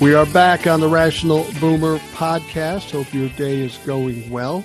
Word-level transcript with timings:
We 0.00 0.14
are 0.14 0.26
back 0.26 0.68
on 0.68 0.78
the 0.78 0.88
Rational 0.88 1.44
Boomer 1.58 1.98
podcast. 2.14 2.92
Hope 2.92 3.12
your 3.12 3.30
day 3.30 3.58
is 3.62 3.76
going 3.78 4.30
well. 4.30 4.64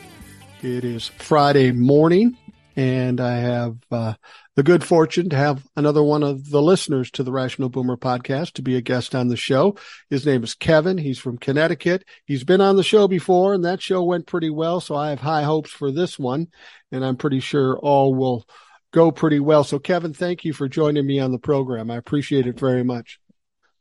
It 0.61 0.86
is 0.86 1.07
Friday 1.07 1.71
morning, 1.71 2.37
and 2.75 3.19
I 3.19 3.37
have 3.37 3.78
uh, 3.89 4.14
the 4.56 4.61
good 4.61 4.83
fortune 4.83 5.29
to 5.29 5.36
have 5.36 5.65
another 5.75 6.04
one 6.04 6.21
of 6.21 6.51
the 6.51 6.61
listeners 6.61 7.09
to 7.11 7.23
the 7.23 7.32
Rational 7.32 7.69
Boomer 7.69 7.97
podcast 7.97 8.54
to 8.54 8.61
be 8.61 8.75
a 8.75 8.82
guest 8.82 9.15
on 9.15 9.28
the 9.28 9.36
show. 9.36 9.75
His 10.11 10.23
name 10.23 10.43
is 10.43 10.54
Kevin. 10.54 11.00
He's 11.00 11.18
from 11.18 11.39
Connecticut. 11.39 12.06
He's 12.25 12.43
been 12.43 12.61
on 12.61 12.75
the 12.75 12.84
show 12.84 13.07
before, 13.07 13.56
and 13.56 13.65
that 13.65 13.81
show 13.81 14.04
went 14.04 14.28
pretty 14.28 14.51
well. 14.51 14.81
So 14.81 14.95
I 14.95 15.09
have 15.09 15.21
high 15.21 15.43
hopes 15.43 15.71
for 15.71 15.92
this 15.92 16.20
one, 16.20 16.50
and 16.92 17.04
I'm 17.04 17.18
pretty 17.18 17.39
sure 17.39 17.79
all 17.79 18.14
will 18.14 18.45
go 18.92 19.11
pretty 19.11 19.39
well. 19.39 19.64
So, 19.64 19.79
Kevin, 19.79 20.14
thank 20.14 20.45
you 20.45 20.54
for 20.54 20.70
joining 20.70 21.07
me 21.07 21.20
on 21.20 21.31
the 21.31 21.39
program. 21.39 21.89
I 21.89 21.95
appreciate 21.95 22.45
it 22.45 22.59
very 22.59 22.84
much. 22.84 23.20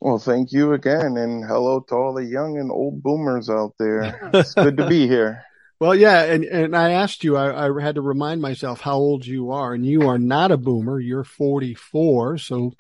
Well, 0.03 0.19
thank 0.19 0.51
you 0.51 0.73
again, 0.73 1.17
and 1.17 1.45
hello 1.45 1.79
to 1.79 1.95
all 1.95 2.13
the 2.13 2.25
young 2.25 2.59
and 2.59 2.73
old 2.73 3.05
boomers 3.05 3.49
out 3.49 3.75
there. 3.79 4.31
It's 4.35 4.53
good 4.53 4.77
to 4.79 4.89
be 4.89 5.07
here. 5.09 5.45
Well, 5.79 5.95
yeah, 5.95 6.25
and, 6.25 6.45
and 6.45 6.77
I 6.77 6.91
asked 6.91 7.23
you, 7.23 7.37
I, 7.37 7.69
I 7.69 7.81
had 7.81 7.95
to 7.95 8.01
remind 8.01 8.43
myself 8.43 8.81
how 8.81 8.97
old 8.97 9.25
you 9.25 9.53
are, 9.53 9.73
and 9.73 9.87
you 9.87 10.09
are 10.09 10.19
not 10.19 10.51
a 10.51 10.57
boomer. 10.57 10.99
You're 10.99 11.23
44, 11.23 12.39
so 12.39 12.73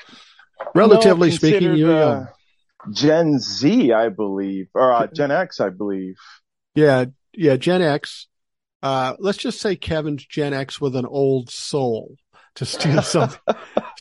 relatively 0.74 1.28
no, 1.28 1.36
speaking, 1.36 1.74
you're 1.74 1.96
young. 1.96 2.28
Gen 2.90 3.38
Z, 3.38 3.92
I 3.92 4.08
believe, 4.08 4.66
or 4.74 4.92
uh, 4.92 5.06
Gen 5.06 5.30
X, 5.30 5.60
I 5.60 5.68
believe. 5.68 6.16
Yeah, 6.74 7.04
yeah, 7.34 7.54
Gen 7.54 7.82
X. 7.82 8.26
Uh, 8.82 9.14
let's 9.20 9.38
just 9.38 9.60
say 9.60 9.76
Kevin's 9.76 10.26
Gen 10.26 10.54
X 10.54 10.80
with 10.80 10.96
an 10.96 11.06
old 11.06 11.50
soul 11.50 12.16
to 12.56 12.66
steal 12.66 13.00
something, 13.02 13.54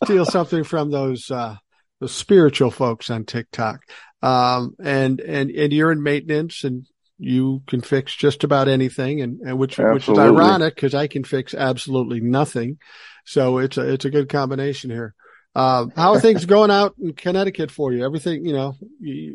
steal 0.03 0.25
something 0.25 0.63
from 0.63 0.89
those 0.89 1.29
uh, 1.29 1.57
the 2.01 2.09
spiritual 2.09 2.71
folks 2.71 3.09
on 3.09 3.23
TikTok. 3.23 3.83
Um, 4.21 4.75
and, 4.83 5.21
and, 5.21 5.51
and 5.51 5.71
you're 5.71 5.91
in 5.91 6.03
maintenance 6.03 6.63
and 6.63 6.85
you 7.17 7.61
can 7.67 7.81
fix 7.81 8.13
just 8.13 8.43
about 8.43 8.67
anything 8.67 9.21
and, 9.21 9.39
and 9.41 9.57
which, 9.57 9.79
absolutely. 9.79 9.93
which 9.93 10.09
is 10.09 10.19
ironic 10.19 10.75
because 10.75 10.95
I 10.95 11.07
can 11.07 11.23
fix 11.23 11.53
absolutely 11.53 12.19
nothing. 12.19 12.79
So 13.23 13.59
it's 13.59 13.77
a, 13.77 13.93
it's 13.93 14.05
a 14.05 14.09
good 14.09 14.29
combination 14.29 14.89
here. 14.89 15.13
Uh, 15.53 15.87
how 15.95 16.13
are 16.13 16.19
things 16.19 16.45
going 16.45 16.71
out 16.71 16.95
in 16.99 17.13
Connecticut 17.13 17.69
for 17.69 17.93
you? 17.93 18.03
Everything, 18.03 18.45
you 18.45 18.53
know, 18.53 18.75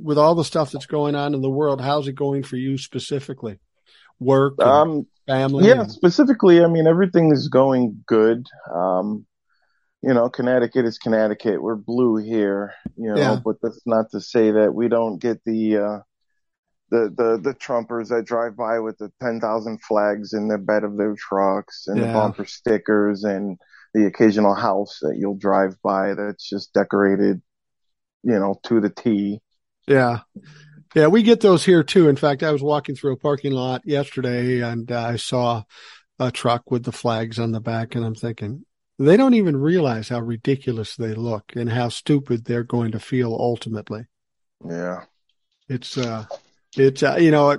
with 0.02 0.18
all 0.18 0.34
the 0.34 0.44
stuff 0.44 0.72
that's 0.72 0.86
going 0.86 1.14
on 1.14 1.34
in 1.34 1.40
the 1.40 1.50
world, 1.50 1.80
how's 1.80 2.08
it 2.08 2.14
going 2.14 2.42
for 2.42 2.56
you 2.56 2.78
specifically? 2.78 3.60
Work, 4.18 4.60
um, 4.60 5.06
family? 5.28 5.68
Yeah, 5.68 5.82
and... 5.82 5.92
specifically, 5.92 6.64
I 6.64 6.66
mean, 6.66 6.88
everything 6.88 7.32
is 7.32 7.48
going 7.48 8.02
good. 8.06 8.46
Um, 8.74 9.24
you 10.02 10.14
know, 10.14 10.28
Connecticut 10.28 10.84
is 10.84 10.98
Connecticut. 10.98 11.62
We're 11.62 11.76
blue 11.76 12.16
here, 12.16 12.74
you 12.96 13.12
know, 13.12 13.16
yeah. 13.16 13.38
but 13.44 13.56
that's 13.62 13.80
not 13.86 14.10
to 14.12 14.20
say 14.20 14.50
that 14.52 14.74
we 14.74 14.88
don't 14.88 15.18
get 15.18 15.42
the, 15.44 15.76
uh, 15.76 15.98
the, 16.90 17.12
the, 17.16 17.40
the 17.42 17.54
Trumpers 17.54 18.08
that 18.08 18.24
drive 18.26 18.56
by 18.56 18.78
with 18.78 18.98
the 18.98 19.10
10,000 19.20 19.82
flags 19.82 20.32
in 20.32 20.48
the 20.48 20.58
bed 20.58 20.84
of 20.84 20.96
their 20.96 21.14
trucks 21.16 21.86
and 21.88 21.98
yeah. 21.98 22.06
the 22.06 22.12
bumper 22.12 22.44
stickers 22.44 23.24
and 23.24 23.58
the 23.94 24.06
occasional 24.06 24.54
house 24.54 24.98
that 25.00 25.16
you'll 25.18 25.38
drive 25.38 25.76
by 25.82 26.14
that's 26.14 26.48
just 26.48 26.72
decorated, 26.72 27.40
you 28.22 28.38
know, 28.38 28.60
to 28.64 28.80
the 28.80 28.90
T. 28.90 29.40
Yeah. 29.88 30.20
Yeah, 30.94 31.08
we 31.08 31.22
get 31.22 31.40
those 31.40 31.64
here 31.64 31.82
too. 31.82 32.08
In 32.08 32.16
fact, 32.16 32.42
I 32.42 32.52
was 32.52 32.62
walking 32.62 32.94
through 32.94 33.12
a 33.12 33.18
parking 33.18 33.52
lot 33.52 33.82
yesterday 33.84 34.60
and 34.60 34.90
uh, 34.90 35.00
I 35.00 35.16
saw 35.16 35.64
a 36.18 36.30
truck 36.30 36.70
with 36.70 36.84
the 36.84 36.92
flags 36.92 37.38
on 37.38 37.52
the 37.52 37.60
back 37.60 37.94
and 37.94 38.04
I'm 38.04 38.14
thinking, 38.14 38.64
they 38.98 39.16
don't 39.16 39.34
even 39.34 39.56
realize 39.56 40.08
how 40.08 40.20
ridiculous 40.20 40.96
they 40.96 41.14
look 41.14 41.52
and 41.54 41.70
how 41.70 41.88
stupid 41.88 42.44
they're 42.44 42.64
going 42.64 42.92
to 42.92 43.00
feel 43.00 43.32
ultimately. 43.32 44.06
Yeah. 44.66 45.02
It's, 45.68 45.98
uh, 45.98 46.26
it's, 46.76 47.02
uh, 47.02 47.16
you 47.20 47.30
know, 47.30 47.58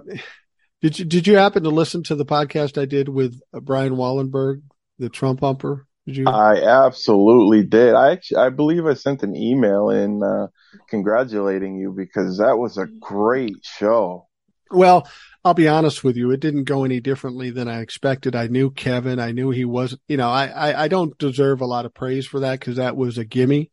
did 0.81 0.99
you, 0.99 1.05
did 1.05 1.27
you 1.27 1.37
happen 1.37 1.63
to 1.63 1.69
listen 1.69 2.03
to 2.03 2.15
the 2.15 2.25
podcast 2.25 2.81
I 2.81 2.85
did 2.85 3.09
with 3.09 3.39
Brian 3.51 3.93
Wallenberg, 3.93 4.61
the 4.97 5.09
Trump 5.09 5.41
humper? 5.41 5.85
Did 6.05 6.17
you? 6.17 6.27
I 6.27 6.63
absolutely 6.63 7.63
did. 7.63 7.93
I 7.93 8.11
actually, 8.11 8.37
I 8.37 8.49
believe 8.49 8.85
I 8.85 8.93
sent 8.93 9.23
an 9.23 9.35
email 9.35 9.89
in, 9.89 10.23
uh, 10.23 10.47
congratulating 10.89 11.75
you 11.75 11.91
because 11.91 12.37
that 12.37 12.57
was 12.57 12.77
a 12.77 12.87
great 12.99 13.57
show. 13.61 14.27
Well, 14.71 15.07
I'll 15.47 15.53
be 15.53 15.69
honest 15.69 16.03
with 16.03 16.17
you. 16.17 16.31
It 16.31 16.41
didn't 16.41 16.65
go 16.65 16.83
any 16.83 16.99
differently 16.99 17.51
than 17.51 17.69
I 17.69 17.79
expected. 17.79 18.35
I 18.35 18.47
knew 18.47 18.69
Kevin. 18.69 19.17
I 19.17 19.31
knew 19.31 19.49
he 19.49 19.63
was, 19.63 19.97
you 20.09 20.17
know, 20.17 20.29
I, 20.29 20.47
I, 20.47 20.83
I 20.83 20.87
don't 20.89 21.17
deserve 21.17 21.61
a 21.61 21.65
lot 21.65 21.85
of 21.85 21.93
praise 21.93 22.27
for 22.27 22.41
that 22.41 22.59
because 22.59 22.75
that 22.75 22.97
was 22.97 23.17
a 23.17 23.23
gimme. 23.23 23.71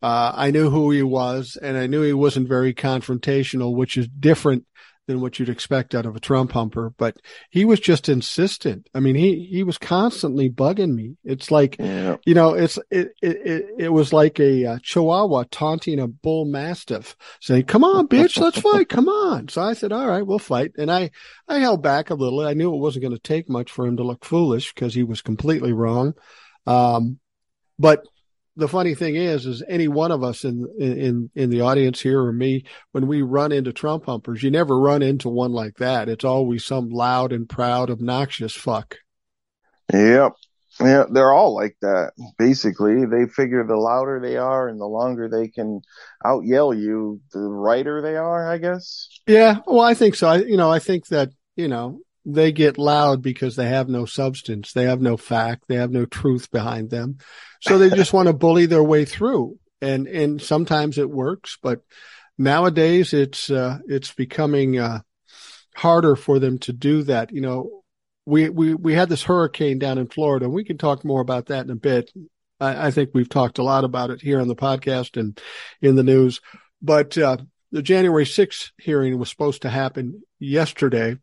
Uh, 0.00 0.32
I 0.34 0.50
knew 0.52 0.70
who 0.70 0.90
he 0.90 1.02
was 1.02 1.58
and 1.60 1.76
I 1.76 1.86
knew 1.86 2.00
he 2.00 2.14
wasn't 2.14 2.48
very 2.48 2.72
confrontational, 2.72 3.76
which 3.76 3.98
is 3.98 4.08
different 4.08 4.64
than 5.06 5.20
what 5.20 5.38
you'd 5.38 5.48
expect 5.48 5.94
out 5.94 6.06
of 6.06 6.14
a 6.14 6.20
Trump 6.20 6.52
humper, 6.52 6.94
but 6.96 7.16
he 7.50 7.64
was 7.64 7.80
just 7.80 8.08
insistent. 8.08 8.88
I 8.94 9.00
mean, 9.00 9.16
he, 9.16 9.48
he 9.50 9.64
was 9.64 9.76
constantly 9.76 10.48
bugging 10.48 10.94
me. 10.94 11.16
It's 11.24 11.50
like, 11.50 11.76
yeah. 11.78 12.16
you 12.24 12.34
know, 12.34 12.54
it's, 12.54 12.78
it, 12.90 13.12
it, 13.20 13.66
it, 13.78 13.92
was 13.92 14.12
like 14.12 14.38
a 14.38 14.64
uh, 14.64 14.78
chihuahua 14.80 15.44
taunting 15.50 15.98
a 15.98 16.06
bull 16.06 16.44
mastiff 16.44 17.16
saying, 17.40 17.64
come 17.64 17.82
on, 17.82 18.06
bitch, 18.06 18.38
let's 18.38 18.60
fight. 18.72 18.88
Come 18.88 19.08
on. 19.08 19.48
So 19.48 19.60
I 19.60 19.72
said, 19.72 19.92
all 19.92 20.06
right, 20.06 20.26
we'll 20.26 20.38
fight. 20.38 20.72
And 20.78 20.90
I, 20.90 21.10
I 21.48 21.58
held 21.58 21.82
back 21.82 22.10
a 22.10 22.14
little. 22.14 22.40
I 22.40 22.54
knew 22.54 22.72
it 22.72 22.78
wasn't 22.78 23.02
going 23.02 23.16
to 23.16 23.20
take 23.20 23.48
much 23.48 23.72
for 23.72 23.86
him 23.86 23.96
to 23.96 24.04
look 24.04 24.24
foolish 24.24 24.72
because 24.72 24.94
he 24.94 25.02
was 25.02 25.20
completely 25.20 25.72
wrong. 25.72 26.14
Um, 26.66 27.18
but 27.78 28.06
the 28.56 28.68
funny 28.68 28.94
thing 28.94 29.16
is, 29.16 29.46
is 29.46 29.62
any 29.68 29.88
one 29.88 30.12
of 30.12 30.22
us 30.22 30.44
in, 30.44 30.66
in, 30.78 31.30
in 31.34 31.50
the 31.50 31.62
audience 31.62 32.00
here 32.00 32.20
or 32.20 32.32
me, 32.32 32.64
when 32.92 33.06
we 33.06 33.22
run 33.22 33.52
into 33.52 33.72
Trump 33.72 34.06
humpers, 34.06 34.42
you 34.42 34.50
never 34.50 34.78
run 34.78 35.02
into 35.02 35.28
one 35.28 35.52
like 35.52 35.76
that. 35.76 36.08
It's 36.08 36.24
always 36.24 36.64
some 36.64 36.90
loud 36.90 37.32
and 37.32 37.48
proud, 37.48 37.90
obnoxious 37.90 38.54
fuck. 38.54 38.96
Yep. 39.92 40.32
Yeah, 40.80 41.04
they're 41.10 41.32
all 41.32 41.54
like 41.54 41.76
that. 41.82 42.12
Basically, 42.38 43.04
they 43.04 43.26
figure 43.26 43.66
the 43.66 43.76
louder 43.76 44.20
they 44.20 44.38
are 44.38 44.68
and 44.68 44.80
the 44.80 44.86
longer 44.86 45.28
they 45.28 45.48
can 45.48 45.82
out 46.24 46.44
yell 46.46 46.72
you, 46.72 47.20
the 47.32 47.40
righter 47.40 48.00
they 48.00 48.16
are, 48.16 48.50
I 48.50 48.56
guess. 48.56 49.08
Yeah, 49.26 49.58
well, 49.66 49.84
I 49.84 49.92
think 49.92 50.14
so. 50.14 50.28
I, 50.28 50.36
you 50.38 50.56
know, 50.56 50.70
I 50.70 50.78
think 50.78 51.08
that, 51.08 51.28
you 51.56 51.68
know, 51.68 52.00
they 52.24 52.52
get 52.52 52.78
loud 52.78 53.22
because 53.22 53.56
they 53.56 53.68
have 53.68 53.88
no 53.88 54.04
substance. 54.04 54.72
They 54.72 54.84
have 54.84 55.00
no 55.00 55.16
fact. 55.16 55.64
They 55.68 55.76
have 55.76 55.90
no 55.90 56.06
truth 56.06 56.50
behind 56.50 56.90
them. 56.90 57.18
So 57.60 57.78
they 57.78 57.90
just 57.90 58.12
want 58.12 58.28
to 58.28 58.32
bully 58.32 58.66
their 58.66 58.82
way 58.82 59.04
through. 59.04 59.58
And, 59.80 60.06
and 60.06 60.40
sometimes 60.40 60.98
it 60.98 61.10
works, 61.10 61.58
but 61.60 61.80
nowadays 62.38 63.12
it's, 63.12 63.50
uh, 63.50 63.78
it's 63.88 64.12
becoming, 64.12 64.78
uh, 64.78 65.00
harder 65.74 66.14
for 66.14 66.38
them 66.38 66.58
to 66.58 66.72
do 66.72 67.02
that. 67.04 67.32
You 67.32 67.40
know, 67.40 67.82
we, 68.24 68.48
we, 68.48 68.74
we 68.74 68.94
had 68.94 69.08
this 69.08 69.24
hurricane 69.24 69.80
down 69.80 69.98
in 69.98 70.06
Florida. 70.06 70.48
We 70.48 70.64
can 70.64 70.78
talk 70.78 71.04
more 71.04 71.20
about 71.20 71.46
that 71.46 71.64
in 71.64 71.70
a 71.70 71.76
bit. 71.76 72.12
I, 72.60 72.88
I 72.88 72.90
think 72.92 73.10
we've 73.12 73.28
talked 73.28 73.58
a 73.58 73.64
lot 73.64 73.82
about 73.82 74.10
it 74.10 74.20
here 74.20 74.40
on 74.40 74.46
the 74.46 74.54
podcast 74.54 75.18
and 75.18 75.40
in 75.80 75.96
the 75.96 76.04
news, 76.04 76.40
but, 76.80 77.18
uh, 77.18 77.38
the 77.72 77.82
January 77.82 78.26
6th 78.26 78.70
hearing 78.78 79.18
was 79.18 79.30
supposed 79.30 79.62
to 79.62 79.70
happen 79.70 80.22
yesterday 80.38 81.16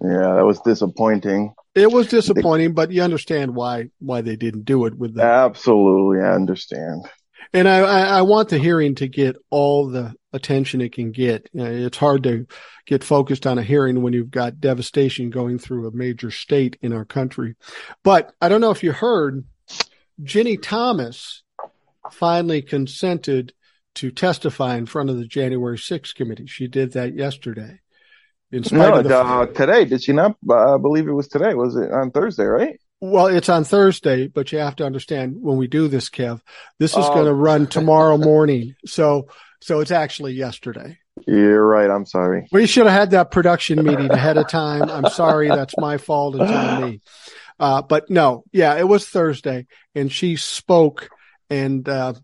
yeah, 0.00 0.34
that 0.36 0.44
was 0.44 0.60
disappointing. 0.60 1.54
It 1.74 1.90
was 1.90 2.06
disappointing, 2.08 2.74
but 2.74 2.90
you 2.90 3.02
understand 3.02 3.54
why 3.54 3.90
why 3.98 4.20
they 4.20 4.36
didn't 4.36 4.64
do 4.64 4.86
it 4.86 4.96
with 4.96 5.14
that. 5.16 5.26
Absolutely, 5.26 6.20
I 6.20 6.32
understand. 6.34 7.08
And 7.52 7.68
I, 7.68 7.78
I, 7.80 8.00
I 8.18 8.22
want 8.22 8.48
the 8.48 8.58
hearing 8.58 8.94
to 8.96 9.08
get 9.08 9.36
all 9.50 9.88
the 9.88 10.14
attention 10.32 10.80
it 10.80 10.92
can 10.92 11.12
get. 11.12 11.50
You 11.52 11.64
know, 11.64 11.70
it's 11.70 11.98
hard 11.98 12.22
to 12.22 12.46
get 12.86 13.04
focused 13.04 13.46
on 13.46 13.58
a 13.58 13.62
hearing 13.62 14.02
when 14.02 14.14
you've 14.14 14.30
got 14.30 14.60
devastation 14.60 15.28
going 15.28 15.58
through 15.58 15.86
a 15.86 15.94
major 15.94 16.30
state 16.30 16.78
in 16.80 16.92
our 16.92 17.04
country. 17.04 17.56
But 18.02 18.32
I 18.40 18.48
don't 18.48 18.62
know 18.62 18.70
if 18.70 18.82
you 18.82 18.92
heard, 18.92 19.44
Ginni 20.22 20.60
Thomas 20.60 21.42
finally 22.10 22.62
consented 22.62 23.52
to 23.96 24.10
testify 24.10 24.76
in 24.76 24.86
front 24.86 25.10
of 25.10 25.18
the 25.18 25.26
January 25.26 25.76
6th 25.76 26.14
committee. 26.14 26.46
She 26.46 26.66
did 26.66 26.92
that 26.92 27.14
yesterday. 27.14 27.80
In 28.52 28.64
spite 28.64 28.78
no, 28.78 28.98
of 28.98 29.04
the, 29.04 29.18
uh, 29.18 29.46
today 29.46 29.86
did 29.86 30.02
she 30.04 30.12
not? 30.12 30.36
I 30.50 30.76
believe 30.76 31.08
it 31.08 31.12
was 31.12 31.28
today. 31.28 31.54
Was 31.54 31.74
it 31.74 31.90
on 31.90 32.10
Thursday? 32.10 32.44
Right. 32.44 32.78
Well, 33.00 33.26
it's 33.26 33.48
on 33.48 33.64
Thursday, 33.64 34.28
but 34.28 34.52
you 34.52 34.58
have 34.58 34.76
to 34.76 34.84
understand 34.84 35.36
when 35.40 35.56
we 35.56 35.66
do 35.66 35.88
this, 35.88 36.10
Kev, 36.10 36.40
this 36.78 36.92
is 36.92 37.04
oh. 37.04 37.14
going 37.14 37.26
to 37.26 37.32
run 37.32 37.66
tomorrow 37.66 38.18
morning. 38.18 38.76
So, 38.86 39.28
so 39.60 39.80
it's 39.80 39.90
actually 39.90 40.34
yesterday. 40.34 40.98
You're 41.26 41.66
right. 41.66 41.90
I'm 41.90 42.06
sorry. 42.06 42.46
We 42.52 42.66
should 42.66 42.86
have 42.86 42.94
had 42.94 43.10
that 43.10 43.30
production 43.30 43.82
meeting 43.82 44.10
ahead 44.10 44.36
of 44.36 44.48
time. 44.48 44.82
I'm 44.82 45.10
sorry. 45.10 45.48
That's 45.48 45.74
my 45.78 45.96
fault. 45.96 46.36
It's 46.36 46.50
on 46.50 46.82
me. 46.82 47.00
Uh, 47.58 47.82
but 47.82 48.10
no, 48.10 48.44
yeah, 48.52 48.76
it 48.76 48.86
was 48.86 49.08
Thursday 49.08 49.66
and 49.94 50.12
she 50.12 50.36
spoke 50.36 51.08
and, 51.50 51.88
uh, 51.88 52.14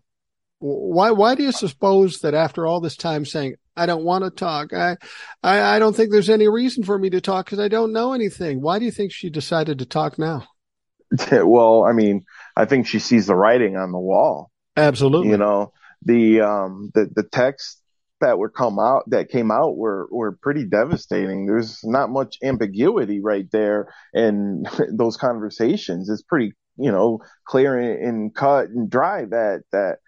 why, 0.59 1.11
why 1.11 1.35
do 1.35 1.43
you 1.43 1.53
suppose 1.53 2.19
that 2.19 2.33
after 2.33 2.67
all 2.67 2.81
this 2.81 2.97
time 2.97 3.25
saying, 3.25 3.55
I 3.79 3.85
don't 3.85 4.03
want 4.03 4.23
to 4.25 4.29
talk. 4.29 4.73
I, 4.73 4.97
I, 5.41 5.75
I 5.75 5.79
don't 5.79 5.95
think 5.95 6.11
there's 6.11 6.29
any 6.29 6.47
reason 6.47 6.83
for 6.83 6.97
me 6.97 7.09
to 7.11 7.21
talk 7.21 7.45
because 7.45 7.59
I 7.59 7.67
don't 7.67 7.93
know 7.93 8.13
anything. 8.13 8.61
Why 8.61 8.79
do 8.79 8.85
you 8.85 8.91
think 8.91 9.11
she 9.11 9.29
decided 9.29 9.79
to 9.79 9.85
talk 9.85 10.19
now? 10.19 10.45
well, 11.31 11.83
I 11.83 11.93
mean, 11.93 12.25
I 12.55 12.65
think 12.65 12.87
she 12.87 12.99
sees 12.99 13.27
the 13.27 13.35
writing 13.35 13.77
on 13.77 13.91
the 13.91 13.99
wall. 13.99 14.51
Absolutely. 14.75 15.29
You 15.29 15.37
know, 15.37 15.73
the, 16.03 16.41
um, 16.41 16.91
the, 16.93 17.09
the 17.13 17.23
text 17.23 17.81
that 18.21 18.37
were 18.37 18.49
come 18.49 18.79
out 18.79 19.09
that 19.09 19.29
came 19.29 19.51
out 19.51 19.77
were 19.77 20.07
were 20.11 20.33
pretty 20.33 20.65
devastating. 20.65 21.45
There's 21.45 21.79
not 21.83 22.09
much 22.09 22.37
ambiguity 22.43 23.21
right 23.21 23.49
there 23.51 23.93
in 24.13 24.65
those 24.91 25.17
conversations. 25.17 26.09
It's 26.09 26.21
pretty, 26.21 26.53
you 26.77 26.91
know, 26.91 27.19
clear 27.45 27.77
and, 27.77 28.03
and 28.03 28.35
cut 28.35 28.69
and 28.69 28.89
dry 28.89 29.25
that 29.25 29.61
that 29.71 29.99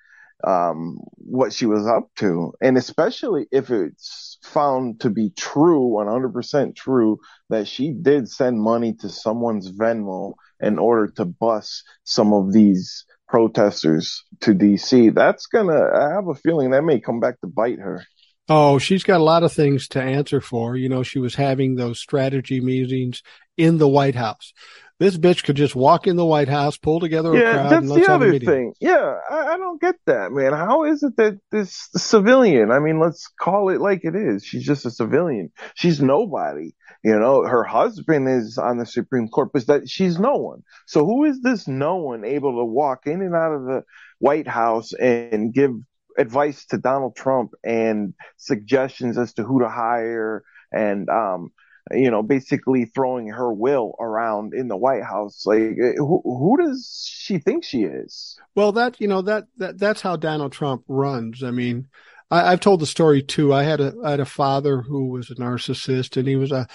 um, 0.44 1.00
what 1.18 1.54
she 1.54 1.66
was 1.66 1.86
up 1.88 2.10
to. 2.18 2.54
And 2.62 2.78
especially 2.78 3.48
if 3.52 3.70
it's 3.70 4.38
found 4.44 5.02
to 5.02 5.10
be 5.10 5.32
true, 5.32 5.90
100% 5.90 6.76
true, 6.76 7.20
that 7.50 7.68
she 7.68 7.92
did 7.92 8.30
send 8.30 8.62
money 8.62 8.94
to 9.02 9.10
someone's 9.10 9.72
Venmo 9.72 10.34
in 10.60 10.80
order 10.80 11.12
to 11.18 11.26
bus 11.26 11.84
some 12.04 12.34
of 12.34 12.54
these 12.54 13.06
protesters 13.28 14.24
to 14.42 14.54
DC. 14.54 15.14
That's 15.14 15.46
gonna, 15.46 15.90
I 15.94 16.14
have 16.14 16.28
a 16.28 16.36
feeling 16.36 16.72
that 16.72 16.84
may 16.84 17.00
come 17.00 17.20
back 17.20 17.40
to 17.42 17.48
bite 17.48 17.80
her. 17.80 18.04
Oh, 18.50 18.80
she's 18.80 19.04
got 19.04 19.22
a 19.22 19.24
lot 19.24 19.44
of 19.44 19.54
things 19.54 19.88
to 19.90 20.02
answer 20.02 20.42
for. 20.42 20.76
You 20.76 20.90
know, 20.90 21.04
she 21.04 21.20
was 21.20 21.36
having 21.36 21.76
those 21.76 22.00
strategy 22.00 22.60
meetings 22.60 23.24
in 23.58 23.78
the 23.78 23.88
White 23.88 24.16
House. 24.16 24.52
This 25.02 25.18
bitch 25.18 25.44
could 25.44 25.56
just 25.56 25.76
walk 25.76 26.06
in 26.06 26.16
the 26.16 26.24
White 26.24 26.48
House, 26.48 26.78
pull 26.78 27.00
together 27.00 27.34
a 27.34 27.36
yeah, 27.36 27.54
crowd, 27.54 27.72
that's 27.72 27.82
and 27.82 27.90
let's 27.90 28.06
the 28.06 28.12
have 28.12 28.22
a 28.22 28.26
other 28.26 28.34
meeting. 28.34 28.48
thing. 28.48 28.74
Yeah, 28.80 29.16
I, 29.32 29.54
I 29.54 29.58
don't 29.58 29.82
get 29.82 29.96
that, 30.06 30.32
man. 30.32 30.54
How 30.54 30.84
is 30.84 31.02
it 31.02 31.18
that 31.18 31.40
this 31.50 31.90
civilian? 31.96 32.70
I 32.70 32.78
mean, 32.78 33.00
let's 33.00 33.28
call 33.28 33.70
it 33.70 33.82
like 33.82 34.02
it 34.04 34.16
is. 34.16 34.46
She's 34.46 34.64
just 34.64 34.86
a 34.86 34.92
civilian. 34.92 35.52
She's 35.74 36.04
nobody. 36.04 36.76
You 37.04 37.18
know, 37.18 37.42
her 37.42 37.64
husband 37.64 38.30
is 38.30 38.60
on 38.60 38.78
the 38.78 38.86
Supreme 38.86 39.28
Court, 39.28 39.50
but 39.52 39.66
that 39.66 39.90
she's 39.90 40.20
no 40.20 40.36
one. 40.36 40.62
So 40.86 41.04
who 41.04 41.24
is 41.24 41.42
this 41.42 41.68
no 41.68 41.96
one 41.96 42.24
able 42.24 42.60
to 42.60 42.66
walk 42.66 43.08
in 43.08 43.24
and 43.24 43.34
out 43.34 43.56
of 43.56 43.64
the 43.64 43.82
White 44.20 44.48
House 44.48 44.94
and 44.94 45.52
give 45.52 45.72
advice 46.16 46.68
to 46.68 46.78
Donald 46.78 47.16
Trump 47.16 47.54
and 47.64 48.14
suggestions 48.38 49.18
as 49.18 49.34
to 49.34 49.44
who 49.44 49.62
to 49.62 49.68
hire 49.68 50.44
and 50.72 51.10
um 51.10 51.52
you 51.92 52.12
know, 52.12 52.22
basically 52.22 52.86
throwing 52.86 53.28
her 53.28 53.52
will 53.52 53.96
around 54.00 54.54
in 54.54 54.68
the 54.68 54.78
White 54.78 55.04
House. 55.04 55.46
Like, 55.46 55.62
eh, 55.62 55.94
who, 55.98 56.22
who 56.24 56.58
does 56.62 57.10
she 57.12 57.40
think 57.40 57.64
she 57.64 57.84
is? 57.84 58.38
Well, 58.56 58.72
that, 58.74 59.00
you 59.02 59.08
know, 59.08 59.22
that, 59.24 59.46
that, 59.58 59.80
that's 59.80 60.02
how 60.02 60.16
Donald 60.16 60.52
Trump 60.52 60.84
runs. 60.88 61.44
I 61.44 61.52
mean, 61.52 61.88
I, 62.30 62.52
have 62.52 62.60
told 62.60 62.80
the 62.80 62.86
story 62.86 63.22
too. 63.22 63.54
I 63.54 63.64
had 63.64 63.82
a, 63.82 63.94
I 64.04 64.12
had 64.12 64.20
a 64.20 64.26
father 64.26 64.82
who 64.82 65.10
was 65.10 65.30
a 65.30 65.36
narcissist 65.36 66.18
and 66.18 66.28
he 66.28 66.36
was 66.36 66.52
a, 66.52 66.68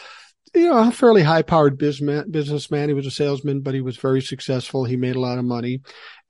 you 0.54 0.68
know, 0.68 0.88
a 0.88 0.90
fairly 0.90 1.22
high 1.22 1.42
powered 1.42 1.78
businessman, 1.78 2.30
businessman. 2.30 2.88
He 2.88 2.94
was 2.94 3.06
a 3.06 3.10
salesman, 3.10 3.60
but 3.60 3.74
he 3.74 3.80
was 3.80 3.96
very 3.96 4.20
successful. 4.20 4.84
He 4.84 4.96
made 4.96 5.16
a 5.16 5.20
lot 5.20 5.38
of 5.38 5.44
money 5.44 5.80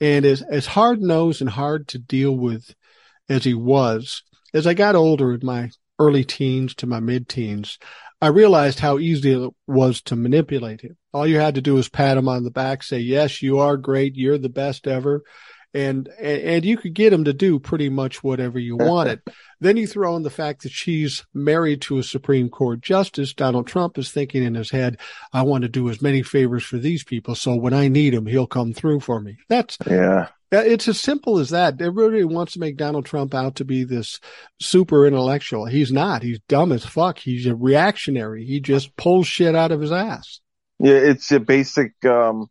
and 0.01 0.25
as, 0.25 0.43
as 0.43 0.67
hard 0.67 1.01
nosed 1.01 1.41
and 1.41 1.51
hard 1.51 1.89
to 1.89 1.99
deal 1.99 2.37
with 2.37 2.75
as 3.29 3.45
he 3.45 3.55
was, 3.55 4.23
as 4.53 4.67
I 4.67 4.75
got 4.75 4.95
older 4.95 5.35
in 5.35 5.41
my 5.43 5.71
early 5.99 6.25
teens 6.25 6.75
to 6.77 6.87
my 6.87 7.01
mid 7.01 7.29
teens, 7.29 7.79
I 8.21 8.29
realized 8.29 8.81
how 8.81 8.99
easy 8.99 9.33
it 9.33 9.51
was 9.67 10.01
to 10.03 10.17
manipulate 10.17 10.81
him. 10.81 10.97
All 11.13 11.27
you 11.27 11.39
had 11.39 11.57
to 11.57 11.63
do 11.63 11.75
was 11.75 11.89
pat 11.89 12.17
him 12.17 12.29
on 12.29 12.45
the 12.45 12.51
back, 12.51 12.83
say, 12.83 12.99
yes, 12.99 13.43
you 13.43 13.59
are 13.59 13.77
great. 13.77 14.17
You're 14.17 14.39
the 14.39 14.49
best 14.49 14.87
ever. 14.87 15.23
And, 15.75 16.09
and 16.19 16.65
you 16.65 16.79
could 16.79 16.95
get 16.95 17.13
him 17.13 17.25
to 17.25 17.35
do 17.35 17.59
pretty 17.59 17.91
much 17.91 18.25
whatever 18.25 18.59
you 18.59 18.77
wanted. 18.81 19.21
then 19.61 19.77
you 19.77 19.87
throw 19.87 20.17
in 20.17 20.23
the 20.23 20.31
fact 20.31 20.63
that 20.63 20.73
she's 20.73 21.27
married 21.35 21.83
to 21.83 21.99
a 21.99 22.03
Supreme 22.03 22.49
Court 22.49 22.81
justice. 22.81 23.35
Donald 23.35 23.67
Trump 23.67 23.99
is 23.99 24.11
thinking 24.11 24.43
in 24.43 24.55
his 24.55 24.71
head, 24.71 24.99
I 25.35 25.43
want 25.43 25.63
to 25.63 25.69
do 25.69 25.91
as 25.91 26.01
many 26.01 26.23
favors 26.23 26.65
for 26.65 26.79
these 26.79 27.05
people. 27.05 27.35
So 27.35 27.55
when 27.55 27.75
I 27.75 27.89
need 27.89 28.15
him, 28.15 28.25
he'll 28.25 28.47
come 28.47 28.73
through 28.73 29.01
for 29.01 29.21
me. 29.21 29.37
That's, 29.51 29.77
yeah. 29.87 30.29
It's 30.53 30.87
as 30.87 31.01
simple 31.01 31.39
as 31.39 31.51
that. 31.51 31.81
Everybody 31.81 32.25
wants 32.25 32.53
to 32.53 32.61
make 32.61 32.77
Donald 32.77 33.05
Trump 33.05 33.35
out 33.35 33.57
to 33.57 33.65
be 33.65 33.85
this 33.85 34.21
super 34.61 35.07
intellectual. 35.07 35.67
He's 35.67 35.91
not. 35.91 36.23
He's 36.23 36.39
dumb 36.49 36.73
as 36.73 36.85
fuck. 36.85 37.19
He's 37.19 37.47
a 37.47 37.57
reactionary. 37.57 38.45
He 38.45 38.61
just 38.61 38.97
pulls 38.97 39.27
shit 39.27 39.57
out 39.57 39.73
of 39.73 39.81
his 39.81 39.93
ass. 39.93 40.41
Yeah, 40.79 40.95
it's 40.95 41.33
a 41.33 41.41
basic 41.41 41.93
um, 42.05 42.47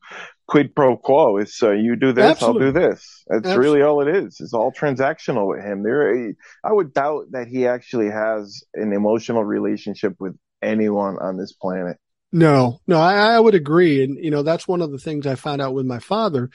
quid 0.48 0.76
pro 0.76 0.98
quo. 0.98 1.38
It's 1.38 1.62
uh, 1.64 1.72
you 1.72 1.96
do 1.96 2.12
this, 2.12 2.32
Absolutely. 2.32 2.66
I'll 2.66 2.74
do 2.74 2.80
this. 2.80 3.24
That's 3.28 3.46
Absolutely. 3.46 3.66
really 3.66 3.82
all 3.84 4.02
it 4.02 4.16
is. 4.16 4.38
It's 4.40 4.54
all 4.54 4.72
transactional 4.72 5.48
with 5.48 5.64
him. 5.64 5.84
There, 5.84 6.34
I 6.64 6.74
would 6.74 6.94
doubt 6.94 7.28
that 7.32 7.48
he 7.48 7.68
actually 7.68 8.10
has 8.10 8.64
an 8.74 8.94
emotional 8.94 9.44
relationship 9.44 10.16
with 10.20 10.36
anyone 10.62 11.18
on 11.22 11.38
this 11.38 11.54
planet. 11.54 11.98
No, 12.32 12.82
no, 12.88 13.00
I, 13.00 13.36
I 13.36 13.40
would 13.40 13.56
agree. 13.56 14.04
And, 14.04 14.18
you 14.22 14.32
know, 14.32 14.44
that's 14.44 14.68
one 14.68 14.82
of 14.82 14.92
the 14.92 14.98
things 14.98 15.26
I 15.26 15.36
found 15.36 15.62
out 15.62 15.74
with 15.74 15.86
my 15.86 16.00
father 16.00 16.50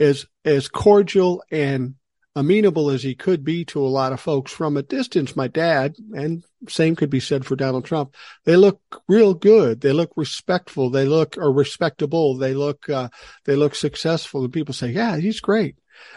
as 0.00 0.26
as 0.44 0.66
cordial 0.68 1.44
and 1.50 1.94
amenable 2.36 2.90
as 2.90 3.02
he 3.02 3.14
could 3.14 3.44
be 3.44 3.64
to 3.66 3.84
a 3.84 3.88
lot 3.88 4.12
of 4.12 4.20
folks 4.20 4.52
from 4.52 4.76
a 4.76 4.82
distance. 4.82 5.36
My 5.36 5.48
dad, 5.48 5.96
and 6.14 6.44
same 6.68 6.96
could 6.96 7.10
be 7.10 7.20
said 7.20 7.44
for 7.44 7.56
Donald 7.56 7.84
Trump. 7.84 8.14
They 8.44 8.56
look 8.56 8.80
real 9.08 9.34
good. 9.34 9.80
They 9.80 9.92
look 9.92 10.12
respectful. 10.16 10.90
They 10.90 11.04
look 11.04 11.36
are 11.38 11.52
respectable. 11.52 12.36
They 12.36 12.54
look 12.54 12.88
uh, 12.88 13.10
they 13.44 13.56
look 13.56 13.74
successful. 13.74 14.44
And 14.44 14.52
people 14.52 14.74
say, 14.74 14.90
"Yeah, 14.90 15.18
he's 15.18 15.40
great." 15.40 15.76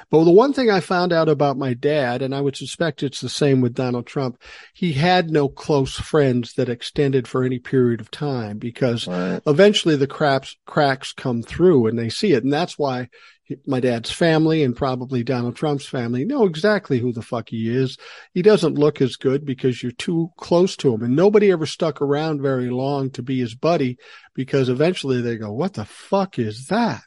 But 0.10 0.24
the 0.24 0.32
one 0.32 0.54
thing 0.54 0.70
I 0.70 0.80
found 0.80 1.14
out 1.14 1.30
about 1.30 1.58
my 1.58 1.74
dad, 1.74 2.22
and 2.22 2.34
I 2.34 2.42
would 2.42 2.56
suspect 2.56 3.04
it's 3.04 3.22
the 3.22 3.30
same 3.30 3.62
with 3.62 3.74
Donald 3.74 4.06
Trump, 4.06 4.42
he 4.74 4.94
had 4.94 5.30
no 5.30 5.48
close 5.48 5.96
friends 5.96 6.54
that 6.54 6.70
extended 6.70 7.28
for 7.28 7.44
any 7.44 7.60
period 7.60 8.02
of 8.02 8.12
time 8.12 8.58
because 8.58 9.08
right. 9.08 9.42
eventually 9.48 9.96
the 9.96 10.08
cracks 10.08 10.56
cracks 10.66 11.14
come 11.14 11.42
through 11.42 11.88
and 11.88 11.98
they 11.98 12.10
see 12.10 12.34
it, 12.34 12.44
and 12.44 12.54
that's 12.54 12.78
why 12.78 13.10
my 13.66 13.80
dad's 13.80 14.12
family 14.12 14.64
and 14.64 14.76
probably 14.76 15.24
Donald 15.24 15.56
Trump's 15.56 15.86
family 15.86 16.26
know 16.26 16.46
exactly 16.46 17.00
who 17.00 17.12
the 17.12 17.22
fuck 17.22 17.50
he 17.50 17.70
is. 17.70 17.98
He 18.34 18.42
doesn't 18.42 18.78
look 18.78 19.02
as 19.02 19.16
good 19.16 19.46
because 19.46 19.82
you're 19.82 19.92
too 19.92 20.30
close 20.38 20.76
to 20.78 20.94
him. 20.94 21.04
And 21.04 21.16
nobody 21.16 21.52
ever 21.52 21.66
stuck 21.66 22.02
around 22.02 22.42
very 22.42 22.70
long 22.70 23.10
to 23.12 23.22
be 23.22 23.40
his 23.40 23.56
buddy 23.56 23.98
because 24.34 24.70
eventually 24.70 25.22
they 25.22 25.38
go, 25.38 25.52
what 25.52 25.74
the 25.74 25.86
fuck 25.86 26.40
is 26.40 26.68
that? 26.68 27.02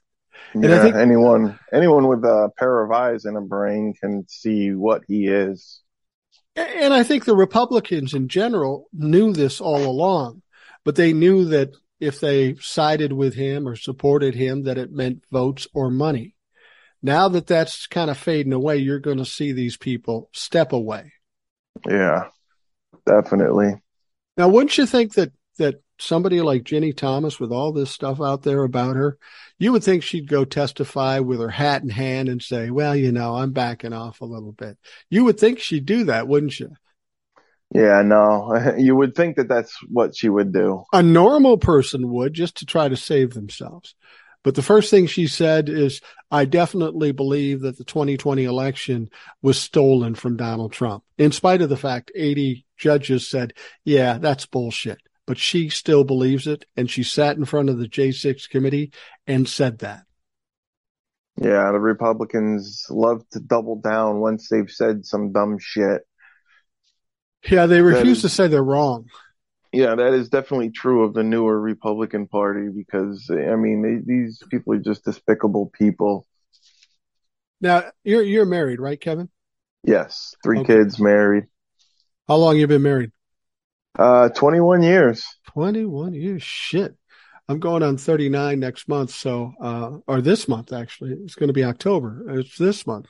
And 0.52 0.64
yeah, 0.64 0.82
think, 0.82 0.96
anyone, 0.96 1.58
anyone 1.72 2.08
with 2.08 2.24
a 2.24 2.50
pair 2.56 2.82
of 2.82 2.90
eyes 2.90 3.24
and 3.24 3.36
a 3.36 3.40
brain 3.40 3.94
can 3.94 4.26
see 4.28 4.72
what 4.72 5.02
he 5.06 5.26
is. 5.26 5.82
And 6.56 6.94
I 6.94 7.02
think 7.02 7.24
the 7.24 7.36
Republicans 7.36 8.14
in 8.14 8.28
general 8.28 8.88
knew 8.92 9.32
this 9.32 9.60
all 9.60 9.84
along, 9.84 10.42
but 10.84 10.96
they 10.96 11.12
knew 11.12 11.44
that 11.46 11.72
if 12.00 12.20
they 12.20 12.54
sided 12.56 13.12
with 13.12 13.34
him 13.34 13.68
or 13.68 13.76
supported 13.76 14.34
him 14.34 14.64
that 14.64 14.78
it 14.78 14.92
meant 14.92 15.24
votes 15.30 15.66
or 15.74 15.90
money. 15.90 16.34
Now 17.02 17.28
that 17.28 17.46
that's 17.46 17.86
kind 17.86 18.10
of 18.10 18.18
fading 18.18 18.52
away, 18.52 18.78
you're 18.78 18.98
going 18.98 19.18
to 19.18 19.24
see 19.24 19.52
these 19.52 19.76
people 19.76 20.30
step 20.32 20.72
away. 20.72 21.12
Yeah, 21.86 22.28
definitely. 23.04 23.74
Now, 24.36 24.48
wouldn't 24.48 24.76
you 24.76 24.86
think 24.86 25.14
that 25.14 25.32
that 25.58 25.82
somebody 25.98 26.40
like 26.40 26.64
Ginni 26.64 26.96
Thomas, 26.96 27.40
with 27.40 27.52
all 27.52 27.72
this 27.72 27.90
stuff 27.90 28.20
out 28.20 28.42
there 28.42 28.62
about 28.62 28.96
her, 28.96 29.18
you 29.58 29.72
would 29.72 29.84
think 29.84 30.02
she'd 30.02 30.28
go 30.28 30.44
testify 30.44 31.18
with 31.20 31.40
her 31.40 31.48
hat 31.48 31.82
in 31.82 31.88
hand 31.88 32.28
and 32.28 32.42
say, 32.42 32.70
"Well, 32.70 32.94
you 32.94 33.12
know, 33.12 33.36
I'm 33.36 33.52
backing 33.52 33.92
off 33.92 34.20
a 34.20 34.26
little 34.26 34.52
bit." 34.52 34.76
You 35.10 35.24
would 35.24 35.38
think 35.38 35.58
she'd 35.58 35.86
do 35.86 36.04
that, 36.04 36.28
wouldn't 36.28 36.58
you? 36.58 36.70
Yeah, 37.74 38.02
no, 38.02 38.74
you 38.78 38.94
would 38.96 39.14
think 39.14 39.36
that 39.36 39.48
that's 39.48 39.76
what 39.88 40.16
she 40.16 40.28
would 40.28 40.52
do. 40.52 40.84
A 40.92 41.02
normal 41.02 41.58
person 41.58 42.10
would 42.10 42.34
just 42.34 42.56
to 42.58 42.66
try 42.66 42.88
to 42.88 42.96
save 42.96 43.34
themselves. 43.34 43.94
But 44.46 44.54
the 44.54 44.62
first 44.62 44.90
thing 44.90 45.08
she 45.08 45.26
said 45.26 45.68
is, 45.68 46.00
I 46.30 46.44
definitely 46.44 47.10
believe 47.10 47.62
that 47.62 47.78
the 47.78 47.84
2020 47.84 48.44
election 48.44 49.10
was 49.42 49.58
stolen 49.58 50.14
from 50.14 50.36
Donald 50.36 50.70
Trump, 50.70 51.02
in 51.18 51.32
spite 51.32 51.62
of 51.62 51.68
the 51.68 51.76
fact 51.76 52.12
80 52.14 52.64
judges 52.76 53.28
said, 53.28 53.54
yeah, 53.84 54.18
that's 54.18 54.46
bullshit. 54.46 54.98
But 55.26 55.38
she 55.38 55.68
still 55.68 56.04
believes 56.04 56.46
it. 56.46 56.64
And 56.76 56.90
she 56.90 57.02
sat 57.02 57.36
in 57.36 57.44
front 57.44 57.68
of 57.68 57.78
the 57.78 57.88
J6 57.88 58.48
committee 58.48 58.92
and 59.26 59.48
said 59.48 59.78
that. 59.80 60.04
Yeah, 61.40 61.70
the 61.72 61.80
Republicans 61.80 62.86
love 62.88 63.22
to 63.32 63.40
double 63.40 63.76
down 63.76 64.20
once 64.20 64.48
they've 64.48 64.70
said 64.70 65.04
some 65.04 65.32
dumb 65.32 65.58
shit. 65.60 66.02
Yeah, 67.50 67.66
they 67.66 67.82
refuse 67.82 68.18
is, 68.18 68.22
to 68.22 68.28
say 68.30 68.48
they're 68.48 68.64
wrong. 68.64 69.06
Yeah, 69.72 69.94
that 69.94 70.14
is 70.14 70.30
definitely 70.30 70.70
true 70.70 71.04
of 71.04 71.12
the 71.12 71.22
newer 71.22 71.60
Republican 71.60 72.26
Party 72.26 72.68
because 72.74 73.28
I 73.30 73.56
mean 73.56 73.82
they, 73.82 74.14
these 74.14 74.42
people 74.50 74.72
are 74.72 74.78
just 74.78 75.04
despicable 75.04 75.70
people. 75.78 76.26
Now 77.60 77.90
you're 78.02 78.22
you're 78.22 78.46
married, 78.46 78.80
right, 78.80 79.00
Kevin? 79.00 79.28
Yes, 79.84 80.34
three 80.42 80.60
okay. 80.60 80.78
kids, 80.78 80.98
married. 80.98 81.44
How 82.26 82.36
long 82.36 82.56
you 82.56 82.66
been 82.66 82.82
married? 82.82 83.12
Uh, 83.98 84.28
21 84.30 84.82
years. 84.82 85.24
21 85.52 86.14
years. 86.14 86.42
Shit. 86.42 86.96
I'm 87.48 87.60
going 87.60 87.82
on 87.82 87.96
39 87.96 88.58
next 88.58 88.88
month. 88.88 89.10
So, 89.10 89.52
uh, 89.60 89.98
or 90.06 90.20
this 90.20 90.48
month, 90.48 90.72
actually. 90.72 91.12
It's 91.12 91.36
going 91.36 91.48
to 91.48 91.54
be 91.54 91.64
October. 91.64 92.38
It's 92.38 92.58
this 92.58 92.86
month. 92.86 93.06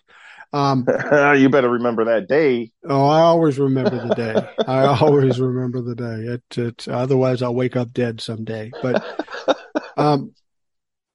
Um, 0.52 0.86
you 1.36 1.48
better 1.48 1.70
remember 1.70 2.04
that 2.04 2.28
day. 2.28 2.70
Oh, 2.84 3.06
I 3.06 3.20
always 3.20 3.58
remember 3.58 4.06
the 4.08 4.14
day. 4.14 4.48
I 4.66 4.84
always 5.00 5.40
remember 5.40 5.80
the 5.82 5.94
day. 5.94 6.04
It, 6.34 6.58
it, 6.58 6.88
otherwise 6.88 7.42
I'll 7.42 7.54
wake 7.54 7.76
up 7.76 7.92
dead 7.92 8.20
someday. 8.20 8.70
But, 8.82 9.04
um, 9.96 10.34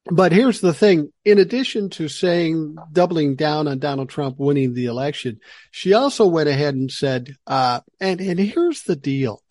but 0.06 0.32
here's 0.32 0.60
the 0.60 0.74
thing. 0.74 1.12
In 1.24 1.38
addition 1.38 1.90
to 1.90 2.08
saying 2.08 2.76
doubling 2.92 3.36
down 3.36 3.68
on 3.68 3.78
Donald 3.78 4.08
Trump 4.08 4.36
winning 4.38 4.74
the 4.74 4.86
election, 4.86 5.38
she 5.70 5.92
also 5.92 6.26
went 6.26 6.48
ahead 6.48 6.74
and 6.74 6.90
said, 6.90 7.36
uh, 7.46 7.80
and, 8.00 8.20
and 8.20 8.38
here's 8.38 8.82
the 8.82 8.96
deal. 8.96 9.42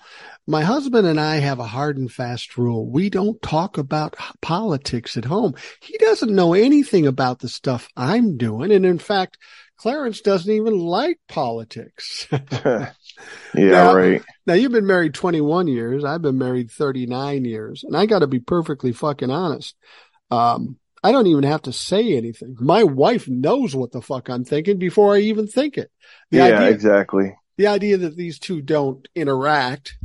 My 0.48 0.64
husband 0.64 1.08
and 1.08 1.20
I 1.20 1.38
have 1.38 1.60
a 1.60 1.66
hard 1.66 1.98
and 1.98 2.12
fast 2.12 2.58
rule. 2.58 2.86
We 2.86 3.10
don't 3.10 3.42
talk 3.42 3.78
about 3.78 4.18
politics 4.42 5.16
at 5.16 5.26
home. 5.26 5.54
He 5.82 5.98
doesn't 6.00 6.36
know 6.36 6.54
anything 6.54 7.08
about 7.08 7.40
the 7.40 7.48
stuff 7.48 7.88
I'm 7.96 8.38
doing. 8.38 8.72
And 8.72 8.86
in 8.86 9.00
fact, 9.00 9.38
Clarence 9.78 10.22
doesn't 10.22 10.52
even 10.52 10.78
like 10.78 11.20
politics. 11.30 12.28
yeah, 12.52 12.92
now, 13.56 13.96
right. 13.96 14.22
Now 14.46 14.56
you've 14.56 14.72
been 14.72 14.86
married 14.86 15.14
21 15.14 15.68
years. 15.68 16.04
I've 16.04 16.22
been 16.22 16.38
married 16.38 16.72
39 16.72 17.46
years 17.46 17.84
and 17.84 17.96
I 17.96 18.06
got 18.06 18.20
to 18.20 18.28
be 18.28 18.40
perfectly 18.40 18.92
fucking 18.92 19.32
honest. 19.32 19.76
Um, 20.32 20.78
I 21.04 21.12
don't 21.12 21.28
even 21.28 21.44
have 21.44 21.64
to 21.64 21.74
say 21.74 22.16
anything. 22.16 22.56
My 22.60 22.84
wife 22.84 23.28
knows 23.28 23.76
what 23.76 23.92
the 23.92 24.02
fuck 24.02 24.30
I'm 24.30 24.46
thinking 24.46 24.78
before 24.78 25.16
I 25.16 25.20
even 25.20 25.48
think 25.48 25.78
it. 25.78 25.92
The 26.30 26.38
yeah, 26.38 26.46
idea, 26.46 26.70
exactly. 26.70 27.36
The 27.58 27.68
idea 27.68 27.98
that 27.98 28.16
these 28.16 28.40
two 28.40 28.62
don't 28.62 29.08
interact 29.16 29.98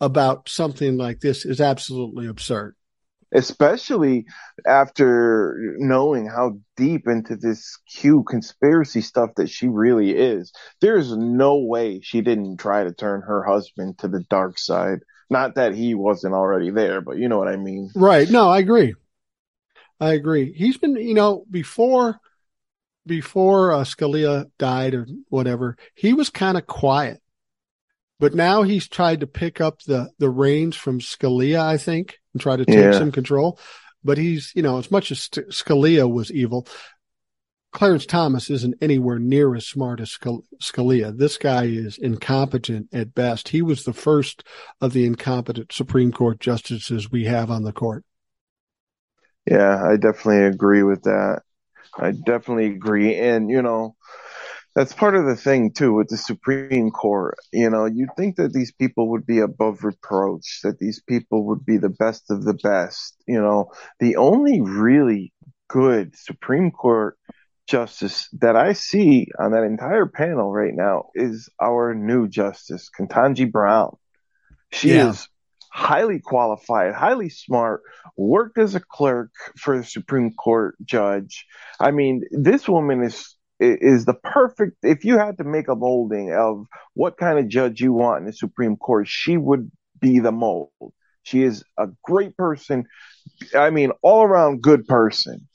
about 0.00 0.48
something 0.48 0.96
like 0.98 1.20
this 1.20 1.44
is 1.44 1.60
absolutely 1.60 2.26
absurd. 2.26 2.74
Especially 3.34 4.26
after 4.66 5.56
knowing 5.78 6.26
how 6.26 6.58
deep 6.76 7.08
into 7.08 7.34
this 7.34 7.78
Q 7.90 8.24
conspiracy 8.28 9.00
stuff 9.00 9.30
that 9.36 9.48
she 9.48 9.68
really 9.68 10.10
is. 10.10 10.52
There's 10.82 11.16
no 11.16 11.56
way 11.56 12.00
she 12.02 12.20
didn't 12.20 12.58
try 12.58 12.84
to 12.84 12.92
turn 12.92 13.22
her 13.22 13.42
husband 13.42 13.98
to 13.98 14.08
the 14.08 14.22
dark 14.28 14.58
side. 14.58 14.98
Not 15.30 15.54
that 15.54 15.74
he 15.74 15.94
wasn't 15.94 16.34
already 16.34 16.68
there, 16.70 17.00
but 17.00 17.16
you 17.16 17.28
know 17.28 17.38
what 17.38 17.48
I 17.48 17.56
mean. 17.56 17.88
Right. 17.94 18.28
No, 18.28 18.50
I 18.50 18.58
agree. 18.58 18.94
I 20.00 20.12
agree. 20.12 20.52
He's 20.52 20.76
been, 20.76 20.96
you 20.96 21.14
know, 21.14 21.44
before 21.50 22.18
before 23.06 23.72
uh, 23.72 23.84
Scalia 23.84 24.50
died 24.58 24.94
or 24.94 25.06
whatever, 25.28 25.76
he 25.94 26.12
was 26.12 26.30
kind 26.30 26.56
of 26.56 26.66
quiet. 26.66 27.20
But 28.20 28.34
now 28.34 28.62
he's 28.62 28.88
tried 28.88 29.20
to 29.20 29.26
pick 29.26 29.60
up 29.60 29.82
the 29.82 30.10
the 30.18 30.30
reins 30.30 30.76
from 30.76 31.00
Scalia, 31.00 31.60
I 31.60 31.76
think, 31.76 32.18
and 32.32 32.40
try 32.40 32.56
to 32.56 32.64
take 32.64 32.76
yeah. 32.76 32.92
some 32.92 33.12
control. 33.12 33.58
But 34.04 34.18
he's, 34.18 34.52
you 34.54 34.62
know, 34.62 34.78
as 34.78 34.90
much 34.90 35.10
as 35.12 35.28
Scalia 35.28 36.12
was 36.12 36.30
evil, 36.30 36.66
Clarence 37.72 38.04
Thomas 38.04 38.50
isn't 38.50 38.76
anywhere 38.82 39.18
near 39.18 39.54
as 39.54 39.66
smart 39.66 40.00
as 40.00 40.10
Scalia. 40.10 41.16
This 41.16 41.38
guy 41.38 41.64
is 41.64 41.98
incompetent 41.98 42.88
at 42.92 43.14
best. 43.14 43.48
He 43.48 43.62
was 43.62 43.84
the 43.84 43.94
first 43.94 44.44
of 44.80 44.92
the 44.92 45.06
incompetent 45.06 45.72
Supreme 45.72 46.12
Court 46.12 46.38
justices 46.38 47.10
we 47.10 47.24
have 47.24 47.50
on 47.50 47.64
the 47.64 47.72
court. 47.72 48.04
Yeah, 49.46 49.82
I 49.84 49.96
definitely 49.96 50.44
agree 50.44 50.82
with 50.82 51.02
that. 51.02 51.42
I 51.98 52.12
definitely 52.12 52.66
agree. 52.66 53.16
And, 53.16 53.50
you 53.50 53.62
know, 53.62 53.96
that's 54.74 54.94
part 54.94 55.14
of 55.14 55.26
the 55.26 55.36
thing 55.36 55.72
too 55.72 55.92
with 55.92 56.08
the 56.08 56.16
Supreme 56.16 56.90
Court. 56.90 57.36
You 57.52 57.68
know, 57.68 57.84
you'd 57.84 58.16
think 58.16 58.36
that 58.36 58.52
these 58.52 58.72
people 58.72 59.10
would 59.10 59.26
be 59.26 59.40
above 59.40 59.84
reproach, 59.84 60.60
that 60.62 60.78
these 60.78 61.02
people 61.06 61.46
would 61.48 61.64
be 61.64 61.76
the 61.76 61.90
best 61.90 62.30
of 62.30 62.44
the 62.44 62.54
best. 62.54 63.14
You 63.26 63.40
know, 63.40 63.72
the 64.00 64.16
only 64.16 64.60
really 64.60 65.32
good 65.68 66.16
Supreme 66.16 66.70
Court 66.70 67.18
justice 67.66 68.28
that 68.40 68.56
I 68.56 68.72
see 68.72 69.28
on 69.38 69.52
that 69.52 69.64
entire 69.64 70.06
panel 70.06 70.52
right 70.52 70.74
now 70.74 71.10
is 71.14 71.48
our 71.60 71.94
new 71.94 72.28
justice, 72.28 72.88
Ketanji 72.98 73.50
Brown. 73.50 73.96
She 74.72 74.94
yeah. 74.94 75.10
is 75.10 75.28
highly 75.72 76.20
qualified, 76.20 76.94
highly 76.94 77.30
smart, 77.30 77.82
worked 78.16 78.58
as 78.58 78.74
a 78.74 78.80
clerk 78.80 79.30
for 79.58 79.78
the 79.78 79.84
Supreme 79.84 80.32
Court 80.34 80.76
judge. 80.84 81.46
I 81.80 81.90
mean, 81.90 82.22
this 82.30 82.68
woman 82.68 83.02
is 83.02 83.34
is 83.58 84.04
the 84.04 84.14
perfect 84.14 84.76
if 84.82 85.04
you 85.04 85.18
had 85.18 85.38
to 85.38 85.44
make 85.44 85.68
a 85.68 85.76
molding 85.76 86.34
of 86.34 86.66
what 86.94 87.16
kind 87.16 87.38
of 87.38 87.48
judge 87.48 87.80
you 87.80 87.92
want 87.92 88.20
in 88.20 88.26
the 88.26 88.32
Supreme 88.32 88.76
Court, 88.76 89.08
she 89.08 89.36
would 89.36 89.70
be 90.00 90.18
the 90.18 90.32
mold. 90.32 90.70
She 91.22 91.42
is 91.42 91.64
a 91.78 91.86
great 92.02 92.36
person. 92.36 92.84
I 93.56 93.70
mean, 93.70 93.92
all 94.02 94.24
around 94.24 94.62
good 94.62 94.86
person. 94.86 95.48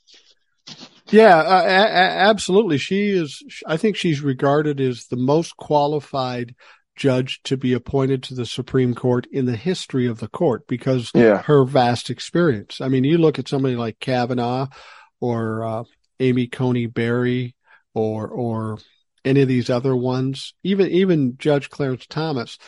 Yeah, 1.10 1.38
uh, 1.38 1.62
a- 1.62 2.28
absolutely. 2.28 2.78
She 2.78 3.10
is. 3.10 3.42
I 3.66 3.76
think 3.76 3.96
she's 3.96 4.20
regarded 4.20 4.80
as 4.80 5.06
the 5.06 5.16
most 5.16 5.56
qualified 5.56 6.54
judge 6.98 7.40
to 7.44 7.56
be 7.56 7.72
appointed 7.72 8.22
to 8.24 8.34
the 8.34 8.44
Supreme 8.44 8.94
Court 8.94 9.26
in 9.32 9.46
the 9.46 9.56
history 9.56 10.06
of 10.06 10.18
the 10.18 10.28
court 10.28 10.66
because 10.66 11.10
yeah. 11.14 11.42
her 11.42 11.64
vast 11.64 12.10
experience. 12.10 12.80
I 12.80 12.88
mean, 12.88 13.04
you 13.04 13.16
look 13.16 13.38
at 13.38 13.48
somebody 13.48 13.76
like 13.76 14.00
Kavanaugh 14.00 14.66
or 15.20 15.64
uh, 15.64 15.84
Amy 16.20 16.48
Coney 16.48 16.86
Barry 16.86 17.54
or 17.94 18.28
or 18.28 18.78
any 19.24 19.42
of 19.42 19.48
these 19.48 19.70
other 19.70 19.96
ones, 19.96 20.54
even 20.62 20.88
even 20.90 21.36
Judge 21.38 21.70
Clarence 21.70 22.06
Thomas. 22.06 22.58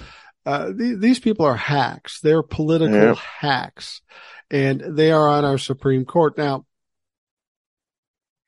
Uh, 0.46 0.72
th- 0.72 0.98
these 0.98 1.20
people 1.20 1.44
are 1.44 1.56
hacks. 1.56 2.20
They're 2.20 2.42
political 2.42 2.96
yeah. 2.96 3.14
hacks, 3.14 4.00
and 4.50 4.80
they 4.80 5.12
are 5.12 5.28
on 5.28 5.44
our 5.44 5.58
Supreme 5.58 6.04
Court 6.04 6.38
now. 6.38 6.64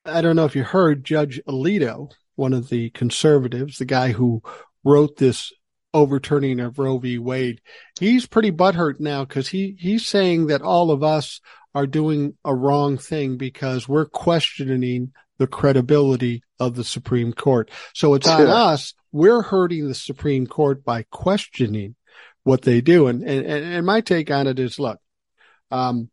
I 0.05 0.21
don't 0.21 0.35
know 0.35 0.45
if 0.45 0.55
you 0.55 0.63
heard 0.63 1.05
Judge 1.05 1.39
Alito, 1.47 2.11
one 2.35 2.53
of 2.53 2.69
the 2.69 2.89
conservatives, 2.89 3.77
the 3.77 3.85
guy 3.85 4.11
who 4.11 4.41
wrote 4.83 5.17
this 5.17 5.53
overturning 5.93 6.59
of 6.59 6.79
Roe 6.79 6.97
v. 6.97 7.17
Wade. 7.17 7.61
He's 7.99 8.25
pretty 8.25 8.51
butthurt 8.51 8.99
now 8.99 9.25
because 9.25 9.47
he, 9.47 9.75
he's 9.79 10.05
saying 10.05 10.47
that 10.47 10.61
all 10.61 10.91
of 10.91 11.03
us 11.03 11.39
are 11.75 11.87
doing 11.87 12.35
a 12.45 12.53
wrong 12.53 12.97
thing 12.97 13.37
because 13.37 13.87
we're 13.87 14.05
questioning 14.05 15.13
the 15.39 15.47
credibility 15.47 16.43
of 16.59 16.75
the 16.75 16.83
Supreme 16.83 17.33
Court. 17.33 17.69
So 17.93 18.13
it's 18.13 18.27
on 18.27 18.47
us. 18.47 18.93
We're 19.11 19.41
hurting 19.41 19.87
the 19.87 19.95
Supreme 19.95 20.47
Court 20.47 20.83
by 20.83 21.03
questioning 21.11 21.95
what 22.43 22.61
they 22.61 22.81
do. 22.81 23.07
And, 23.07 23.23
and, 23.23 23.45
and 23.45 23.85
my 23.85 24.01
take 24.01 24.29
on 24.31 24.47
it 24.47 24.59
is, 24.59 24.79
look, 24.79 24.99
um, 25.71 26.09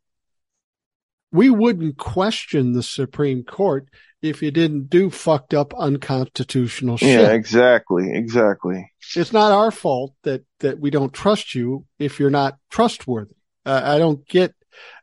we 1.32 1.50
wouldn't 1.50 1.96
question 1.96 2.72
the 2.72 2.82
Supreme 2.82 3.44
Court 3.44 3.88
if 4.22 4.42
you 4.42 4.50
didn't 4.50 4.90
do 4.90 5.10
fucked 5.10 5.54
up 5.54 5.72
unconstitutional 5.74 6.96
shit. 6.96 7.20
Yeah, 7.20 7.32
exactly, 7.32 8.12
exactly. 8.12 8.92
It's 9.16 9.32
not 9.32 9.52
our 9.52 9.70
fault 9.70 10.14
that 10.22 10.44
that 10.60 10.78
we 10.78 10.90
don't 10.90 11.12
trust 11.12 11.54
you 11.54 11.86
if 11.98 12.20
you're 12.20 12.30
not 12.30 12.58
trustworthy. 12.70 13.34
Uh, 13.64 13.80
I 13.84 13.98
don't 13.98 14.26
get. 14.28 14.54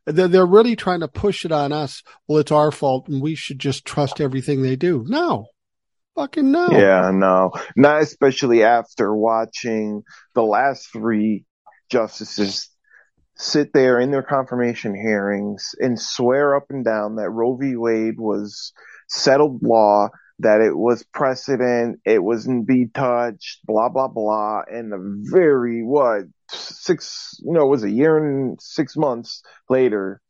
They're, 0.06 0.28
they're 0.28 0.46
really 0.46 0.76
trying 0.76 1.02
to 1.02 1.08
push 1.08 1.46
it 1.46 1.52
on 1.52 1.72
us. 1.72 2.02
Well, 2.28 2.40
it's 2.40 2.52
our 2.52 2.72
fault, 2.72 3.08
and 3.08 3.22
we 3.22 3.36
should 3.36 3.60
just 3.60 3.86
trust 3.86 4.22
everything 4.22 4.62
they 4.62 4.76
do. 4.76 5.04
No, 5.08 5.48
fucking 6.16 6.52
no. 6.52 6.70
Yeah, 6.72 7.12
no, 7.14 7.52
not 7.76 8.02
especially 8.02 8.64
after 8.64 9.14
watching 9.14 10.04
the 10.34 10.44
last 10.44 10.92
three 10.92 11.46
justices 11.90 12.70
sit 13.36 13.72
there 13.72 14.00
in 14.00 14.12
their 14.12 14.24
confirmation 14.24 14.96
hearings 14.96 15.76
and 15.80 16.00
swear 16.00 16.56
up 16.56 16.66
and 16.70 16.84
down 16.84 17.16
that 17.18 17.30
Roe 17.30 17.56
v. 17.56 17.76
Wade 17.76 18.18
was 18.18 18.74
settled 19.08 19.62
law 19.64 20.10
that 20.40 20.62
it 20.62 20.78
was 20.78 21.04
precedent, 21.04 22.00
it 22.06 22.24
wasn't 22.24 22.68
be 22.68 22.88
touched, 22.94 23.66
blah 23.66 23.90
blah 23.90 24.08
blah, 24.08 24.62
and 24.72 24.94
a 24.94 25.00
very 25.32 25.84
what 25.84 26.24
six 26.50 27.36
you 27.40 27.54
know 27.54 27.66
it 27.66 27.70
was 27.70 27.84
a 27.84 27.90
year 27.92 28.18
and 28.18 28.62
six 28.62 28.96
months 28.96 29.42
later 29.70 30.22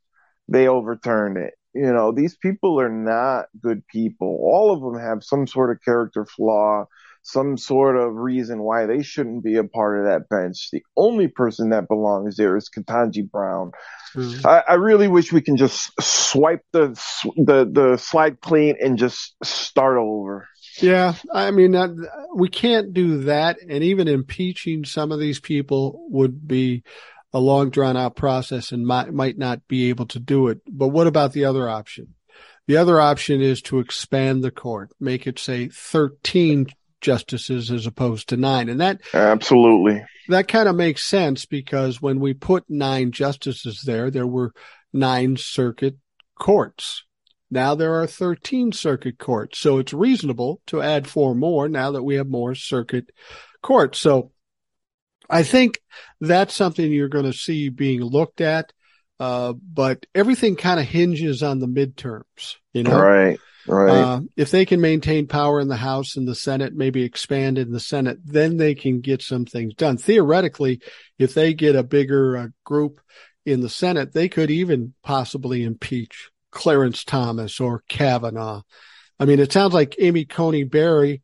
they 0.47 0.67
overturned 0.67 1.37
it. 1.37 1.53
You 1.73 1.91
know 1.93 2.11
these 2.11 2.37
people 2.37 2.79
are 2.79 2.89
not 2.89 3.45
good 3.61 3.85
people. 3.87 4.39
All 4.41 4.73
of 4.73 4.81
them 4.81 5.01
have 5.01 5.23
some 5.23 5.45
sort 5.45 5.71
of 5.71 5.83
character 5.83 6.25
flaw 6.25 6.85
some 7.27 7.57
sort 7.57 7.97
of 7.97 8.15
reason 8.15 8.63
why 8.63 8.85
they 8.85 9.03
shouldn't 9.03 9.43
be 9.43 9.57
a 9.57 9.63
part 9.65 9.99
of 9.99 10.05
that 10.05 10.29
bench. 10.29 10.69
The 10.71 10.81
only 10.95 11.27
person 11.27 11.71
that 11.71 11.89
belongs 11.89 12.37
there 12.37 12.55
is 12.55 12.69
Ketanji 12.69 13.29
Brown. 13.29 13.71
Mm-hmm. 14.15 14.47
I, 14.47 14.63
I, 14.69 14.73
really 14.75 15.09
wish 15.09 15.33
we 15.33 15.41
can 15.41 15.57
just 15.57 15.91
swipe 15.99 16.63
the 16.71 16.89
the 17.35 17.69
the 17.69 17.97
slide 17.97 18.39
clean 18.39 18.75
and 18.81 18.97
just 18.97 19.35
start 19.43 19.97
over. 19.97 20.47
Yeah, 20.81 21.15
I 21.33 21.51
mean 21.51 21.71
that, 21.71 21.89
we 22.33 22.47
can't 22.47 22.93
do 22.93 23.23
that, 23.25 23.57
and 23.61 23.83
even 23.83 24.07
impeaching 24.07 24.85
some 24.85 25.11
of 25.11 25.19
these 25.19 25.41
people 25.41 26.07
would 26.09 26.47
be 26.47 26.83
a 27.33 27.39
long 27.39 27.71
drawn 27.71 27.97
out 27.97 28.15
process 28.15 28.71
and 28.71 28.87
might 28.87 29.13
might 29.13 29.37
not 29.37 29.67
be 29.67 29.89
able 29.89 30.05
to 30.07 30.19
do 30.19 30.47
it. 30.47 30.61
But 30.65 30.87
what 30.87 31.07
about 31.07 31.33
the 31.33 31.43
other 31.43 31.67
option? 31.67 32.13
The 32.67 32.77
other 32.77 33.01
option 33.01 33.41
is 33.41 33.61
to 33.63 33.79
expand 33.79 34.45
the 34.45 34.51
court, 34.51 34.91
make 34.99 35.27
it 35.27 35.39
say 35.39 35.67
13 35.67 36.67
justices 37.07 37.71
as 37.71 37.87
opposed 37.87 38.27
to 38.27 38.35
nine. 38.35 38.67
And 38.67 38.81
that 38.81 38.99
absolutely 39.13 40.03
that 40.27 40.49
kind 40.49 40.67
of 40.67 40.75
makes 40.75 41.05
sense 41.05 41.45
because 41.45 42.01
when 42.01 42.19
we 42.19 42.33
put 42.33 42.65
nine 42.67 43.13
justices 43.13 43.83
there, 43.83 44.11
there 44.11 44.27
were 44.27 44.51
nine 44.91 45.37
circuit 45.37 45.95
courts. 46.37 47.05
Now 47.49 47.75
there 47.75 48.01
are 48.01 48.07
13 48.07 48.73
circuit 48.73 49.17
courts. 49.17 49.57
So 49.57 49.77
it's 49.77 49.93
reasonable 49.93 50.59
to 50.67 50.81
add 50.81 51.07
four 51.07 51.33
more 51.33 51.69
now 51.69 51.91
that 51.91 52.03
we 52.03 52.15
have 52.15 52.27
more 52.27 52.55
circuit 52.55 53.09
courts. 53.61 53.99
So 53.99 54.33
I 55.29 55.43
think 55.43 55.79
that's 56.19 56.53
something 56.53 56.91
you're 56.91 57.07
going 57.07 57.31
to 57.31 57.31
see 57.31 57.69
being 57.69 58.01
looked 58.01 58.41
at. 58.41 58.73
Uh, 59.17 59.53
but 59.53 60.05
everything 60.13 60.57
kind 60.57 60.79
of 60.79 60.85
hinges 60.85 61.41
on 61.41 61.59
the 61.59 61.67
midterms, 61.67 62.55
you 62.73 62.83
know? 62.83 62.99
Right. 62.99 63.39
Right. 63.67 63.89
Uh, 63.89 64.21
if 64.35 64.51
they 64.51 64.65
can 64.65 64.79
maintain 64.79 65.27
power 65.27 65.59
in 65.59 65.67
the 65.67 65.75
House 65.75 66.15
and 66.15 66.27
the 66.27 66.35
Senate, 66.35 66.73
maybe 66.73 67.03
expand 67.03 67.57
in 67.57 67.71
the 67.71 67.79
Senate, 67.79 68.19
then 68.23 68.57
they 68.57 68.75
can 68.75 69.01
get 69.01 69.21
some 69.21 69.45
things 69.45 69.73
done. 69.73 69.97
Theoretically, 69.97 70.81
if 71.19 71.33
they 71.33 71.53
get 71.53 71.75
a 71.75 71.83
bigger 71.83 72.37
uh, 72.37 72.47
group 72.63 73.01
in 73.45 73.61
the 73.61 73.69
Senate, 73.69 74.13
they 74.13 74.29
could 74.29 74.49
even 74.51 74.93
possibly 75.03 75.63
impeach 75.63 76.29
Clarence 76.51 77.03
Thomas 77.03 77.59
or 77.59 77.83
Kavanaugh. 77.89 78.61
I 79.19 79.25
mean, 79.25 79.39
it 79.39 79.51
sounds 79.51 79.73
like 79.73 79.95
Amy 79.99 80.25
Coney 80.25 80.63
Barry, 80.63 81.21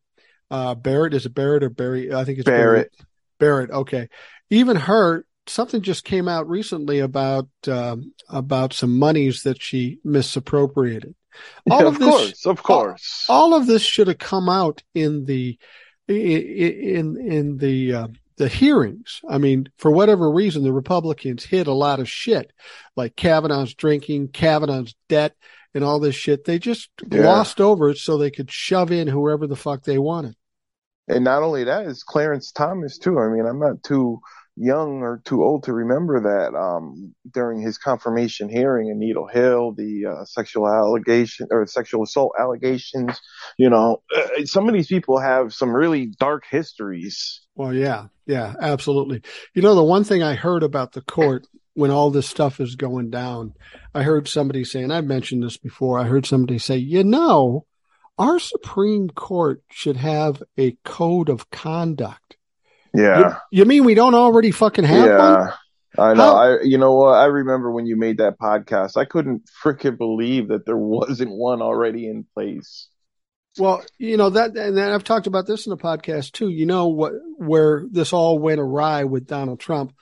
uh, 0.52 0.76
Barrett, 0.76 1.14
is 1.14 1.26
it 1.26 1.34
Barrett 1.34 1.64
or 1.64 1.70
Barry? 1.70 2.14
I 2.14 2.26
think 2.26 2.40
it's 2.40 2.46
Barrett. 2.46 2.92
Barrett. 3.40 3.70
Barrett. 3.70 3.72
Okay. 3.72 4.10
Even 4.50 4.76
her, 4.76 5.26
something 5.48 5.82
just 5.82 6.04
came 6.04 6.28
out 6.28 6.50
recently 6.50 7.00
about, 7.00 7.48
um, 7.68 8.14
about 8.30 8.74
some 8.74 8.98
monies 8.98 9.44
that 9.44 9.62
she 9.62 10.00
misappropriated. 10.04 11.16
All 11.70 11.82
yeah, 11.82 11.88
of, 11.88 11.94
of 11.94 12.00
this, 12.00 12.10
course, 12.10 12.46
of 12.46 12.64
course. 12.64 13.26
All, 13.30 13.54
all, 13.54 13.60
of 13.60 13.68
this 13.68 13.82
should 13.82 14.08
have 14.08 14.18
come 14.18 14.50
out 14.50 14.84
in 14.94 15.26
the 15.26 15.58
in 16.08 17.18
in 17.18 17.58
the 17.58 17.94
uh, 17.94 18.08
the 18.38 18.48
hearings. 18.48 19.22
I 19.30 19.38
mean, 19.38 19.70
for 19.78 19.92
whatever 19.92 20.32
reason, 20.32 20.64
the 20.64 20.74
Republicans 20.74 21.46
hid 21.46 21.68
a 21.68 21.74
lot 21.74 22.00
of 22.00 22.10
shit, 22.10 22.52
like 22.96 23.16
Kavanaugh's 23.16 23.74
drinking, 23.74 24.30
Kavanaugh's 24.30 24.96
debt, 25.10 25.36
and 25.74 25.84
all 25.84 26.00
this 26.00 26.16
shit. 26.16 26.46
They 26.46 26.60
just 26.60 26.90
yeah. 27.10 27.20
glossed 27.22 27.62
over 27.62 27.90
it 27.90 27.98
so 27.98 28.18
they 28.18 28.32
could 28.32 28.52
shove 28.52 28.92
in 28.92 29.08
whoever 29.08 29.48
the 29.48 29.56
fuck 29.56 29.84
they 29.84 29.98
wanted. 29.98 30.36
And 31.08 31.24
not 31.24 31.44
only 31.44 31.66
that, 31.66 31.86
is 31.86 32.04
Clarence 32.04 32.52
Thomas 32.52 32.98
too. 32.98 33.20
I 33.20 33.28
mean, 33.28 33.46
I'm 33.46 33.60
not 33.60 33.84
too 33.84 34.22
young 34.56 35.02
or 35.02 35.22
too 35.26 35.44
old 35.44 35.64
to 35.64 35.74
remember 35.74 36.22
that 36.22 36.58
um, 36.58 37.16
during 37.32 37.62
his 37.62 37.78
confirmation 37.78 38.50
hearing 38.50 38.92
Anita 38.92 39.26
Hill, 39.32 39.74
the 39.74 40.06
uh, 40.06 40.26
sexual 40.26 40.68
allegation 40.68 41.48
or 41.52 41.66
sexual 41.66 42.04
assault 42.04 42.34
allegations, 42.40 43.20
you 43.58 43.70
know, 43.70 44.02
uh, 44.16 44.46
some 44.46 44.68
of 44.68 44.74
these 44.74 44.88
people 44.88 45.20
have 45.20 45.54
some 45.54 45.76
really 45.76 46.06
dark 46.06 46.44
histories. 46.50 47.42
Well, 47.56 47.74
yeah, 47.74 48.08
yeah, 48.26 48.54
absolutely. 48.60 49.24
You 49.54 49.62
know, 49.62 49.76
the 49.76 49.84
one 49.84 50.04
thing 50.04 50.22
I 50.22 50.36
heard 50.36 50.64
about 50.64 50.94
the 50.94 51.02
court 51.02 51.48
when 51.74 51.90
all 51.90 52.12
this 52.12 52.30
stuff 52.30 52.60
is 52.60 52.76
going 52.76 53.10
down, 53.10 53.54
I 53.96 54.04
heard 54.04 54.28
somebody 54.28 54.64
say, 54.64 54.84
and 54.84 54.94
I've 54.94 55.06
mentioned 55.06 55.44
this 55.44 55.58
before, 55.58 56.00
I 56.00 56.04
heard 56.04 56.26
somebody 56.26 56.60
say, 56.60 56.78
you 56.78 57.04
know, 57.04 57.66
our 58.18 58.38
Supreme 58.38 59.10
Court 59.10 59.64
should 59.72 59.98
have 59.98 60.44
a 60.58 60.78
code 60.84 61.30
of 61.30 61.50
conduct 61.50 62.38
yeah. 62.94 63.38
You, 63.52 63.60
you, 63.60 63.66
mean 63.66 63.84
we 63.84 63.96
don't 63.96 64.16
already 64.16 64.52
fucking 64.52 64.86
have 64.86 65.06
yeah. 65.08 65.38
one? 65.38 65.54
I 65.98 66.14
know. 66.14 66.24
How? 66.24 66.38
I 66.38 66.62
you 66.64 66.78
know 66.78 66.94
what? 66.94 67.14
I 67.14 67.26
remember 67.26 67.72
when 67.72 67.86
you 67.86 67.96
made 67.96 68.18
that 68.18 68.40
podcast. 68.40 68.98
I 68.98 69.06
couldn't 69.06 69.50
freaking 69.64 69.98
believe 69.98 70.50
that 70.50 70.66
there 70.66 70.78
wasn't 70.78 71.32
one 71.32 71.62
already 71.62 72.08
in 72.08 72.26
place. 72.34 72.88
Well, 73.60 73.84
you 74.00 74.18
know 74.18 74.32
that, 74.32 74.58
and 74.58 74.80
I've 74.80 75.04
talked 75.04 75.28
about 75.28 75.46
this 75.46 75.68
in 75.68 75.70
the 75.70 75.78
podcast 75.78 76.32
too. 76.32 76.50
You 76.50 76.66
know 76.66 76.88
what? 76.88 77.14
Where 77.38 77.86
this 77.92 78.12
all 78.12 78.40
went 78.40 78.60
awry 78.60 79.04
with 79.04 79.28
Donald 79.28 79.60
Trump, 79.60 79.94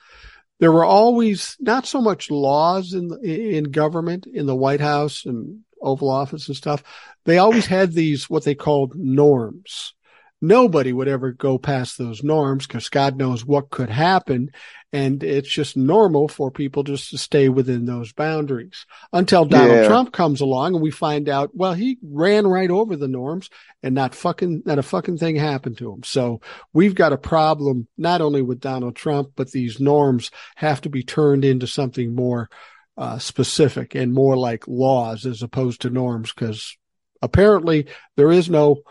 there 0.58 0.72
were 0.72 0.84
always 0.84 1.56
not 1.60 1.86
so 1.86 2.00
much 2.00 2.30
laws 2.30 2.94
in 2.94 3.10
in 3.22 3.64
government, 3.64 4.26
in 4.26 4.46
the 4.46 4.56
White 4.56 4.80
House 4.80 5.26
and 5.26 5.60
Oval 5.82 6.10
Office 6.10 6.48
and 6.48 6.56
stuff. 6.56 6.82
They 7.24 7.36
always 7.38 7.66
had 7.66 7.92
these 7.92 8.30
what 8.30 8.44
they 8.44 8.54
called 8.54 8.94
norms 8.94 9.92
nobody 10.42 10.92
would 10.92 11.06
ever 11.06 11.30
go 11.30 11.56
past 11.56 11.96
those 11.96 12.24
norms 12.24 12.66
because 12.66 12.88
God 12.88 13.16
knows 13.16 13.46
what 13.46 13.70
could 13.70 13.88
happen. 13.88 14.50
And 14.92 15.22
it's 15.22 15.48
just 15.48 15.76
normal 15.76 16.28
for 16.28 16.50
people 16.50 16.82
just 16.82 17.10
to 17.10 17.18
stay 17.18 17.48
within 17.48 17.86
those 17.86 18.12
boundaries 18.12 18.84
until 19.12 19.46
Donald 19.46 19.78
yeah. 19.78 19.88
Trump 19.88 20.12
comes 20.12 20.42
along 20.42 20.74
and 20.74 20.82
we 20.82 20.90
find 20.90 21.28
out, 21.28 21.54
well, 21.54 21.72
he 21.72 21.96
ran 22.02 22.46
right 22.46 22.70
over 22.70 22.96
the 22.96 23.08
norms 23.08 23.48
and 23.82 23.94
not 23.94 24.14
fucking, 24.14 24.64
not 24.66 24.78
a 24.78 24.82
fucking 24.82 25.16
thing 25.16 25.36
happened 25.36 25.78
to 25.78 25.90
him. 25.90 26.02
So 26.02 26.42
we've 26.74 26.94
got 26.94 27.14
a 27.14 27.18
problem 27.18 27.86
not 27.96 28.20
only 28.20 28.42
with 28.42 28.60
Donald 28.60 28.96
Trump, 28.96 29.30
but 29.36 29.52
these 29.52 29.80
norms 29.80 30.30
have 30.56 30.82
to 30.82 30.90
be 30.90 31.04
turned 31.04 31.44
into 31.44 31.66
something 31.66 32.14
more 32.14 32.50
uh, 32.98 33.18
specific 33.18 33.94
and 33.94 34.12
more 34.12 34.36
like 34.36 34.68
laws 34.68 35.24
as 35.24 35.42
opposed 35.42 35.82
to 35.82 35.90
norms 35.90 36.32
because 36.32 36.76
apparently 37.22 37.86
there 38.16 38.30
is 38.30 38.50
no 38.50 38.82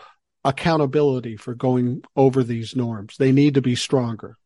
accountability 0.44 1.38
for 1.38 1.54
going 1.54 2.04
over 2.16 2.44
these 2.44 2.76
norms. 2.76 3.16
They 3.18 3.32
need 3.32 3.56
to 3.56 3.62
be 3.62 3.76
stronger. 3.76 4.38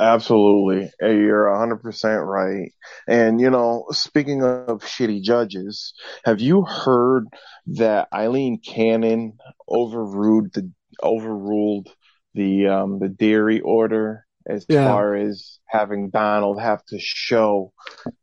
Absolutely. 0.00 0.90
You're 1.00 1.46
100% 1.46 2.26
right. 2.26 2.72
And, 3.06 3.40
you 3.40 3.50
know, 3.50 3.86
speaking 3.90 4.42
of 4.42 4.82
shitty 4.82 5.22
judges, 5.22 5.94
have 6.24 6.40
you 6.40 6.62
heard 6.62 7.26
that 7.66 8.08
Aileen 8.12 8.58
Cannon 8.58 9.38
overruled 9.68 10.52
the, 10.52 10.70
overruled 11.02 11.88
the, 12.34 12.66
um, 12.66 12.98
the 12.98 13.08
Dearie 13.08 13.60
order 13.60 14.26
as 14.46 14.66
yeah. 14.68 14.88
far 14.88 15.14
as 15.14 15.58
having 15.66 16.10
Donald 16.10 16.60
have 16.60 16.84
to 16.86 16.98
show 16.98 17.72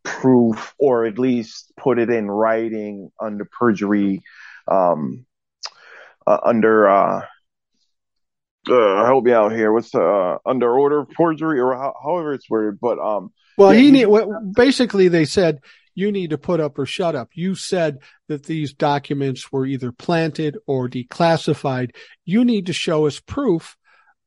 proof 0.04 0.74
or 0.78 1.06
at 1.06 1.18
least 1.18 1.72
put 1.78 2.00
it 2.00 2.10
in 2.10 2.30
writing 2.30 3.12
under 3.20 3.46
perjury, 3.46 4.22
um, 4.68 5.26
uh, 6.28 6.40
under 6.44 6.90
uh, 6.90 7.26
uh, 8.70 9.06
help 9.06 9.24
me 9.24 9.32
out 9.32 9.52
here. 9.52 9.72
What's 9.72 9.94
uh, 9.94 10.38
under 10.46 10.78
order 10.78 11.00
of 11.00 11.10
forgery 11.16 11.60
or 11.60 11.74
how, 11.74 11.94
however 12.02 12.34
it's 12.34 12.50
worded? 12.50 12.80
But 12.80 13.00
um, 13.00 13.32
well, 13.58 13.74
yeah, 13.74 13.80
he, 13.80 13.92
need, 13.92 14.06
well, 14.06 14.42
basically 14.56 15.08
they 15.08 15.26
said 15.26 15.60
you 15.96 16.12
need 16.12 16.30
to 16.30 16.38
put 16.38 16.60
up 16.60 16.78
or 16.78 16.86
shut 16.86 17.16
up. 17.16 17.30
You 17.34 17.56
said 17.56 18.00
that 18.28 18.46
these 18.46 18.74
documents 18.74 19.52
were 19.52 19.66
either 19.66 19.92
planted 19.92 20.58
or 20.68 20.88
declassified. 20.88 21.96
You 22.24 22.46
need 22.46 22.68
to 22.68 22.74
show 22.74 23.08
us 23.08 23.20
proof 23.20 23.76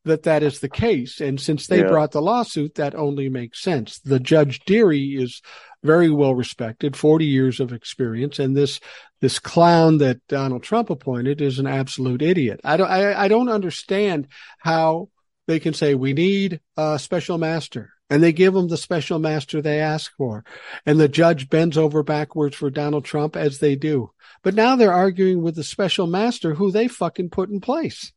that 0.04 0.24
that 0.24 0.42
is 0.42 0.60
the 0.60 0.68
case. 0.68 1.20
And 1.20 1.40
since 1.40 1.66
they 1.66 1.80
yeah. 1.80 1.88
brought 1.88 2.10
the 2.10 2.20
lawsuit, 2.20 2.74
that 2.74 2.94
only 2.94 3.28
makes 3.28 3.62
sense. 3.62 4.00
The 4.00 4.20
Judge 4.20 4.60
Dearie 4.66 5.16
is 5.16 5.40
very 5.84 6.10
well 6.10 6.34
respected, 6.34 6.96
40 6.96 7.26
years 7.26 7.60
of 7.60 7.72
experience. 7.72 8.38
And 8.38 8.56
this, 8.56 8.80
this 9.20 9.38
clown 9.38 9.98
that 9.98 10.26
Donald 10.28 10.62
Trump 10.62 10.90
appointed 10.90 11.40
is 11.40 11.58
an 11.58 11.66
absolute 11.66 12.22
idiot. 12.22 12.60
I 12.64 12.76
don't, 12.76 12.90
I, 12.90 13.24
I 13.24 13.28
don't 13.28 13.48
understand 13.48 14.28
how 14.58 15.10
they 15.46 15.60
can 15.60 15.74
say 15.74 15.94
we 15.94 16.14
need 16.14 16.60
a 16.76 16.98
special 16.98 17.38
master 17.38 17.90
and 18.10 18.22
they 18.22 18.32
give 18.32 18.54
them 18.54 18.68
the 18.68 18.76
special 18.76 19.18
master 19.18 19.60
they 19.60 19.80
ask 19.80 20.14
for. 20.16 20.44
And 20.86 20.98
the 20.98 21.08
judge 21.08 21.48
bends 21.48 21.78
over 21.78 22.02
backwards 22.02 22.56
for 22.56 22.70
Donald 22.70 23.04
Trump 23.04 23.36
as 23.36 23.58
they 23.58 23.76
do. 23.76 24.10
But 24.42 24.54
now 24.54 24.76
they're 24.76 24.92
arguing 24.92 25.42
with 25.42 25.54
the 25.54 25.64
special 25.64 26.06
master 26.06 26.54
who 26.54 26.70
they 26.70 26.88
fucking 26.88 27.30
put 27.30 27.50
in 27.50 27.60
place. 27.60 28.12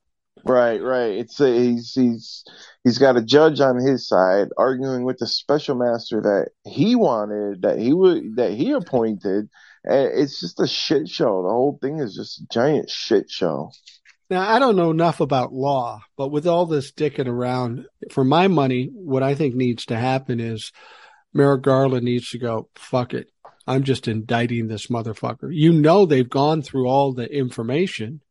Right, 0.47 0.81
right. 0.81 1.17
It's 1.17 1.39
a, 1.39 1.53
he's 1.53 1.93
he's 1.93 2.43
he's 2.83 2.97
got 2.97 3.17
a 3.17 3.21
judge 3.21 3.59
on 3.59 3.77
his 3.77 4.07
side 4.07 4.47
arguing 4.57 5.03
with 5.03 5.17
the 5.17 5.27
special 5.27 5.75
master 5.75 6.21
that 6.21 6.71
he 6.71 6.95
wanted, 6.95 7.63
that 7.63 7.79
he 7.79 7.93
would 7.93 8.37
that 8.37 8.53
he 8.53 8.71
appointed. 8.71 9.49
It's 9.83 10.39
just 10.39 10.59
a 10.59 10.67
shit 10.67 11.07
show. 11.07 11.43
The 11.43 11.49
whole 11.49 11.77
thing 11.81 11.99
is 11.99 12.15
just 12.15 12.41
a 12.41 12.47
giant 12.51 12.89
shit 12.89 13.29
show. 13.29 13.71
Now 14.29 14.41
I 14.41 14.59
don't 14.59 14.75
know 14.75 14.91
enough 14.91 15.19
about 15.19 15.53
law, 15.53 16.01
but 16.17 16.29
with 16.29 16.47
all 16.47 16.65
this 16.65 16.91
dicking 16.91 17.27
around, 17.27 17.85
for 18.11 18.23
my 18.23 18.47
money, 18.47 18.89
what 18.93 19.23
I 19.23 19.35
think 19.35 19.55
needs 19.55 19.85
to 19.85 19.97
happen 19.97 20.39
is 20.39 20.71
Merrick 21.33 21.61
Garland 21.61 22.03
needs 22.03 22.29
to 22.31 22.37
go, 22.37 22.69
fuck 22.75 23.13
it. 23.13 23.31
I'm 23.65 23.83
just 23.83 24.07
indicting 24.07 24.67
this 24.67 24.87
motherfucker. 24.87 25.49
You 25.51 25.73
know 25.73 26.05
they've 26.05 26.29
gone 26.29 26.61
through 26.61 26.87
all 26.87 27.13
the 27.13 27.29
information 27.29 28.21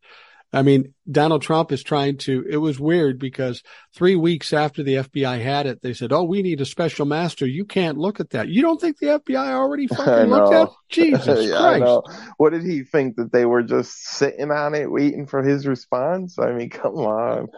I 0.53 0.63
mean, 0.63 0.95
Donald 1.11 1.43
Trump 1.43 1.73
is 1.73 1.83
trying 1.83 2.19
to, 2.19 2.45
it 2.49 2.57
was 2.57 2.81
weird 2.81 3.19
because 3.19 3.63
three 3.95 4.17
weeks 4.17 4.53
after 4.53 4.83
the 4.83 4.95
FBI 4.95 5.43
had 5.43 5.67
it, 5.67 5.83
they 5.83 5.93
said, 5.93 6.13
Oh, 6.13 6.23
we 6.23 6.43
need 6.43 6.61
a 6.61 6.65
special 6.65 7.05
master. 7.05 7.47
You 7.47 7.65
can't 7.65 7.99
look 7.99 8.21
at 8.21 8.31
that. 8.31 8.49
You 8.49 8.63
don't 8.63 8.81
think 8.81 8.99
the 8.99 9.21
FBI 9.21 9.53
already 9.53 9.87
fucking 9.89 10.31
looked 10.31 10.55
at? 10.55 10.69
Jesus 10.89 11.49
yeah, 11.49 11.59
Christ. 11.59 12.33
What 12.37 12.51
did 12.51 12.63
he 12.63 12.85
think 12.85 13.17
that 13.17 13.33
they 13.33 13.45
were 13.45 13.63
just 13.63 13.93
sitting 14.03 14.51
on 14.51 14.75
it 14.75 14.91
waiting 14.91 15.27
for 15.27 15.43
his 15.43 15.67
response? 15.67 16.39
I 16.39 16.53
mean, 16.53 16.71
come 16.71 16.95
on. 16.95 17.49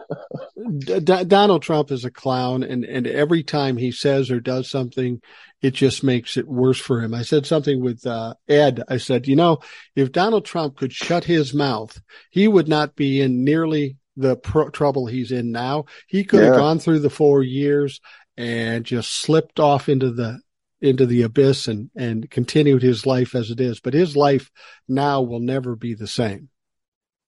D- 0.79 0.99
Donald 0.99 1.61
Trump 1.61 1.91
is 1.91 2.05
a 2.05 2.11
clown 2.11 2.63
and, 2.63 2.83
and 2.83 3.05
every 3.07 3.43
time 3.43 3.77
he 3.77 3.91
says 3.91 4.31
or 4.31 4.39
does 4.39 4.69
something, 4.69 5.21
it 5.61 5.73
just 5.73 6.03
makes 6.03 6.37
it 6.37 6.47
worse 6.47 6.79
for 6.79 7.01
him. 7.01 7.13
I 7.13 7.23
said 7.23 7.45
something 7.45 7.81
with 7.81 8.05
uh, 8.05 8.35
Ed. 8.47 8.83
I 8.87 8.97
said, 8.97 9.27
you 9.27 9.35
know, 9.35 9.59
if 9.95 10.11
Donald 10.11 10.45
Trump 10.45 10.77
could 10.77 10.93
shut 10.93 11.25
his 11.25 11.53
mouth, 11.53 11.99
he 12.29 12.47
would 12.47 12.67
not 12.67 12.95
be 12.95 13.21
in 13.21 13.43
nearly 13.43 13.97
the 14.15 14.35
pro- 14.37 14.69
trouble 14.69 15.07
he's 15.07 15.31
in 15.31 15.51
now. 15.51 15.85
He 16.07 16.23
could 16.23 16.43
have 16.43 16.55
gone 16.55 16.79
through 16.79 16.99
the 16.99 17.09
four 17.09 17.43
years 17.43 17.99
and 18.37 18.85
just 18.85 19.11
slipped 19.21 19.59
off 19.59 19.89
into 19.89 20.11
the 20.11 20.39
into 20.81 21.05
the 21.05 21.23
abyss 21.23 21.67
and 21.67 21.89
and 21.95 22.29
continued 22.29 22.81
his 22.81 23.05
life 23.05 23.35
as 23.35 23.51
it 23.51 23.59
is. 23.59 23.79
But 23.81 23.93
his 23.93 24.15
life 24.15 24.49
now 24.87 25.21
will 25.21 25.41
never 25.41 25.75
be 25.75 25.93
the 25.93 26.07
same. 26.07 26.49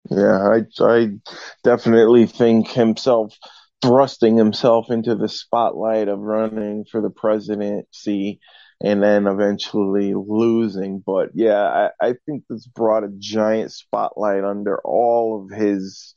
Yeah, 0.09 0.39
I 0.39 0.83
I 0.83 1.09
definitely 1.63 2.25
think 2.25 2.69
himself 2.69 3.37
thrusting 3.81 4.37
himself 4.37 4.89
into 4.89 5.15
the 5.15 5.29
spotlight 5.29 6.07
of 6.07 6.19
running 6.19 6.85
for 6.89 7.01
the 7.01 7.09
presidency 7.09 8.39
and 8.83 9.01
then 9.01 9.27
eventually 9.27 10.13
losing. 10.13 11.03
But 11.05 11.29
yeah, 11.33 11.89
I, 12.01 12.07
I 12.09 12.15
think 12.25 12.43
this 12.49 12.67
brought 12.67 13.03
a 13.03 13.11
giant 13.17 13.71
spotlight 13.71 14.43
under 14.43 14.79
all 14.83 15.43
of 15.43 15.57
his 15.57 16.13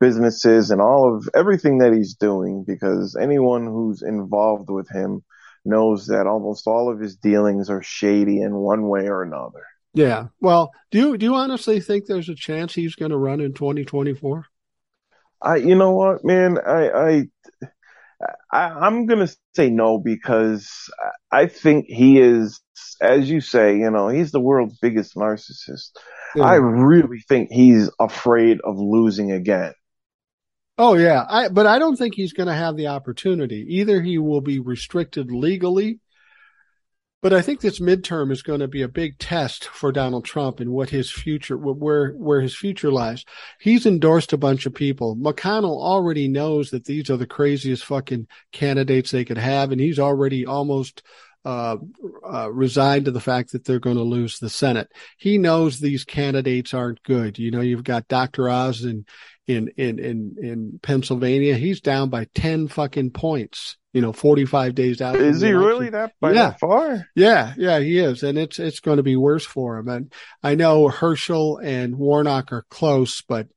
businesses 0.00 0.70
and 0.70 0.80
all 0.80 1.16
of 1.16 1.28
everything 1.34 1.78
that 1.78 1.92
he's 1.92 2.14
doing 2.14 2.64
because 2.66 3.16
anyone 3.20 3.66
who's 3.66 4.02
involved 4.02 4.68
with 4.68 4.88
him 4.90 5.22
knows 5.64 6.06
that 6.06 6.26
almost 6.26 6.66
all 6.66 6.92
of 6.92 7.00
his 7.00 7.16
dealings 7.16 7.70
are 7.70 7.82
shady 7.82 8.40
in 8.40 8.54
one 8.54 8.88
way 8.88 9.08
or 9.08 9.22
another. 9.22 9.64
Yeah. 9.94 10.26
Well, 10.40 10.72
do 10.90 10.98
you 10.98 11.18
do 11.18 11.26
you 11.26 11.34
honestly 11.34 11.80
think 11.80 12.04
there's 12.04 12.28
a 12.28 12.34
chance 12.34 12.74
he's 12.74 12.94
going 12.94 13.10
to 13.10 13.16
run 13.16 13.40
in 13.40 13.54
2024? 13.54 14.44
I 15.40 15.56
you 15.56 15.74
know 15.74 15.92
what, 15.92 16.24
man, 16.24 16.58
I 16.58 16.88
I 16.90 17.24
I, 18.50 18.86
am 18.86 19.06
going 19.06 19.26
to 19.26 19.36
say 19.54 19.68
no 19.68 19.98
because 19.98 20.70
I 21.30 21.46
think 21.46 21.86
he 21.86 22.18
is, 22.18 22.60
as 23.00 23.28
you 23.28 23.40
say, 23.40 23.76
you 23.76 23.90
know, 23.90 24.08
he's 24.08 24.32
the 24.32 24.40
world's 24.40 24.78
biggest 24.78 25.14
narcissist. 25.14 25.90
Yeah. 26.34 26.44
I 26.44 26.54
really 26.56 27.20
think 27.28 27.50
he's 27.50 27.90
afraid 28.00 28.60
of 28.62 28.78
losing 28.78 29.32
again. 29.32 29.74
Oh 30.78 30.94
yeah, 30.94 31.24
I 31.26 31.48
but 31.48 31.66
I 31.66 31.78
don't 31.78 31.96
think 31.96 32.14
he's 32.14 32.34
going 32.34 32.48
to 32.48 32.54
have 32.54 32.76
the 32.76 32.88
opportunity. 32.88 33.64
Either 33.66 34.02
he 34.02 34.18
will 34.18 34.42
be 34.42 34.58
restricted 34.58 35.32
legally 35.32 36.00
but 37.22 37.32
I 37.32 37.42
think 37.42 37.60
this 37.60 37.80
midterm 37.80 38.30
is 38.30 38.42
going 38.42 38.60
to 38.60 38.68
be 38.68 38.82
a 38.82 38.88
big 38.88 39.18
test 39.18 39.64
for 39.64 39.90
Donald 39.90 40.24
Trump 40.24 40.60
and 40.60 40.70
what 40.70 40.90
his 40.90 41.10
future, 41.10 41.56
where, 41.56 42.12
where 42.12 42.40
his 42.40 42.54
future 42.54 42.92
lies. 42.92 43.24
He's 43.58 43.86
endorsed 43.86 44.32
a 44.32 44.38
bunch 44.38 44.66
of 44.66 44.74
people. 44.74 45.16
McConnell 45.16 45.80
already 45.80 46.28
knows 46.28 46.70
that 46.70 46.84
these 46.84 47.08
are 47.10 47.16
the 47.16 47.26
craziest 47.26 47.84
fucking 47.84 48.28
candidates 48.52 49.10
they 49.10 49.24
could 49.24 49.38
have. 49.38 49.72
And 49.72 49.80
he's 49.80 49.98
already 49.98 50.44
almost, 50.44 51.02
uh, 51.46 51.76
uh, 52.28 52.50
resigned 52.52 53.04
to 53.04 53.12
the 53.12 53.20
fact 53.20 53.52
that 53.52 53.64
they're 53.64 53.78
going 53.78 53.96
to 53.96 54.02
lose 54.02 54.40
the 54.40 54.50
Senate. 54.50 54.90
He 55.16 55.38
knows 55.38 55.78
these 55.78 56.04
candidates 56.04 56.74
aren't 56.74 57.04
good. 57.04 57.38
You 57.38 57.52
know, 57.52 57.60
you've 57.60 57.84
got 57.84 58.08
Dr. 58.08 58.50
Oz 58.50 58.84
in, 58.84 59.06
in, 59.46 59.68
in, 59.76 60.00
in, 60.00 60.36
in 60.42 60.80
Pennsylvania. 60.82 61.54
He's 61.56 61.80
down 61.80 62.10
by 62.10 62.26
10 62.34 62.66
fucking 62.66 63.10
points 63.10 63.76
you 63.92 64.02
know, 64.02 64.12
45 64.12 64.74
days 64.74 65.00
out. 65.00 65.16
Is 65.16 65.40
he 65.40 65.52
really 65.52 65.88
that 65.88 66.12
by 66.20 66.32
yeah. 66.32 66.50
that 66.50 66.60
far? 66.60 67.06
Yeah, 67.14 67.54
yeah, 67.56 67.78
he 67.78 67.98
is. 67.98 68.22
And 68.22 68.36
it's, 68.36 68.58
it's 68.58 68.80
going 68.80 68.98
to 68.98 69.02
be 69.02 69.16
worse 69.16 69.46
for 69.46 69.78
him. 69.78 69.88
And 69.88 70.12
I 70.42 70.54
know 70.54 70.88
Herschel 70.88 71.56
and 71.56 71.96
Warnock 71.96 72.52
are 72.52 72.66
close, 72.68 73.22
but 73.22 73.48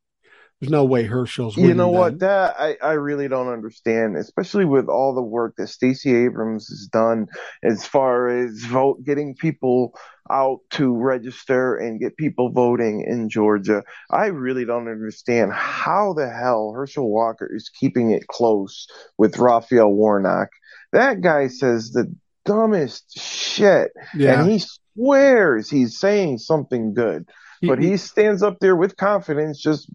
there's 0.59 0.71
no 0.71 0.83
way 0.83 1.03
Herschel's 1.03 1.55
You 1.55 1.73
know 1.73 1.87
what? 1.87 2.19
That 2.19 2.55
I, 2.59 2.75
I 2.83 2.93
really 2.93 3.29
don't 3.29 3.47
understand, 3.47 4.17
especially 4.17 4.65
with 4.65 4.89
all 4.89 5.15
the 5.15 5.21
work 5.21 5.55
that 5.57 5.67
Stacey 5.67 6.13
Abrams 6.13 6.67
has 6.67 6.87
done 6.91 7.27
as 7.63 7.85
far 7.85 8.27
as 8.27 8.59
vote 8.65 9.03
getting 9.05 9.35
people 9.35 9.97
out 10.29 10.59
to 10.71 10.93
register 10.95 11.77
and 11.77 11.99
get 11.99 12.17
people 12.17 12.51
voting 12.51 13.05
in 13.07 13.29
Georgia. 13.29 13.83
I 14.11 14.27
really 14.27 14.65
don't 14.65 14.89
understand 14.89 15.53
how 15.53 16.13
the 16.13 16.29
hell 16.29 16.73
Herschel 16.75 17.09
Walker 17.09 17.49
is 17.51 17.69
keeping 17.69 18.11
it 18.11 18.27
close 18.27 18.87
with 19.17 19.37
Raphael 19.37 19.91
Warnock. 19.91 20.49
That 20.91 21.21
guy 21.21 21.47
says 21.47 21.91
the 21.91 22.13
dumbest 22.43 23.17
shit. 23.17 23.91
Yeah. 24.13 24.41
And 24.41 24.51
he 24.51 24.59
swears 24.59 25.69
he's 25.69 25.97
saying 25.97 26.39
something 26.39 26.93
good 26.93 27.29
but 27.61 27.79
he 27.79 27.97
stands 27.97 28.41
up 28.43 28.59
there 28.59 28.75
with 28.75 28.97
confidence, 28.97 29.59
just 29.59 29.89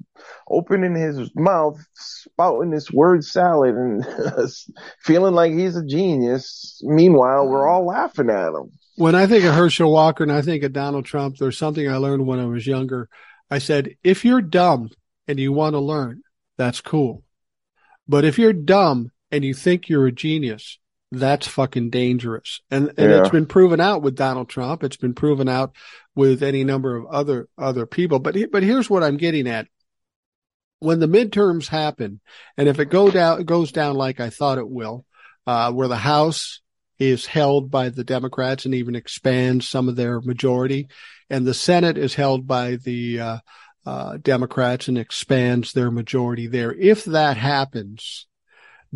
opening 0.49 0.95
his 0.95 1.31
mouth, 1.35 1.79
spouting 1.95 2.71
this 2.71 2.91
word 2.91 3.25
salad, 3.25 3.75
and 3.75 4.07
feeling 5.01 5.35
like 5.35 5.53
he's 5.53 5.77
a 5.77 5.85
genius. 5.85 6.81
Meanwhile, 6.85 7.49
we're 7.49 7.69
all 7.69 7.87
laughing 7.87 8.31
at 8.31 8.49
him. 8.49 8.73
When 8.97 9.15
I 9.15 9.27
think 9.27 9.45
of 9.45 9.55
Herschel 9.55 9.93
Walker 9.93 10.23
and 10.23 10.33
I 10.33 10.43
think 10.43 10.63
of 10.63 10.73
Donald 10.73 11.05
Trump, 11.05 11.37
there's 11.37 11.59
something 11.59 11.89
I 11.89 11.97
learned 11.97 12.27
when 12.27 12.39
I 12.39 12.47
was 12.47 12.67
younger. 12.67 13.09
I 13.51 13.59
said, 13.59 13.97
if 14.05 14.25
you're 14.25 14.43
dumb 14.43 14.91
and 15.27 15.39
you 15.39 15.53
want 15.53 15.75
to 15.75 15.81
learn, 15.81 16.23
that's 16.57 16.81
cool. 16.81 17.25
But 18.07 18.25
if 18.25 18.39
you're 18.39 18.53
dumb 18.53 19.11
and 19.31 19.45
you 19.45 19.55
think 19.55 19.89
you're 19.89 20.07
a 20.07 20.13
genius, 20.13 20.79
that's 21.19 21.47
fucking 21.47 21.91
dangerous. 21.91 22.61
And 22.71 22.89
and 22.97 23.11
yeah. 23.11 23.21
it's 23.21 23.31
been 23.31 23.47
proven 23.47 23.81
out 23.81 24.03
with 24.03 24.17
Donald 24.17 24.49
Trump. 24.49 24.83
It's 24.85 24.97
been 24.97 25.15
proven 25.15 25.49
out 25.49 25.75
with 26.15 26.43
any 26.43 26.65
number 26.65 26.97
of 26.97 27.07
other 27.07 27.49
other 27.59 27.87
people. 27.87 28.19
But 28.19 28.37
but 28.51 28.63
here's 28.63 28.91
what 28.91 29.03
I'm 29.03 29.17
getting 29.17 29.49
at. 29.49 29.67
When 30.81 31.01
the 31.01 31.07
midterms 31.07 31.69
happen, 31.69 32.21
and 32.57 32.69
if 32.69 32.79
it 32.79 32.87
go 32.87 33.11
down 33.11 33.41
it 33.41 33.47
goes 33.47 33.73
down 33.73 33.97
like 33.97 34.21
I 34.21 34.31
thought 34.31 34.59
it 34.59 34.69
will, 34.69 35.05
uh, 35.47 35.73
where 35.73 35.89
the 35.89 35.97
House 35.97 36.61
is 36.99 37.27
held 37.27 37.71
by 37.71 37.89
the 37.89 38.05
Democrats 38.05 38.65
and 38.65 38.75
even 38.75 38.95
expands 38.95 39.69
some 39.69 39.89
of 39.89 39.97
their 39.97 40.21
majority, 40.21 40.89
and 41.31 41.47
the 41.47 41.55
Senate 41.55 41.99
is 41.99 42.15
held 42.15 42.47
by 42.47 42.77
the 42.77 43.21
uh, 43.21 43.39
uh, 43.87 44.17
Democrats 44.19 44.89
and 44.89 44.99
expands 44.99 45.73
their 45.73 45.91
majority 45.91 46.47
there. 46.47 46.73
If 46.73 47.05
that 47.05 47.37
happens, 47.37 48.27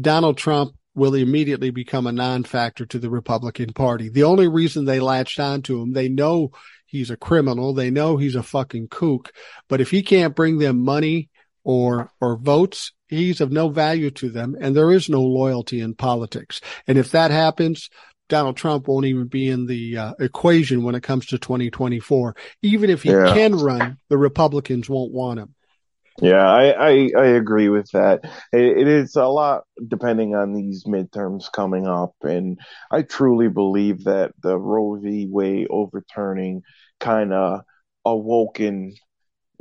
Donald 0.01 0.39
Trump 0.39 0.78
will 0.99 1.15
immediately 1.15 1.71
become 1.71 2.07
a 2.07 2.13
non-factor 2.13 2.85
to 2.87 2.99
the 2.99 3.11
Republican 3.11 3.73
Party. 3.73 4.09
The 4.09 4.25
only 4.25 4.49
reason 4.49 4.85
they 4.85 5.01
latched 5.01 5.41
onto 5.41 5.81
him, 5.81 5.93
they 5.93 6.09
know 6.09 6.51
he's 6.87 7.11
a 7.11 7.17
criminal. 7.17 7.73
They 7.73 7.91
know 7.91 8.17
he's 8.17 8.35
a 8.35 8.43
fucking 8.43 8.89
kook. 8.89 9.33
But 9.69 9.81
if 9.81 9.91
he 9.91 10.03
can't 10.03 10.37
bring 10.37 10.59
them 10.59 10.85
money 10.85 11.31
or 11.65 12.11
or 12.21 12.37
votes, 12.37 12.93
he's 13.09 13.41
of 13.41 13.53
no 13.53 13.69
value 13.69 14.11
to 14.13 14.31
them, 14.31 14.57
and 14.61 14.75
there 14.75 14.91
is 14.91 15.09
no 15.09 15.23
loyalty 15.23 15.81
in 15.81 15.95
politics. 15.95 16.61
And 16.87 16.99
if 16.99 17.11
that 17.13 17.31
happens, 17.31 17.91
Donald 18.29 18.57
Trump 18.57 18.89
won't 18.89 19.07
even 19.07 19.27
be 19.27 19.49
in 19.49 19.67
the 19.67 19.97
uh, 19.97 20.15
equation 20.19 20.83
when 20.83 20.95
it 20.95 21.03
comes 21.03 21.27
to 21.27 21.39
2024. 21.39 22.37
Even 22.63 22.91
if 22.91 23.03
he 23.03 23.11
yeah. 23.11 23.33
can 23.33 23.55
run, 23.55 23.99
the 24.09 24.19
Republicans 24.19 24.89
won't 24.89 25.13
want 25.13 25.41
him. 25.41 25.55
Yeah, 26.21 26.45
I, 26.51 26.71
I, 26.91 27.11
I 27.17 27.25
agree 27.27 27.69
with 27.69 27.91
that. 27.93 28.21
It, 28.53 28.79
it 28.79 28.89
is 28.89 29.15
a 29.15 29.27
lot 29.27 29.63
depending 29.87 30.35
on 30.35 30.53
these 30.53 30.85
midterms 30.85 31.51
coming 31.53 31.87
up, 31.87 32.15
and 32.23 32.59
I 32.91 33.03
truly 33.03 33.49
believe 33.49 34.05
that 34.05 34.33
the 34.43 34.59
Roe 34.59 34.99
v. 35.01 35.29
Wade 35.31 35.69
overturning 35.71 36.63
kind 36.99 37.33
of 37.33 37.61
awoken, 38.05 38.95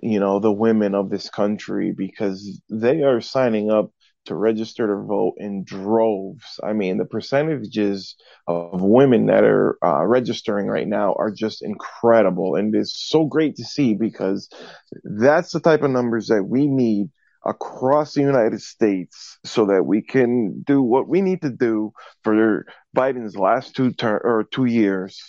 you 0.04 0.20
know, 0.20 0.40
the 0.40 0.52
women 0.54 0.96
of 0.96 1.10
this 1.10 1.30
country 1.30 1.94
because 1.94 2.62
they 2.70 3.04
are 3.04 3.22
signing 3.22 3.72
up 3.72 3.92
to 4.28 4.36
register 4.36 4.88
to 4.88 5.06
vote 5.06 5.36
in 5.38 5.64
droves. 5.64 6.60
I 6.64 6.74
mean, 6.74 6.98
the 6.98 7.06
percentages 7.06 8.16
of 8.48 8.82
women 8.82 9.26
that 9.28 9.44
are 9.44 9.78
uh, 9.84 10.06
registering 10.06 10.68
right 10.68 10.88
now 10.88 11.16
are 11.18 11.32
just 11.32 11.64
incredible. 11.64 12.56
And 12.56 12.74
it's 12.76 12.96
so 13.10 13.26
great 13.26 13.56
to 13.58 13.64
see 13.64 13.94
because 13.94 14.50
that's 15.04 15.52
the 15.52 15.60
type 15.60 15.82
of 15.82 15.92
numbers 15.92 16.28
that 16.28 16.44
we 16.44 16.68
need 16.68 17.10
across 17.46 18.14
the 18.14 18.22
United 18.22 18.62
States 18.62 19.40
so 19.44 19.66
that 19.68 19.84
we 19.84 20.02
can 20.02 20.62
do 20.64 20.82
what 20.82 21.08
we 21.08 21.22
need 21.22 21.42
to 21.42 21.50
do 21.50 21.94
for 22.24 22.66
Biden's 22.96 23.38
last 23.38 23.76
two 23.76 23.94
or 24.04 24.46
two 24.52 24.66
years. 24.66 25.22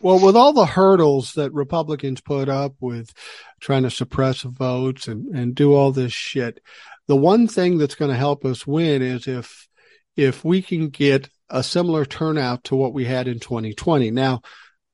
Well, 0.00 0.18
with 0.18 0.36
all 0.36 0.52
the 0.52 0.66
hurdles 0.66 1.32
that 1.32 1.54
Republicans 1.54 2.20
put 2.20 2.50
up 2.50 2.74
with 2.80 3.14
trying 3.60 3.84
to 3.84 3.90
suppress 3.90 4.42
votes 4.42 5.08
and, 5.08 5.34
and 5.34 5.54
do 5.54 5.72
all 5.72 5.92
this 5.92 6.12
shit, 6.12 6.60
the 7.06 7.16
one 7.16 7.48
thing 7.48 7.78
that's 7.78 7.94
going 7.94 8.10
to 8.10 8.16
help 8.16 8.44
us 8.44 8.66
win 8.66 9.02
is 9.02 9.26
if 9.26 9.68
if 10.16 10.44
we 10.44 10.62
can 10.62 10.88
get 10.88 11.28
a 11.50 11.62
similar 11.62 12.04
turnout 12.04 12.64
to 12.64 12.76
what 12.76 12.94
we 12.94 13.04
had 13.04 13.28
in 13.28 13.38
2020. 13.38 14.10
Now, 14.10 14.42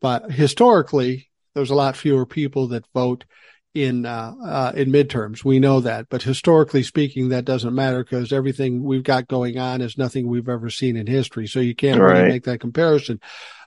but 0.01 0.31
historically, 0.31 1.29
there's 1.55 1.71
a 1.71 1.75
lot 1.75 1.97
fewer 1.97 2.27
people 2.27 2.69
that 2.69 2.87
vote 2.95 3.25
in 3.75 4.05
uh, 4.05 4.35
uh, 4.43 4.73
in 4.75 4.91
midterms. 4.91 5.45
We 5.45 5.61
know 5.61 5.81
that, 5.81 6.09
but 6.09 6.23
historically 6.23 6.83
speaking, 6.83 7.29
that 7.29 7.45
doesn't 7.45 7.75
matter 7.75 8.03
because 8.03 8.33
everything 8.33 8.83
we've 8.83 9.05
got 9.05 9.29
going 9.29 9.59
on 9.59 9.81
is 9.81 9.97
nothing 9.97 10.27
we've 10.27 10.49
ever 10.49 10.71
seen 10.71 10.97
in 10.97 11.07
history. 11.07 11.47
So 11.47 11.61
you 11.61 11.75
can't 11.75 12.01
right. 12.01 12.19
really 12.19 12.29
make 12.31 12.45
that 12.45 12.61
comparison. 12.61 13.21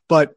But 0.10 0.34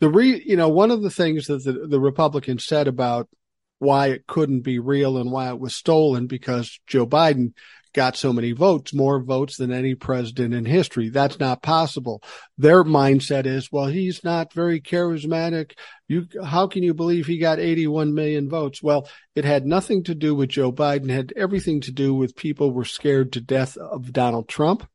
the 0.00 0.08
re, 0.08 0.42
you 0.44 0.56
know, 0.56 0.68
one 0.68 0.90
of 0.90 1.02
the 1.02 1.10
things 1.10 1.46
that 1.46 1.64
the, 1.64 1.86
the 1.86 2.00
Republicans 2.00 2.64
said 2.64 2.88
about 2.88 3.28
why 3.78 4.08
it 4.08 4.26
couldn't 4.26 4.60
be 4.60 4.78
real 4.78 5.18
and 5.18 5.30
why 5.30 5.48
it 5.48 5.60
was 5.60 5.74
stolen 5.74 6.26
because 6.26 6.80
Joe 6.86 7.06
Biden 7.06 7.52
got 7.94 8.16
so 8.16 8.32
many 8.32 8.52
votes, 8.52 8.92
more 8.92 9.20
votes 9.22 9.56
than 9.56 9.72
any 9.72 9.94
president 9.94 10.54
in 10.54 10.64
history. 10.64 11.08
That's 11.08 11.38
not 11.38 11.62
possible. 11.62 12.22
Their 12.56 12.84
mindset 12.84 13.46
is, 13.46 13.72
well, 13.72 13.86
he's 13.86 14.22
not 14.22 14.52
very 14.52 14.80
charismatic. 14.80 15.72
You, 16.06 16.26
how 16.44 16.66
can 16.66 16.82
you 16.82 16.94
believe 16.94 17.26
he 17.26 17.38
got 17.38 17.58
81 17.58 18.14
million 18.14 18.48
votes? 18.48 18.82
Well, 18.82 19.08
it 19.34 19.44
had 19.44 19.66
nothing 19.66 20.04
to 20.04 20.14
do 20.14 20.34
with 20.34 20.50
Joe 20.50 20.72
Biden, 20.72 21.10
it 21.10 21.14
had 21.14 21.32
everything 21.36 21.80
to 21.82 21.92
do 21.92 22.14
with 22.14 22.36
people 22.36 22.72
were 22.72 22.84
scared 22.84 23.32
to 23.32 23.40
death 23.40 23.76
of 23.76 24.12
Donald 24.12 24.48
Trump. 24.48 24.88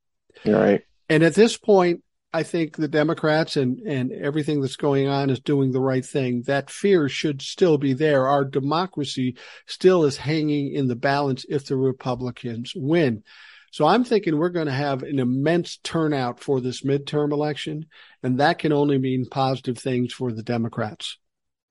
Right. 0.45 0.81
And 1.09 1.23
at 1.23 1.35
this 1.35 1.57
point, 1.57 2.02
I 2.35 2.41
think 2.41 2.75
the 2.75 2.87
Democrats 2.87 3.57
and, 3.57 3.79
and 3.81 4.11
everything 4.11 4.59
that's 4.59 4.75
going 4.75 5.07
on 5.07 5.29
is 5.29 5.39
doing 5.39 5.71
the 5.71 5.79
right 5.79 6.03
thing. 6.03 6.41
That 6.47 6.71
fear 6.71 7.07
should 7.07 7.43
still 7.43 7.77
be 7.77 7.93
there. 7.93 8.27
Our 8.27 8.43
democracy 8.43 9.37
still 9.67 10.03
is 10.03 10.17
hanging 10.17 10.73
in 10.73 10.87
the 10.87 10.95
balance 10.95 11.45
if 11.47 11.67
the 11.67 11.77
Republicans 11.77 12.73
win. 12.75 13.23
So 13.71 13.85
I'm 13.85 14.03
thinking 14.03 14.37
we're 14.37 14.49
going 14.49 14.67
to 14.67 14.71
have 14.71 15.03
an 15.03 15.19
immense 15.19 15.77
turnout 15.77 16.39
for 16.39 16.59
this 16.59 16.81
midterm 16.81 17.31
election, 17.31 17.87
and 18.21 18.39
that 18.39 18.59
can 18.59 18.71
only 18.71 18.97
mean 18.97 19.25
positive 19.29 19.77
things 19.77 20.13
for 20.13 20.31
the 20.31 20.43
Democrats. 20.43 21.17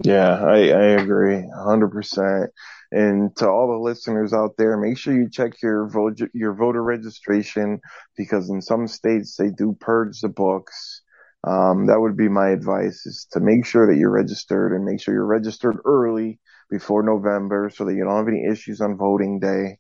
Yeah, 0.05 0.43
I, 0.45 0.71
I 0.71 0.85
agree 1.03 1.37
100%. 1.37 2.51
And 2.91 3.35
to 3.37 3.49
all 3.49 3.69
the 3.69 3.79
listeners 3.91 4.33
out 4.33 4.57
there, 4.59 4.77
make 4.77 4.99
sure 4.99 5.15
you 5.15 5.31
check 5.31 5.53
your 5.62 5.88
vote, 5.88 6.19
your 6.35 6.55
voter 6.55 6.83
registration 6.83 7.81
because 8.17 8.51
in 8.51 8.61
some 8.61 8.87
states 8.87 9.37
they 9.37 9.51
do 9.51 9.77
purge 9.81 10.21
the 10.21 10.29
books. 10.29 11.03
Um, 11.47 11.87
that 11.87 12.01
would 12.01 12.17
be 12.17 12.29
my 12.29 12.51
advice 12.51 13.07
is 13.07 13.27
to 13.33 13.41
make 13.41 13.65
sure 13.67 13.87
that 13.91 13.99
you're 13.99 14.11
registered 14.11 14.73
and 14.73 14.85
make 14.85 15.01
sure 15.01 15.15
you're 15.15 15.27
registered 15.27 15.79
early 15.85 16.38
before 16.71 17.03
November 17.03 17.71
so 17.75 17.85
that 17.85 17.95
you 17.95 18.05
don't 18.05 18.17
have 18.17 18.29
any 18.29 18.45
issues 18.51 18.81
on 18.81 18.97
voting 18.97 19.41
day. 19.41 19.79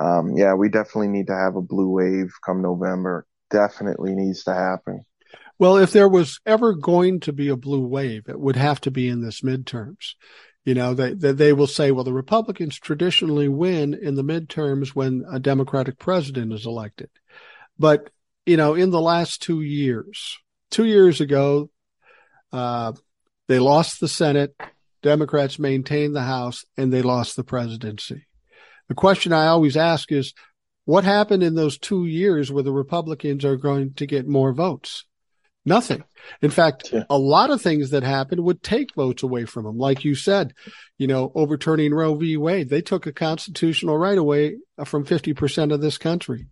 Um, 0.00 0.32
yeah, 0.36 0.54
we 0.54 0.68
definitely 0.70 1.08
need 1.08 1.26
to 1.26 1.36
have 1.36 1.56
a 1.56 1.62
blue 1.62 1.90
wave 1.90 2.32
come 2.46 2.62
November. 2.62 3.26
Definitely 3.50 4.14
needs 4.14 4.44
to 4.44 4.54
happen. 4.54 5.02
Well, 5.58 5.76
if 5.76 5.92
there 5.92 6.08
was 6.08 6.40
ever 6.44 6.74
going 6.74 7.20
to 7.20 7.32
be 7.32 7.48
a 7.48 7.56
blue 7.56 7.86
wave, 7.86 8.28
it 8.28 8.38
would 8.38 8.56
have 8.56 8.80
to 8.82 8.90
be 8.90 9.08
in 9.08 9.22
this 9.22 9.42
midterms. 9.42 10.14
You 10.64 10.74
know, 10.74 10.94
they, 10.94 11.12
they, 11.14 11.52
will 11.52 11.66
say, 11.66 11.90
well, 11.90 12.04
the 12.04 12.12
Republicans 12.12 12.78
traditionally 12.78 13.48
win 13.48 13.94
in 13.94 14.14
the 14.14 14.24
midterms 14.24 14.90
when 14.90 15.24
a 15.30 15.40
Democratic 15.40 15.98
president 15.98 16.52
is 16.52 16.66
elected. 16.66 17.10
But, 17.78 18.10
you 18.46 18.56
know, 18.56 18.74
in 18.74 18.90
the 18.90 19.00
last 19.00 19.42
two 19.42 19.60
years, 19.60 20.38
two 20.70 20.84
years 20.84 21.20
ago, 21.20 21.68
uh, 22.52 22.92
they 23.48 23.58
lost 23.58 23.98
the 23.98 24.08
Senate, 24.08 24.54
Democrats 25.02 25.58
maintained 25.58 26.14
the 26.14 26.22
House, 26.22 26.64
and 26.76 26.92
they 26.92 27.02
lost 27.02 27.34
the 27.34 27.44
presidency. 27.44 28.26
The 28.88 28.94
question 28.94 29.32
I 29.32 29.46
always 29.48 29.76
ask 29.76 30.12
is, 30.12 30.32
what 30.84 31.04
happened 31.04 31.42
in 31.42 31.54
those 31.54 31.78
two 31.78 32.06
years 32.06 32.50
where 32.50 32.62
the 32.62 32.72
Republicans 32.72 33.44
are 33.44 33.56
going 33.56 33.94
to 33.94 34.06
get 34.06 34.26
more 34.26 34.52
votes? 34.52 35.04
Nothing. 35.64 36.02
In 36.40 36.50
fact, 36.50 36.90
yeah. 36.92 37.04
a 37.08 37.18
lot 37.18 37.50
of 37.50 37.62
things 37.62 37.90
that 37.90 38.02
happened 38.02 38.42
would 38.42 38.62
take 38.62 38.94
votes 38.94 39.22
away 39.22 39.44
from 39.44 39.64
them. 39.64 39.78
Like 39.78 40.04
you 40.04 40.14
said, 40.14 40.54
you 40.98 41.06
know, 41.06 41.30
overturning 41.34 41.94
Roe 41.94 42.14
v. 42.14 42.36
Wade, 42.36 42.68
they 42.68 42.82
took 42.82 43.06
a 43.06 43.12
constitutional 43.12 43.96
right 43.96 44.18
away 44.18 44.56
from 44.84 45.04
50% 45.04 45.72
of 45.72 45.80
this 45.80 45.98
country. 45.98 46.46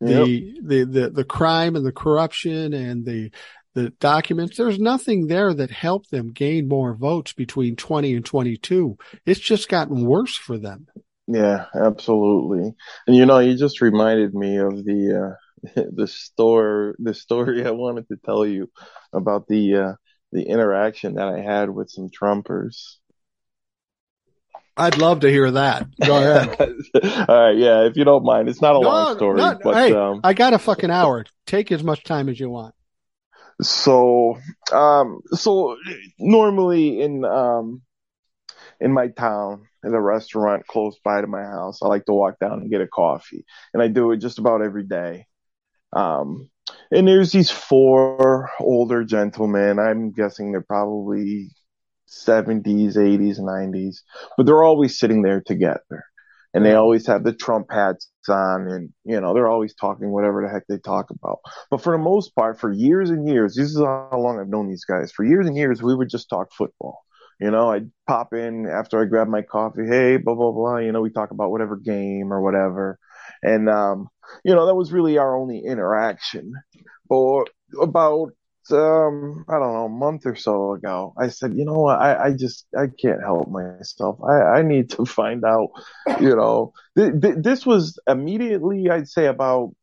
Yep. 0.00 0.26
The, 0.26 0.60
the, 0.62 0.84
the, 0.84 1.10
the 1.10 1.24
crime 1.24 1.76
and 1.76 1.84
the 1.84 1.92
corruption 1.92 2.72
and 2.72 3.04
the, 3.04 3.30
the 3.74 3.90
documents, 4.00 4.56
there's 4.56 4.78
nothing 4.78 5.26
there 5.26 5.52
that 5.52 5.70
helped 5.70 6.10
them 6.10 6.32
gain 6.32 6.66
more 6.66 6.94
votes 6.94 7.32
between 7.34 7.76
20 7.76 8.14
and 8.14 8.24
22. 8.24 8.96
It's 9.26 9.40
just 9.40 9.68
gotten 9.68 10.06
worse 10.06 10.36
for 10.36 10.56
them. 10.56 10.86
Yeah, 11.26 11.66
absolutely. 11.74 12.74
And 13.06 13.16
you 13.16 13.26
know, 13.26 13.40
you 13.40 13.56
just 13.56 13.80
reminded 13.80 14.34
me 14.34 14.56
of 14.58 14.84
the, 14.84 15.32
uh, 15.32 15.43
the 15.74 16.06
store 16.06 16.94
the 16.98 17.14
story 17.14 17.64
I 17.64 17.70
wanted 17.70 18.08
to 18.08 18.16
tell 18.16 18.44
you 18.44 18.70
about 19.12 19.46
the 19.48 19.76
uh, 19.76 19.92
the 20.32 20.42
interaction 20.42 21.14
that 21.14 21.28
I 21.28 21.40
had 21.40 21.70
with 21.70 21.90
some 21.90 22.10
Trumpers. 22.10 22.96
I'd 24.76 24.98
love 24.98 25.20
to 25.20 25.30
hear 25.30 25.52
that. 25.52 25.86
Go 26.04 26.16
ahead. 26.18 26.58
All 27.28 27.46
right, 27.46 27.56
yeah, 27.56 27.86
if 27.86 27.96
you 27.96 28.04
don't 28.04 28.24
mind, 28.24 28.48
it's 28.48 28.60
not 28.60 28.74
a 28.74 28.80
no, 28.80 28.88
long 28.88 29.16
story, 29.16 29.40
but 29.62 29.74
hey, 29.74 29.94
um, 29.94 30.20
I 30.24 30.34
got 30.34 30.52
a 30.52 30.58
fucking 30.58 30.90
hour. 30.90 31.24
Take 31.46 31.70
as 31.70 31.82
much 31.82 32.02
time 32.02 32.28
as 32.28 32.38
you 32.38 32.50
want. 32.50 32.74
So, 33.62 34.38
um, 34.72 35.20
so 35.30 35.76
normally 36.18 37.00
in 37.00 37.24
um 37.24 37.82
in 38.80 38.92
my 38.92 39.08
town, 39.08 39.68
in 39.84 39.94
a 39.94 40.00
restaurant 40.00 40.66
close 40.66 40.98
by 41.04 41.20
to 41.20 41.26
my 41.28 41.44
house, 41.44 41.80
I 41.80 41.86
like 41.86 42.04
to 42.06 42.12
walk 42.12 42.40
down 42.40 42.54
and 42.54 42.70
get 42.70 42.80
a 42.80 42.88
coffee, 42.88 43.44
and 43.72 43.82
I 43.82 43.86
do 43.86 44.10
it 44.10 44.16
just 44.16 44.40
about 44.40 44.60
every 44.60 44.84
day. 44.84 45.26
Um, 45.94 46.50
and 46.90 47.06
there's 47.06 47.32
these 47.32 47.50
four 47.50 48.50
older 48.60 49.04
gentlemen. 49.04 49.78
I'm 49.78 50.12
guessing 50.12 50.52
they're 50.52 50.62
probably 50.62 51.50
70s, 52.08 52.96
80s, 52.96 53.38
90s, 53.40 54.02
but 54.36 54.46
they're 54.46 54.62
always 54.62 54.98
sitting 54.98 55.22
there 55.22 55.42
together. 55.44 56.04
And 56.52 56.64
they 56.64 56.74
always 56.74 57.04
have 57.08 57.24
the 57.24 57.32
Trump 57.32 57.66
hats 57.72 58.08
on 58.28 58.68
and, 58.68 58.90
you 59.04 59.20
know, 59.20 59.34
they're 59.34 59.48
always 59.48 59.74
talking 59.74 60.12
whatever 60.12 60.40
the 60.40 60.48
heck 60.48 60.62
they 60.68 60.78
talk 60.78 61.10
about. 61.10 61.40
But 61.68 61.80
for 61.80 61.92
the 61.92 62.02
most 62.02 62.32
part, 62.36 62.60
for 62.60 62.70
years 62.70 63.10
and 63.10 63.28
years, 63.28 63.56
this 63.56 63.70
is 63.70 63.78
how 63.78 64.10
long 64.12 64.38
I've 64.38 64.48
known 64.48 64.68
these 64.68 64.84
guys. 64.84 65.10
For 65.10 65.24
years 65.24 65.48
and 65.48 65.56
years, 65.56 65.82
we 65.82 65.96
would 65.96 66.08
just 66.08 66.28
talk 66.30 66.52
football. 66.52 67.02
You 67.40 67.50
know, 67.50 67.72
I'd 67.72 67.90
pop 68.06 68.32
in 68.32 68.66
after 68.68 69.02
I 69.02 69.06
grab 69.06 69.26
my 69.26 69.42
coffee. 69.42 69.84
Hey, 69.84 70.16
blah, 70.16 70.36
blah, 70.36 70.52
blah. 70.52 70.76
You 70.76 70.92
know, 70.92 71.00
we 71.00 71.10
talk 71.10 71.32
about 71.32 71.50
whatever 71.50 71.76
game 71.76 72.32
or 72.32 72.40
whatever. 72.40 73.00
And, 73.44 73.68
um, 73.68 74.08
you 74.44 74.54
know, 74.54 74.66
that 74.66 74.74
was 74.74 74.92
really 74.92 75.18
our 75.18 75.36
only 75.36 75.60
interaction. 75.64 76.54
But 77.08 77.44
about, 77.80 78.32
um, 78.70 79.44
I 79.46 79.58
don't 79.58 79.74
know, 79.74 79.84
a 79.84 79.88
month 79.90 80.24
or 80.24 80.34
so 80.34 80.72
ago, 80.72 81.12
I 81.20 81.28
said, 81.28 81.54
you 81.54 81.66
know 81.66 81.74
what? 81.74 82.00
I, 82.00 82.28
I 82.28 82.32
just, 82.32 82.66
I 82.74 82.86
can't 82.86 83.20
help 83.20 83.50
myself. 83.50 84.18
I, 84.26 84.58
I 84.58 84.62
need 84.62 84.88
to 84.92 85.04
find 85.04 85.44
out, 85.44 85.68
you 86.18 86.34
know, 86.34 86.72
th- 86.96 87.20
th- 87.20 87.34
this 87.42 87.66
was 87.66 87.98
immediately, 88.08 88.88
I'd 88.90 89.08
say 89.08 89.26
about 89.26 89.74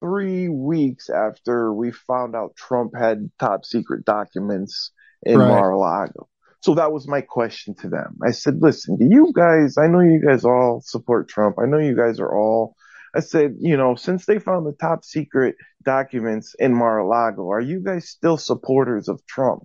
three 0.00 0.48
weeks 0.48 1.10
after 1.10 1.72
we 1.72 1.90
found 1.92 2.34
out 2.34 2.56
Trump 2.56 2.92
had 2.98 3.30
top 3.38 3.66
secret 3.66 4.06
documents 4.06 4.90
in 5.22 5.38
right. 5.38 5.48
Mar-a-Lago. 5.48 6.28
So 6.60 6.74
that 6.76 6.92
was 6.92 7.06
my 7.06 7.20
question 7.20 7.74
to 7.82 7.90
them. 7.90 8.16
I 8.26 8.30
said, 8.30 8.62
listen, 8.62 8.96
do 8.96 9.04
you 9.04 9.32
guys, 9.34 9.76
I 9.76 9.86
know 9.86 10.00
you 10.00 10.22
guys 10.26 10.46
all 10.46 10.80
support 10.82 11.28
Trump. 11.28 11.56
I 11.58 11.66
know 11.66 11.78
you 11.78 11.94
guys 11.94 12.18
are 12.20 12.34
all 12.34 12.74
I 13.14 13.20
said, 13.20 13.56
you 13.60 13.76
know, 13.76 13.94
since 13.94 14.26
they 14.26 14.38
found 14.38 14.66
the 14.66 14.72
top 14.72 15.04
secret 15.04 15.56
documents 15.84 16.54
in 16.58 16.74
Mar-a-Lago, 16.74 17.50
are 17.50 17.60
you 17.60 17.80
guys 17.80 18.08
still 18.08 18.36
supporters 18.36 19.08
of 19.08 19.24
Trump? 19.26 19.62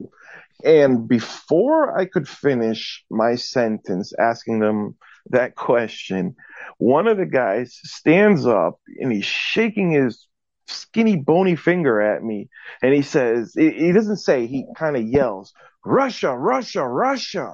And 0.63 1.07
before 1.07 1.97
I 1.97 2.05
could 2.05 2.27
finish 2.27 3.03
my 3.09 3.35
sentence 3.35 4.13
asking 4.19 4.59
them 4.59 4.95
that 5.31 5.55
question, 5.55 6.35
one 6.77 7.07
of 7.07 7.17
the 7.17 7.25
guys 7.25 7.79
stands 7.83 8.45
up 8.45 8.79
and 8.99 9.11
he's 9.11 9.25
shaking 9.25 9.91
his 9.91 10.27
skinny 10.67 11.15
bony 11.15 11.55
finger 11.55 12.01
at 12.01 12.23
me 12.23 12.49
and 12.81 12.93
he 12.93 13.01
says, 13.01 13.53
he 13.55 13.91
doesn't 13.91 14.17
say, 14.17 14.45
he 14.45 14.65
kind 14.77 14.95
of 14.95 15.03
yells, 15.03 15.53
Russia, 15.85 16.35
Russia, 16.35 16.85
Russia. 16.85 17.51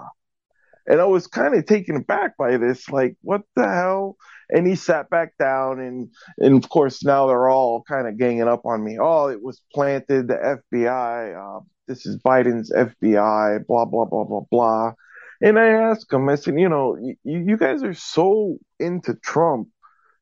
And 0.87 1.01
I 1.01 1.05
was 1.05 1.27
kind 1.27 1.55
of 1.55 1.65
taken 1.65 1.95
aback 1.95 2.37
by 2.37 2.57
this, 2.57 2.89
like, 2.89 3.15
what 3.21 3.41
the 3.55 3.67
hell? 3.67 4.17
And 4.49 4.67
he 4.67 4.75
sat 4.75 5.09
back 5.09 5.33
down, 5.39 5.79
and 5.79 6.09
and 6.37 6.63
of 6.63 6.69
course 6.69 7.03
now 7.03 7.25
they're 7.27 7.49
all 7.49 7.83
kind 7.87 8.07
of 8.07 8.19
ganging 8.19 8.47
up 8.47 8.65
on 8.65 8.83
me. 8.83 8.97
Oh, 9.01 9.27
it 9.27 9.41
was 9.41 9.61
planted. 9.73 10.27
The 10.27 10.59
FBI. 10.73 11.57
Uh, 11.57 11.61
this 11.87 12.05
is 12.05 12.21
Biden's 12.21 12.71
FBI. 12.71 13.65
Blah 13.65 13.85
blah 13.85 14.05
blah 14.05 14.23
blah 14.23 14.41
blah. 14.51 14.93
And 15.41 15.57
I 15.57 15.67
asked 15.67 16.13
him. 16.13 16.29
I 16.29 16.35
said, 16.35 16.59
you 16.59 16.69
know, 16.69 16.95
you, 16.97 17.15
you 17.23 17.57
guys 17.57 17.83
are 17.83 17.95
so 17.95 18.57
into 18.79 19.15
Trump. 19.15 19.69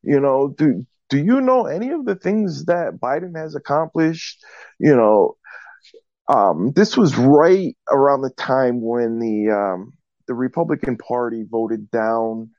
You 0.02 0.20
know, 0.20 0.54
do 0.56 0.86
do 1.10 1.18
you 1.18 1.40
know 1.40 1.66
any 1.66 1.90
of 1.90 2.04
the 2.06 2.16
things 2.16 2.64
that 2.64 2.98
Biden 3.00 3.36
has 3.36 3.54
accomplished? 3.54 4.42
You 4.78 4.96
know, 4.96 5.36
um, 6.28 6.72
this 6.74 6.96
was 6.96 7.16
right 7.16 7.76
around 7.90 8.22
the 8.22 8.30
time 8.30 8.80
when 8.80 9.18
the 9.18 9.50
um, 9.50 9.92
the 10.26 10.34
Republican 10.34 10.96
Party 10.96 11.44
voted 11.48 11.90
down 11.90 12.50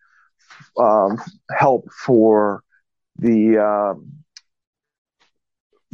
um, 0.77 1.21
help 1.51 1.89
for 1.91 2.63
the 3.17 3.57
um, 3.57 4.11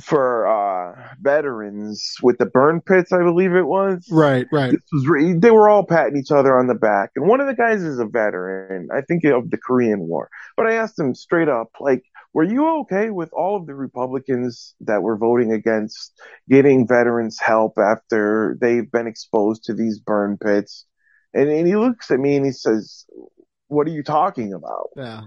for 0.01 0.47
uh, 0.47 1.13
veterans 1.21 2.15
with 2.23 2.37
the 2.37 2.45
burn 2.45 2.81
pits, 2.81 3.11
I 3.11 3.19
believe 3.19 3.53
it 3.53 3.67
was. 3.67 4.07
Right, 4.11 4.47
right. 4.51 4.71
This 4.71 4.81
was 4.91 5.07
re- 5.07 5.37
they 5.37 5.51
were 5.51 5.69
all 5.69 5.85
patting 5.85 6.17
each 6.17 6.31
other 6.31 6.57
on 6.57 6.67
the 6.67 6.75
back, 6.75 7.11
and 7.15 7.27
one 7.27 7.39
of 7.39 7.47
the 7.47 7.53
guys 7.53 7.81
is 7.83 7.99
a 7.99 8.05
veteran, 8.05 8.89
I 8.93 9.01
think 9.01 9.23
of 9.25 9.49
the 9.49 9.57
Korean 9.57 10.07
War. 10.07 10.29
But 10.57 10.67
I 10.67 10.73
asked 10.73 10.97
him 10.97 11.13
straight 11.13 11.49
up, 11.49 11.69
like, 11.79 12.03
were 12.33 12.43
you 12.43 12.79
okay 12.81 13.09
with 13.09 13.31
all 13.33 13.57
of 13.57 13.67
the 13.67 13.75
Republicans 13.75 14.73
that 14.81 15.03
were 15.03 15.17
voting 15.17 15.51
against 15.51 16.19
getting 16.49 16.87
veterans 16.87 17.37
help 17.39 17.77
after 17.77 18.57
they've 18.59 18.89
been 18.89 19.07
exposed 19.07 19.65
to 19.65 19.73
these 19.73 19.99
burn 19.99 20.37
pits? 20.37 20.85
And, 21.33 21.49
and 21.49 21.67
he 21.67 21.75
looks 21.75 22.11
at 22.11 22.19
me 22.19 22.35
and 22.35 22.45
he 22.45 22.51
says, 22.51 23.05
what 23.67 23.87
are 23.87 23.91
you 23.91 24.03
talking 24.03 24.53
about? 24.53 24.89
Yeah. 24.95 25.21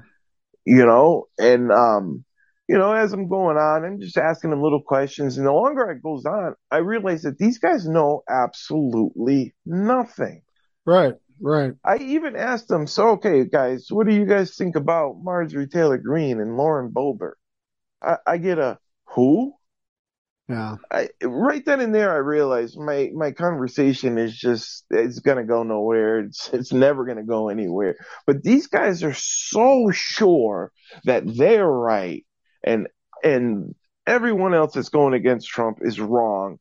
you 0.65 0.85
know, 0.85 1.27
and, 1.39 1.71
um, 1.71 2.25
you 2.69 2.79
know, 2.79 2.93
as 2.93 3.13
I'm 3.13 3.29
going 3.29 3.57
on, 3.59 3.85
I'm 3.85 4.01
just 4.01 4.17
asking 4.17 4.51
them 4.51 4.63
little 4.63 4.83
questions. 4.83 5.37
And 5.37 5.47
the 5.47 5.53
longer 5.53 5.91
it 5.91 6.03
goes 6.03 6.25
on, 6.25 6.55
I 6.71 6.79
realize 6.79 7.23
that 7.23 7.39
these 7.39 7.59
guys 7.59 7.87
know 7.87 8.23
absolutely 8.29 9.55
nothing. 9.67 10.43
Right, 10.87 11.15
right. 11.41 11.73
I 11.85 11.99
even 11.99 12.37
asked 12.37 12.69
them, 12.69 12.87
so, 12.87 13.11
okay, 13.11 13.45
guys, 13.45 13.89
what 13.91 14.07
do 14.07 14.15
you 14.15 14.25
guys 14.25 14.57
think 14.57 14.77
about 14.77 15.17
Marjorie 15.23 15.69
Taylor 15.69 15.99
Greene 15.99 16.41
and 16.41 16.57
Lauren 16.57 16.91
Boebert? 16.91 17.35
I, 18.03 18.17
I 18.27 18.39
get 18.39 18.59
a 18.59 18.79
who? 19.09 19.55
Yeah. 20.49 20.77
I, 20.91 21.09
right 21.23 21.65
then 21.65 21.81
and 21.81 21.95
there, 21.95 22.13
I 22.13 22.19
realized 22.19 22.79
my, 22.79 23.11
my 23.15 23.33
conversation 23.33 24.19
is 24.19 24.37
just, 24.37 24.85
it's 24.91 25.21
going 25.21 25.39
to 25.39 25.45
go 25.45 25.63
nowhere. 25.63 26.21
It's, 26.21 26.51
it's 26.53 26.73
never 26.73 27.07
going 27.07 27.17
to 27.17 27.25
go 27.25 27.49
anywhere. 27.49 27.97
But 28.27 28.43
these 28.43 28.67
guys 28.67 29.03
are 29.03 29.15
so 29.15 29.91
sure 29.91 30.71
that 31.05 31.23
they're 31.27 31.67
right 31.67 32.27
and, 32.63 32.89
and 33.23 33.75
everyone 34.07 34.53
else 34.53 34.75
that's 34.75 34.91
going 34.91 35.15
against 35.15 35.49
Trump 35.49 35.79
is 35.81 35.99
wrong. 35.99 36.59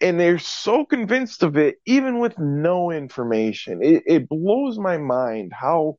And 0.00 0.18
they're 0.18 0.38
so 0.38 0.86
convinced 0.86 1.42
of 1.42 1.56
it, 1.56 1.76
even 1.84 2.20
with 2.20 2.38
no 2.38 2.90
information. 2.90 3.80
It, 3.82 4.04
it 4.06 4.28
blows 4.28 4.78
my 4.78 4.96
mind 4.96 5.52
how 5.52 5.98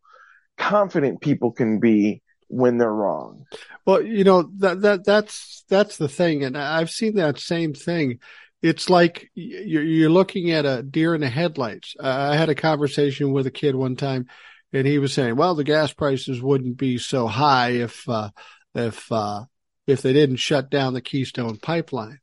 confident 0.58 1.22
people 1.22 1.52
can 1.52 1.80
be 1.80 2.24
when 2.50 2.78
they're 2.78 2.94
wrong. 2.94 3.46
Well, 3.86 4.02
you 4.02 4.24
know 4.24 4.50
that 4.58 4.82
that 4.82 5.06
that's 5.06 5.64
that's 5.70 5.98
the 5.98 6.10
thing, 6.10 6.44
and 6.44 6.58
I've 6.58 6.90
seen 6.90 7.16
that 7.16 7.40
same 7.40 7.74
thing. 7.74 8.20
It's 8.62 8.90
like 8.90 9.32
you're, 9.36 9.84
you're 9.84 10.10
looking 10.10 10.52
at 10.52 10.66
a 10.66 10.84
deer 10.84 11.16
in 11.16 11.22
the 11.22 11.30
headlights. 11.30 11.96
I 12.00 12.36
had 12.36 12.50
a 12.50 12.56
conversation 12.56 13.32
with 13.32 13.48
a 13.48 13.52
kid 13.52 13.76
one 13.76 13.96
time, 13.96 14.28
and 14.74 14.86
he 14.86 15.00
was 15.00 15.14
saying, 15.14 15.38
"Well, 15.38 15.56
the 15.56 15.64
gas 15.64 15.94
prices 15.94 16.42
wouldn't 16.42 16.78
be 16.78 16.98
so 16.98 17.28
high 17.28 17.70
if 17.72 18.08
uh, 18.10 18.32
if 18.76 19.10
uh, 19.12 19.46
if 19.88 20.02
they 20.02 20.14
didn't 20.14 20.38
shut 20.38 20.70
down 20.70 20.94
the 20.94 21.02
Keystone 21.02 21.58
Pipeline." 21.58 22.20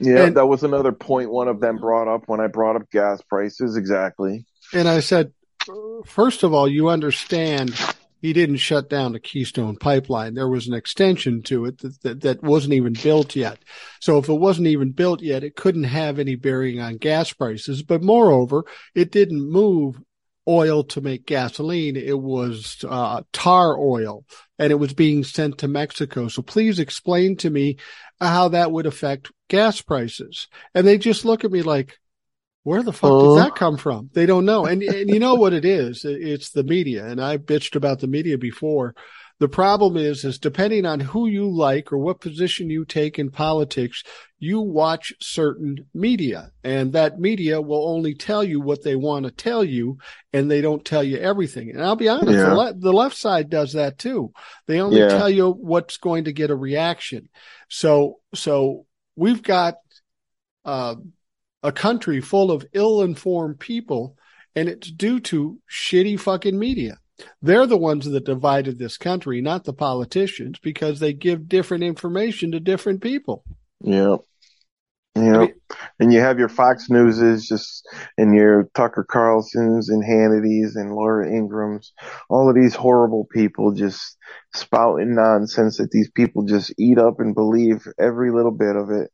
Yeah, 0.00 0.26
and, 0.26 0.36
that 0.36 0.46
was 0.46 0.62
another 0.62 0.92
point 0.92 1.30
one 1.30 1.48
of 1.48 1.60
them 1.60 1.78
brought 1.78 2.08
up 2.08 2.22
when 2.26 2.40
I 2.40 2.46
brought 2.46 2.76
up 2.76 2.88
gas 2.90 3.20
prices. 3.22 3.76
Exactly. 3.76 4.46
And 4.72 4.88
I 4.88 5.00
said, 5.00 5.32
first 6.06 6.42
of 6.42 6.52
all, 6.52 6.68
you 6.68 6.88
understand 6.88 7.74
he 8.20 8.32
didn't 8.32 8.56
shut 8.56 8.90
down 8.90 9.12
the 9.12 9.20
Keystone 9.20 9.76
pipeline. 9.76 10.34
There 10.34 10.48
was 10.48 10.66
an 10.66 10.74
extension 10.74 11.42
to 11.42 11.66
it 11.66 11.78
that, 11.78 12.00
that, 12.02 12.20
that, 12.22 12.42
wasn't 12.42 12.74
even 12.74 12.94
built 12.94 13.36
yet. 13.36 13.58
So 14.00 14.18
if 14.18 14.28
it 14.28 14.34
wasn't 14.34 14.68
even 14.68 14.92
built 14.92 15.22
yet, 15.22 15.44
it 15.44 15.56
couldn't 15.56 15.84
have 15.84 16.18
any 16.18 16.34
bearing 16.34 16.80
on 16.80 16.96
gas 16.96 17.32
prices. 17.32 17.82
But 17.82 18.02
moreover, 18.02 18.64
it 18.94 19.12
didn't 19.12 19.50
move 19.50 20.00
oil 20.48 20.82
to 20.82 21.00
make 21.00 21.26
gasoline. 21.26 21.96
It 21.96 22.18
was 22.18 22.84
uh, 22.88 23.22
tar 23.32 23.78
oil 23.78 24.24
and 24.58 24.72
it 24.72 24.76
was 24.76 24.94
being 24.94 25.22
sent 25.22 25.58
to 25.58 25.68
Mexico. 25.68 26.28
So 26.28 26.42
please 26.42 26.78
explain 26.78 27.36
to 27.38 27.50
me 27.50 27.76
how 28.20 28.48
that 28.48 28.72
would 28.72 28.86
affect 28.86 29.30
gas 29.48 29.80
prices. 29.82 30.48
And 30.74 30.86
they 30.86 30.98
just 30.98 31.24
look 31.24 31.44
at 31.44 31.52
me 31.52 31.62
like, 31.62 31.98
where 32.68 32.82
the 32.82 32.92
fuck 32.92 33.22
did 33.22 33.38
that 33.38 33.54
come 33.56 33.78
from? 33.78 34.10
They 34.12 34.26
don't 34.26 34.44
know. 34.44 34.66
And, 34.66 34.82
and 34.82 35.08
you 35.08 35.18
know 35.18 35.34
what 35.34 35.54
it 35.54 35.64
is? 35.64 36.04
It's 36.04 36.50
the 36.50 36.62
media. 36.62 37.06
And 37.06 37.18
I 37.18 37.38
bitched 37.38 37.76
about 37.76 38.00
the 38.00 38.06
media 38.06 38.36
before. 38.36 38.94
The 39.38 39.48
problem 39.48 39.96
is, 39.96 40.22
is 40.24 40.38
depending 40.38 40.84
on 40.84 41.00
who 41.00 41.28
you 41.28 41.48
like 41.48 41.92
or 41.92 41.98
what 41.98 42.20
position 42.20 42.68
you 42.68 42.84
take 42.84 43.18
in 43.18 43.30
politics, 43.30 44.02
you 44.38 44.60
watch 44.60 45.14
certain 45.18 45.86
media 45.94 46.50
and 46.62 46.92
that 46.92 47.18
media 47.18 47.58
will 47.58 47.88
only 47.88 48.14
tell 48.14 48.44
you 48.44 48.60
what 48.60 48.82
they 48.82 48.96
want 48.96 49.24
to 49.24 49.30
tell 49.30 49.64
you 49.64 49.96
and 50.34 50.50
they 50.50 50.60
don't 50.60 50.84
tell 50.84 51.02
you 51.02 51.16
everything. 51.16 51.70
And 51.70 51.82
I'll 51.82 51.96
be 51.96 52.10
honest, 52.10 52.32
yeah. 52.32 52.50
the, 52.50 52.54
le- 52.54 52.74
the, 52.74 52.92
left 52.92 53.16
side 53.16 53.48
does 53.48 53.72
that 53.72 53.96
too. 53.96 54.32
They 54.66 54.80
only 54.80 54.98
yeah. 54.98 55.08
tell 55.08 55.30
you 55.30 55.50
what's 55.50 55.96
going 55.96 56.24
to 56.24 56.34
get 56.34 56.50
a 56.50 56.56
reaction. 56.56 57.30
So, 57.70 58.18
so 58.34 58.84
we've 59.16 59.42
got, 59.42 59.76
uh, 60.66 60.96
a 61.62 61.72
country 61.72 62.20
full 62.20 62.50
of 62.50 62.66
ill-informed 62.72 63.58
people 63.58 64.16
and 64.54 64.68
it's 64.68 64.90
due 64.90 65.20
to 65.20 65.58
shitty 65.70 66.18
fucking 66.18 66.58
media. 66.58 66.98
They're 67.42 67.66
the 67.66 67.76
ones 67.76 68.06
that 68.06 68.24
divided 68.24 68.78
this 68.78 68.96
country, 68.96 69.40
not 69.40 69.64
the 69.64 69.72
politicians, 69.72 70.58
because 70.60 71.00
they 71.00 71.12
give 71.12 71.48
different 71.48 71.84
information 71.84 72.52
to 72.52 72.60
different 72.60 73.02
people. 73.02 73.44
Yeah. 73.80 74.16
Yeah. 75.16 75.34
I 75.34 75.38
mean, 75.38 75.54
and 75.98 76.12
you 76.12 76.20
have 76.20 76.38
your 76.38 76.48
Fox 76.48 76.88
Newses 76.88 77.48
just 77.48 77.86
and 78.16 78.34
your 78.34 78.68
Tucker 78.74 79.04
Carlsons 79.08 79.88
and 79.88 80.04
Hannity's 80.04 80.76
and 80.76 80.94
Laura 80.94 81.28
Ingrams, 81.28 81.92
all 82.28 82.48
of 82.48 82.54
these 82.54 82.74
horrible 82.74 83.26
people 83.32 83.72
just 83.72 84.16
spouting 84.54 85.16
nonsense 85.16 85.78
that 85.78 85.90
these 85.90 86.10
people 86.12 86.44
just 86.44 86.72
eat 86.78 86.98
up 86.98 87.18
and 87.18 87.34
believe 87.34 87.86
every 87.98 88.30
little 88.30 88.52
bit 88.52 88.76
of 88.76 88.90
it. 88.90 89.10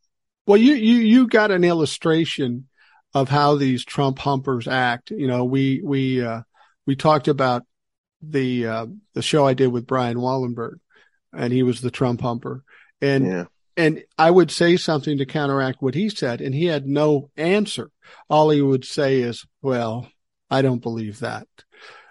Well, 0.47 0.59
you, 0.59 0.75
you, 0.75 0.97
you 0.97 1.27
got 1.27 1.51
an 1.51 1.65
illustration 1.65 2.69
of 3.15 3.29
how 3.29 3.57
these 3.57 3.85
Trump 3.85 4.19
humpers 4.19 4.69
act. 4.69 5.11
You 5.11 5.27
know, 5.27 5.45
we, 5.45 5.81
we, 5.83 6.23
uh, 6.23 6.43
we 6.87 6.97
talked 6.97 7.29
about 7.29 7.63
the, 8.21 8.67
uh, 8.67 8.87
the 9.15 9.23
show 9.23 9.47
I 9.47 9.55
did 9.55 9.69
with 9.69 9.87
Brian 9.87 10.19
Wallenberg 10.19 10.79
and 11.33 11.53
he 11.53 11.63
was 11.63 11.81
the 11.81 11.91
Trump 11.91 12.21
humper. 12.21 12.65
And, 13.01 13.27
yeah. 13.27 13.45
and 13.77 14.05
I 14.19 14.31
would 14.31 14.51
say 14.51 14.77
something 14.77 15.19
to 15.19 15.27
counteract 15.27 15.81
what 15.81 15.95
he 15.95 16.09
said 16.09 16.41
and 16.41 16.55
he 16.55 16.67
had 16.67 16.87
no 16.87 17.31
answer. 17.37 17.91
All 18.29 18.51
he 18.51 18.61
would 18.61 18.85
say 18.85 19.21
is, 19.21 19.47
well, 19.63 20.09
I 20.51 20.63
don't 20.63 20.83
believe 20.83 21.21
that. 21.21 21.47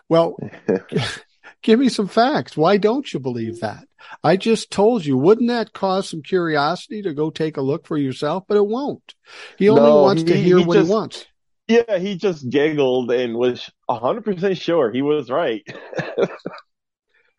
Well, 0.10 0.38
give 1.64 1.80
me 1.80 1.90
some 1.90 2.08
facts. 2.08 2.56
Why 2.56 2.78
don't 2.78 3.12
you 3.12 3.20
believe 3.20 3.62
that? 3.62 3.86
I 4.24 4.38
just 4.38 4.70
told 4.70 5.06
you, 5.06 5.18
wouldn't 5.18 5.48
that 5.48 5.74
cause 5.74 6.10
some 6.10 6.22
curiosity 6.22 7.02
to 7.02 7.14
go 7.14 7.30
take 7.30 7.58
a 7.58 7.62
look 7.62 7.88
for 7.88 7.98
yourself? 7.98 8.44
But 8.48 8.58
it 8.58 8.68
won't. 8.68 9.16
He 9.58 9.70
only 9.70 9.82
no, 9.82 10.04
wants 10.04 10.22
he, 10.22 10.28
to 10.28 10.38
hear 10.38 10.60
he 10.60 10.66
what 10.66 10.76
just, 10.76 10.88
he 10.88 10.94
wants. 10.94 11.26
Yeah, 11.68 11.98
he 11.98 12.18
just 12.18 12.48
giggled 12.50 13.12
and 13.12 13.36
was 13.36 13.70
100% 13.90 14.62
sure 14.62 14.92
he 14.92 15.02
was 15.02 15.30
right. 15.32 15.64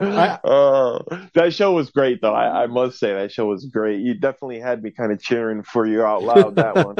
I, 0.00 0.38
uh, 0.42 0.98
that 1.34 1.54
show 1.54 1.72
was 1.72 1.90
great, 1.90 2.20
though. 2.20 2.34
I, 2.34 2.64
I, 2.64 2.66
must 2.66 2.98
say 2.98 3.14
that 3.14 3.32
show 3.32 3.46
was 3.46 3.66
great. 3.66 4.00
You 4.00 4.14
definitely 4.14 4.60
had 4.60 4.82
me 4.82 4.90
kind 4.90 5.12
of 5.12 5.20
cheering 5.20 5.62
for 5.62 5.86
you 5.86 6.02
out 6.02 6.22
loud. 6.22 6.56
That 6.56 6.74
one. 6.74 6.96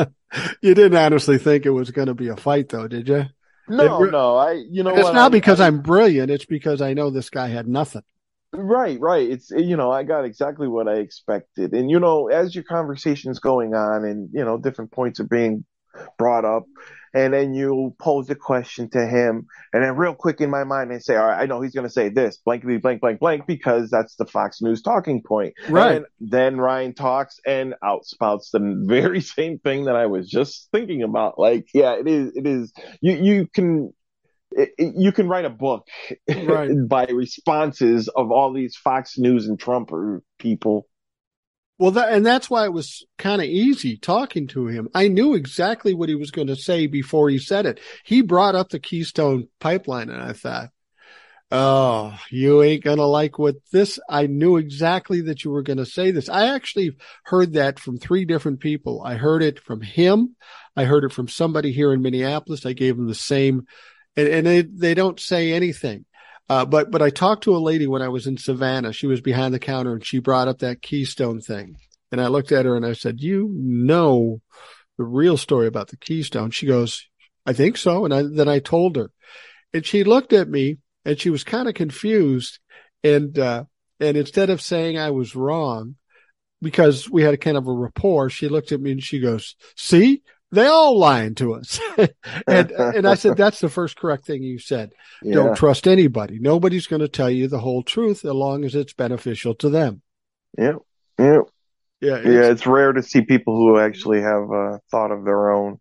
you 0.62 0.74
didn't 0.74 0.96
honestly 0.96 1.38
think 1.38 1.66
it 1.66 1.70
was 1.70 1.90
going 1.90 2.08
to 2.08 2.14
be 2.14 2.28
a 2.28 2.37
fight, 2.37 2.68
though, 2.68 2.87
did 2.87 3.08
you? 3.08 3.24
No, 3.68 4.05
it, 4.05 4.11
no. 4.11 4.37
I, 4.37 4.53
you 4.70 4.83
know, 4.83 4.94
it's 4.94 5.12
not 5.12 5.16
I, 5.16 5.29
because 5.29 5.61
I, 5.61 5.66
I'm 5.66 5.81
brilliant. 5.81 6.31
It's 6.31 6.44
because 6.44 6.81
I 6.81 6.94
know 6.94 7.11
this 7.11 7.31
guy 7.31 7.48
had 7.48 7.66
nothing. 7.66 8.03
Right, 8.53 9.00
right. 9.00 9.29
It's 9.29 9.50
you 9.50 9.77
know, 9.77 9.90
I 9.90 10.03
got 10.05 10.24
exactly 10.24 10.68
what 10.68 10.87
I 10.87 10.94
expected. 10.94 11.72
And 11.72 11.90
you 11.90 11.98
know, 11.98 12.29
as 12.29 12.55
your 12.55 12.64
conversation's 12.64 13.38
going 13.38 13.74
on 13.74 14.05
and 14.05 14.29
you 14.33 14.44
know, 14.44 14.59
different 14.59 14.92
points 14.92 15.18
are 15.20 15.24
being 15.24 15.64
brought 16.18 16.44
up, 16.44 16.64
and 17.14 17.33
then 17.33 17.55
you 17.55 17.94
pose 17.98 18.29
a 18.29 18.35
question 18.35 18.90
to 18.90 19.07
him, 19.07 19.46
and 19.72 19.85
then 19.85 19.96
real 19.96 20.14
quick 20.14 20.40
in 20.40 20.50
my 20.50 20.64
mind 20.64 20.92
I 20.92 20.98
say, 20.98 21.16
All 21.16 21.27
right, 21.27 21.40
I 21.40 21.46
know 21.46 21.61
he's 21.61 21.74
gonna 21.74 21.88
say 21.88 22.09
this, 22.09 22.38
blankly 22.44 22.79
blank 22.79 23.00
blank 23.00 23.20
blank, 23.20 23.46
because 23.46 23.88
that's 23.88 24.16
the 24.16 24.27
Fox 24.27 24.61
News 24.61 24.83
talking 24.83 25.22
point. 25.22 25.55
Right. 25.68 25.96
And 25.96 26.07
then 26.20 26.59
Ryan 26.59 26.94
talks 26.94 27.38
and 27.46 27.74
outspouts 27.83 28.50
the 28.53 28.83
very 28.87 29.20
same 29.20 29.59
thing 29.59 29.85
that 29.85 29.96
I 29.96 30.07
was 30.07 30.29
just 30.29 30.68
thinking 30.72 31.03
about. 31.03 31.38
Like, 31.38 31.68
yeah, 31.72 31.94
it 31.94 32.09
is 32.09 32.33
it 32.35 32.46
is 32.46 32.72
you 33.00 33.14
you 33.14 33.46
can 33.46 33.92
it, 34.50 34.70
you 34.79 35.12
can 35.12 35.29
write 35.29 35.44
a 35.44 35.50
book 35.50 35.87
right. 36.29 36.70
by 36.88 37.07
responses 37.07 38.09
of 38.09 38.31
all 38.31 38.53
these 38.53 38.77
Fox 38.77 39.18
News 39.18 39.46
and 39.46 39.59
Trump 39.59 39.90
people. 40.38 40.87
Well, 41.78 41.90
that, 41.92 42.12
and 42.12 42.24
that's 42.24 42.48
why 42.48 42.64
it 42.64 42.72
was 42.72 43.04
kind 43.18 43.42
of 43.42 43.48
easy 43.48 43.96
talking 43.96 44.46
to 44.48 44.66
him. 44.66 44.88
I 44.94 45.08
knew 45.08 45.34
exactly 45.34 45.92
what 45.92 46.08
he 46.08 46.14
was 46.14 46.30
going 46.30 46.46
to 46.46 46.56
say 46.56 46.87
before 46.87 47.28
he 47.28 47.38
said 47.38 47.66
it. 47.66 47.80
He 48.04 48.22
brought 48.22 48.54
up 48.54 48.68
the 48.68 48.78
Keystone 48.78 49.48
pipeline 49.58 50.08
and 50.08 50.22
I 50.22 50.32
thought, 50.32 50.70
Oh, 51.50 52.18
you 52.30 52.62
ain't 52.62 52.82
going 52.82 52.96
to 52.96 53.06
like 53.06 53.38
what 53.38 53.56
this. 53.70 54.00
I 54.08 54.26
knew 54.26 54.56
exactly 54.56 55.20
that 55.22 55.44
you 55.44 55.50
were 55.50 55.62
going 55.62 55.76
to 55.76 55.87
say 55.87 56.10
this. 56.10 56.28
I 56.28 56.54
actually 56.54 56.96
heard 57.24 57.52
that 57.52 57.78
from 57.78 57.98
three 57.98 58.24
different 58.24 58.60
people. 58.60 59.02
I 59.04 59.14
heard 59.14 59.42
it 59.42 59.60
from 59.60 59.80
him. 59.80 60.37
I 60.74 60.84
heard 60.84 61.04
it 61.04 61.12
from 61.12 61.28
somebody 61.28 61.70
here 61.70 61.92
in 61.92 62.02
Minneapolis. 62.02 62.66
I 62.66 62.72
gave 62.72 62.98
him 62.98 63.06
the 63.06 63.14
same 63.14 63.66
and, 64.16 64.28
and 64.28 64.46
they, 64.46 64.62
they 64.62 64.94
don't 64.94 65.20
say 65.20 65.52
anything. 65.52 66.04
Uh, 66.48 66.64
but, 66.64 66.90
but 66.90 67.02
I 67.02 67.11
talked 67.11 67.44
to 67.44 67.57
a 67.57 67.59
lady 67.59 67.87
when 67.87 68.02
I 68.02 68.09
was 68.09 68.26
in 68.26 68.37
Savannah. 68.37 68.92
She 68.92 69.07
was 69.07 69.20
behind 69.20 69.54
the 69.54 69.59
counter 69.59 69.92
and 69.94 70.04
she 70.04 70.18
brought 70.18 70.48
up 70.48 70.59
that 70.59 70.83
Keystone 70.83 71.40
thing. 71.40 71.77
And 72.12 72.21
I 72.21 72.29
looked 72.29 72.52
at 72.52 72.66
her 72.66 72.77
and 72.77 72.85
I 72.85 72.92
said, 72.92 73.21
you 73.21 73.50
know 73.54 74.40
the 74.98 75.04
real 75.04 75.37
story 75.37 75.66
about 75.66 75.88
the 75.88 75.96
Keystone. 75.96 76.50
She 76.50 76.66
goes, 76.66 77.06
I 77.46 77.52
think 77.52 77.77
so. 77.77 78.04
And 78.04 78.14
I, 78.14 78.23
then 78.23 78.48
I 78.48 78.58
told 78.58 78.96
her 78.96 79.10
and 79.73 79.85
she 79.85 80.04
looked 80.04 80.33
at 80.33 80.48
me 80.48 80.79
and 81.04 81.19
she 81.19 81.31
was 81.31 81.44
kind 81.44 81.69
of 81.69 81.75
confused. 81.75 82.58
And, 83.02 83.38
uh, 83.38 83.64
and 83.98 84.16
instead 84.16 84.50
of 84.50 84.60
saying 84.60 84.98
I 84.98 85.10
was 85.10 85.35
wrong, 85.35 85.96
because 86.62 87.10
we 87.10 87.23
had 87.23 87.35
a 87.35 87.38
kind 87.38 87.56
of 87.56 87.66
a 87.66 87.73
rapport, 87.73 88.31
she 88.31 88.48
looked 88.48 88.73
at 88.73 88.81
me 88.81 88.92
and 88.92 89.02
she 89.02 89.21
goes, 89.21 89.56
see, 89.77 90.23
they 90.55 90.67
all 90.67 90.98
lying 90.98 91.35
to 91.37 91.55
us. 91.55 91.81
and, 92.46 92.71
and 92.71 93.07
I 93.07 93.15
said, 93.15 93.37
that's 93.37 93.61
the 93.61 93.69
first 93.69 93.96
correct 93.96 94.27
thing 94.27 94.42
you 94.42 94.59
said. 94.59 94.92
Yeah. 95.23 95.35
Don't 95.35 95.57
trust 95.57 95.87
anybody. 95.87 96.38
Nobody's 96.38 96.87
going 96.87 97.00
to 97.00 97.09
tell 97.09 97.31
you 97.31 97.48
the 97.48 97.61
whole 97.61 97.83
truth 97.83 98.25
as 98.25 98.33
long 98.33 98.65
as 98.65 98.75
it's 98.75 98.92
beneficial 98.92 99.55
to 99.57 99.69
them. 99.69 100.02
Yeah. 100.57 100.77
Yeah. 101.19 101.40
Yeah. 102.00 102.17
It's, 102.17 102.27
yeah. 102.27 102.50
It's 102.50 102.67
rare 102.67 102.92
to 102.92 103.02
see 103.02 103.23
people 103.23 103.57
who 103.57 103.79
actually 103.79 104.23
have 104.23 104.50
a 104.50 104.81
thought 104.90 105.11
of 105.11 105.25
their 105.25 105.52
own. 105.52 105.81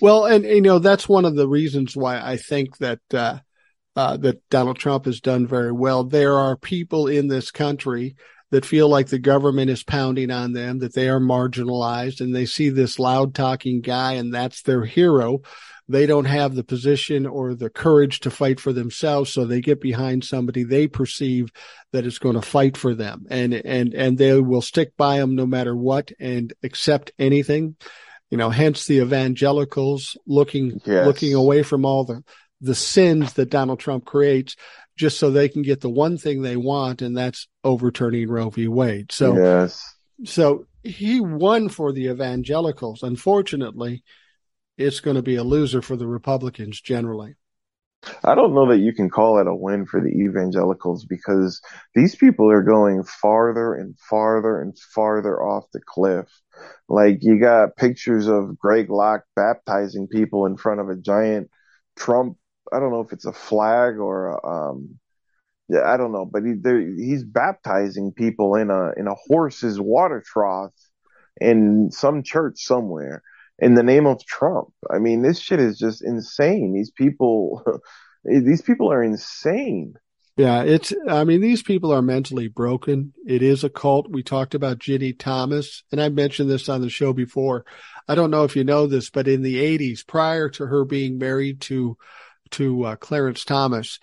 Well, 0.00 0.24
and 0.24 0.44
you 0.44 0.60
know, 0.60 0.78
that's 0.78 1.08
one 1.08 1.24
of 1.24 1.36
the 1.36 1.48
reasons 1.48 1.96
why 1.96 2.20
I 2.20 2.36
think 2.36 2.78
that, 2.78 3.00
uh, 3.12 3.38
uh, 3.96 4.16
that 4.18 4.48
Donald 4.50 4.78
Trump 4.78 5.04
has 5.04 5.20
done 5.20 5.46
very 5.46 5.72
well. 5.72 6.04
There 6.04 6.36
are 6.36 6.56
people 6.56 7.06
in 7.06 7.28
this 7.28 7.50
country 7.50 8.16
that 8.54 8.64
feel 8.64 8.88
like 8.88 9.08
the 9.08 9.18
government 9.18 9.68
is 9.68 9.82
pounding 9.82 10.30
on 10.30 10.52
them, 10.52 10.78
that 10.78 10.94
they 10.94 11.08
are 11.08 11.18
marginalized, 11.18 12.20
and 12.20 12.32
they 12.32 12.46
see 12.46 12.68
this 12.68 13.00
loud 13.00 13.34
talking 13.34 13.80
guy 13.80 14.12
and 14.12 14.32
that's 14.32 14.62
their 14.62 14.84
hero. 14.84 15.40
They 15.88 16.06
don't 16.06 16.26
have 16.26 16.54
the 16.54 16.62
position 16.62 17.26
or 17.26 17.56
the 17.56 17.68
courage 17.68 18.20
to 18.20 18.30
fight 18.30 18.60
for 18.60 18.72
themselves, 18.72 19.32
so 19.32 19.44
they 19.44 19.60
get 19.60 19.80
behind 19.80 20.22
somebody 20.22 20.62
they 20.62 20.86
perceive 20.86 21.50
that 21.92 22.06
is 22.06 22.20
going 22.20 22.36
to 22.36 22.42
fight 22.42 22.76
for 22.76 22.94
them, 22.94 23.26
and 23.28 23.52
and 23.54 23.92
and 23.92 24.16
they 24.16 24.40
will 24.40 24.62
stick 24.62 24.96
by 24.96 25.18
them 25.18 25.34
no 25.34 25.46
matter 25.46 25.74
what 25.74 26.12
and 26.20 26.52
accept 26.62 27.10
anything. 27.18 27.74
You 28.30 28.38
know, 28.38 28.50
hence 28.50 28.86
the 28.86 28.98
evangelicals 28.98 30.16
looking 30.28 30.80
yes. 30.84 31.04
looking 31.04 31.34
away 31.34 31.64
from 31.64 31.84
all 31.84 32.04
the 32.04 32.22
the 32.60 32.76
sins 32.76 33.32
that 33.32 33.50
Donald 33.50 33.80
Trump 33.80 34.04
creates 34.04 34.54
just 34.96 35.18
so 35.18 35.30
they 35.30 35.48
can 35.48 35.62
get 35.62 35.80
the 35.80 35.90
one 35.90 36.16
thing 36.18 36.42
they 36.42 36.56
want, 36.56 37.02
and 37.02 37.16
that's 37.16 37.48
overturning 37.62 38.28
Roe 38.28 38.50
v. 38.50 38.68
Wade. 38.68 39.12
So, 39.12 39.36
yes. 39.36 39.82
so 40.24 40.66
he 40.82 41.20
won 41.20 41.68
for 41.68 41.92
the 41.92 42.06
evangelicals. 42.06 43.02
Unfortunately, 43.02 44.04
it's 44.76 45.00
going 45.00 45.16
to 45.16 45.22
be 45.22 45.36
a 45.36 45.44
loser 45.44 45.82
for 45.82 45.96
the 45.96 46.06
Republicans 46.06 46.80
generally. 46.80 47.36
I 48.22 48.34
don't 48.34 48.54
know 48.54 48.68
that 48.68 48.80
you 48.80 48.92
can 48.92 49.08
call 49.08 49.38
it 49.38 49.46
a 49.46 49.54
win 49.54 49.86
for 49.86 50.00
the 50.00 50.10
evangelicals 50.10 51.04
because 51.04 51.60
these 51.94 52.14
people 52.14 52.50
are 52.50 52.62
going 52.62 53.02
farther 53.04 53.74
and 53.74 53.98
farther 53.98 54.60
and 54.60 54.76
farther 54.78 55.42
off 55.42 55.64
the 55.72 55.80
cliff. 55.80 56.28
Like 56.88 57.18
you 57.22 57.40
got 57.40 57.76
pictures 57.76 58.26
of 58.28 58.58
Greg 58.58 58.90
Locke 58.90 59.24
baptizing 59.34 60.06
people 60.06 60.46
in 60.46 60.56
front 60.56 60.80
of 60.80 60.88
a 60.88 60.96
giant 60.96 61.50
Trump 61.96 62.36
I 62.72 62.80
don't 62.80 62.90
know 62.90 63.00
if 63.00 63.12
it's 63.12 63.26
a 63.26 63.32
flag 63.32 63.98
or 63.98 64.44
um, 64.46 64.98
yeah, 65.68 65.82
I 65.86 65.96
don't 65.96 66.12
know, 66.12 66.26
but 66.26 66.42
he, 66.44 66.54
he's 66.96 67.24
baptizing 67.24 68.12
people 68.12 68.54
in 68.56 68.70
a 68.70 68.92
in 68.96 69.06
a 69.06 69.14
horse's 69.14 69.80
water 69.80 70.22
trough 70.24 70.74
in 71.40 71.90
some 71.90 72.22
church 72.22 72.58
somewhere 72.58 73.22
in 73.58 73.74
the 73.74 73.82
name 73.82 74.06
of 74.06 74.24
Trump. 74.24 74.68
I 74.90 74.98
mean, 74.98 75.22
this 75.22 75.38
shit 75.38 75.60
is 75.60 75.78
just 75.78 76.02
insane. 76.02 76.74
These 76.74 76.90
people, 76.90 77.62
these 78.24 78.62
people 78.62 78.92
are 78.92 79.02
insane. 79.02 79.94
Yeah, 80.36 80.64
it's, 80.64 80.92
I 81.08 81.22
mean, 81.22 81.40
these 81.40 81.62
people 81.62 81.92
are 81.92 82.02
mentally 82.02 82.48
broken. 82.48 83.12
It 83.24 83.40
is 83.40 83.62
a 83.62 83.70
cult. 83.70 84.10
We 84.10 84.24
talked 84.24 84.56
about 84.56 84.80
Ginni 84.80 85.16
Thomas, 85.16 85.84
and 85.92 86.00
I 86.00 86.08
mentioned 86.08 86.50
this 86.50 86.68
on 86.68 86.80
the 86.80 86.90
show 86.90 87.12
before. 87.12 87.64
I 88.08 88.16
don't 88.16 88.32
know 88.32 88.42
if 88.42 88.56
you 88.56 88.64
know 88.64 88.88
this, 88.88 89.10
but 89.10 89.28
in 89.28 89.42
the 89.42 89.62
80s, 89.78 90.04
prior 90.04 90.48
to 90.50 90.66
her 90.66 90.84
being 90.84 91.18
married 91.18 91.60
to 91.62 91.96
to 92.54 92.84
uh, 92.84 92.96
Clarence 92.96 93.44
Thomas. 93.44 93.98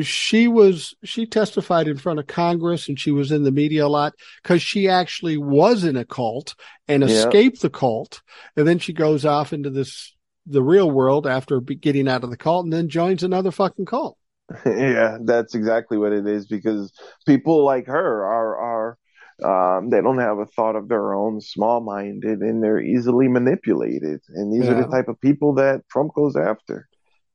She 0.00 0.48
was 0.48 0.94
she 1.04 1.24
testified 1.24 1.86
in 1.86 1.98
front 1.98 2.18
of 2.18 2.26
Congress 2.26 2.88
and 2.88 2.98
she 2.98 3.12
was 3.12 3.30
in 3.30 3.44
the 3.44 3.52
media 3.52 3.86
a 3.86 3.88
lot 3.88 4.14
because 4.42 4.60
she 4.60 4.88
actually 4.88 5.36
was 5.36 5.84
in 5.84 5.96
a 5.96 6.04
cult 6.04 6.56
and 6.88 7.04
escaped 7.04 7.62
the 7.62 7.70
cult, 7.70 8.20
and 8.56 8.66
then 8.66 8.80
she 8.80 8.92
goes 8.92 9.24
off 9.24 9.52
into 9.52 9.70
this 9.70 10.12
the 10.46 10.62
real 10.62 10.90
world 10.90 11.26
after 11.26 11.60
getting 11.60 12.08
out 12.08 12.24
of 12.24 12.30
the 12.30 12.36
cult 12.36 12.64
and 12.64 12.72
then 12.72 12.88
joins 12.88 13.22
another 13.22 13.50
fucking 13.50 13.86
cult. 13.86 14.18
Yeah, 14.66 15.18
that's 15.22 15.54
exactly 15.54 15.96
what 15.96 16.12
it 16.12 16.26
is 16.26 16.46
because 16.46 16.92
people 17.26 17.64
like 17.64 17.86
her 17.86 18.24
are 18.24 18.58
are 18.58 18.98
um, 19.42 19.90
they 19.90 20.00
don't 20.00 20.18
have 20.18 20.38
a 20.38 20.46
thought 20.46 20.76
of 20.76 20.88
their 20.88 21.14
own, 21.14 21.40
small 21.40 21.80
minded, 21.80 22.40
and 22.40 22.62
they're 22.62 22.80
easily 22.80 23.26
manipulated. 23.26 24.20
And 24.28 24.52
these 24.52 24.68
yeah. 24.68 24.72
are 24.72 24.82
the 24.82 24.88
type 24.88 25.08
of 25.08 25.20
people 25.20 25.54
that 25.54 25.82
Trump 25.90 26.14
goes 26.14 26.36
after. 26.36 26.88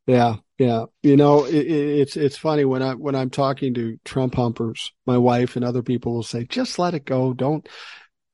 Yeah, 0.10 0.38
yeah. 0.58 0.86
You 1.04 1.18
know, 1.18 1.46
it, 1.46 1.54
it's 1.68 2.18
it's 2.18 2.36
funny 2.38 2.66
when 2.66 2.82
I 2.82 2.96
when 2.96 3.14
I'm 3.14 3.30
talking 3.30 3.76
to 3.76 4.00
Trump 4.04 4.34
humpers, 4.34 4.92
my 5.06 5.20
wife 5.20 5.56
and 5.56 5.64
other 5.64 5.84
people 5.84 6.14
will 6.16 6.24
say, 6.24 6.46
"Just 6.46 6.80
let 6.80 6.96
it 6.96 7.06
go. 7.06 7.32
Don't, 7.34 7.70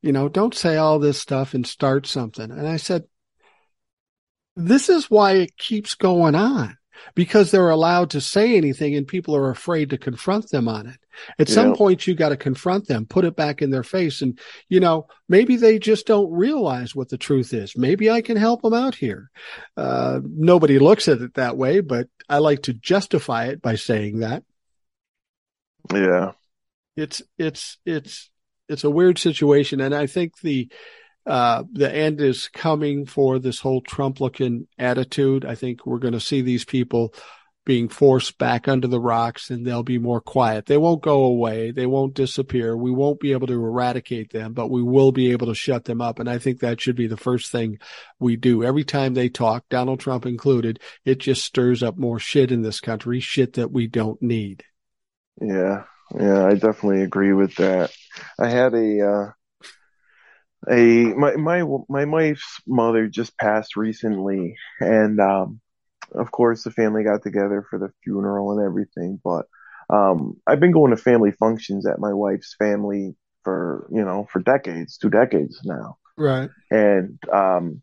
you 0.02 0.14
know, 0.14 0.30
don't 0.30 0.56
say 0.56 0.78
all 0.78 1.00
this 1.00 1.20
stuff 1.22 1.54
and 1.54 1.68
start 1.68 2.08
something." 2.08 2.50
And 2.50 2.66
I 2.66 2.78
said, 2.78 3.04
"This 4.58 4.90
is 4.90 5.10
why 5.10 5.34
it 5.34 5.58
keeps 5.58 5.96
going 5.96 6.36
on 6.36 6.78
because 7.14 7.52
they're 7.52 7.70
allowed 7.70 8.12
to 8.12 8.22
say 8.22 8.56
anything 8.56 8.96
and 8.96 9.08
people 9.08 9.36
are 9.36 9.50
afraid 9.50 9.90
to 9.90 9.98
confront 9.98 10.50
them 10.50 10.68
on 10.68 10.88
it. 10.88 11.00
At 11.40 11.50
yeah. 11.50 11.56
some 11.56 11.76
point, 11.76 12.08
you 12.08 12.16
got 12.16 12.30
to 12.30 12.38
confront 12.38 12.88
them, 12.88 13.06
put 13.06 13.26
it 13.26 13.36
back 13.36 13.62
in 13.62 13.70
their 13.70 13.84
face. 13.84 14.22
And, 14.22 14.40
you 14.70 14.80
know, 14.80 15.08
maybe 15.30 15.56
they 15.56 15.80
just 15.80 16.08
don't 16.08 16.32
realize 16.32 16.96
what 16.96 17.10
the 17.10 17.18
truth 17.18 17.54
is. 17.54 17.78
Maybe 17.78 18.10
I 18.10 18.22
can 18.22 18.38
help 18.38 18.62
them 18.62 18.74
out 18.74 18.96
here. 18.96 19.30
Uh, 19.78 20.20
nobody 20.24 20.80
looks 20.80 21.08
at 21.08 21.22
it 21.22 21.36
that 21.36 21.58
way, 21.58 21.80
but 21.80 22.08
I 22.28 22.40
like 22.40 22.64
to 22.64 22.74
justify 22.74 23.46
it 23.46 23.62
by 23.62 23.76
saying 23.76 24.20
that. 24.20 24.44
Yeah. 25.94 26.32
It's, 26.98 27.22
it's, 27.38 27.78
it's, 27.86 28.30
it's 28.68 28.84
a 28.84 28.90
weird 28.90 29.20
situation. 29.20 29.80
And 29.80 29.94
I 29.94 30.08
think 30.08 30.40
the, 30.40 30.70
uh, 31.26 31.64
the 31.72 31.94
end 31.94 32.22
is 32.22 32.48
coming 32.50 33.06
for 33.06 33.40
this 33.40 33.60
whole 33.60 33.82
Trump 33.82 34.20
looking 34.20 34.68
attitude. 34.78 35.46
I 35.46 35.56
think 35.56 35.86
we're 35.86 36.00
going 36.00 36.14
to 36.14 36.20
see 36.20 36.42
these 36.42 36.66
people 36.66 37.14
being 37.66 37.90
forced 37.90 38.38
back 38.38 38.68
under 38.68 38.88
the 38.88 39.00
rocks 39.00 39.50
and 39.50 39.66
they'll 39.66 39.84
be 39.84 39.98
more 39.98 40.22
quiet. 40.22 40.68
They 40.68 40.78
won't 40.78 41.02
go 41.02 41.24
away. 41.24 41.72
They 41.72 41.88
won't 41.88 42.14
disappear. 42.14 42.78
We 42.78 42.92
won't 42.92 43.20
be 43.20 43.32
able 43.32 43.48
to 43.48 43.54
eradicate 43.54 44.32
them, 44.32 44.54
but 44.54 44.70
we 44.70 44.84
will 44.84 45.12
be 45.12 45.32
able 45.32 45.48
to 45.48 45.56
shut 45.56 45.86
them 45.86 46.00
up. 46.00 46.20
And 46.20 46.30
I 46.30 46.38
think 46.38 46.60
that 46.60 46.80
should 46.80 46.96
be 46.96 47.08
the 47.08 47.18
first 47.18 47.52
thing 47.52 47.80
we 48.20 48.36
do. 48.36 48.64
Every 48.64 48.84
time 48.84 49.16
they 49.16 49.30
talk, 49.30 49.66
Donald 49.70 50.00
Trump 50.00 50.28
included, 50.28 50.80
it 51.06 51.18
just 51.18 51.44
stirs 51.44 51.82
up 51.82 51.98
more 51.98 52.20
shit 52.20 52.52
in 52.52 52.62
this 52.62 52.80
country, 52.80 53.20
shit 53.20 53.54
that 53.54 53.72
we 53.72 53.88
don't 53.88 54.22
need. 54.22 54.64
Yeah. 55.42 55.86
Yeah, 56.16 56.46
I 56.46 56.54
definitely 56.54 57.02
agree 57.02 57.34
with 57.34 57.56
that. 57.56 57.92
I 58.40 58.48
had 58.48 58.76
a, 58.76 59.10
uh, 59.10 59.32
a 60.70 61.14
my 61.16 61.36
my 61.36 61.64
my 61.90 62.06
wife's 62.06 62.62
mother 62.68 63.08
just 63.08 63.38
passed 63.38 63.76
recently, 63.76 64.56
and 64.80 65.20
um, 65.20 65.60
of 66.14 66.32
course 66.32 66.64
the 66.64 66.72
family 66.72 67.04
got 67.04 67.24
together 67.24 67.66
for 67.70 67.80
the 67.80 67.90
funeral 68.04 68.52
and 68.52 68.66
everything. 68.66 69.20
But 69.24 69.46
um, 69.90 70.38
I've 70.48 70.60
been 70.60 70.72
going 70.72 70.92
to 70.92 70.98
family 70.98 71.32
functions 71.32 71.86
at 71.86 72.00
my 72.00 72.14
wife's 72.14 72.56
family 72.58 73.16
for 73.44 73.88
you 73.92 74.04
know 74.04 74.28
for 74.32 74.42
decades, 74.42 74.98
two 74.98 75.10
decades 75.10 75.62
now. 75.64 75.98
Right. 76.18 76.50
And 76.72 77.20
um, 77.32 77.82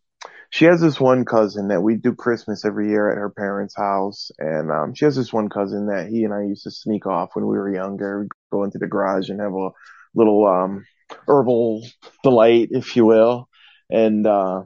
she 0.51 0.67
has 0.67 0.81
this 0.81 1.01
one 1.01 1.25
cousin 1.25 1.69
that 1.69 1.81
we 1.81 1.97
do 1.97 2.15
Christmas 2.15 2.65
every 2.65 2.91
year 2.91 3.11
at 3.11 3.17
her 3.17 3.31
parents' 3.31 3.77
house, 3.77 4.31
and 4.39 4.71
um, 4.71 4.95
she 4.95 5.05
has 5.05 5.17
this 5.17 5.33
one 5.33 5.49
cousin 5.49 5.87
that 5.87 6.09
he 6.09 6.25
and 6.25 6.35
I 6.35 6.43
used 6.43 6.65
to 6.65 6.71
sneak 6.71 7.07
off 7.07 7.31
when 7.35 7.47
we 7.47 7.57
were 7.57 7.75
younger. 7.75 8.21
We'd 8.21 8.29
go 8.51 8.65
into 8.65 8.79
the 8.79 8.87
garage 8.87 9.31
and 9.31 9.41
have 9.41 9.55
a 9.55 9.71
little 10.15 10.47
um 10.47 10.85
herbal 11.27 11.87
delight, 12.23 12.69
if 12.73 12.97
you 12.97 13.05
will. 13.05 13.49
And, 13.91 14.27
uh, 14.27 14.65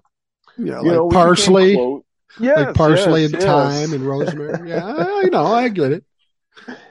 yeah, 0.57 0.79
like 0.81 0.93
know, 0.93 1.09
parsley, 1.09 1.73
yes, 2.41 2.59
like 2.59 2.75
parsley 2.75 3.23
yes, 3.23 3.33
and 3.33 3.43
yes. 3.43 3.45
thyme 3.45 3.93
and 3.93 4.07
rosemary. 4.07 4.69
yeah, 4.71 4.85
I, 4.87 5.23
know, 5.25 5.47
I 5.47 5.69
get 5.69 5.93
it. 5.93 6.05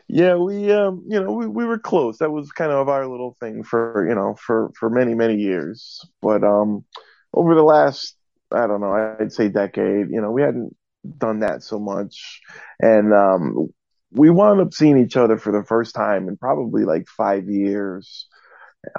Yeah, 0.08 0.36
we, 0.36 0.72
um, 0.72 1.04
you 1.08 1.22
know, 1.22 1.32
we, 1.32 1.48
we 1.48 1.66
were 1.66 1.80
close. 1.80 2.20
That 2.20 2.32
was 2.32 2.52
kind 2.52 2.72
of 2.72 2.90
our 2.90 3.08
little 3.08 3.36
thing 3.40 3.64
for, 3.64 4.08
you 4.08 4.14
know, 4.14 4.36
for, 4.36 4.72
for 4.78 4.90
many, 4.90 5.16
many 5.16 5.36
years. 5.36 6.02
But, 6.22 6.44
um, 6.44 6.86
over 7.34 7.56
the 7.56 7.64
last, 7.64 8.16
I 8.52 8.68
don't 8.68 8.82
know, 8.82 9.16
I'd 9.20 9.34
say 9.34 9.50
decade, 9.50 10.10
you 10.12 10.22
know, 10.22 10.32
we 10.32 10.44
hadn't 10.44 10.76
done 11.18 11.40
that 11.40 11.64
so 11.64 11.80
much. 11.80 12.42
And, 12.80 13.14
um, 13.14 13.70
we 14.12 14.30
wound 14.30 14.62
up 14.62 14.74
seeing 14.74 14.98
each 14.98 15.18
other 15.18 15.38
for 15.38 15.52
the 15.52 15.66
first 15.66 15.94
time 15.94 16.28
in 16.28 16.38
probably 16.38 16.86
like 16.86 17.08
five 17.08 17.50
years. 17.50 18.28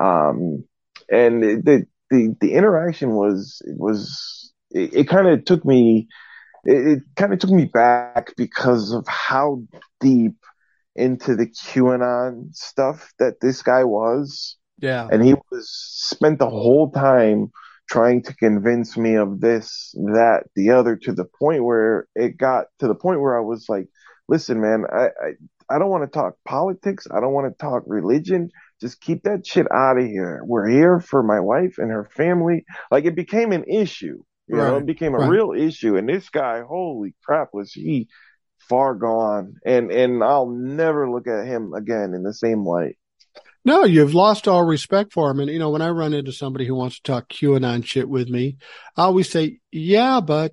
Um, 0.00 0.64
and 1.10 1.42
the, 1.42 1.86
the, 2.10 2.36
the 2.40 2.52
interaction 2.52 3.10
was, 3.12 3.62
was, 3.66 4.52
it, 4.70 4.94
it 4.94 5.08
kind 5.08 5.28
of 5.28 5.44
took 5.44 5.64
me, 5.64 6.08
it, 6.64 6.98
it 6.98 7.02
kind 7.16 7.32
of 7.32 7.38
took 7.38 7.50
me 7.50 7.66
back 7.66 8.34
because 8.36 8.92
of 8.92 9.06
how 9.08 9.62
deep 10.00 10.34
into 10.94 11.36
the 11.36 11.46
QAnon 11.46 12.54
stuff 12.54 13.12
that 13.18 13.40
this 13.40 13.62
guy 13.62 13.84
was. 13.84 14.56
Yeah. 14.78 15.08
And 15.10 15.24
he 15.24 15.34
was 15.50 15.70
spent 15.70 16.38
the 16.38 16.50
whole 16.50 16.90
time 16.90 17.50
trying 17.88 18.22
to 18.22 18.34
convince 18.34 18.96
me 18.96 19.14
of 19.14 19.40
this, 19.40 19.94
that, 19.94 20.44
the 20.56 20.70
other 20.70 20.96
to 20.96 21.12
the 21.12 21.24
point 21.24 21.64
where 21.64 22.08
it 22.14 22.36
got 22.36 22.66
to 22.80 22.88
the 22.88 22.94
point 22.94 23.20
where 23.20 23.38
I 23.38 23.42
was 23.42 23.66
like, 23.68 23.88
listen, 24.28 24.60
man, 24.60 24.84
I, 24.92 25.04
I, 25.04 25.32
I 25.68 25.78
don't 25.78 25.90
want 25.90 26.04
to 26.04 26.10
talk 26.18 26.34
politics. 26.44 27.06
I 27.10 27.20
don't 27.20 27.32
want 27.32 27.52
to 27.52 27.64
talk 27.64 27.84
religion. 27.86 28.50
Just 28.80 29.00
keep 29.00 29.22
that 29.22 29.46
shit 29.46 29.66
out 29.72 29.98
of 29.98 30.04
here. 30.04 30.42
We're 30.44 30.68
here 30.68 31.00
for 31.00 31.22
my 31.22 31.40
wife 31.40 31.78
and 31.78 31.90
her 31.90 32.04
family. 32.04 32.64
Like 32.90 33.04
it 33.04 33.14
became 33.14 33.52
an 33.52 33.64
issue. 33.64 34.22
You 34.48 34.56
right. 34.56 34.68
know, 34.68 34.76
it 34.76 34.86
became 34.86 35.14
a 35.14 35.18
right. 35.18 35.30
real 35.30 35.52
issue. 35.56 35.96
And 35.96 36.08
this 36.08 36.28
guy, 36.28 36.62
holy 36.62 37.14
crap, 37.24 37.48
was 37.52 37.72
he 37.72 38.08
far 38.68 38.94
gone. 38.94 39.54
And 39.64 39.90
and 39.90 40.22
I'll 40.22 40.50
never 40.50 41.10
look 41.10 41.26
at 41.26 41.46
him 41.46 41.72
again 41.74 42.14
in 42.14 42.22
the 42.22 42.34
same 42.34 42.64
light. 42.64 42.96
No, 43.64 43.84
you've 43.84 44.14
lost 44.14 44.46
all 44.46 44.62
respect 44.62 45.12
for 45.12 45.30
him. 45.30 45.40
And 45.40 45.50
you 45.50 45.58
know, 45.58 45.70
when 45.70 45.82
I 45.82 45.88
run 45.88 46.14
into 46.14 46.32
somebody 46.32 46.66
who 46.66 46.74
wants 46.74 46.96
to 46.96 47.02
talk 47.02 47.28
QAnon 47.28 47.84
shit 47.84 48.08
with 48.08 48.28
me, 48.28 48.58
I 48.96 49.02
always 49.02 49.28
say, 49.28 49.58
"Yeah, 49.72 50.20
but 50.20 50.52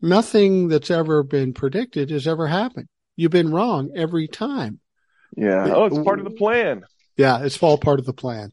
nothing 0.00 0.68
that's 0.68 0.90
ever 0.90 1.22
been 1.22 1.52
predicted 1.52 2.10
has 2.10 2.26
ever 2.26 2.48
happened. 2.48 2.88
You've 3.14 3.30
been 3.30 3.52
wrong 3.52 3.92
every 3.94 4.26
time." 4.26 4.80
Yeah. 5.36 5.72
Oh, 5.72 5.84
it's 5.84 5.98
part 5.98 6.18
of 6.18 6.24
the 6.24 6.32
plan. 6.32 6.82
Yeah, 7.16 7.44
it's 7.44 7.62
all 7.62 7.78
part 7.78 7.98
of 7.98 8.06
the 8.06 8.12
plan. 8.12 8.52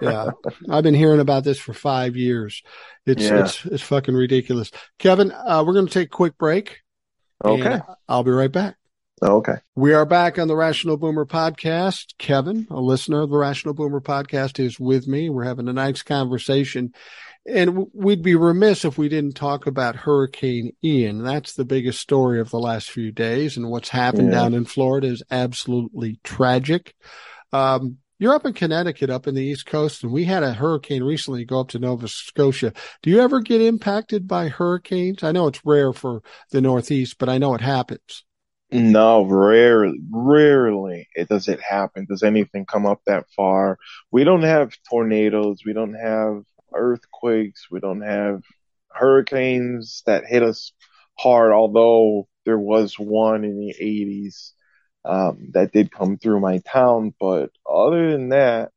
yeah, 0.00 0.30
I've 0.70 0.84
been 0.84 0.94
hearing 0.94 1.20
about 1.20 1.44
this 1.44 1.58
for 1.58 1.74
five 1.74 2.16
years. 2.16 2.62
It's 3.06 3.22
yeah. 3.22 3.44
it's 3.44 3.64
it's 3.66 3.82
fucking 3.82 4.14
ridiculous. 4.14 4.70
Kevin, 4.98 5.32
uh, 5.32 5.62
we're 5.66 5.74
going 5.74 5.86
to 5.86 5.92
take 5.92 6.08
a 6.08 6.16
quick 6.16 6.38
break. 6.38 6.80
Okay, 7.44 7.80
I'll 8.08 8.24
be 8.24 8.30
right 8.30 8.52
back. 8.52 8.76
Okay. 9.22 9.56
We 9.74 9.92
are 9.92 10.06
back 10.06 10.38
on 10.38 10.48
the 10.48 10.56
Rational 10.56 10.96
Boomer 10.96 11.26
podcast. 11.26 12.14
Kevin, 12.16 12.66
a 12.70 12.80
listener 12.80 13.20
of 13.20 13.28
the 13.28 13.36
Rational 13.36 13.74
Boomer 13.74 14.00
podcast, 14.00 14.58
is 14.58 14.80
with 14.80 15.06
me. 15.06 15.28
We're 15.28 15.44
having 15.44 15.68
a 15.68 15.74
nice 15.74 16.02
conversation. 16.02 16.94
And 17.46 17.86
we'd 17.92 18.22
be 18.22 18.34
remiss 18.34 18.84
if 18.84 18.96
we 18.96 19.10
didn't 19.10 19.34
talk 19.34 19.66
about 19.66 19.94
Hurricane 19.94 20.72
Ian. 20.82 21.22
That's 21.22 21.52
the 21.52 21.66
biggest 21.66 22.00
story 22.00 22.40
of 22.40 22.48
the 22.48 22.58
last 22.58 22.90
few 22.90 23.12
days. 23.12 23.58
And 23.58 23.70
what's 23.70 23.90
happened 23.90 24.32
yeah. 24.32 24.38
down 24.38 24.54
in 24.54 24.64
Florida 24.64 25.08
is 25.08 25.22
absolutely 25.30 26.18
tragic. 26.24 26.94
Um, 27.52 27.98
you're 28.18 28.34
up 28.34 28.44
in 28.44 28.52
Connecticut, 28.52 29.08
up 29.08 29.26
in 29.26 29.34
the 29.34 29.42
East 29.42 29.64
Coast, 29.64 30.02
and 30.02 30.12
we 30.12 30.24
had 30.24 30.42
a 30.42 30.52
hurricane 30.52 31.02
recently 31.02 31.46
go 31.46 31.60
up 31.60 31.68
to 31.68 31.78
Nova 31.78 32.06
Scotia. 32.06 32.74
Do 33.02 33.08
you 33.08 33.20
ever 33.20 33.40
get 33.40 33.62
impacted 33.62 34.28
by 34.28 34.48
hurricanes? 34.48 35.22
I 35.22 35.32
know 35.32 35.46
it's 35.46 35.64
rare 35.64 35.94
for 35.94 36.22
the 36.50 36.60
Northeast, 36.60 37.16
but 37.18 37.30
I 37.30 37.38
know 37.38 37.54
it 37.54 37.62
happens. 37.62 38.24
No, 38.70 39.24
rarely, 39.24 39.98
rarely 40.10 41.08
it 41.16 41.28
does 41.28 41.48
it 41.48 41.60
happen. 41.60 42.06
Does 42.08 42.22
anything 42.22 42.66
come 42.66 42.86
up 42.86 43.00
that 43.06 43.24
far? 43.34 43.78
We 44.12 44.22
don't 44.22 44.42
have 44.42 44.76
tornadoes. 44.88 45.62
We 45.64 45.72
don't 45.72 45.94
have 45.94 46.42
earthquakes. 46.74 47.68
We 47.70 47.80
don't 47.80 48.02
have 48.02 48.42
hurricanes 48.90 50.02
that 50.06 50.26
hit 50.26 50.42
us 50.42 50.72
hard. 51.18 51.52
Although 51.52 52.28
there 52.44 52.58
was 52.58 52.98
one 52.98 53.44
in 53.44 53.58
the 53.58 53.74
80s 53.80 54.52
um, 55.04 55.50
that 55.52 55.72
did 55.72 55.90
come 55.90 56.18
through 56.18 56.40
my 56.40 56.58
town, 56.58 57.14
but 57.18 57.50
other 57.68 58.12
than 58.12 58.30
that, 58.30 58.70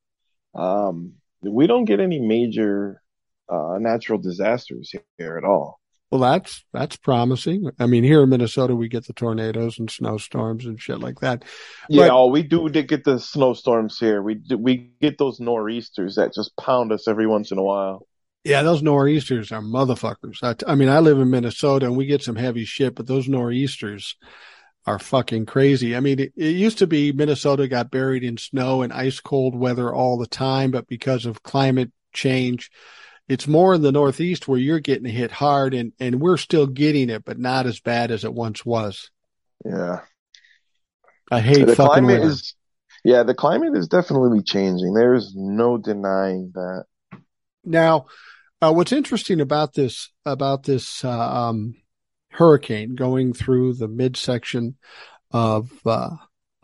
um, 0.55 1.13
we 1.41 1.67
don't 1.67 1.86
get 1.86 1.99
any 1.99 2.19
major 2.19 3.01
uh, 3.49 3.78
natural 3.80 4.19
disasters 4.19 4.93
here 5.17 5.38
at 5.38 5.43
all. 5.43 5.80
Well, 6.11 6.21
that's 6.21 6.63
that's 6.71 6.95
promising. 6.95 7.71
I 7.80 7.88
mean, 7.88 8.03
here 8.03 8.21
in 8.21 8.30
Minnesota, 8.30 8.76
we 8.76 8.88
get 8.88 9.07
the 9.07 9.13
tornadoes 9.13 9.80
and 9.80 9.89
snowstorms 9.89 10.65
and 10.67 10.80
shit 10.80 10.99
like 10.99 11.21
that. 11.21 11.43
Yeah, 11.89 12.09
oh, 12.11 12.28
we 12.28 12.43
do 12.43 12.69
get 12.69 13.03
the 13.03 13.19
snowstorms 13.19 13.97
here. 13.97 14.21
We 14.21 14.36
do, 14.36 14.57
we 14.59 14.91
get 15.01 15.17
those 15.17 15.39
nor'easters 15.39 16.15
that 16.15 16.36
just 16.36 16.55
pound 16.55 16.91
us 16.91 17.07
every 17.07 17.26
once 17.26 17.51
in 17.51 17.57
a 17.57 17.63
while. 17.63 18.05
Yeah, 18.43 18.61
those 18.61 18.84
nor'easters 18.84 19.51
are 19.51 19.61
motherfuckers. 19.61 20.43
I, 20.43 20.53
I 20.71 20.76
mean, 20.76 20.89
I 20.89 20.99
live 20.99 21.17
in 21.19 21.32
Minnesota 21.32 21.88
and 21.88 21.97
we 21.97 22.05
get 22.05 22.21
some 22.21 22.36
heavy 22.36 22.65
shit, 22.65 22.93
but 22.93 23.07
those 23.07 23.28
nor'easters 23.28 24.15
are 24.86 24.99
fucking 24.99 25.45
crazy. 25.45 25.95
I 25.95 25.99
mean, 25.99 26.19
it, 26.19 26.34
it, 26.36 26.55
used 26.55 26.79
to 26.79 26.88
be 26.88 27.11
Minnesota 27.11 27.67
got 27.67 27.91
buried 27.91 28.23
in 28.23 28.38
snow 28.38 28.81
and 28.81 28.91
ice 28.91 29.19
cold 29.19 29.55
weather 29.55 29.93
all 29.93 30.17
the 30.17 30.27
time, 30.27 30.71
but 30.71 30.88
because 30.88 31.25
of 31.25 31.43
climate 31.43 31.91
change, 32.11 32.69
it's 33.29 33.47
more 33.47 33.73
in 33.73 33.81
the 33.81 33.91
Northeast 33.91 34.47
where 34.47 34.59
you're 34.59 34.79
getting 34.79 35.09
hit 35.09 35.31
hard 35.31 35.73
and, 35.73 35.93
and 35.99 36.19
we're 36.19 36.38
still 36.38 36.67
getting 36.67 37.09
it, 37.09 37.23
but 37.23 37.39
not 37.39 37.65
as 37.65 37.79
bad 37.79 38.11
as 38.11 38.25
it 38.25 38.34
once 38.34 38.65
was. 38.65 39.09
Yeah. 39.63 40.01
I 41.31 41.39
hate 41.39 41.65
the 41.65 41.75
climate 41.75 42.19
winter. 42.19 42.27
is, 42.27 42.53
yeah, 43.05 43.23
the 43.23 43.34
climate 43.34 43.75
is 43.77 43.88
definitely 43.88 44.43
changing. 44.43 44.93
There's 44.93 45.34
no 45.36 45.77
denying 45.77 46.51
that. 46.55 46.86
Now, 47.63 48.07
uh, 48.61 48.73
what's 48.73 48.91
interesting 48.91 49.39
about 49.39 49.73
this, 49.73 50.11
about 50.25 50.63
this, 50.63 51.05
uh, 51.05 51.09
um, 51.09 51.75
hurricane 52.34 52.95
going 52.95 53.34
through 53.34 53.73
the 53.73 53.88
midsection 53.88 54.75
of, 55.31 55.71
uh, 55.86 56.09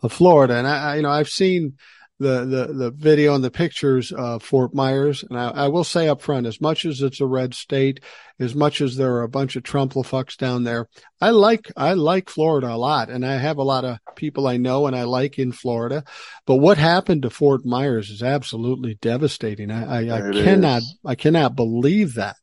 of 0.02 0.14
Florida. 0.14 0.56
And 0.56 0.68
I, 0.68 0.92
I, 0.92 0.96
you 0.98 1.02
know, 1.02 1.10
I've 1.10 1.30
seen, 1.30 1.78
the, 2.20 2.46
the, 2.46 2.74
the 2.74 2.92
video 2.92 3.34
and 3.34 3.44
the 3.44 3.50
pictures 3.50 4.12
of 4.12 4.44
Fort 4.44 4.74
Myers. 4.74 5.24
And 5.28 5.40
I, 5.40 5.50
I, 5.50 5.68
will 5.70 5.86
say 5.86 6.10
up 6.10 6.22
front, 6.22 6.48
as 6.48 6.60
much 6.60 6.86
as 6.86 7.02
it's 7.02 7.22
a 7.22 7.26
red 7.26 7.54
state, 7.54 8.02
as 8.40 8.54
much 8.54 8.82
as 8.82 8.98
there 8.98 9.16
are 9.16 9.24
a 9.24 9.30
bunch 9.30 9.56
of 9.56 9.64
Trumplafucks 9.64 10.36
down 10.36 10.66
there, 10.66 10.90
I 11.22 11.30
like, 11.30 11.72
I 11.78 11.94
like 11.94 12.30
Florida 12.30 12.74
a 12.74 12.76
lot. 12.76 13.10
And 13.10 13.26
I 13.26 13.38
have 13.38 13.58
a 13.58 13.64
lot 13.64 13.86
of 13.86 14.00
people 14.16 14.48
I 14.48 14.58
know 14.58 14.86
and 14.86 14.96
I 14.96 15.04
like 15.04 15.40
in 15.40 15.54
Florida. 15.54 16.04
But 16.46 16.58
what 16.58 16.78
happened 16.78 17.22
to 17.22 17.30
Fort 17.30 17.66
Myers 17.66 18.10
is 18.10 18.22
absolutely 18.22 18.96
devastating. 18.96 19.72
I, 19.72 20.10
I, 20.10 20.18
I 20.18 20.32
cannot, 20.32 20.82
is. 20.82 21.00
I 21.06 21.16
cannot 21.16 21.56
believe 21.56 22.16
that. 22.16 22.36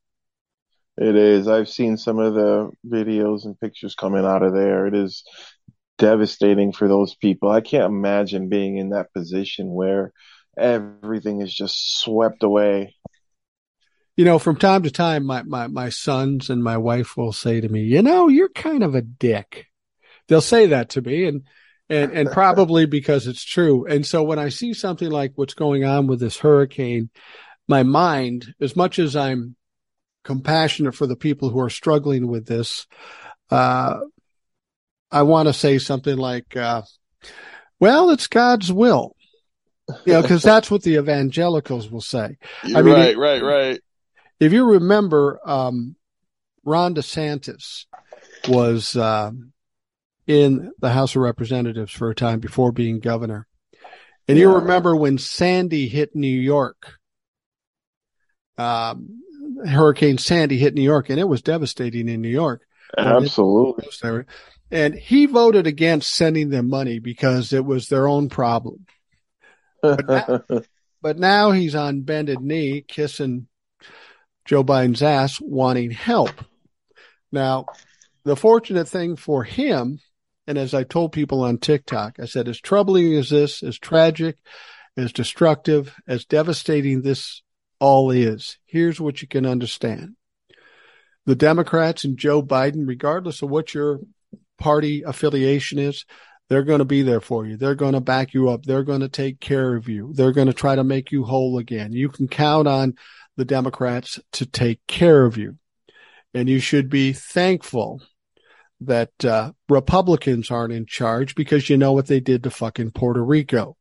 It 0.99 1.15
is. 1.15 1.47
I've 1.47 1.69
seen 1.69 1.99
some 1.99 2.19
of 2.19 2.35
the 2.35 2.71
videos 2.87 3.45
and 3.45 3.59
pictures 3.59 3.95
coming 3.95 4.25
out 4.25 4.43
of 4.43 4.55
there. 4.55 4.87
It 4.87 4.95
is 4.95 5.25
devastating 5.99 6.73
for 6.73 6.89
those 6.89 7.15
people. 7.15 7.51
I 7.51 7.61
can't 7.61 7.85
imagine 7.85 8.49
being 8.49 8.79
in 8.79 8.91
that 8.91 9.13
position 9.13 9.73
where 9.73 10.13
everything 10.57 11.43
is 11.43 11.55
just 11.55 12.01
swept 12.01 12.43
away. 12.43 12.95
You 14.17 14.25
know, 14.25 14.39
from 14.39 14.57
time 14.57 14.85
to 14.85 14.91
time, 14.91 15.27
my, 15.27 15.43
my, 15.43 15.67
my 15.67 15.91
sons 15.91 16.49
and 16.49 16.65
my 16.65 16.79
wife 16.79 17.17
will 17.19 17.33
say 17.33 17.61
to 17.61 17.69
me, 17.69 17.83
you 17.83 18.01
know, 18.01 18.29
you're 18.29 18.49
kind 18.49 18.83
of 18.83 18.95
a 18.95 19.03
dick. 19.03 19.67
They'll 20.29 20.41
say 20.41 20.69
that 20.69 20.91
to 20.91 21.03
me 21.03 21.27
and, 21.27 21.43
and, 21.91 22.13
and 22.13 22.31
probably 22.31 22.87
because 22.87 23.27
it's 23.27 23.45
true. 23.45 23.85
And 23.87 24.07
so 24.07 24.23
when 24.23 24.39
I 24.39 24.49
see 24.49 24.73
something 24.73 25.11
like 25.11 25.33
what's 25.35 25.53
going 25.53 25.85
on 25.85 26.07
with 26.07 26.21
this 26.21 26.39
hurricane, 26.39 27.11
my 27.69 27.83
mind, 27.83 28.55
as 28.59 28.75
much 28.75 28.99
as 28.99 29.15
I'm 29.15 29.57
compassionate 30.27 30.95
for 30.95 31.07
the 31.07 31.17
people 31.17 31.49
who 31.49 31.61
are 31.61 31.71
struggling 31.71 32.27
with 32.27 32.47
this, 32.47 32.87
uh, 33.51 34.01
I 35.11 35.23
want 35.23 35.47
to 35.49 35.55
say 35.55 35.79
something 35.79 36.17
like, 36.17 36.57
uh, 36.57 36.83
well, 37.79 38.11
it's 38.11 38.27
God's 38.27 38.73
will. 38.73 39.15
You 40.05 40.15
know, 40.15 40.23
because 40.23 40.43
that's 40.43 40.69
what 40.69 40.83
the 40.83 40.97
evangelicals 40.97 41.89
will 41.89 42.01
say. 42.01 42.39
I 42.65 42.83
mean, 42.83 42.95
right, 42.95 43.17
right, 43.17 43.43
right. 43.43 43.81
If 44.41 44.53
you 44.53 44.65
remember, 44.65 45.39
um, 45.45 45.95
Ron 46.65 46.97
DeSantis 46.97 47.85
was 48.49 48.97
uh, 48.97 49.31
in 50.27 50.73
the 50.81 50.91
House 50.91 51.15
of 51.15 51.23
Representatives 51.23 51.93
for 51.93 52.11
a 52.11 52.17
time 52.17 52.41
before 52.41 52.73
being 52.73 52.99
governor. 52.99 53.47
And 54.27 54.37
yeah. 54.37 54.43
you 54.43 54.55
remember 54.57 54.97
when 54.97 55.19
Sandy 55.19 55.87
hit 55.87 56.17
New 56.17 56.27
York, 56.27 56.99
um, 58.59 59.23
Hurricane 59.65 60.19
Sandy 60.19 60.59
hit 60.59 60.75
New 60.75 60.83
York, 60.83 61.11
and 61.11 61.19
it 61.19 61.29
was 61.29 61.43
devastating 61.43 62.09
in 62.09 62.21
New 62.21 62.29
York. 62.29 62.63
Absolutely. 62.97 63.85
And 64.71 64.95
he 64.95 65.27
voted 65.27 65.67
against 65.67 66.13
sending 66.13 66.51
them 66.51 66.69
money 66.69 66.99
because 66.99 67.53
it 67.53 67.65
was 67.65 67.89
their 67.89 68.09
own 68.09 68.29
problem. 68.29 68.87
But 69.81 70.07
now, 70.07 70.41
but 71.03 71.19
now 71.19 71.51
he's 71.53 71.75
on 71.75 72.03
bended 72.03 72.41
knee 72.41 72.85
kissing 72.87 73.47
Joe 74.45 74.65
Biden's 74.65 75.03
ass 75.03 75.41
wanting 75.41 75.91
help. 75.91 76.33
Now, 77.31 77.67
the 78.25 78.37
fortunate 78.37 78.89
thing 78.89 79.17
for 79.17 79.45
him, 79.45 80.01
and 80.47 80.59
as 80.59 80.75
I 80.75 80.85
told 80.85 81.13
people 81.13 81.43
on 81.43 81.59
TikTok, 81.59 82.19
I 82.21 82.27
said, 82.27 82.49
as 82.49 82.61
troubling 82.61 83.15
as 83.15 83.31
this, 83.31 83.63
as 83.63 83.79
tragic, 83.79 84.37
as 84.97 85.13
destructive, 85.13 85.95
as 86.09 86.25
devastating 86.25 87.03
this 87.03 87.43
all 87.79 88.11
is, 88.11 88.59
here's 88.65 89.01
what 89.01 89.23
you 89.23 89.29
can 89.29 89.47
understand. 89.47 90.17
The 91.27 91.35
Democrats 91.35 92.05
and 92.05 92.17
Joe 92.17 92.43
Biden, 92.43 92.87
regardless 92.87 93.43
of 93.43 93.51
what 93.51 93.75
your 93.75 94.01
party 94.59 95.03
affiliation 95.03 95.79
is, 95.79 96.05
they're 96.49 96.63
going 96.63 96.79
to 96.79 96.85
be 96.85 97.03
there 97.03 97.21
for 97.21 97.45
you. 97.45 97.57
They're 97.57 97.75
going 97.75 97.95
to 97.95 98.01
back 98.01 98.33
you 98.33 98.49
up. 98.49 98.65
They're 98.65 98.85
going 98.85 99.01
to 99.01 99.09
take 99.09 99.41
care 99.41 99.75
of 99.75 99.89
you. 99.89 100.13
They're 100.15 100.33
going 100.33 100.47
to 100.47 100.53
try 100.53 100.77
to 100.77 100.85
make 100.85 101.11
you 101.11 101.25
whole 101.25 101.59
again. 101.59 101.93
You 101.93 102.09
can 102.09 102.29
count 102.29 102.69
on 102.69 102.95
the 103.37 103.45
Democrats 103.45 104.21
to 104.33 104.47
take 104.47 104.81
care 104.87 105.25
of 105.25 105.37
you. 105.37 105.59
And 106.33 106.49
you 106.49 106.61
should 106.61 106.89
be 106.89 107.13
thankful 107.13 108.01
that 108.83 109.25
uh, 109.25 109.53
Republicans 109.69 110.51
aren't 110.51 110.73
in 110.73 110.87
charge 110.87 111.35
because 111.35 111.69
you 111.69 111.77
know 111.77 111.93
what 111.93 112.07
they 112.07 112.21
did 112.21 112.45
to 112.45 112.51
fucking 112.51 112.93
Puerto 112.93 113.25
Rico. 113.25 113.77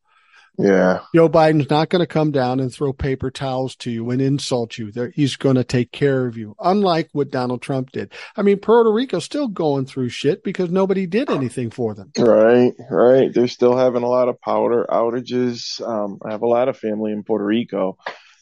Yeah. 0.57 0.99
Joe 1.13 1.27
Biden's 1.27 1.69
not 1.69 1.89
going 1.89 1.99
to 1.99 2.07
come 2.07 2.31
down 2.31 2.59
and 2.59 2.73
throw 2.73 2.93
paper 2.93 3.29
towels 3.29 3.75
to 3.77 3.91
you 3.91 4.09
and 4.09 4.21
insult 4.21 4.77
you. 4.77 4.91
He's 5.13 5.35
going 5.35 5.55
to 5.55 5.63
take 5.63 5.91
care 5.91 6.25
of 6.25 6.37
you, 6.37 6.55
unlike 6.59 7.09
what 7.11 7.29
Donald 7.31 7.61
Trump 7.61 7.91
did. 7.91 8.13
I 8.37 8.41
mean, 8.41 8.59
Puerto 8.59 8.91
Rico's 8.91 9.25
still 9.25 9.47
going 9.47 9.85
through 9.85 10.09
shit 10.09 10.43
because 10.43 10.69
nobody 10.71 11.07
did 11.07 11.29
anything 11.29 11.71
for 11.71 11.93
them. 11.93 12.11
Right, 12.17 12.73
right. 12.89 13.33
They're 13.33 13.47
still 13.47 13.75
having 13.75 14.03
a 14.03 14.07
lot 14.09 14.29
of 14.29 14.39
power 14.39 14.85
outages. 14.89 15.81
Um, 15.85 16.19
I 16.23 16.31
have 16.31 16.41
a 16.41 16.47
lot 16.47 16.69
of 16.69 16.77
family 16.77 17.11
in 17.11 17.23
Puerto 17.23 17.45
Rico, 17.45 17.97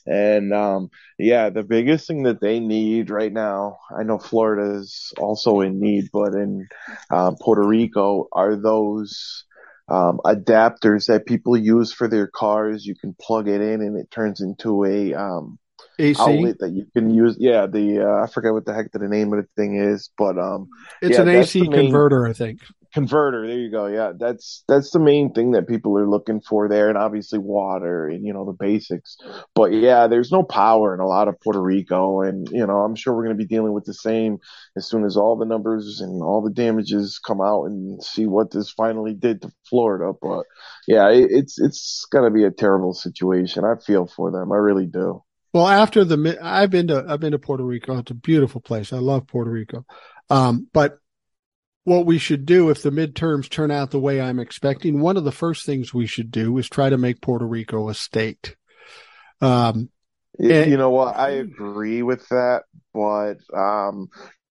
And 0.06 0.54
um, 0.54 0.90
yeah, 1.18 1.50
the 1.50 1.64
biggest 1.64 2.08
thing 2.08 2.24
that 2.24 2.42
they 2.42 2.60
need 2.60 3.10
right 3.10 3.32
now, 3.32 3.78
I 3.96 4.04
know 4.04 4.18
Florida 4.18 4.76
is 4.80 5.14
also 5.18 5.62
in 5.62 5.80
need, 5.80 6.10
but 6.12 6.34
in 6.34 6.68
uh, 7.10 7.32
Puerto 7.40 7.66
Rico 7.66 8.28
are 8.32 8.56
those 8.56 9.46
um, 9.90 10.20
adapters 10.26 11.08
that 11.08 11.26
people 11.26 11.58
use 11.58 11.92
for 11.94 12.08
their 12.08 12.28
cars. 12.28 12.86
You 12.86 12.96
can 12.96 13.16
plug 13.20 13.48
it 13.48 13.62
in 13.62 13.82
and 13.82 13.98
it 13.98 14.10
turns 14.12 14.42
into 14.42 14.86
a 14.86 15.14
um, 15.14 15.60
AC 16.00 16.20
outlet 16.20 16.60
that 16.60 16.72
you 16.72 16.86
can 16.94 17.10
use. 17.10 17.38
Yeah, 17.40 17.68
the 17.68 18.02
uh, 18.02 18.24
I 18.24 18.28
forget 18.28 18.54
what 18.54 18.66
the 18.66 18.74
heck 18.74 18.92
the 18.92 19.00
name 19.00 19.34
of 19.34 19.44
the 19.44 19.48
thing 19.56 19.76
is, 19.76 20.10
but 20.18 20.38
um, 20.38 20.70
it's 21.02 21.18
yeah, 21.18 21.22
an 21.22 21.30
AC 21.30 21.68
converter, 21.68 22.28
I 22.28 22.34
think 22.34 22.60
converter 22.94 23.48
there 23.48 23.58
you 23.58 23.72
go 23.72 23.88
yeah 23.88 24.12
that's 24.18 24.64
that's 24.68 24.92
the 24.92 25.00
main 25.00 25.34
thing 25.34 25.52
that 25.52 25.68
people 25.68 25.98
are 25.98 26.08
looking 26.08 26.40
for 26.40 26.70
there 26.70 26.90
and 26.90 26.98
obviously 26.98 27.40
water 27.40 28.08
and 28.08 28.24
you 28.24 28.32
know 28.34 28.46
the 28.46 28.54
basics. 28.54 29.18
But 29.56 29.74
yeah 29.74 30.06
there's 30.08 30.32
no 30.32 30.44
power 30.44 30.94
in 30.94 31.00
a 31.00 31.08
lot 31.08 31.28
of 31.28 31.40
puerto 31.42 31.60
rico 31.60 32.22
and 32.22 32.48
you 32.52 32.66
know 32.68 32.78
i'm 32.78 32.96
sure 32.96 33.16
we're 33.16 33.26
going 33.26 33.36
to 33.36 33.44
be 33.44 33.48
dealing 33.48 33.74
with 33.74 33.86
the 33.86 33.96
same 33.96 34.38
as 34.78 34.88
soon 34.88 35.06
as 35.06 35.18
all 35.18 35.36
the 35.36 35.46
numbers 35.46 36.02
and 36.02 36.22
all 36.22 36.44
the 36.44 36.52
damages 36.52 37.20
come 37.20 37.42
out 37.42 37.66
and 37.66 38.04
see 38.04 38.28
what 38.28 38.52
this 38.52 38.70
finally 38.70 39.16
did 39.16 39.42
to 39.42 39.52
florida. 39.68 40.14
But 40.22 40.46
yeah 40.88 41.10
it, 41.10 41.30
it's 41.32 41.60
it's 41.60 42.06
going 42.12 42.26
to 42.26 42.32
be 42.32 42.44
a 42.44 42.52
terrible 42.52 42.94
situation. 42.94 43.66
I 43.66 43.76
feel 43.84 44.06
for 44.06 44.32
them. 44.32 44.52
I 44.52 44.58
really 44.58 44.86
do. 44.86 45.24
Well 45.52 45.68
after 45.68 46.04
the 46.04 46.38
i've 46.42 46.70
been 46.70 46.88
to 46.88 47.06
i've 47.08 47.20
been 47.20 47.32
to 47.32 47.40
puerto 47.40 47.64
rico. 47.64 47.98
It's 47.98 48.12
a 48.12 48.16
beautiful 48.16 48.62
place. 48.62 48.94
I 48.94 48.98
love 48.98 49.26
puerto 49.26 49.50
rico. 49.50 49.84
Um, 50.30 50.68
but 50.74 51.00
what 51.86 52.06
we 52.06 52.18
should 52.18 52.46
do 52.46 52.70
if 52.70 52.82
the 52.82 52.92
midterms 52.92 53.50
turn 53.50 53.72
out 53.72 53.92
the 53.92 54.00
way 54.00 54.22
I'm 54.22 54.40
expecting, 54.40 55.02
one 55.02 55.18
of 55.18 55.24
the 55.24 55.32
first 55.32 55.66
things 55.66 55.94
we 55.94 56.08
should 56.08 56.32
do 56.32 56.58
is 56.58 56.70
try 56.70 56.90
to 56.90 56.98
make 56.98 57.22
Puerto 57.22 57.46
Rico 57.46 57.90
a 57.90 57.94
state. 57.94 58.56
Um, 59.42 59.90
and, 60.40 60.72
you 60.72 60.78
know 60.78 60.90
what? 60.90 61.18
I 61.18 61.32
agree 61.32 62.02
with 62.02 62.28
that, 62.30 62.64
but 62.94 63.36
um, 63.56 64.08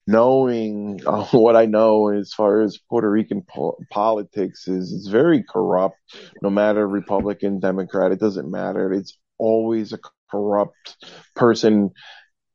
knowing 0.06 1.00
uh, 1.06 1.24
what 1.30 1.56
I 1.56 1.66
know 1.66 2.08
as 2.08 2.32
far 2.32 2.60
as 2.60 2.78
Puerto 2.90 3.10
Rican 3.10 3.42
po- 3.42 3.78
politics 3.90 4.68
is, 4.68 4.92
it's 4.92 5.08
very 5.08 5.42
corrupt. 5.42 5.96
No 6.42 6.50
matter 6.50 6.86
Republican, 6.86 7.60
Democrat, 7.60 8.12
it 8.12 8.20
doesn't 8.20 8.50
matter. 8.50 8.92
It's 8.92 9.16
always 9.38 9.92
a 9.92 9.98
corrupt 10.30 10.96
person 11.34 11.90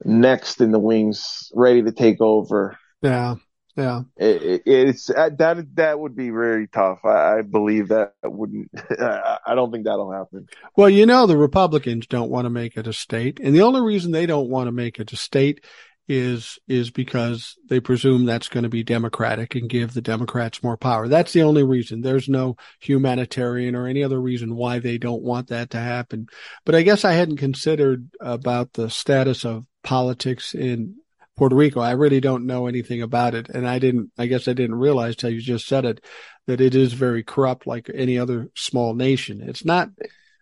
next 0.06 0.62
in 0.62 0.72
the 0.72 0.80
wings, 0.80 1.52
ready 1.54 1.82
to 1.84 1.92
take 1.92 2.22
over. 2.22 2.78
Yeah. 3.02 3.36
Yeah, 3.78 4.02
it, 4.18 4.42
it, 4.42 4.62
it's 4.66 5.12
uh, 5.12 5.30
that 5.38 5.76
that 5.76 6.00
would 6.00 6.16
be 6.16 6.32
very 6.32 6.68
tough. 6.68 7.06
I, 7.06 7.38
I 7.38 7.42
believe 7.44 7.90
that 7.90 8.14
wouldn't. 8.24 8.72
I 9.00 9.54
don't 9.54 9.72
think 9.72 9.86
that'll 9.86 10.12
happen. 10.12 10.48
Well, 10.76 10.90
you 10.90 11.06
know, 11.06 11.28
the 11.28 11.38
Republicans 11.38 12.08
don't 12.08 12.32
want 12.32 12.46
to 12.46 12.50
make 12.50 12.76
it 12.76 12.88
a 12.88 12.94
state, 12.94 13.40
and 13.40 13.54
the 13.54 13.62
only 13.62 13.82
reason 13.82 14.12
they 14.12 14.26
don't 14.26 14.50
want 14.50 14.68
to 14.68 14.72
make 14.72 15.00
it 15.00 15.14
a 15.14 15.16
state 15.16 15.64
is 16.08 16.58
is 16.68 16.90
because 16.90 17.56
they 17.68 17.80
presume 17.80 18.26
that's 18.26 18.50
going 18.50 18.64
to 18.64 18.70
be 18.70 18.84
democratic 18.84 19.56
and 19.56 19.70
give 19.70 19.94
the 19.94 20.02
Democrats 20.02 20.64
more 20.64 20.78
power. 20.78 21.08
That's 21.08 21.34
the 21.34 21.44
only 21.44 21.64
reason. 21.64 22.02
There's 22.02 22.30
no 22.30 22.56
humanitarian 22.80 23.76
or 23.76 23.88
any 23.88 24.04
other 24.04 24.20
reason 24.20 24.56
why 24.56 24.80
they 24.80 24.98
don't 24.98 25.22
want 25.22 25.50
that 25.50 25.70
to 25.72 25.80
happen. 25.80 26.28
But 26.66 26.76
I 26.76 26.82
guess 26.82 27.06
I 27.06 27.14
hadn't 27.14 27.38
considered 27.38 28.10
about 28.20 28.74
the 28.74 28.90
status 28.90 29.46
of 29.46 29.66
politics 29.84 30.56
in 30.56 30.96
Puerto 31.38 31.56
Rico. 31.56 31.80
I 31.80 31.92
really 31.92 32.20
don't 32.20 32.48
know 32.48 32.68
anything 32.68 33.02
about 33.02 33.36
it. 33.36 33.48
And 33.48 33.68
I 33.68 33.80
didn't, 33.80 34.12
I 34.18 34.26
guess 34.26 34.48
I 34.48 34.54
didn't 34.54 34.76
realize 34.76 35.16
till 35.16 35.30
you 35.30 35.40
just 35.40 35.68
said 35.68 35.86
it, 35.86 36.04
that 36.48 36.60
it 36.60 36.76
is 36.76 36.94
very 36.94 37.24
corrupt 37.24 37.68
like 37.68 37.90
any 37.94 38.18
other 38.18 38.50
small 38.56 38.96
nation. 38.96 39.42
It's 39.42 39.64
not 39.64 39.90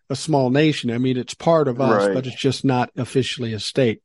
a 0.08 0.16
small 0.16 0.50
nation. 0.50 0.90
I 0.90 0.98
mean, 0.98 1.16
it's 1.16 1.34
part 1.34 1.68
of 1.68 1.80
us, 1.80 2.06
right. 2.06 2.14
but 2.14 2.26
it's 2.26 2.40
just 2.40 2.64
not 2.64 2.90
officially 2.96 3.52
a 3.52 3.60
state. 3.60 4.02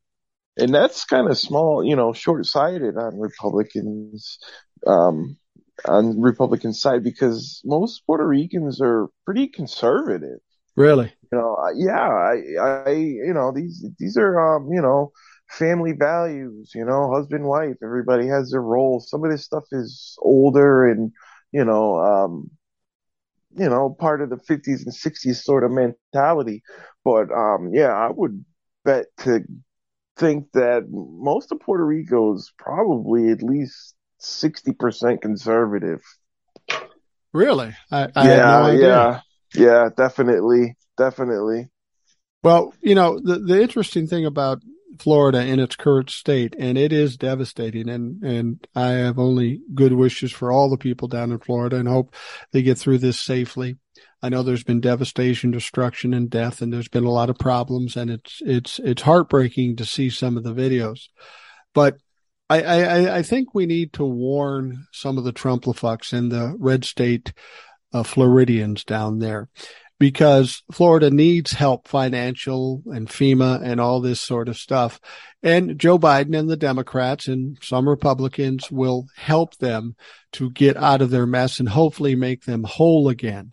And 0.57 0.73
that's 0.73 1.05
kind 1.05 1.29
of 1.29 1.37
small, 1.37 1.83
you 1.83 1.95
know, 1.95 2.11
short 2.11 2.45
sighted 2.45 2.97
on 2.97 3.17
Republicans, 3.17 4.37
um, 4.85 5.37
on 5.85 6.19
Republican 6.19 6.73
side 6.73 7.03
because 7.03 7.61
most 7.63 8.05
Puerto 8.05 8.27
Ricans 8.27 8.81
are 8.81 9.07
pretty 9.25 9.47
conservative. 9.47 10.39
Really? 10.75 11.13
You 11.31 11.37
know, 11.37 11.57
yeah, 11.75 12.01
I, 12.01 12.83
I, 12.85 12.91
you 12.91 13.33
know, 13.33 13.53
these, 13.53 13.85
these 13.97 14.17
are, 14.17 14.57
um, 14.57 14.69
you 14.73 14.81
know, 14.81 15.13
family 15.51 15.91
values, 15.91 16.71
you 16.73 16.85
know, 16.85 17.11
husband, 17.13 17.43
wife, 17.45 17.75
everybody 17.83 18.27
has 18.27 18.51
their 18.51 18.61
role. 18.61 18.99
Some 18.99 19.23
of 19.23 19.31
this 19.31 19.43
stuff 19.43 19.65
is 19.71 20.15
older 20.21 20.87
and, 20.87 21.11
you 21.51 21.65
know, 21.65 21.97
um, 21.97 22.51
you 23.55 23.69
know, 23.69 23.89
part 23.89 24.21
of 24.21 24.29
the 24.29 24.37
50s 24.37 24.85
and 24.85 24.93
60s 24.93 25.43
sort 25.43 25.63
of 25.63 25.71
mentality. 25.71 26.63
But, 27.03 27.31
um, 27.31 27.71
yeah, 27.73 27.89
I 27.89 28.09
would 28.09 28.45
bet 28.85 29.07
to 29.19 29.41
think 30.17 30.51
that 30.53 30.87
most 30.89 31.51
of 31.51 31.59
Puerto 31.59 31.85
Rico 31.85 32.35
is 32.35 32.51
probably 32.57 33.29
at 33.29 33.43
least 33.43 33.95
60% 34.21 35.21
conservative. 35.21 36.01
Really? 37.33 37.75
I, 37.91 38.09
I 38.15 38.27
yeah, 38.27 38.35
no 38.35 38.71
yeah, 38.71 39.19
yeah, 39.53 39.89
definitely, 39.95 40.77
definitely. 40.97 41.69
Well, 42.43 42.73
you 42.81 42.95
know, 42.95 43.19
the, 43.19 43.39
the 43.39 43.61
interesting 43.61 44.07
thing 44.07 44.25
about 44.25 44.61
Florida 45.01 45.43
in 45.43 45.59
its 45.59 45.75
current 45.75 46.11
state, 46.11 46.55
and 46.59 46.77
it 46.77 46.93
is 46.93 47.17
devastating. 47.17 47.89
And 47.89 48.21
and 48.23 48.67
I 48.75 48.89
have 48.89 49.17
only 49.17 49.61
good 49.73 49.93
wishes 49.93 50.31
for 50.31 50.51
all 50.51 50.69
the 50.69 50.77
people 50.77 51.07
down 51.07 51.31
in 51.31 51.39
Florida, 51.39 51.77
and 51.77 51.87
hope 51.87 52.13
they 52.51 52.61
get 52.61 52.77
through 52.77 52.99
this 52.99 53.19
safely. 53.19 53.77
I 54.21 54.29
know 54.29 54.43
there's 54.43 54.63
been 54.63 54.79
devastation, 54.79 55.49
destruction, 55.49 56.13
and 56.13 56.29
death, 56.29 56.61
and 56.61 56.71
there's 56.71 56.87
been 56.87 57.05
a 57.05 57.11
lot 57.11 57.31
of 57.31 57.39
problems, 57.39 57.97
and 57.97 58.11
it's 58.11 58.41
it's 58.41 58.79
it's 58.79 59.01
heartbreaking 59.01 59.77
to 59.77 59.85
see 59.85 60.11
some 60.11 60.37
of 60.37 60.43
the 60.43 60.53
videos. 60.53 61.07
But 61.73 61.97
I 62.47 62.61
I, 62.61 63.17
I 63.17 63.21
think 63.23 63.55
we 63.55 63.65
need 63.65 63.93
to 63.93 64.05
warn 64.05 64.85
some 64.93 65.17
of 65.17 65.23
the 65.23 65.33
Trumplafucks 65.33 66.13
and 66.13 66.31
the 66.31 66.55
red 66.59 66.85
state 66.85 67.33
uh, 67.91 68.03
Floridians 68.03 68.83
down 68.83 69.17
there 69.17 69.49
because 70.01 70.63
Florida 70.71 71.11
needs 71.11 71.51
help 71.51 71.87
financial 71.87 72.81
and 72.87 73.07
FEMA 73.07 73.61
and 73.61 73.79
all 73.79 74.01
this 74.01 74.19
sort 74.19 74.49
of 74.49 74.57
stuff. 74.57 74.99
And 75.43 75.77
Joe 75.77 75.99
Biden 75.99 76.35
and 76.35 76.49
the 76.49 76.57
Democrats 76.57 77.27
and 77.27 77.55
some 77.61 77.87
Republicans 77.87 78.71
will 78.71 79.05
help 79.15 79.55
them 79.57 79.95
to 80.31 80.49
get 80.49 80.75
out 80.75 81.03
of 81.03 81.11
their 81.11 81.27
mess 81.27 81.59
and 81.59 81.69
hopefully 81.69 82.15
make 82.15 82.45
them 82.45 82.63
whole 82.63 83.09
again. 83.09 83.51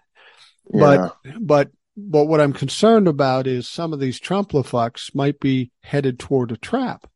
Yeah. 0.72 1.10
But, 1.22 1.38
but, 1.38 1.70
but 1.98 2.24
what 2.24 2.40
I'm 2.40 2.54
concerned 2.54 3.08
about 3.08 3.46
is 3.46 3.68
some 3.68 3.92
of 3.92 4.00
these 4.00 4.18
Trumplafucks 4.18 5.14
might 5.14 5.38
be 5.40 5.70
headed 5.82 6.18
toward 6.18 6.50
a 6.50 6.56
trap 6.56 7.06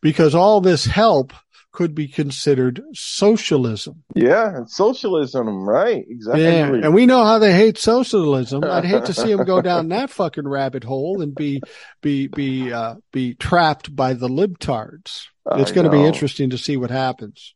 because 0.00 0.34
all 0.34 0.62
this 0.62 0.86
help 0.86 1.34
could 1.72 1.94
be 1.94 2.08
considered 2.08 2.82
socialism. 2.92 4.02
Yeah, 4.14 4.64
socialism, 4.66 5.68
right? 5.68 6.04
Exactly. 6.08 6.42
Yeah, 6.42 6.66
and 6.66 6.94
we 6.94 7.06
know 7.06 7.24
how 7.24 7.38
they 7.38 7.52
hate 7.52 7.78
socialism. 7.78 8.64
I'd 8.64 8.84
hate 8.84 9.04
to 9.06 9.14
see 9.14 9.32
them 9.34 9.44
go 9.44 9.62
down 9.62 9.88
that 9.88 10.10
fucking 10.10 10.48
rabbit 10.48 10.84
hole 10.84 11.22
and 11.22 11.34
be 11.34 11.60
be 12.00 12.26
be 12.26 12.72
uh, 12.72 12.96
be 13.12 13.34
trapped 13.34 13.94
by 13.94 14.14
the 14.14 14.28
libtards. 14.28 15.26
It's 15.52 15.72
going 15.72 15.84
to 15.84 15.90
be 15.90 16.04
interesting 16.04 16.50
to 16.50 16.58
see 16.58 16.76
what 16.76 16.90
happens. 16.90 17.54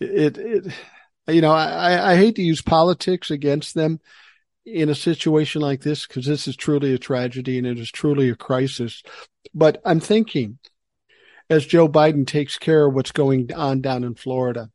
It, 0.00 0.38
it 0.38 0.72
you 1.28 1.40
know, 1.40 1.52
I, 1.52 2.12
I 2.12 2.16
hate 2.16 2.36
to 2.36 2.42
use 2.42 2.62
politics 2.62 3.30
against 3.30 3.74
them 3.74 4.00
in 4.64 4.88
a 4.88 4.94
situation 4.94 5.60
like 5.60 5.82
this 5.82 6.06
because 6.06 6.26
this 6.26 6.46
is 6.46 6.56
truly 6.56 6.92
a 6.94 6.98
tragedy 6.98 7.58
and 7.58 7.66
it 7.66 7.78
is 7.78 7.90
truly 7.90 8.30
a 8.30 8.36
crisis. 8.36 9.02
But 9.54 9.80
I'm 9.84 10.00
thinking 10.00 10.58
as 11.50 11.66
Joe 11.66 11.88
Biden 11.88 12.26
takes 12.26 12.56
care 12.56 12.86
of 12.86 12.94
what's 12.94 13.12
going 13.12 13.52
on 13.52 13.80
down 13.80 14.04
in 14.04 14.14
Florida. 14.14 14.70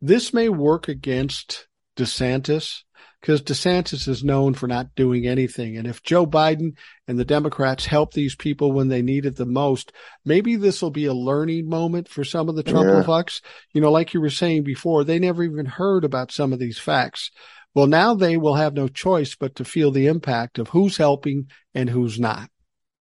This 0.00 0.32
may 0.32 0.48
work 0.48 0.88
against 0.88 1.68
DeSantis 1.96 2.82
because 3.20 3.42
DeSantis 3.42 4.08
is 4.08 4.24
known 4.24 4.54
for 4.54 4.66
not 4.66 4.94
doing 4.94 5.26
anything. 5.26 5.76
And 5.76 5.86
if 5.86 6.02
Joe 6.02 6.26
Biden 6.26 6.76
and 7.06 7.18
the 7.18 7.24
Democrats 7.24 7.86
help 7.86 8.12
these 8.12 8.34
people 8.34 8.72
when 8.72 8.88
they 8.88 9.02
need 9.02 9.24
it 9.26 9.36
the 9.36 9.46
most, 9.46 9.92
maybe 10.24 10.56
this 10.56 10.82
will 10.82 10.90
be 10.90 11.06
a 11.06 11.14
learning 11.14 11.68
moment 11.68 12.08
for 12.08 12.24
some 12.24 12.48
of 12.48 12.56
the 12.56 12.62
Trump 12.62 12.86
yeah. 12.86 13.02
fucks. 13.02 13.40
You 13.72 13.80
know, 13.80 13.90
like 13.90 14.12
you 14.12 14.20
were 14.20 14.30
saying 14.30 14.64
before, 14.64 15.04
they 15.04 15.18
never 15.18 15.42
even 15.42 15.66
heard 15.66 16.04
about 16.04 16.32
some 16.32 16.52
of 16.52 16.58
these 16.58 16.78
facts. 16.78 17.30
Well, 17.74 17.86
now 17.86 18.14
they 18.14 18.36
will 18.36 18.54
have 18.54 18.74
no 18.74 18.88
choice 18.88 19.34
but 19.34 19.56
to 19.56 19.64
feel 19.64 19.90
the 19.90 20.06
impact 20.06 20.58
of 20.58 20.68
who's 20.68 20.96
helping 20.96 21.48
and 21.74 21.90
who's 21.90 22.20
not. 22.20 22.50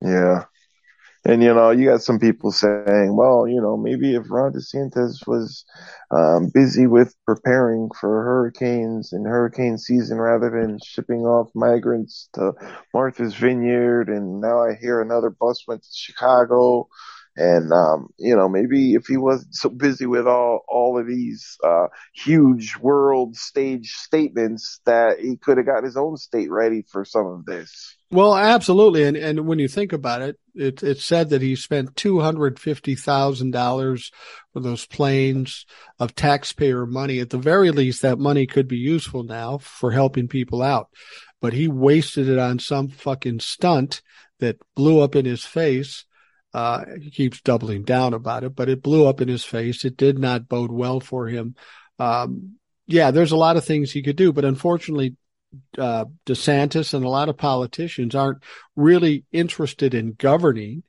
Yeah. 0.01 0.45
And 1.25 1.41
you 1.41 1.53
know, 1.53 1.71
you 1.71 1.85
got 1.85 2.01
some 2.01 2.19
people 2.19 2.51
saying, 2.51 3.15
well, 3.15 3.47
you 3.47 3.61
know, 3.61 3.77
maybe 3.77 4.13
if 4.15 4.29
Ron 4.29 4.51
DeSantis 4.51 5.25
was 5.25 5.63
um, 6.11 6.49
busy 6.53 6.85
with 6.85 7.15
preparing 7.25 7.89
for 7.99 8.23
hurricanes 8.23 9.13
and 9.13 9.25
hurricane 9.25 9.77
season 9.77 10.17
rather 10.19 10.49
than 10.49 10.79
shipping 10.83 11.21
off 11.21 11.49
migrants 11.55 12.27
to 12.33 12.51
Martha's 12.93 13.35
Vineyard, 13.35 14.09
and 14.09 14.41
now 14.41 14.63
I 14.63 14.75
hear 14.75 15.01
another 15.01 15.29
bus 15.29 15.63
went 15.65 15.83
to 15.83 15.89
Chicago, 15.93 16.89
And, 17.35 17.73
um, 17.73 18.09
you 18.17 18.35
know, 18.35 18.47
maybe 18.47 18.93
if 18.93 19.07
he 19.07 19.17
wasn't 19.17 19.55
so 19.55 19.69
busy 19.69 20.05
with 20.05 20.27
all, 20.27 20.63
all 20.67 20.99
of 20.99 21.07
these, 21.07 21.57
uh, 21.63 21.87
huge 22.13 22.77
world 22.77 23.35
stage 23.35 23.93
statements 23.93 24.79
that 24.85 25.19
he 25.19 25.37
could 25.37 25.57
have 25.57 25.65
got 25.65 25.83
his 25.83 25.97
own 25.97 26.17
state 26.17 26.51
ready 26.51 26.83
for 26.83 27.03
some 27.03 27.25
of 27.25 27.45
this. 27.45 27.97
Well, 28.11 28.35
absolutely. 28.35 29.05
And, 29.05 29.17
and 29.17 29.47
when 29.47 29.57
you 29.57 29.67
think 29.67 29.91
about 29.91 30.21
it, 30.21 30.37
it, 30.53 30.83
it's 30.83 31.03
said 31.03 31.31
that 31.31 31.41
he 31.41 31.55
spent 31.55 31.95
$250,000 31.95 34.11
for 34.53 34.59
those 34.59 34.85
planes 34.85 35.65
of 35.99 36.13
taxpayer 36.13 36.85
money. 36.85 37.19
At 37.19 37.31
the 37.31 37.39
very 37.39 37.71
least, 37.71 38.03
that 38.03 38.19
money 38.19 38.45
could 38.45 38.67
be 38.67 38.77
useful 38.77 39.23
now 39.23 39.57
for 39.57 39.89
helping 39.89 40.27
people 40.27 40.61
out, 40.61 40.89
but 41.41 41.53
he 41.53 41.67
wasted 41.67 42.29
it 42.29 42.37
on 42.37 42.59
some 42.59 42.89
fucking 42.89 43.39
stunt 43.39 44.03
that 44.39 44.61
blew 44.75 44.99
up 44.99 45.15
in 45.15 45.25
his 45.25 45.43
face. 45.43 46.05
Uh, 46.53 46.85
he 47.01 47.09
keeps 47.09 47.41
doubling 47.41 47.83
down 47.83 48.13
about 48.13 48.43
it, 48.43 48.55
but 48.55 48.69
it 48.69 48.83
blew 48.83 49.07
up 49.07 49.21
in 49.21 49.27
his 49.27 49.43
face. 49.43 49.83
It 49.85 49.97
did 49.97 50.19
not 50.19 50.47
bode 50.47 50.71
well 50.71 50.99
for 50.99 51.27
him. 51.27 51.55
Um, 51.97 52.57
yeah, 52.85 53.11
there's 53.11 53.31
a 53.31 53.37
lot 53.37 53.57
of 53.57 53.65
things 53.65 53.91
he 53.91 54.03
could 54.03 54.15
do, 54.15 54.31
but 54.31 54.45
unfortunately, 54.45 55.15
uh, 55.77 56.05
DeSantis 56.25 56.93
and 56.93 57.05
a 57.05 57.09
lot 57.09 57.29
of 57.29 57.37
politicians 57.37 58.13
aren't 58.13 58.43
really 58.75 59.25
interested 59.31 59.93
in 59.93 60.13
governing. 60.13 60.83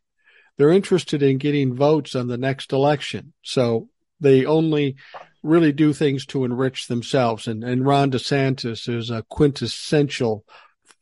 They're 0.57 0.71
interested 0.71 1.23
in 1.23 1.39
getting 1.39 1.75
votes 1.75 2.15
on 2.15 2.29
the 2.29 2.39
next 2.39 2.73
election. 2.73 3.33
So 3.43 3.89
they 4.21 4.45
only 4.45 4.97
really 5.43 5.73
do 5.73 5.93
things 5.93 6.25
to 6.27 6.45
enrich 6.45 6.89
themselves. 6.89 7.47
And, 7.47 7.63
and 7.63 7.87
Ron 7.87 8.11
DeSantis 8.11 8.89
is 8.89 9.11
a 9.11 9.25
quintessential 9.29 10.45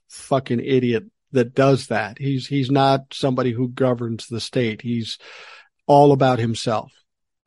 fucking 0.09 0.61
idiot 0.61 1.05
that 1.33 1.55
does 1.55 1.89
that. 1.89 2.18
He's, 2.18 2.47
he's 2.47 2.70
not 2.70 3.12
somebody 3.12 3.53
who 3.53 3.68
governs 3.68 4.26
the 4.26 4.41
state. 4.41 4.83
He's 4.83 5.18
all 5.87 6.12
about 6.12 6.39
himself. 6.39 6.93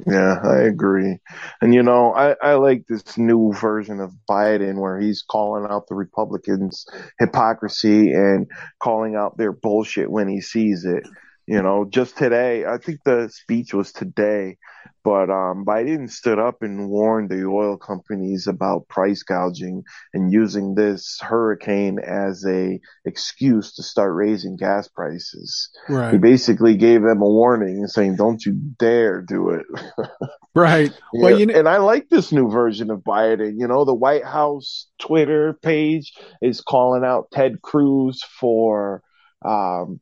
Yeah, 0.06 0.36
I 0.44 0.64
agree. 0.64 1.20
And 1.62 1.74
you 1.74 1.82
know, 1.82 2.14
I, 2.14 2.36
I 2.42 2.56
like 2.56 2.84
this 2.88 3.18
new 3.18 3.54
version 3.54 4.02
of 4.02 4.12
Biden 4.30 4.80
where 4.80 5.00
he's 5.00 5.24
calling 5.24 5.66
out 5.70 5.88
the 5.88 5.96
Republicans' 5.96 6.86
hypocrisy 7.18 8.12
and 8.12 8.48
calling 8.82 9.16
out 9.16 9.38
their 9.38 9.54
bullshit 9.54 10.12
when 10.12 10.28
he 10.28 10.42
sees 10.42 10.84
it. 10.84 11.04
You 11.48 11.62
know, 11.62 11.86
just 11.88 12.18
today, 12.18 12.66
I 12.66 12.80
think 12.80 13.02
the 13.06 13.30
speech 13.32 13.72
was 13.72 13.92
today, 13.92 14.58
but 15.04 15.30
um, 15.30 15.64
Biden 15.64 16.10
stood 16.10 16.40
up 16.40 16.64
and 16.64 16.90
warned 16.90 17.30
the 17.30 17.46
oil 17.46 17.78
companies 17.78 18.48
about 18.48 18.88
price 18.88 19.22
gouging 19.22 19.84
and 20.16 20.34
using 20.34 20.74
this 20.74 21.20
hurricane 21.22 22.00
as 22.00 22.44
a 22.48 22.80
excuse 23.06 23.76
to 23.76 23.84
start 23.84 24.16
raising 24.16 24.56
gas 24.58 24.88
prices. 24.88 25.70
Right. 25.88 26.14
He 26.14 26.18
basically 26.18 26.78
gave 26.78 27.04
them 27.04 27.22
a 27.22 27.30
warning 27.30 27.86
saying, 27.86 28.16
"Don't 28.16 28.44
you 28.44 28.54
dare 28.54 29.22
do 29.22 29.50
it." 29.50 29.68
right. 30.56 30.92
Yeah. 31.14 31.22
Well, 31.22 31.40
you 31.40 31.46
know- 31.46 31.54
and 31.60 31.70
I 31.70 31.78
like 31.78 32.10
this 32.10 32.32
new 32.32 32.50
version 32.50 32.90
of 32.90 33.02
Biden. 33.02 33.60
You 33.60 33.68
know, 33.68 33.86
the 33.86 33.94
White 33.94 34.26
House 34.26 34.88
Twitter 34.98 35.54
page 35.62 36.14
is 36.42 36.62
calling 36.62 37.04
out 37.04 37.30
Ted 37.32 37.62
Cruz 37.62 38.24
for. 38.40 39.04
Um, 39.44 40.00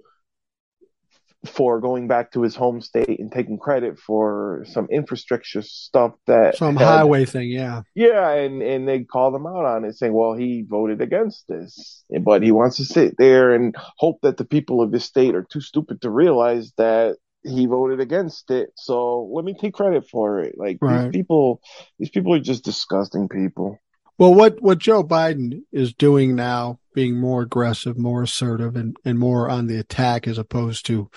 for 1.46 1.80
going 1.82 2.08
back 2.08 2.32
to 2.32 2.42
his 2.42 2.56
home 2.56 2.82
state 2.82 3.20
and 3.20 3.32
taking 3.32 3.58
credit 3.58 4.00
for 4.00 4.66
some 4.70 4.88
infrastructure 4.90 5.62
stuff 5.62 6.14
that 6.26 6.56
some 6.56 6.76
had, 6.76 6.86
highway 6.86 7.26
thing, 7.26 7.50
yeah, 7.50 7.82
yeah, 7.96 8.30
and 8.32 8.62
and 8.62 8.88
they 8.88 9.04
call 9.04 9.36
him 9.36 9.46
out 9.46 9.66
on 9.66 9.86
it, 9.86 9.96
saying, 9.96 10.14
"Well, 10.14 10.34
he 10.34 10.66
voted 10.68 11.02
against 11.02 11.48
this, 11.48 12.04
but 12.22 12.44
he 12.44 12.52
wants 12.52 12.78
to 12.78 12.86
sit 12.86 13.16
there 13.18 13.54
and 13.54 13.76
hope 13.98 14.20
that 14.22 14.38
the 14.38 14.46
people 14.46 14.82
of 14.82 14.92
his 14.92 15.04
state 15.04 15.36
are 15.36 15.46
too 15.50 15.62
stupid 15.62 16.02
to 16.02 16.10
realize 16.10 16.72
that." 16.78 17.18
He 17.46 17.66
voted 17.66 18.00
against 18.00 18.52
it, 18.52 18.70
so 18.78 19.30
let 19.34 19.44
me 19.44 19.54
take 19.54 19.74
credit 19.74 20.08
for 20.10 20.40
it. 20.40 20.56
Like 20.58 20.78
right. 20.80 21.12
these 21.12 21.12
people, 21.12 21.60
these 22.00 22.10
people 22.10 22.34
are 22.34 22.40
just 22.40 22.64
disgusting 22.64 23.28
people. 23.28 23.80
Well, 24.18 24.34
what, 24.34 24.62
what 24.62 24.78
Joe 24.78 25.04
Biden 25.04 25.62
is 25.72 25.94
doing 25.94 26.36
now, 26.36 26.80
being 26.94 27.20
more 27.20 27.42
aggressive, 27.42 27.98
more 27.98 28.24
assertive, 28.24 28.76
and, 28.76 28.96
and 29.04 29.18
more 29.18 29.50
on 29.50 29.68
the 29.68 29.80
attack 29.80 30.28
as 30.28 30.38
opposed 30.38 30.86
to 30.88 31.10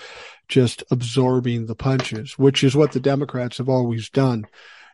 just 0.47 0.83
absorbing 0.89 1.67
the 1.67 1.75
punches, 1.75 2.37
which 2.37 2.63
is 2.63 2.75
what 2.75 2.93
the 2.93 2.99
Democrats 2.99 3.59
have 3.59 3.69
always 3.69 4.09
done 4.09 4.45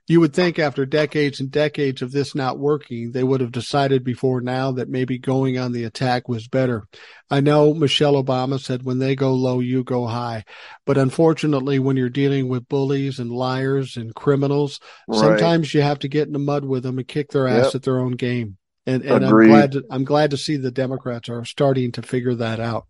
you 0.08 0.20
would 0.20 0.34
think 0.34 0.60
after 0.60 0.86
decades 0.86 1.40
and 1.40 1.50
decades 1.50 2.02
of 2.02 2.12
this 2.12 2.36
not 2.36 2.60
working, 2.60 3.12
they 3.12 3.24
would 3.24 3.40
have 3.40 3.54
decided 3.54 4.04
before 4.04 4.42
now 4.42 4.74
that 4.74 4.90
maybe 4.90 5.18
going 5.18 5.58
on 5.58 5.72
the 5.72 5.86
attack 5.86 6.28
was 6.28 6.48
better. 6.48 6.86
I 7.30 7.40
know 7.40 7.74
Michelle 7.74 8.22
Obama 8.22 8.60
said 8.60 8.84
when 8.84 9.00
they 9.00 9.16
go 9.16 9.34
low, 9.34 9.62
you 9.62 9.84
go 9.84 10.06
high. 10.06 10.44
But 10.86 10.98
unfortunately, 10.98 11.80
when 11.80 11.96
you're 11.96 12.10
dealing 12.10 12.50
with 12.50 12.68
bullies 12.68 13.20
and 13.20 13.32
liars 13.32 13.96
and 13.96 14.14
criminals, 14.14 14.82
right. 15.08 15.20
sometimes 15.20 15.74
you 15.74 15.82
have 15.82 16.00
to 16.00 16.10
get 16.10 16.28
in 16.28 16.34
the 16.34 16.40
mud 16.40 16.66
with 16.66 16.84
them 16.84 16.98
and 16.98 17.08
kick 17.08 17.32
their 17.32 17.48
ass 17.48 17.68
yep. 17.68 17.76
at 17.76 17.84
their 17.84 18.00
own 18.00 18.14
game. 18.14 18.58
And, 18.86 19.04
and 19.04 19.26
I'm 19.26 19.48
glad 19.48 19.72
to, 19.72 19.86
I'm 19.90 20.04
glad 20.04 20.32
to 20.32 20.38
see 20.38 20.58
the 20.58 20.70
Democrats 20.70 21.30
are 21.30 21.46
starting 21.46 21.94
to 21.94 22.02
figure 22.02 22.36
that 22.36 22.60
out. 22.60 22.88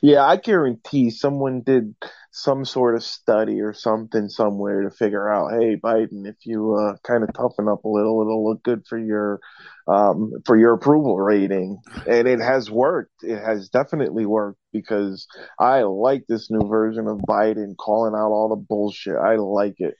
Yeah, 0.00 0.24
I 0.24 0.36
guarantee 0.36 1.10
someone 1.10 1.62
did 1.62 1.94
some 2.30 2.64
sort 2.64 2.94
of 2.94 3.02
study 3.02 3.60
or 3.60 3.72
something 3.72 4.28
somewhere 4.28 4.82
to 4.82 4.90
figure 4.90 5.30
out, 5.30 5.52
hey, 5.52 5.76
Biden, 5.76 6.26
if 6.26 6.36
you 6.44 6.74
uh, 6.74 6.96
kind 7.06 7.22
of 7.22 7.32
toughen 7.34 7.68
up 7.68 7.84
a 7.84 7.88
little, 7.88 8.20
it'll 8.22 8.48
look 8.48 8.62
good 8.62 8.86
for 8.86 8.98
your 8.98 9.40
um, 9.86 10.32
for 10.46 10.56
your 10.56 10.74
approval 10.74 11.18
rating. 11.18 11.78
And 12.06 12.28
it 12.28 12.40
has 12.40 12.70
worked. 12.70 13.22
It 13.22 13.38
has 13.38 13.68
definitely 13.68 14.26
worked 14.26 14.60
because 14.72 15.26
I 15.58 15.82
like 15.82 16.24
this 16.28 16.50
new 16.50 16.68
version 16.68 17.06
of 17.06 17.18
Biden 17.18 17.76
calling 17.76 18.14
out 18.14 18.30
all 18.30 18.48
the 18.48 18.56
bullshit. 18.56 19.16
I 19.16 19.36
like 19.36 19.76
it. 19.78 19.94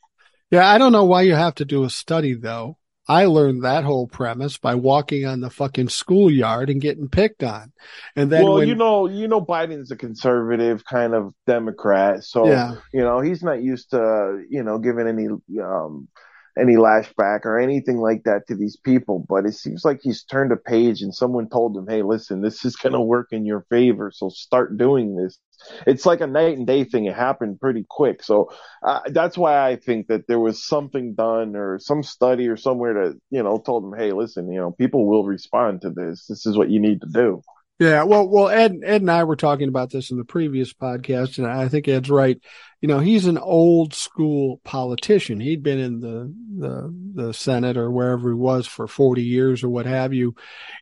Yeah, 0.50 0.68
I 0.68 0.78
don't 0.78 0.92
know 0.92 1.04
why 1.04 1.22
you 1.22 1.34
have 1.34 1.54
to 1.56 1.64
do 1.64 1.84
a 1.84 1.90
study 1.90 2.34
though. 2.34 2.78
I 3.08 3.24
learned 3.26 3.64
that 3.64 3.82
whole 3.84 4.06
premise 4.06 4.58
by 4.58 4.76
walking 4.76 5.26
on 5.26 5.40
the 5.40 5.50
fucking 5.50 5.88
schoolyard 5.88 6.70
and 6.70 6.80
getting 6.80 7.08
picked 7.08 7.42
on. 7.42 7.72
And 8.14 8.30
then, 8.30 8.44
well, 8.44 8.54
when, 8.54 8.68
you 8.68 8.76
know, 8.76 9.08
you 9.08 9.26
know, 9.26 9.44
Biden's 9.44 9.90
a 9.90 9.96
conservative 9.96 10.84
kind 10.84 11.14
of 11.14 11.34
Democrat, 11.46 12.22
so 12.22 12.46
yeah. 12.46 12.76
you 12.92 13.02
know 13.02 13.20
he's 13.20 13.42
not 13.42 13.62
used 13.62 13.90
to 13.90 14.44
you 14.48 14.62
know 14.62 14.78
giving 14.78 15.08
any 15.08 15.26
um 15.60 16.08
any 16.56 16.76
lashback 16.76 17.44
or 17.44 17.58
anything 17.58 17.96
like 17.96 18.22
that 18.24 18.46
to 18.48 18.54
these 18.54 18.76
people. 18.76 19.24
But 19.28 19.46
it 19.46 19.54
seems 19.54 19.84
like 19.84 20.00
he's 20.02 20.22
turned 20.24 20.52
a 20.52 20.56
page 20.56 21.02
and 21.02 21.14
someone 21.14 21.48
told 21.48 21.76
him, 21.76 21.86
"Hey, 21.88 22.02
listen, 22.02 22.40
this 22.40 22.64
is 22.64 22.76
going 22.76 22.92
to 22.92 23.00
work 23.00 23.28
in 23.32 23.44
your 23.44 23.66
favor, 23.68 24.12
so 24.14 24.28
start 24.28 24.78
doing 24.78 25.16
this." 25.16 25.38
It's 25.86 26.06
like 26.06 26.20
a 26.20 26.26
night 26.26 26.56
and 26.56 26.66
day 26.66 26.84
thing. 26.84 27.06
It 27.06 27.14
happened 27.14 27.60
pretty 27.60 27.84
quick. 27.88 28.22
So 28.22 28.50
uh, 28.82 29.00
that's 29.06 29.36
why 29.36 29.66
I 29.66 29.76
think 29.76 30.08
that 30.08 30.26
there 30.26 30.40
was 30.40 30.64
something 30.64 31.14
done 31.14 31.56
or 31.56 31.78
some 31.78 32.02
study 32.02 32.48
or 32.48 32.56
somewhere 32.56 32.94
that, 32.94 33.20
you 33.30 33.42
know, 33.42 33.58
told 33.58 33.84
them, 33.84 33.98
Hey, 33.98 34.12
listen, 34.12 34.50
you 34.50 34.58
know, 34.58 34.70
people 34.72 35.06
will 35.06 35.24
respond 35.24 35.82
to 35.82 35.90
this. 35.90 36.26
This 36.26 36.46
is 36.46 36.56
what 36.56 36.70
you 36.70 36.80
need 36.80 37.00
to 37.02 37.08
do. 37.08 37.42
Yeah, 37.82 38.04
well, 38.04 38.28
well, 38.28 38.48
Ed, 38.48 38.78
Ed 38.84 39.00
and 39.00 39.10
I 39.10 39.24
were 39.24 39.34
talking 39.34 39.68
about 39.68 39.90
this 39.90 40.12
in 40.12 40.16
the 40.16 40.24
previous 40.24 40.72
podcast, 40.72 41.38
and 41.38 41.48
I 41.48 41.66
think 41.66 41.88
Ed's 41.88 42.10
right. 42.10 42.38
You 42.80 42.86
know, 42.86 43.00
he's 43.00 43.26
an 43.26 43.38
old 43.38 43.92
school 43.92 44.60
politician. 44.62 45.40
He'd 45.40 45.64
been 45.64 45.80
in 45.80 45.98
the 45.98 46.32
the 46.58 46.94
the 47.14 47.34
Senate 47.34 47.76
or 47.76 47.90
wherever 47.90 48.28
he 48.28 48.34
was 48.34 48.68
for 48.68 48.86
forty 48.86 49.24
years 49.24 49.64
or 49.64 49.68
what 49.68 49.86
have 49.86 50.14
you, 50.14 50.36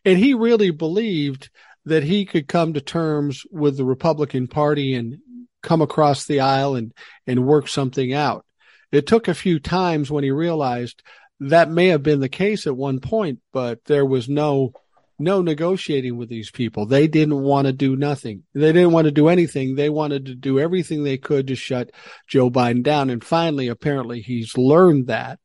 and 0.05 0.18
he 0.18 0.35
really 0.35 0.72
believed 0.72 1.49
that 1.85 2.03
he 2.03 2.24
could 2.24 2.49
come 2.49 2.74
to 2.74 2.81
terms 2.81 3.45
with 3.51 3.76
the 3.76 3.85
Republican 3.85 4.49
Party 4.49 4.95
and 4.95 5.18
come 5.62 5.83
across 5.83 6.26
the 6.26 6.41
aisle 6.41 6.74
and, 6.74 6.93
and 7.26 7.47
work 7.47 7.68
something 7.68 8.12
out. 8.12 8.45
It 8.93 9.07
took 9.07 9.28
a 9.28 9.35
few 9.35 9.61
times 9.61 10.11
when 10.11 10.24
he 10.24 10.31
realized 10.31 11.03
that 11.41 11.70
may 11.70 11.89
have 11.89 12.03
been 12.03 12.20
the 12.20 12.28
case 12.28 12.66
at 12.66 12.76
one 12.76 13.01
point, 13.01 13.41
but 13.53 13.85
there 13.85 14.05
was 14.05 14.28
no 14.28 14.72
no 15.20 15.43
negotiating 15.43 16.16
with 16.16 16.31
these 16.31 16.51
people. 16.51 16.87
They 16.87 17.07
didn't 17.07 17.43
want 17.43 17.66
to 17.66 17.74
do 17.74 17.95
nothing. 17.95 18.45
They 18.55 18.72
didn't 18.72 18.93
want 18.93 19.05
to 19.05 19.11
do 19.11 19.28
anything. 19.28 19.74
They 19.74 19.91
wanted 19.91 20.26
to 20.26 20.35
do 20.35 20.59
everything 20.59 21.05
they 21.05 21.18
could 21.18 21.49
to 21.49 21.55
shut 21.55 21.91
Joe 22.26 22.51
Biden 22.51 22.83
down. 22.83 23.11
And 23.11 23.22
finally, 23.22 23.68
apparently, 23.68 24.22
he's 24.22 24.57
learned 24.57 25.09
that. 25.09 25.39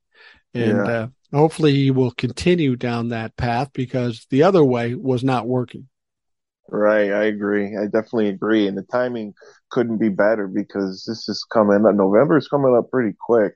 And 0.53 0.77
yeah. 0.77 0.93
uh, 0.93 1.07
hopefully, 1.33 1.75
he 1.75 1.91
will 1.91 2.11
continue 2.11 2.77
down 2.77 3.09
that 3.09 3.35
path 3.35 3.71
because 3.73 4.25
the 4.29 4.43
other 4.43 4.63
way 4.63 4.95
was 4.95 5.25
not 5.25 5.45
working. 5.45 5.89
Right, 6.69 7.11
I 7.11 7.25
agree. 7.25 7.77
I 7.77 7.85
definitely 7.85 8.29
agree. 8.29 8.67
And 8.67 8.77
the 8.77 8.83
timing 8.83 9.33
couldn't 9.69 9.97
be 9.97 10.09
better 10.09 10.47
because 10.47 11.05
this 11.07 11.29
is 11.29 11.45
coming 11.51 11.85
up. 11.85 11.95
November 11.95 12.37
is 12.37 12.47
coming 12.47 12.75
up 12.75 12.89
pretty 12.89 13.15
quick. 13.19 13.53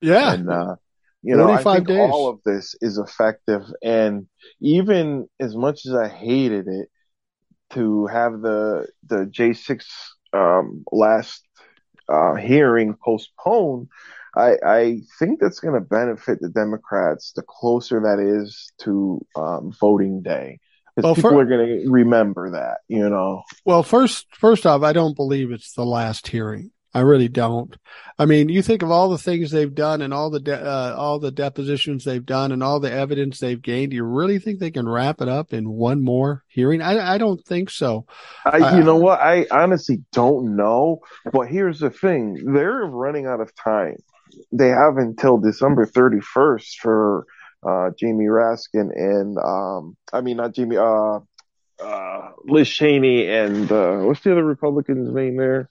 Yeah. 0.00 0.34
And, 0.34 0.50
uh, 0.50 0.76
you 1.22 1.36
know, 1.36 1.50
I 1.50 1.62
think 1.62 1.88
days. 1.88 1.98
all 1.98 2.28
of 2.28 2.40
this 2.44 2.74
is 2.80 2.98
effective. 2.98 3.62
And 3.82 4.26
even 4.60 5.28
as 5.38 5.56
much 5.56 5.86
as 5.86 5.94
I 5.94 6.08
hated 6.08 6.68
it 6.68 6.88
to 7.74 8.06
have 8.06 8.40
the, 8.40 8.86
the 9.06 9.26
J6, 9.26 9.84
um, 10.32 10.84
last, 10.92 11.42
uh, 12.08 12.34
hearing 12.34 12.94
postponed, 13.02 13.88
I, 14.36 14.52
I 14.64 15.00
think 15.18 15.40
that's 15.40 15.60
going 15.60 15.74
to 15.74 15.80
benefit 15.80 16.40
the 16.40 16.48
Democrats 16.48 17.32
the 17.34 17.42
closer 17.42 18.00
that 18.00 18.20
is 18.20 18.72
to 18.82 19.24
um, 19.34 19.72
voting 19.78 20.22
day 20.22 20.60
because 21.02 21.04
well, 21.04 21.14
people 21.14 21.30
for, 21.30 21.40
are 21.42 21.46
going 21.46 21.82
to 21.82 21.90
remember 21.90 22.50
that, 22.50 22.78
you 22.88 23.08
know. 23.08 23.42
Well, 23.64 23.82
first, 23.82 24.26
first 24.32 24.66
off, 24.66 24.82
I 24.82 24.92
don't 24.92 25.16
believe 25.16 25.50
it's 25.50 25.72
the 25.72 25.84
last 25.84 26.28
hearing. 26.28 26.70
I 26.92 27.00
really 27.00 27.28
don't. 27.28 27.76
I 28.18 28.26
mean, 28.26 28.48
you 28.48 28.62
think 28.62 28.82
of 28.82 28.90
all 28.90 29.10
the 29.10 29.18
things 29.18 29.50
they've 29.50 29.74
done 29.74 30.02
and 30.02 30.12
all 30.12 30.28
the 30.28 30.40
de- 30.40 30.60
uh, 30.60 30.94
all 30.98 31.20
the 31.20 31.30
depositions 31.30 32.04
they've 32.04 32.24
done 32.24 32.50
and 32.50 32.64
all 32.64 32.80
the 32.80 32.92
evidence 32.92 33.38
they've 33.38 33.60
gained. 33.60 33.90
Do 33.90 33.96
you 33.96 34.04
really 34.04 34.40
think 34.40 34.58
they 34.58 34.72
can 34.72 34.88
wrap 34.88 35.20
it 35.20 35.28
up 35.28 35.52
in 35.52 35.70
one 35.70 36.02
more 36.02 36.42
hearing? 36.48 36.82
I, 36.82 37.14
I 37.14 37.18
don't 37.18 37.44
think 37.44 37.70
so. 37.70 38.06
I, 38.44 38.58
uh, 38.58 38.76
you 38.76 38.82
know 38.82 38.96
what? 38.96 39.20
I 39.20 39.46
honestly 39.52 40.02
don't 40.12 40.56
know. 40.56 40.98
But 41.32 41.46
here's 41.48 41.78
the 41.78 41.90
thing: 41.90 42.52
they're 42.52 42.84
running 42.84 43.26
out 43.26 43.40
of 43.40 43.54
time. 43.54 43.96
They 44.50 44.68
have 44.68 44.96
until 44.96 45.38
December 45.38 45.86
31st 45.86 46.74
for 46.80 47.26
uh, 47.66 47.90
Jamie 47.98 48.26
Raskin 48.26 48.90
and 48.94 49.38
um, 49.38 49.96
I 50.12 50.20
mean 50.20 50.36
not 50.36 50.54
Jamie, 50.54 50.76
uh, 50.76 51.20
uh, 51.82 52.30
Liz 52.44 52.68
Cheney 52.68 53.26
and 53.28 53.70
uh, 53.70 53.98
what's 53.98 54.20
the 54.20 54.32
other 54.32 54.44
Republican's 54.44 55.12
name 55.12 55.36
there? 55.36 55.68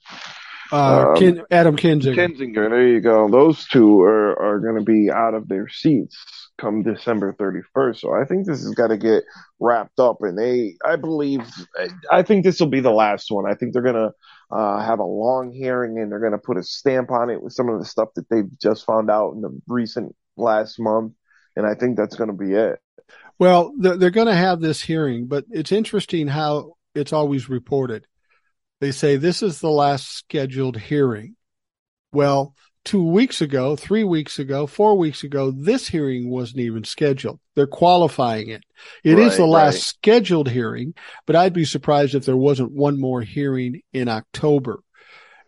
Uh, 0.72 1.08
um, 1.08 1.16
Ken, 1.16 1.42
Adam 1.50 1.76
Kinzinger. 1.76 2.14
Kinzinger, 2.14 2.70
there 2.70 2.86
you 2.86 3.00
go. 3.00 3.28
Those 3.28 3.66
two 3.66 4.02
are, 4.02 4.40
are 4.40 4.60
going 4.60 4.76
to 4.76 4.84
be 4.84 5.10
out 5.10 5.34
of 5.34 5.48
their 5.48 5.68
seats 5.68 6.16
come 6.60 6.82
December 6.82 7.32
31st. 7.32 8.00
So 8.00 8.12
I 8.12 8.24
think 8.24 8.46
this 8.46 8.62
has 8.62 8.74
got 8.74 8.88
to 8.88 8.96
get 8.96 9.24
wrapped 9.58 9.98
up. 9.98 10.18
And 10.20 10.38
they, 10.38 10.76
I 10.84 10.96
believe, 10.96 11.40
I 12.10 12.22
think 12.22 12.44
this 12.44 12.60
will 12.60 12.68
be 12.68 12.80
the 12.80 12.90
last 12.90 13.30
one. 13.30 13.50
I 13.50 13.54
think 13.54 13.72
they're 13.72 13.82
going 13.82 13.94
to 13.94 14.12
uh, 14.54 14.84
have 14.84 14.98
a 14.98 15.04
long 15.04 15.50
hearing 15.52 15.98
and 15.98 16.10
they're 16.10 16.20
going 16.20 16.32
to 16.32 16.38
put 16.38 16.58
a 16.58 16.62
stamp 16.62 17.10
on 17.10 17.30
it 17.30 17.42
with 17.42 17.52
some 17.52 17.68
of 17.68 17.78
the 17.78 17.84
stuff 17.84 18.10
that 18.16 18.28
they've 18.28 18.58
just 18.60 18.84
found 18.84 19.10
out 19.10 19.32
in 19.32 19.40
the 19.40 19.58
recent 19.66 20.14
last 20.36 20.78
month. 20.78 21.12
And 21.56 21.66
I 21.66 21.74
think 21.74 21.96
that's 21.96 22.16
going 22.16 22.30
to 22.30 22.36
be 22.36 22.54
it. 22.54 22.80
Well, 23.38 23.72
they're, 23.78 23.96
they're 23.96 24.10
going 24.10 24.26
to 24.26 24.34
have 24.34 24.60
this 24.60 24.80
hearing, 24.82 25.26
but 25.26 25.44
it's 25.50 25.72
interesting 25.72 26.28
how 26.28 26.74
it's 26.94 27.12
always 27.12 27.48
reported. 27.48 28.06
They 28.80 28.92
say 28.92 29.16
this 29.16 29.42
is 29.42 29.60
the 29.60 29.70
last 29.70 30.10
scheduled 30.10 30.78
hearing. 30.78 31.36
Well, 32.12 32.54
two 32.84 33.04
weeks 33.04 33.40
ago, 33.40 33.76
three 33.76 34.04
weeks 34.04 34.38
ago, 34.38 34.66
four 34.66 34.96
weeks 34.96 35.22
ago, 35.22 35.50
this 35.50 35.88
hearing 35.88 36.30
wasn't 36.30 36.60
even 36.60 36.84
scheduled. 36.84 37.40
They're 37.54 37.66
qualifying 37.66 38.48
it. 38.48 38.62
It 39.04 39.14
right, 39.14 39.26
is 39.26 39.36
the 39.36 39.46
last 39.46 39.74
right. 39.74 39.82
scheduled 39.82 40.48
hearing, 40.48 40.94
but 41.26 41.36
I'd 41.36 41.52
be 41.52 41.64
surprised 41.64 42.14
if 42.14 42.24
there 42.24 42.36
wasn't 42.36 42.72
one 42.72 42.98
more 42.98 43.22
hearing 43.22 43.82
in 43.92 44.08
October. 44.08 44.80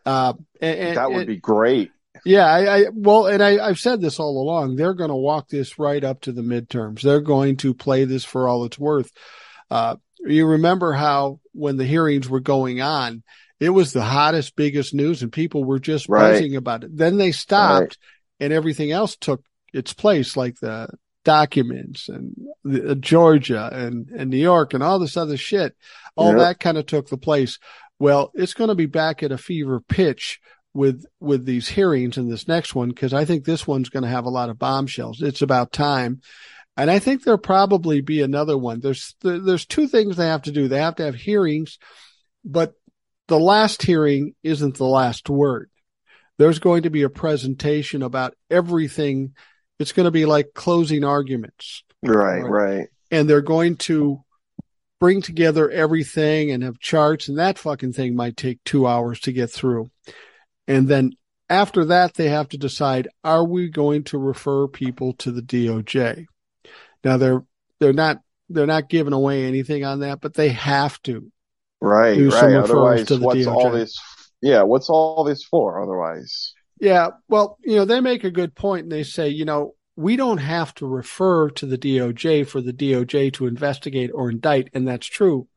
Uh, 0.05 0.34
and, 0.61 0.96
that 0.96 1.11
would 1.11 1.20
and, 1.20 1.26
be 1.26 1.36
great. 1.36 1.90
Yeah, 2.24 2.46
I, 2.46 2.76
I 2.76 2.84
well, 2.92 3.26
and 3.26 3.42
I, 3.42 3.64
I've 3.64 3.80
said 3.80 4.00
this 4.00 4.20
all 4.20 4.40
along. 4.40 4.76
They're 4.76 4.94
going 4.94 5.10
to 5.10 5.16
walk 5.16 5.48
this 5.48 5.78
right 5.78 6.02
up 6.02 6.20
to 6.22 6.32
the 6.32 6.42
midterms. 6.42 7.02
They're 7.02 7.20
going 7.20 7.56
to 7.58 7.74
play 7.74 8.04
this 8.04 8.24
for 8.24 8.48
all 8.48 8.64
it's 8.64 8.78
worth. 8.78 9.10
Uh, 9.70 9.96
you 10.20 10.46
remember 10.46 10.92
how 10.92 11.40
when 11.52 11.76
the 11.76 11.84
hearings 11.84 12.28
were 12.28 12.40
going 12.40 12.80
on, 12.80 13.22
it 13.58 13.70
was 13.70 13.92
the 13.92 14.02
hottest, 14.02 14.56
biggest 14.56 14.94
news, 14.94 15.22
and 15.22 15.32
people 15.32 15.64
were 15.64 15.80
just 15.80 16.08
right. 16.08 16.32
buzzing 16.32 16.56
about 16.56 16.84
it. 16.84 16.96
Then 16.96 17.16
they 17.16 17.32
stopped, 17.32 17.80
right. 17.80 17.96
and 18.40 18.52
everything 18.52 18.92
else 18.92 19.16
took 19.16 19.44
its 19.72 19.92
place, 19.92 20.36
like 20.36 20.58
the 20.60 20.88
documents 21.24 22.08
and 22.08 22.34
the, 22.64 22.90
uh, 22.90 22.94
Georgia 22.96 23.70
and 23.72 24.08
and 24.10 24.30
New 24.30 24.36
York 24.36 24.74
and 24.74 24.82
all 24.82 24.98
this 24.98 25.16
other 25.16 25.36
shit. 25.36 25.76
All 26.16 26.30
yep. 26.30 26.38
that 26.38 26.60
kind 26.60 26.78
of 26.78 26.86
took 26.86 27.08
the 27.08 27.16
place. 27.16 27.58
Well, 27.98 28.32
it's 28.34 28.54
going 28.54 28.68
to 28.68 28.74
be 28.74 28.86
back 28.86 29.22
at 29.22 29.32
a 29.32 29.38
fever 29.38 29.80
pitch 29.80 30.40
with 30.74 31.04
with 31.20 31.44
these 31.44 31.68
hearings 31.68 32.16
and 32.16 32.30
this 32.30 32.48
next 32.48 32.74
one 32.74 32.88
because 32.88 33.12
I 33.12 33.24
think 33.24 33.44
this 33.44 33.66
one's 33.66 33.90
going 33.90 34.04
to 34.04 34.08
have 34.08 34.24
a 34.24 34.30
lot 34.30 34.50
of 34.50 34.58
bombshells. 34.58 35.20
It's 35.22 35.42
about 35.42 35.72
time. 35.72 36.20
And 36.76 36.90
I 36.90 36.98
think 36.98 37.22
there'll 37.22 37.38
probably 37.38 38.00
be 38.00 38.22
another 38.22 38.56
one. 38.56 38.80
There's 38.80 39.14
there's 39.20 39.66
two 39.66 39.86
things 39.86 40.16
they 40.16 40.26
have 40.26 40.42
to 40.42 40.52
do. 40.52 40.68
They 40.68 40.80
have 40.80 40.96
to 40.96 41.04
have 41.04 41.14
hearings, 41.14 41.78
but 42.44 42.74
the 43.28 43.38
last 43.38 43.82
hearing 43.82 44.34
isn't 44.42 44.76
the 44.76 44.86
last 44.86 45.28
word. 45.28 45.70
There's 46.38 46.58
going 46.58 46.84
to 46.84 46.90
be 46.90 47.02
a 47.02 47.10
presentation 47.10 48.02
about 48.02 48.34
everything. 48.50 49.34
It's 49.78 49.92
going 49.92 50.04
to 50.04 50.10
be 50.10 50.24
like 50.24 50.54
closing 50.54 51.04
arguments. 51.04 51.84
Right, 52.02 52.40
right. 52.40 52.50
right. 52.50 52.88
And 53.10 53.28
they're 53.28 53.42
going 53.42 53.76
to 53.76 54.24
bring 54.98 55.20
together 55.20 55.70
everything 55.70 56.50
and 56.50 56.62
have 56.62 56.78
charts 56.78 57.28
and 57.28 57.38
that 57.38 57.58
fucking 57.58 57.92
thing 57.92 58.14
might 58.14 58.36
take 58.36 58.62
2 58.64 58.86
hours 58.86 59.20
to 59.20 59.32
get 59.32 59.50
through. 59.50 59.90
And 60.72 60.88
then 60.88 61.12
after 61.48 61.84
that, 61.86 62.14
they 62.14 62.28
have 62.28 62.48
to 62.50 62.58
decide, 62.58 63.08
are 63.22 63.44
we 63.44 63.68
going 63.68 64.04
to 64.04 64.18
refer 64.18 64.66
people 64.68 65.12
to 65.14 65.30
the 65.30 65.42
DOJ? 65.42 66.26
Now 67.04 67.16
they're, 67.16 67.44
they're 67.78 67.92
not, 67.92 68.18
they're 68.48 68.66
not 68.66 68.88
giving 68.88 69.12
away 69.12 69.44
anything 69.44 69.84
on 69.84 70.00
that, 70.00 70.20
but 70.20 70.34
they 70.34 70.50
have 70.50 71.00
to. 71.02 71.30
Right, 71.80 72.16
right. 72.16 72.54
Otherwise, 72.54 73.10
what's 73.10 73.40
DOJ. 73.40 73.52
all 73.52 73.70
this? 73.70 73.98
Yeah, 74.40 74.62
what's 74.62 74.88
all 74.88 75.24
this 75.24 75.44
for? 75.44 75.82
Otherwise, 75.82 76.52
yeah. 76.80 77.08
Well, 77.28 77.58
you 77.64 77.76
know, 77.76 77.84
they 77.84 78.00
make 78.00 78.24
a 78.24 78.30
good 78.30 78.54
point, 78.54 78.84
and 78.84 78.92
they 78.92 79.02
say, 79.02 79.28
you 79.28 79.44
know, 79.44 79.74
we 79.96 80.16
don't 80.16 80.38
have 80.38 80.74
to 80.76 80.86
refer 80.86 81.50
to 81.50 81.66
the 81.66 81.78
DOJ 81.78 82.46
for 82.46 82.60
the 82.60 82.72
DOJ 82.72 83.32
to 83.34 83.46
investigate 83.46 84.10
or 84.14 84.30
indict, 84.30 84.70
and 84.74 84.86
that's 84.86 85.06
true. 85.06 85.48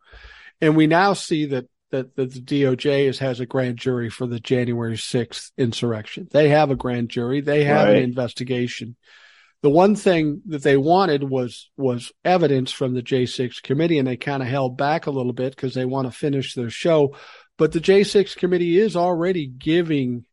And 0.61 0.75
we 0.75 0.87
now 0.87 1.13
see 1.13 1.45
that 1.47 1.67
that, 1.91 2.15
that 2.15 2.33
the 2.33 2.41
DOJ 2.41 3.07
is, 3.07 3.19
has 3.19 3.39
a 3.39 3.45
grand 3.45 3.77
jury 3.77 4.09
for 4.09 4.27
the 4.27 4.39
January 4.39 4.95
6th 4.95 5.51
insurrection. 5.57 6.27
They 6.31 6.49
have 6.49 6.71
a 6.71 6.75
grand 6.75 7.09
jury. 7.09 7.41
They 7.41 7.63
have 7.65 7.87
right. 7.87 7.97
an 7.97 8.03
investigation. 8.03 8.95
The 9.61 9.69
one 9.69 9.95
thing 9.95 10.41
that 10.47 10.61
they 10.61 10.77
wanted 10.77 11.23
was 11.23 11.71
was 11.75 12.11
evidence 12.23 12.71
from 12.71 12.93
the 12.93 13.01
J6 13.01 13.63
committee, 13.63 13.97
and 13.97 14.07
they 14.07 14.17
kind 14.17 14.43
of 14.43 14.49
held 14.49 14.77
back 14.77 15.07
a 15.07 15.11
little 15.11 15.33
bit 15.33 15.55
because 15.55 15.73
they 15.73 15.85
want 15.85 16.07
to 16.07 16.11
finish 16.11 16.53
their 16.53 16.69
show. 16.69 17.15
But 17.57 17.71
the 17.71 17.79
J6 17.79 18.35
committee 18.35 18.77
is 18.77 18.95
already 18.95 19.47
giving 19.47 20.25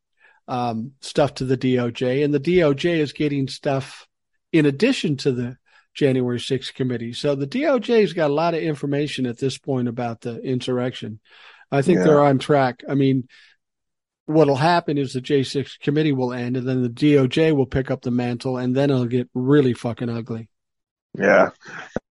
um, 0.48 0.92
stuff 1.00 1.34
to 1.34 1.44
the 1.44 1.56
DOJ, 1.56 2.24
and 2.24 2.34
the 2.34 2.40
DOJ 2.40 2.98
is 2.98 3.12
getting 3.12 3.48
stuff 3.48 4.06
in 4.52 4.66
addition 4.66 5.16
to 5.18 5.32
the 5.32 5.56
January 5.94 6.38
6th 6.38 6.74
committee. 6.74 7.12
So 7.12 7.34
the 7.34 7.46
DOJ's 7.46 8.12
got 8.12 8.30
a 8.30 8.34
lot 8.34 8.54
of 8.54 8.62
information 8.62 9.26
at 9.26 9.38
this 9.38 9.58
point 9.58 9.88
about 9.88 10.20
the 10.20 10.40
insurrection. 10.40 11.20
I 11.70 11.82
think 11.82 11.98
yeah. 11.98 12.04
they're 12.04 12.24
on 12.24 12.38
track. 12.38 12.82
I 12.88 12.94
mean, 12.94 13.28
what'll 14.26 14.56
happen 14.56 14.98
is 14.98 15.12
the 15.12 15.20
J6 15.20 15.80
committee 15.80 16.12
will 16.12 16.32
end 16.32 16.56
and 16.56 16.68
then 16.68 16.82
the 16.82 16.88
DOJ 16.88 17.54
will 17.54 17.66
pick 17.66 17.90
up 17.90 18.02
the 18.02 18.10
mantle 18.10 18.56
and 18.56 18.74
then 18.74 18.90
it'll 18.90 19.06
get 19.06 19.28
really 19.34 19.74
fucking 19.74 20.08
ugly. 20.08 20.48
Yeah. 21.18 21.50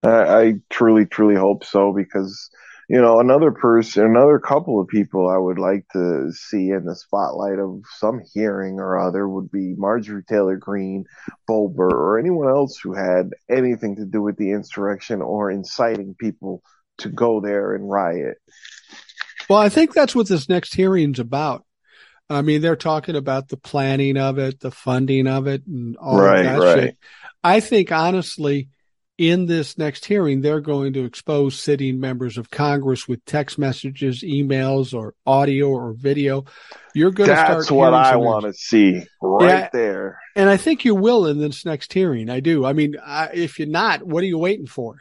I, 0.03 0.09
I 0.11 0.55
truly, 0.71 1.07
truly 1.07 1.35
hope 1.35 1.65
so 1.65 1.93
because 1.93 2.51
you 2.89 3.01
know, 3.01 3.21
another 3.21 3.51
person, 3.51 4.05
another 4.05 4.39
couple 4.39 4.81
of 4.81 4.89
people 4.89 5.29
I 5.29 5.39
would 5.39 5.59
like 5.59 5.87
to 5.93 6.31
see 6.33 6.71
in 6.71 6.85
the 6.85 6.95
spotlight 6.95 7.59
of 7.59 7.83
some 7.99 8.21
hearing 8.33 8.79
or 8.79 8.99
other 8.99 9.29
would 9.29 9.51
be 9.51 9.75
Marjorie 9.77 10.25
Taylor 10.29 10.57
Greene, 10.57 11.05
Boebert, 11.49 11.93
or 11.93 12.19
anyone 12.19 12.49
else 12.49 12.79
who 12.79 12.95
had 12.95 13.31
anything 13.49 13.97
to 13.97 14.05
do 14.05 14.21
with 14.21 14.37
the 14.37 14.51
insurrection 14.51 15.23
or 15.23 15.51
inciting 15.51 16.15
people 16.19 16.63
to 16.99 17.09
go 17.09 17.41
there 17.41 17.75
and 17.75 17.89
riot. 17.89 18.37
Well, 19.49 19.59
I 19.59 19.69
think 19.69 19.93
that's 19.93 20.15
what 20.15 20.29
this 20.29 20.49
next 20.49 20.75
hearing's 20.75 21.19
about. 21.19 21.65
I 22.31 22.43
mean, 22.43 22.63
they're 22.63 22.77
talking 22.77 23.17
about 23.17 23.49
the 23.49 23.59
planning 23.59 24.17
of 24.17 24.39
it, 24.39 24.61
the 24.61 24.71
funding 24.71 25.27
of 25.27 25.47
it, 25.47 25.67
and 25.67 25.97
all 25.97 26.19
right, 26.19 26.39
of 26.39 26.45
that 26.45 26.59
right. 26.59 26.81
shit. 26.81 26.99
I 27.43 27.61
think 27.61 27.93
honestly, 27.93 28.69
in 29.17 29.47
this 29.47 29.79
next 29.79 30.05
hearing, 30.05 30.41
they're 30.41 30.61
going 30.61 30.93
to 30.95 31.05
expose 31.05 31.59
sitting 31.59 32.01
members 32.01 32.37
of 32.37 32.51
Congress 32.51 33.07
with 33.07 33.25
text 33.25 33.59
messages, 33.59 34.23
emails, 34.23 34.93
or 34.93 35.15
audio 35.25 35.69
or 35.69 35.93
video. 35.93 36.45
You're 36.95 37.13
going 37.13 37.31
to 37.31 37.37
start. 37.37 37.59
That's 37.59 37.71
what 37.71 37.95
I 37.95 38.17
want 38.17 38.45
to 38.45 38.53
see 38.53 39.03
right 39.23 39.49
yeah, 39.49 39.69
there. 39.73 40.21
And 40.35 40.49
I 40.49 40.57
think 40.57 40.85
you 40.85 40.95
will 40.95 41.27
in 41.27 41.39
this 41.39 41.65
next 41.65 41.93
hearing. 41.93 42.29
I 42.29 42.41
do. 42.41 42.65
I 42.65 42.73
mean, 42.73 42.97
I, 43.05 43.31
if 43.33 43.59
you're 43.59 43.69
not, 43.69 44.03
what 44.03 44.23
are 44.23 44.27
you 44.27 44.39
waiting 44.39 44.67
for? 44.67 45.01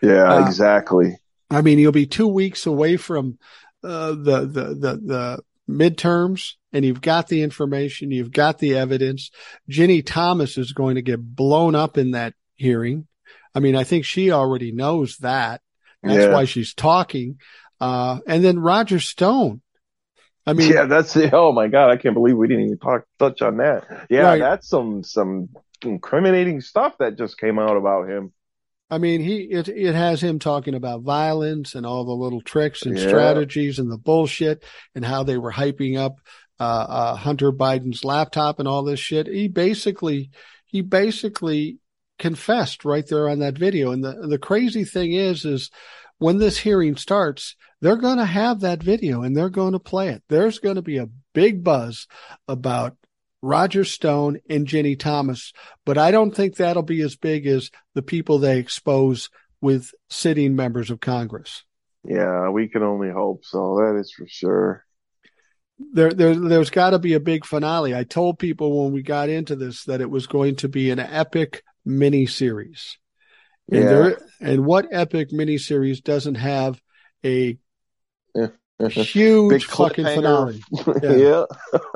Yeah, 0.00 0.32
uh, 0.32 0.46
exactly. 0.46 1.18
I 1.50 1.62
mean, 1.62 1.80
you'll 1.80 1.92
be 1.92 2.06
two 2.06 2.28
weeks 2.28 2.66
away 2.66 2.96
from 2.96 3.38
uh, 3.82 4.10
the, 4.10 4.46
the 4.46 4.64
the 4.74 5.00
the 5.04 5.42
midterms, 5.68 6.54
and 6.72 6.84
you've 6.84 7.00
got 7.00 7.28
the 7.28 7.42
information, 7.42 8.12
you've 8.12 8.32
got 8.32 8.58
the 8.58 8.76
evidence. 8.76 9.30
Ginni 9.68 10.04
Thomas 10.06 10.56
is 10.56 10.72
going 10.72 10.94
to 10.94 11.02
get 11.02 11.20
blown 11.20 11.74
up 11.74 11.98
in 11.98 12.12
that 12.12 12.34
hearing 12.54 13.08
I 13.54 13.60
mean, 13.60 13.76
I 13.76 13.84
think 13.84 14.04
she 14.04 14.30
already 14.30 14.72
knows 14.72 15.16
that. 15.18 15.60
That's 16.02 16.26
yeah. 16.26 16.32
why 16.32 16.44
she's 16.44 16.74
talking. 16.74 17.38
Uh, 17.80 18.20
and 18.26 18.44
then 18.44 18.58
Roger 18.58 19.00
Stone. 19.00 19.60
I 20.46 20.52
mean, 20.52 20.72
yeah, 20.72 20.86
that's 20.86 21.14
the. 21.14 21.34
oh 21.34 21.52
my 21.52 21.68
god, 21.68 21.90
I 21.90 21.96
can't 21.96 22.14
believe 22.14 22.36
we 22.36 22.48
didn't 22.48 22.64
even 22.64 22.78
talk 22.78 23.04
touch 23.18 23.42
on 23.42 23.58
that. 23.58 24.06
Yeah, 24.08 24.22
right. 24.22 24.38
that's 24.38 24.68
some 24.68 25.04
some 25.04 25.50
incriminating 25.82 26.60
stuff 26.60 26.96
that 26.98 27.18
just 27.18 27.38
came 27.38 27.58
out 27.58 27.76
about 27.76 28.08
him. 28.08 28.32
I 28.90 28.98
mean, 28.98 29.20
he 29.20 29.42
it 29.42 29.68
it 29.68 29.94
has 29.94 30.22
him 30.22 30.38
talking 30.38 30.74
about 30.74 31.02
violence 31.02 31.74
and 31.74 31.86
all 31.86 32.04
the 32.04 32.12
little 32.12 32.40
tricks 32.40 32.82
and 32.82 32.98
yeah. 32.98 33.06
strategies 33.06 33.78
and 33.78 33.90
the 33.90 33.98
bullshit 33.98 34.64
and 34.94 35.04
how 35.04 35.22
they 35.22 35.38
were 35.38 35.52
hyping 35.52 35.96
up 35.96 36.16
uh, 36.58 36.86
uh, 36.88 37.14
Hunter 37.14 37.52
Biden's 37.52 38.04
laptop 38.04 38.58
and 38.58 38.66
all 38.66 38.82
this 38.82 39.00
shit. 39.00 39.28
He 39.28 39.46
basically 39.46 40.30
he 40.64 40.80
basically 40.80 41.78
confessed 42.20 42.84
right 42.84 43.06
there 43.08 43.28
on 43.28 43.40
that 43.40 43.58
video. 43.58 43.90
And 43.90 44.04
the, 44.04 44.12
the 44.28 44.38
crazy 44.38 44.84
thing 44.84 45.12
is, 45.12 45.44
is 45.44 45.70
when 46.18 46.38
this 46.38 46.58
hearing 46.58 46.94
starts, 46.94 47.56
they're 47.80 47.96
going 47.96 48.18
to 48.18 48.24
have 48.24 48.60
that 48.60 48.82
video 48.82 49.22
and 49.22 49.36
they're 49.36 49.48
going 49.48 49.72
to 49.72 49.80
play 49.80 50.10
it. 50.10 50.22
There's 50.28 50.60
going 50.60 50.76
to 50.76 50.82
be 50.82 50.98
a 50.98 51.08
big 51.32 51.64
buzz 51.64 52.06
about 52.46 52.96
Roger 53.42 53.84
Stone 53.84 54.38
and 54.48 54.66
Ginni 54.66 54.98
Thomas, 54.98 55.52
but 55.86 55.96
I 55.96 56.10
don't 56.10 56.34
think 56.34 56.56
that'll 56.56 56.82
be 56.82 57.00
as 57.00 57.16
big 57.16 57.46
as 57.46 57.70
the 57.94 58.02
people 58.02 58.38
they 58.38 58.58
expose 58.58 59.30
with 59.62 59.90
sitting 60.10 60.54
members 60.54 60.90
of 60.90 61.00
Congress. 61.00 61.64
Yeah, 62.04 62.50
we 62.50 62.68
can 62.68 62.82
only 62.82 63.10
hope 63.10 63.44
so. 63.44 63.76
That 63.76 63.98
is 63.98 64.12
for 64.12 64.26
sure. 64.28 64.84
There, 65.92 66.12
there, 66.12 66.34
there's 66.34 66.68
got 66.68 66.90
to 66.90 66.98
be 66.98 67.14
a 67.14 67.20
big 67.20 67.46
finale. 67.46 67.94
I 67.94 68.04
told 68.04 68.38
people 68.38 68.84
when 68.84 68.92
we 68.92 69.02
got 69.02 69.30
into 69.30 69.56
this 69.56 69.84
that 69.84 70.02
it 70.02 70.10
was 70.10 70.26
going 70.26 70.56
to 70.56 70.68
be 70.68 70.90
an 70.90 70.98
epic 70.98 71.62
mini 71.84 72.26
series. 72.26 72.98
And, 73.70 73.84
yeah. 73.84 73.88
there, 73.88 74.18
and 74.40 74.64
what 74.64 74.86
epic 74.90 75.30
miniseries 75.30 76.02
doesn't 76.02 76.34
have 76.36 76.80
a 77.24 77.58
huge 78.90 79.66
fucking 79.66 80.04
finale? 80.04 80.62
Yeah. 81.02 81.12
yeah. 81.12 81.44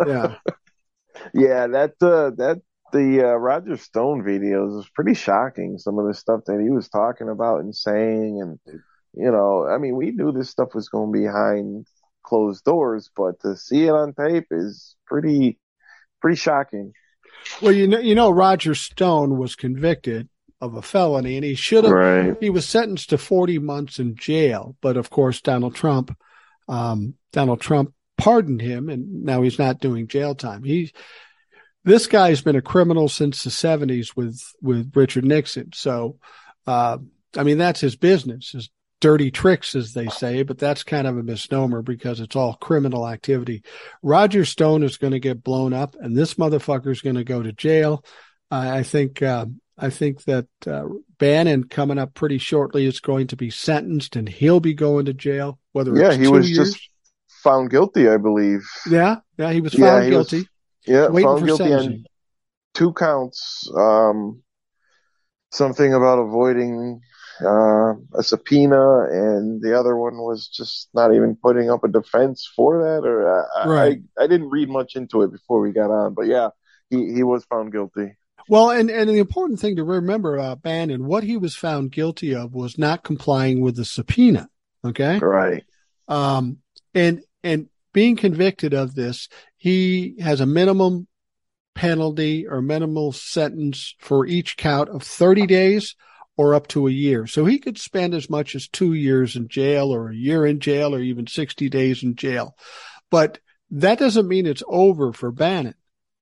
yeah. 0.07 0.35
yeah. 1.35 1.67
That, 1.67 1.95
uh, 2.01 2.31
that, 2.37 2.61
the 2.93 3.25
uh, 3.25 3.35
Roger 3.35 3.77
Stone 3.77 4.23
videos 4.23 4.79
is 4.79 4.89
pretty 4.95 5.15
shocking. 5.15 5.79
Some 5.79 5.99
of 5.99 6.07
the 6.07 6.15
stuff 6.15 6.43
that 6.47 6.61
he 6.61 6.71
was 6.71 6.89
talking 6.89 7.29
about 7.29 7.61
and 7.61 7.75
saying, 7.75 8.41
and 8.41 8.81
you 9.13 9.33
know, 9.33 9.67
I 9.67 9.79
mean, 9.79 9.97
we 9.97 10.13
knew 10.13 10.31
this 10.31 10.51
stuff 10.51 10.75
was 10.75 10.89
going 10.89 11.11
behind 11.11 11.89
closed 12.23 12.65
doors, 12.65 13.11
but 13.17 13.41
to 13.41 13.57
see 13.57 13.87
it 13.87 13.91
on 13.91 14.15
tape 14.15 14.47
is 14.53 14.95
pretty, 15.07 15.59
pretty 16.21 16.37
shocking. 16.37 16.93
Well, 17.61 17.73
you 17.73 17.87
know, 17.87 17.99
you 17.99 18.15
know, 18.15 18.31
Roger 18.31 18.75
Stone 18.75 19.39
was 19.39 19.55
convicted 19.55 20.29
of 20.61 20.75
a 20.75 20.83
felony, 20.83 21.37
and 21.37 21.45
he 21.45 21.55
should 21.55 21.85
have. 21.85 21.93
Right. 21.93 22.37
He 22.41 22.51
was 22.51 22.67
sentenced 22.67 23.11
to 23.11 23.19
40 23.19 23.59
months 23.59 23.99
in 23.99 24.17
jail, 24.17 24.77
but 24.81 24.97
of 24.97 25.11
course, 25.11 25.41
Donald 25.41 25.75
Trump, 25.75 26.17
um, 26.69 27.15
Donald 27.33 27.61
Trump 27.61 27.93
pardoned 28.17 28.61
him, 28.61 28.89
and 28.89 29.25
now 29.25 29.43
he's 29.43 29.59
not 29.59 29.81
doing 29.81 30.07
jail 30.07 30.35
time. 30.35 30.63
He, 30.65 30.93
this 31.85 32.07
guy's 32.07 32.41
been 32.41 32.57
a 32.57 32.63
criminal 32.63 33.09
since 33.09 33.43
the 33.43 33.51
70s 33.51 34.17
with 34.17 34.41
with 34.63 34.93
Richard 34.95 35.25
Nixon. 35.25 35.71
So, 35.75 36.19
uh, 36.67 36.99
I 37.37 37.43
mean, 37.43 37.59
that's 37.59 37.81
his 37.81 37.97
business, 37.97 38.51
his 38.51 38.71
dirty 39.05 39.31
tricks, 39.31 39.75
as 39.75 39.93
they 39.93 40.07
say, 40.07 40.43
but 40.45 40.57
that's 40.57 40.83
kind 40.83 41.07
of 41.07 41.19
a 41.19 41.23
misnomer 41.23 41.83
because 41.83 42.21
it's 42.21 42.35
all 42.35 42.55
criminal 42.55 43.07
activity. 43.07 43.63
Roger 44.03 44.47
Stone 44.47 44.83
is 44.83 44.97
going 44.97 45.13
to 45.13 45.21
get 45.21 45.45
blown 45.45 45.75
up, 45.75 45.95
and 46.01 46.17
this 46.17 46.35
motherfucker 46.35 46.91
is 46.91 47.03
going 47.03 47.17
to 47.17 47.23
go 47.23 47.43
to 47.43 47.53
jail. 47.53 48.03
Uh, 48.51 48.71
I 48.73 48.83
think 48.83 49.21
uh, 49.21 49.45
I 49.77 49.91
think 49.91 50.25
that 50.25 50.47
uh, 50.67 50.85
Bannon 51.19 51.65
coming 51.65 51.99
up 51.99 52.15
pretty 52.15 52.39
shortly 52.39 52.87
is 52.87 53.01
going 53.01 53.27
to 53.27 53.37
be 53.37 53.51
sentenced, 53.51 54.17
and 54.17 54.27
he'll 54.27 54.61
be 54.61 54.73
going 54.73 55.05
to 55.05 55.13
jail. 55.13 55.59
Whether 55.73 55.95
yeah, 55.95 56.15
he 56.15 56.27
was 56.27 56.51
years. 56.51 56.71
just 56.71 56.89
found 57.43 57.69
guilty, 57.69 58.09
I 58.09 58.17
believe. 58.17 58.63
Yeah, 58.91 59.17
yeah, 59.37 59.53
he 59.53 59.61
was 59.61 59.75
found 59.75 59.85
yeah, 59.85 60.05
he 60.05 60.11
guilty. 60.13 60.39
Was, 60.39 60.47
yeah, 60.87 61.23
found 61.23 61.45
guilty 61.45 61.75
on 61.75 62.05
two 62.73 62.95
counts. 62.95 63.71
Um, 63.77 64.43
something 65.51 65.93
about 65.93 66.21
avoiding 66.21 67.03
uh, 67.41 67.95
a 68.15 68.23
subpoena, 68.23 69.07
and 69.11 69.61
the 69.63 69.79
other 69.79 69.97
one 69.97 70.19
was 70.19 70.49
just 70.49 70.89
not 70.95 71.15
even 71.15 71.37
putting 71.37 71.71
up 71.71 71.85
a 71.85 71.89
defense 71.89 72.49
for 72.55 72.83
that. 72.83 73.07
Or 73.09 73.45
I, 73.57 73.67
right. 73.67 73.99
I, 74.19 74.25
I 74.25 74.27
didn't 74.27 74.51
read 74.51 74.69
much 74.69 74.97
into 74.97 75.23
it 75.23 75.33
before 75.33 75.61
we 75.61 75.73
got 75.73 75.91
on, 75.91 76.15
but 76.15 76.27
yeah, 76.27 76.51
he 76.91 77.13
he 77.13 77.23
was 77.23 77.45
found 77.45 77.73
guilty. 77.73 78.17
Well, 78.49 78.71
and, 78.71 78.91
and 78.91 79.09
the 79.09 79.19
important 79.19 79.59
thing 79.59 79.77
to 79.77 79.85
remember 79.85 80.35
about 80.35 80.63
Bannon, 80.63 81.07
what 81.07 81.25
he 81.25 81.37
was 81.37 81.57
found 81.57 81.93
guilty 81.93 82.35
of 82.35 82.53
was 82.53 82.77
not 82.77 83.03
complying 83.03 83.61
with 83.61 83.77
the 83.77 83.85
subpoena. 83.85 84.49
Okay. 84.85 85.19
Right. 85.19 85.65
Um, 86.09 86.59
and, 86.95 87.23
and 87.43 87.69
being 87.93 88.17
convicted 88.17 88.75
of 88.75 88.95
this, 88.95 89.29
he 89.57 90.17
has 90.21 90.41
a 90.41 90.47
minimum 90.47 91.07
penalty 91.75 92.47
or 92.47 92.61
minimal 92.61 93.13
sentence 93.13 93.95
for 93.99 94.27
each 94.27 94.57
count 94.57 94.91
of 94.91 95.03
30 95.03 95.47
days 95.47 95.97
or 96.37 96.55
up 96.55 96.67
to 96.69 96.89
a 96.89 96.93
year. 96.93 97.27
So 97.27 97.45
he 97.45 97.59
could 97.59 97.79
spend 97.79 98.15
as 98.15 98.29
much 98.29 98.55
as 98.55 98.69
two 98.69 98.93
years 98.93 99.37
in 99.37 99.49
jail 99.49 99.95
or 99.95 100.11
a 100.11 100.15
year 100.15 100.45
in 100.47 100.61
jail 100.61 100.95
or 100.95 101.01
even 101.01 101.27
60 101.27 101.69
days 101.69 102.03
in 102.03 102.17
jail. 102.17 102.57
But 103.11 103.39
that 103.71 103.99
doesn't 103.99 104.29
mean 104.29 104.47
it's 104.47 104.63
over 104.67 105.13
for 105.13 105.31
Bannon 105.31 105.75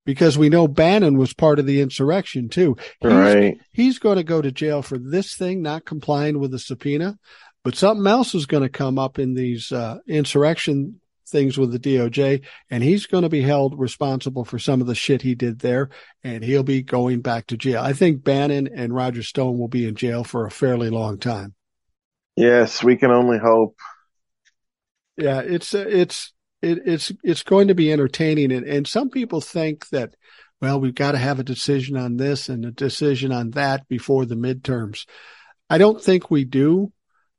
because 0.04 0.36
we 0.36 0.48
know 0.48 0.68
Bannon 0.68 1.16
was 1.16 1.32
part 1.32 1.58
of 1.58 1.66
the 1.66 1.80
insurrection 1.80 2.48
too. 2.48 2.76
He's, 3.00 3.12
right. 3.12 3.58
He's 3.72 3.98
going 3.98 4.16
to 4.16 4.24
go 4.24 4.42
to 4.42 4.52
jail 4.52 4.82
for 4.82 4.98
this 4.98 5.34
thing, 5.34 5.62
not 5.62 5.84
complying 5.84 6.38
with 6.38 6.50
the 6.50 6.58
subpoena, 6.58 7.18
but 7.64 7.76
something 7.76 8.06
else 8.06 8.34
is 8.34 8.46
going 8.46 8.64
to 8.64 8.68
come 8.68 8.98
up 8.98 9.18
in 9.18 9.34
these 9.34 9.70
uh, 9.72 9.98
insurrection 10.06 11.00
things 11.32 11.58
with 11.58 11.72
the 11.72 11.78
DOJ, 11.78 12.44
and 12.70 12.84
he's 12.84 13.06
going 13.06 13.22
to 13.22 13.28
be 13.28 13.42
held 13.42 13.78
responsible 13.78 14.44
for 14.44 14.58
some 14.58 14.80
of 14.80 14.86
the 14.86 14.94
shit 14.94 15.22
he 15.22 15.34
did 15.34 15.58
there, 15.58 15.90
and 16.22 16.44
he'll 16.44 16.62
be 16.62 16.82
going 16.82 17.20
back 17.20 17.48
to 17.48 17.56
jail. 17.56 17.82
I 17.82 17.92
think 17.92 18.22
Bannon 18.22 18.68
and 18.72 18.94
Roger 18.94 19.22
Stone 19.22 19.58
will 19.58 19.68
be 19.68 19.88
in 19.88 19.96
jail 19.96 20.22
for 20.22 20.46
a 20.46 20.50
fairly 20.50 20.90
long 20.90 21.18
time. 21.18 21.54
Yes, 22.36 22.84
we 22.84 22.96
can 22.96 23.10
only 23.10 23.38
hope. 23.38 23.76
Yeah, 25.16 25.40
it's 25.40 25.74
it's 25.74 26.32
it, 26.62 26.78
it's 26.86 27.12
it's 27.24 27.42
going 27.42 27.68
to 27.68 27.74
be 27.74 27.92
entertaining, 27.92 28.52
and, 28.52 28.66
and 28.66 28.86
some 28.86 29.10
people 29.10 29.40
think 29.40 29.88
that 29.88 30.14
well, 30.62 30.80
we've 30.80 30.94
got 30.94 31.12
to 31.12 31.18
have 31.18 31.40
a 31.40 31.44
decision 31.44 31.96
on 31.96 32.16
this 32.16 32.48
and 32.48 32.64
a 32.64 32.70
decision 32.70 33.32
on 33.32 33.50
that 33.50 33.88
before 33.88 34.24
the 34.24 34.36
midterms. 34.36 35.06
I 35.68 35.78
don't 35.78 36.00
think 36.00 36.30
we 36.30 36.44
do, 36.44 36.92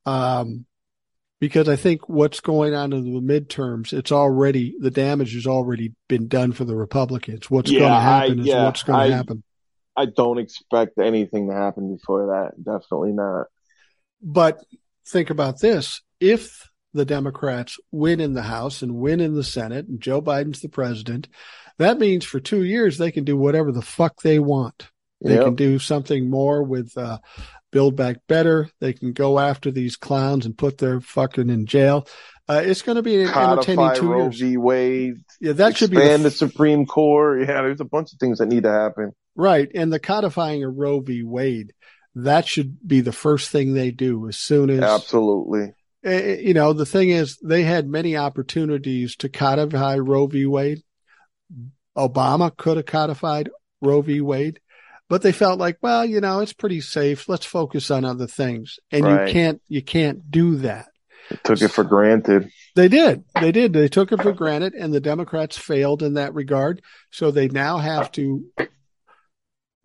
um, 0.06 0.66
because 1.44 1.68
I 1.68 1.76
think 1.76 2.08
what's 2.08 2.40
going 2.40 2.74
on 2.74 2.94
in 2.94 3.04
the 3.04 3.20
midterms, 3.20 3.92
it's 3.92 4.14
already 4.14 4.76
the 4.80 4.90
damage 4.90 5.34
has 5.34 5.46
already 5.46 5.92
been 6.08 6.30
done 6.30 6.54
for 6.54 6.64
the 6.64 6.74
Republicans. 6.74 7.52
What's 7.52 7.70
yeah, 7.70 7.80
going 7.80 7.92
to 7.92 8.00
happen 8.00 8.40
I, 8.40 8.42
is 8.44 8.48
yeah, 8.48 8.64
what's 8.64 8.84
going 8.84 9.10
to 9.10 9.16
happen. 9.18 9.44
I 9.94 10.06
don't 10.06 10.38
expect 10.38 10.98
anything 11.00 11.50
to 11.50 11.54
happen 11.54 11.94
before 11.94 12.28
that. 12.28 12.64
Definitely 12.64 13.12
not. 13.12 13.48
But 14.22 14.64
think 15.06 15.32
about 15.32 15.60
this: 15.60 16.02
if 16.22 16.70
the 16.94 17.04
Democrats 17.04 17.78
win 17.92 18.22
in 18.22 18.36
the 18.36 18.44
House 18.44 18.82
and 18.82 18.96
win 18.96 19.20
in 19.20 19.34
the 19.34 19.44
Senate, 19.44 19.90
and 19.90 20.00
Joe 20.00 20.22
Biden's 20.22 20.62
the 20.62 20.70
president, 20.70 21.28
that 21.78 22.00
means 22.00 22.24
for 22.24 22.40
two 22.40 22.64
years 22.64 22.98
they 22.98 23.12
can 23.12 23.26
do 23.26 23.36
whatever 23.36 23.74
the 23.74 23.82
fuck 23.82 24.22
they 24.22 24.40
want. 24.40 24.88
They 25.20 25.36
yep. 25.36 25.44
can 25.44 25.56
do 25.56 25.78
something 25.78 26.30
more 26.30 26.64
with 26.64 26.98
uh, 26.98 27.18
Build 27.74 27.96
Back 27.96 28.18
Better. 28.28 28.70
They 28.80 28.94
can 28.94 29.12
go 29.12 29.40
after 29.40 29.72
these 29.72 29.96
clowns 29.98 30.46
and 30.46 30.58
put 30.58 30.78
their 30.78 31.02
fucking 31.02 31.50
in 31.50 31.66
jail. 31.66 32.08
Uh, 32.48 32.62
it's 32.64 32.82
going 32.82 32.98
to 32.98 33.02
be 33.02 33.22
an 33.24 33.30
Codify 33.30 33.52
entertaining 33.52 33.96
two 33.96 34.12
Roe 34.12 34.22
years. 34.24 34.40
V. 34.40 34.58
Wade. 34.58 35.16
Yeah, 35.42 35.54
that 35.54 35.78
should 35.78 35.92
be 35.92 35.98
expand 35.98 36.24
the, 36.24 36.28
f- 36.28 36.34
the 36.34 36.48
Supreme 36.50 36.86
Court. 36.86 37.42
Yeah, 37.42 37.62
there's 37.62 37.82
a 37.82 37.86
bunch 37.86 38.14
of 38.14 38.20
things 38.20 38.40
that 38.40 38.48
need 38.48 38.64
to 38.64 38.72
happen. 38.72 39.12
Right, 39.36 39.70
and 39.74 39.92
the 39.92 40.00
codifying 40.00 40.64
of 40.64 40.76
Roe 40.76 41.00
v. 41.00 41.24
Wade. 41.24 41.74
That 42.16 42.46
should 42.46 42.78
be 42.88 43.02
the 43.02 43.12
first 43.12 43.50
thing 43.50 43.74
they 43.74 43.90
do 43.90 44.28
as 44.28 44.38
soon 44.38 44.70
as 44.70 44.82
absolutely 44.82 45.74
Eh, 46.04 46.12
eh, 46.12 46.38
you 46.42 46.54
know, 46.54 46.74
the 46.74 46.86
thing 46.86 47.10
is, 47.10 47.38
they 47.38 47.64
had 47.64 47.88
many 47.88 48.18
opportunities 48.18 49.16
to 49.18 49.30
codify 49.30 49.98
Roe 49.98 50.28
v. 50.28 50.46
Wade. 50.46 50.84
Obama 51.98 52.56
could 52.56 52.78
have 52.78 52.86
codified 52.86 53.50
Roe 53.82 54.02
v. 54.02 54.20
Wade, 54.20 54.60
but 55.10 55.22
they 55.22 55.32
felt 55.32 55.60
like, 55.60 55.78
well, 55.82 56.06
you 56.06 56.22
know, 56.22 56.40
it's 56.40 56.54
pretty 56.54 56.82
safe. 56.82 57.30
Let's 57.30 57.46
focus 57.46 57.92
on 57.92 58.06
other 58.06 58.28
things. 58.28 58.80
And 58.92 59.06
right. 59.06 59.28
you 59.28 59.34
can't, 59.34 59.62
you 59.68 59.82
can't 59.82 60.30
do 60.32 60.56
that. 60.58 60.88
They 61.30 61.38
took 61.44 61.62
it 61.62 61.70
for 61.70 61.84
granted. 61.84 62.50
They 62.76 62.88
did. 62.88 63.24
They 63.40 63.52
did. 63.52 63.74
They 63.74 63.88
took 63.88 64.12
it 64.12 64.22
for 64.22 64.34
granted, 64.34 64.74
and 64.74 64.94
the 64.94 65.00
Democrats 65.00 65.58
failed 65.58 66.04
in 66.04 66.16
that 66.16 66.34
regard. 66.34 66.82
So 67.12 67.32
they 67.32 67.48
now 67.48 67.78
have 67.78 68.12
to 68.14 68.44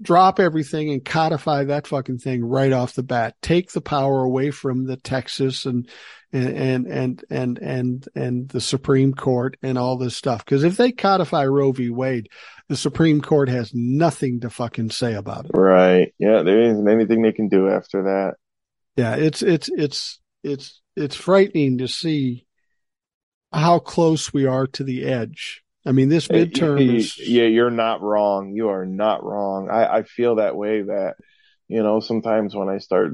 drop 0.01 0.39
everything 0.39 0.91
and 0.91 1.05
codify 1.05 1.65
that 1.65 1.87
fucking 1.87 2.19
thing 2.19 2.45
right 2.45 2.73
off 2.73 2.95
the 2.95 3.03
bat. 3.03 3.35
Take 3.43 3.73
the 3.73 3.81
power 3.81 4.23
away 4.23 4.51
from 4.51 4.87
the 4.87 4.97
Texas 4.97 5.67
and 5.67 5.89
and 6.33 6.87
and 6.87 7.25
and 7.31 7.59
and 7.59 8.09
and 8.15 8.49
the 8.49 8.61
Supreme 8.61 9.15
Court 9.15 9.57
and 9.63 9.79
all 9.79 9.97
this 9.97 10.17
stuff. 10.17 10.45
Because 10.45 10.65
if 10.65 10.77
they 10.77 10.93
codify 10.93 11.47
Roe 11.47 11.73
v. 11.73 11.91
Wade, 11.91 12.29
the 12.69 12.77
Supreme 12.77 13.21
Court 13.21 13.49
has 13.49 13.75
nothing 13.75 14.41
to 14.41 14.51
fucking 14.51 14.91
say 14.91 15.15
about 15.15 15.47
it. 15.47 15.53
Right. 15.55 16.15
Yeah. 16.19 16.43
There 16.43 16.61
isn't 16.61 16.89
anything 16.89 17.23
they 17.23 17.33
can 17.33 17.49
do 17.49 17.69
after 17.69 18.05
that. 18.05 18.35
Yeah. 18.97 19.17
It's 19.17 19.43
it's 19.43 19.71
it's 19.71 20.21
it's 20.43 20.81
it's 20.97 21.17
frightening 21.17 21.79
to 21.79 21.89
see 21.89 22.47
how 23.53 23.79
close 23.79 24.33
we 24.33 24.45
are 24.47 24.67
to 24.67 24.85
the 24.85 25.05
edge 25.05 25.63
I 25.89 25.93
mean, 25.93 26.11
this 26.11 26.29
midterm 26.29 26.97
is. 26.97 27.19
Yeah, 27.19 27.45
you're 27.45 27.71
not 27.71 28.03
wrong. 28.03 28.53
You 28.55 28.69
are 28.69 28.85
not 28.85 29.25
wrong. 29.25 29.71
I, 29.71 29.99
I 29.99 30.03
feel 30.03 30.35
that 30.35 30.55
way 30.55 30.83
that, 30.83 31.15
you 31.67 31.83
know, 31.83 32.01
sometimes 32.01 32.55
when 32.55 32.69
I 32.69 32.77
start 32.77 33.13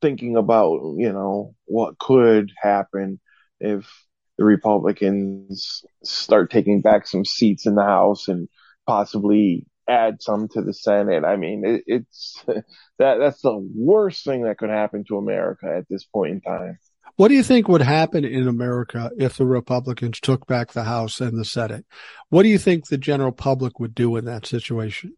thinking 0.00 0.36
about, 0.36 0.94
you 0.96 1.12
know, 1.12 1.54
what 1.66 1.98
could 1.98 2.50
happen 2.56 3.20
if 3.60 3.86
the 4.38 4.44
Republicans 4.44 5.84
start 6.02 6.50
taking 6.50 6.80
back 6.80 7.06
some 7.06 7.26
seats 7.26 7.66
in 7.66 7.74
the 7.74 7.84
House 7.84 8.28
and 8.28 8.48
possibly 8.86 9.66
add 9.86 10.22
some 10.22 10.48
to 10.48 10.62
the 10.62 10.72
Senate. 10.72 11.26
I 11.26 11.36
mean, 11.36 11.62
it, 11.62 11.84
it's 11.86 12.42
that 12.46 13.18
that's 13.18 13.42
the 13.42 13.54
worst 13.74 14.24
thing 14.24 14.44
that 14.44 14.56
could 14.56 14.70
happen 14.70 15.04
to 15.08 15.18
America 15.18 15.66
at 15.76 15.84
this 15.90 16.04
point 16.04 16.32
in 16.32 16.40
time. 16.40 16.78
What 17.16 17.28
do 17.28 17.34
you 17.34 17.42
think 17.42 17.66
would 17.66 17.82
happen 17.82 18.24
in 18.24 18.46
America 18.46 19.10
if 19.16 19.36
the 19.36 19.46
Republicans 19.46 20.20
took 20.20 20.46
back 20.46 20.72
the 20.72 20.84
House 20.84 21.20
and 21.20 21.38
the 21.38 21.46
Senate? 21.46 21.86
What 22.28 22.42
do 22.42 22.50
you 22.50 22.58
think 22.58 22.86
the 22.86 22.98
general 22.98 23.32
public 23.32 23.80
would 23.80 23.94
do 23.94 24.16
in 24.16 24.26
that 24.26 24.44
situation? 24.44 25.14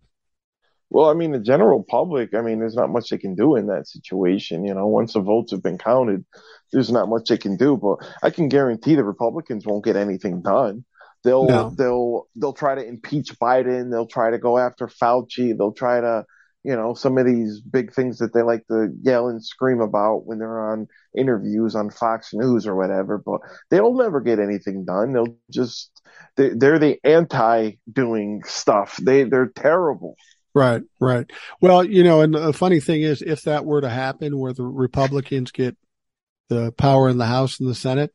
Well, 0.90 1.10
I 1.10 1.14
mean, 1.14 1.32
the 1.32 1.40
general 1.40 1.82
public, 1.82 2.34
I 2.34 2.40
mean, 2.40 2.60
there's 2.60 2.76
not 2.76 2.90
much 2.90 3.10
they 3.10 3.18
can 3.18 3.34
do 3.34 3.56
in 3.56 3.66
that 3.66 3.88
situation. 3.88 4.64
You 4.64 4.74
know, 4.74 4.86
once 4.86 5.12
the 5.12 5.20
votes 5.20 5.50
have 5.50 5.62
been 5.62 5.76
counted, 5.76 6.24
there's 6.72 6.90
not 6.90 7.08
much 7.08 7.28
they 7.28 7.36
can 7.36 7.56
do. 7.56 7.76
But 7.76 8.08
I 8.22 8.30
can 8.30 8.48
guarantee 8.48 8.94
the 8.94 9.04
Republicans 9.04 9.66
won't 9.66 9.84
get 9.84 9.96
anything 9.96 10.40
done. 10.40 10.84
They'll 11.24 11.46
no. 11.46 11.70
they'll 11.76 12.28
they'll 12.36 12.52
try 12.52 12.76
to 12.76 12.86
impeach 12.86 13.38
Biden. 13.38 13.90
They'll 13.90 14.06
try 14.06 14.30
to 14.30 14.38
go 14.38 14.56
after 14.56 14.86
Fauci. 14.86 15.56
They'll 15.56 15.72
try 15.72 16.00
to 16.00 16.24
you 16.64 16.74
know, 16.74 16.94
some 16.94 17.18
of 17.18 17.26
these 17.26 17.60
big 17.60 17.94
things 17.94 18.18
that 18.18 18.34
they 18.34 18.42
like 18.42 18.66
to 18.66 18.88
yell 19.02 19.28
and 19.28 19.44
scream 19.44 19.80
about 19.80 20.26
when 20.26 20.38
they're 20.38 20.70
on 20.70 20.88
interviews 21.16 21.74
on 21.74 21.90
Fox 21.90 22.30
News 22.32 22.66
or 22.66 22.74
whatever, 22.74 23.18
but 23.18 23.40
they'll 23.70 23.94
never 23.94 24.20
get 24.20 24.38
anything 24.38 24.84
done. 24.84 25.12
They'll 25.12 25.36
just, 25.50 25.90
they, 26.36 26.50
they're 26.50 26.78
the 26.78 26.98
anti 27.04 27.72
doing 27.90 28.42
stuff. 28.44 28.96
They, 28.96 29.24
they're 29.24 29.52
terrible. 29.54 30.16
Right, 30.54 30.82
right. 31.00 31.30
Well, 31.60 31.84
you 31.84 32.02
know, 32.02 32.22
and 32.22 32.34
the 32.34 32.52
funny 32.52 32.80
thing 32.80 33.02
is, 33.02 33.22
if 33.22 33.42
that 33.42 33.64
were 33.64 33.80
to 33.80 33.88
happen 33.88 34.38
where 34.38 34.52
the 34.52 34.64
Republicans 34.64 35.52
get 35.52 35.76
the 36.48 36.72
power 36.72 37.08
in 37.08 37.18
the 37.18 37.26
House 37.26 37.60
and 37.60 37.68
the 37.68 37.74
Senate, 37.74 38.12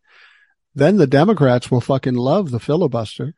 then 0.75 0.97
the 0.97 1.07
Democrats 1.07 1.71
will 1.71 1.81
fucking 1.81 2.15
love 2.15 2.51
the 2.51 2.59
filibuster. 2.59 3.35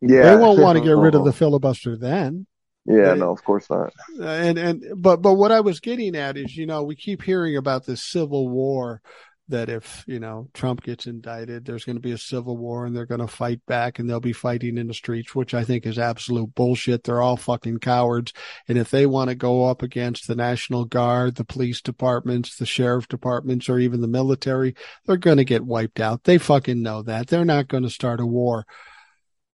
Yeah. 0.00 0.22
They 0.22 0.36
won't 0.36 0.60
want 0.60 0.78
to 0.78 0.84
get 0.84 0.96
rid 0.96 1.14
of 1.14 1.24
the 1.24 1.30
oh. 1.30 1.32
filibuster 1.32 1.96
then. 1.96 2.46
Yeah, 2.88 3.14
no, 3.14 3.30
of 3.30 3.44
course 3.44 3.68
not. 3.68 3.92
Uh, 4.18 4.24
and 4.24 4.58
and 4.58 4.84
but 4.96 5.20
but 5.20 5.34
what 5.34 5.52
I 5.52 5.60
was 5.60 5.78
getting 5.80 6.16
at 6.16 6.38
is, 6.38 6.56
you 6.56 6.64
know, 6.64 6.82
we 6.84 6.96
keep 6.96 7.22
hearing 7.22 7.56
about 7.56 7.84
this 7.84 8.02
civil 8.02 8.48
war 8.48 9.02
that 9.48 9.68
if, 9.68 10.04
you 10.06 10.20
know, 10.20 10.48
Trump 10.52 10.82
gets 10.82 11.06
indicted, 11.06 11.64
there's 11.64 11.84
going 11.84 11.96
to 11.96 12.02
be 12.02 12.12
a 12.12 12.18
civil 12.18 12.56
war 12.56 12.84
and 12.84 12.94
they're 12.94 13.06
going 13.06 13.20
to 13.20 13.26
fight 13.26 13.64
back 13.66 13.98
and 13.98 14.08
they'll 14.08 14.20
be 14.20 14.32
fighting 14.32 14.76
in 14.76 14.86
the 14.86 14.94
streets, 14.94 15.34
which 15.34 15.54
I 15.54 15.64
think 15.64 15.86
is 15.86 15.98
absolute 15.98 16.54
bullshit. 16.54 17.04
They're 17.04 17.22
all 17.22 17.36
fucking 17.36 17.78
cowards. 17.78 18.32
And 18.68 18.76
if 18.76 18.90
they 18.90 19.06
want 19.06 19.30
to 19.30 19.34
go 19.34 19.64
up 19.64 19.82
against 19.82 20.26
the 20.26 20.36
National 20.36 20.84
Guard, 20.84 21.36
the 21.36 21.44
police 21.44 21.80
departments, 21.80 22.56
the 22.56 22.66
sheriff 22.66 23.08
departments, 23.08 23.68
or 23.68 23.78
even 23.78 24.00
the 24.00 24.08
military, 24.08 24.74
they're 25.06 25.16
going 25.16 25.38
to 25.38 25.44
get 25.44 25.64
wiped 25.64 26.00
out. 26.00 26.24
They 26.24 26.38
fucking 26.38 26.82
know 26.82 27.02
that. 27.02 27.28
They're 27.28 27.44
not 27.44 27.68
going 27.68 27.84
to 27.84 27.90
start 27.90 28.20
a 28.20 28.26
war. 28.26 28.66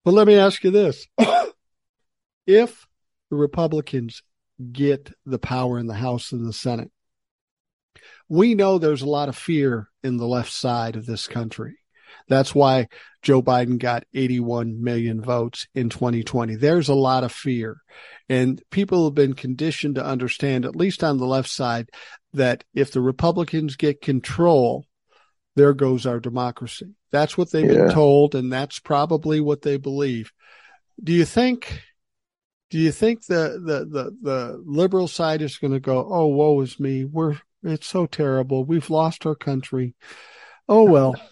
But 0.05 0.13
let 0.13 0.27
me 0.27 0.35
ask 0.35 0.63
you 0.63 0.71
this. 0.71 1.05
if 2.47 2.87
the 3.31 3.37
Republicans 3.37 4.21
get 4.71 5.11
the 5.25 5.39
power 5.39 5.79
in 5.79 5.87
the 5.87 5.95
House 5.95 6.33
and 6.33 6.45
the 6.45 6.53
Senate. 6.53 6.91
We 8.29 8.53
know 8.53 8.77
there's 8.77 9.01
a 9.01 9.09
lot 9.09 9.29
of 9.29 9.35
fear 9.35 9.89
in 10.03 10.17
the 10.17 10.27
left 10.27 10.51
side 10.51 10.95
of 10.95 11.05
this 11.05 11.27
country. 11.27 11.77
That's 12.27 12.53
why 12.53 12.87
Joe 13.21 13.41
Biden 13.41 13.79
got 13.79 14.03
81 14.13 14.83
million 14.83 15.21
votes 15.21 15.65
in 15.73 15.89
2020. 15.89 16.55
There's 16.55 16.89
a 16.89 16.93
lot 16.93 17.23
of 17.23 17.31
fear. 17.31 17.77
And 18.29 18.61
people 18.69 19.05
have 19.05 19.15
been 19.15 19.33
conditioned 19.33 19.95
to 19.95 20.05
understand, 20.05 20.65
at 20.65 20.75
least 20.75 21.03
on 21.03 21.17
the 21.17 21.25
left 21.25 21.49
side, 21.49 21.89
that 22.33 22.63
if 22.73 22.91
the 22.91 23.01
Republicans 23.01 23.75
get 23.77 24.01
control, 24.01 24.85
there 25.55 25.73
goes 25.73 26.05
our 26.05 26.19
democracy. 26.19 26.95
That's 27.11 27.37
what 27.37 27.51
they've 27.51 27.65
yeah. 27.65 27.85
been 27.85 27.91
told, 27.91 28.35
and 28.35 28.51
that's 28.51 28.79
probably 28.79 29.39
what 29.39 29.61
they 29.61 29.77
believe. 29.77 30.31
Do 31.01 31.13
you 31.13 31.25
think 31.25 31.81
do 32.71 32.79
you 32.79 32.91
think 32.91 33.25
the 33.25 33.61
the 33.63 33.85
the, 33.85 34.17
the 34.21 34.63
liberal 34.65 35.07
side 35.07 35.41
is 35.41 35.57
going 35.57 35.73
to 35.73 35.79
go, 35.79 36.07
"Oh, 36.09 36.27
woe 36.27 36.61
is 36.61 36.79
me. 36.79 37.05
We're 37.05 37.37
it's 37.61 37.87
so 37.87 38.07
terrible. 38.07 38.63
We've 38.63 38.89
lost 38.89 39.25
our 39.25 39.35
country." 39.35 39.93
Oh 40.67 40.83
well. 40.83 41.15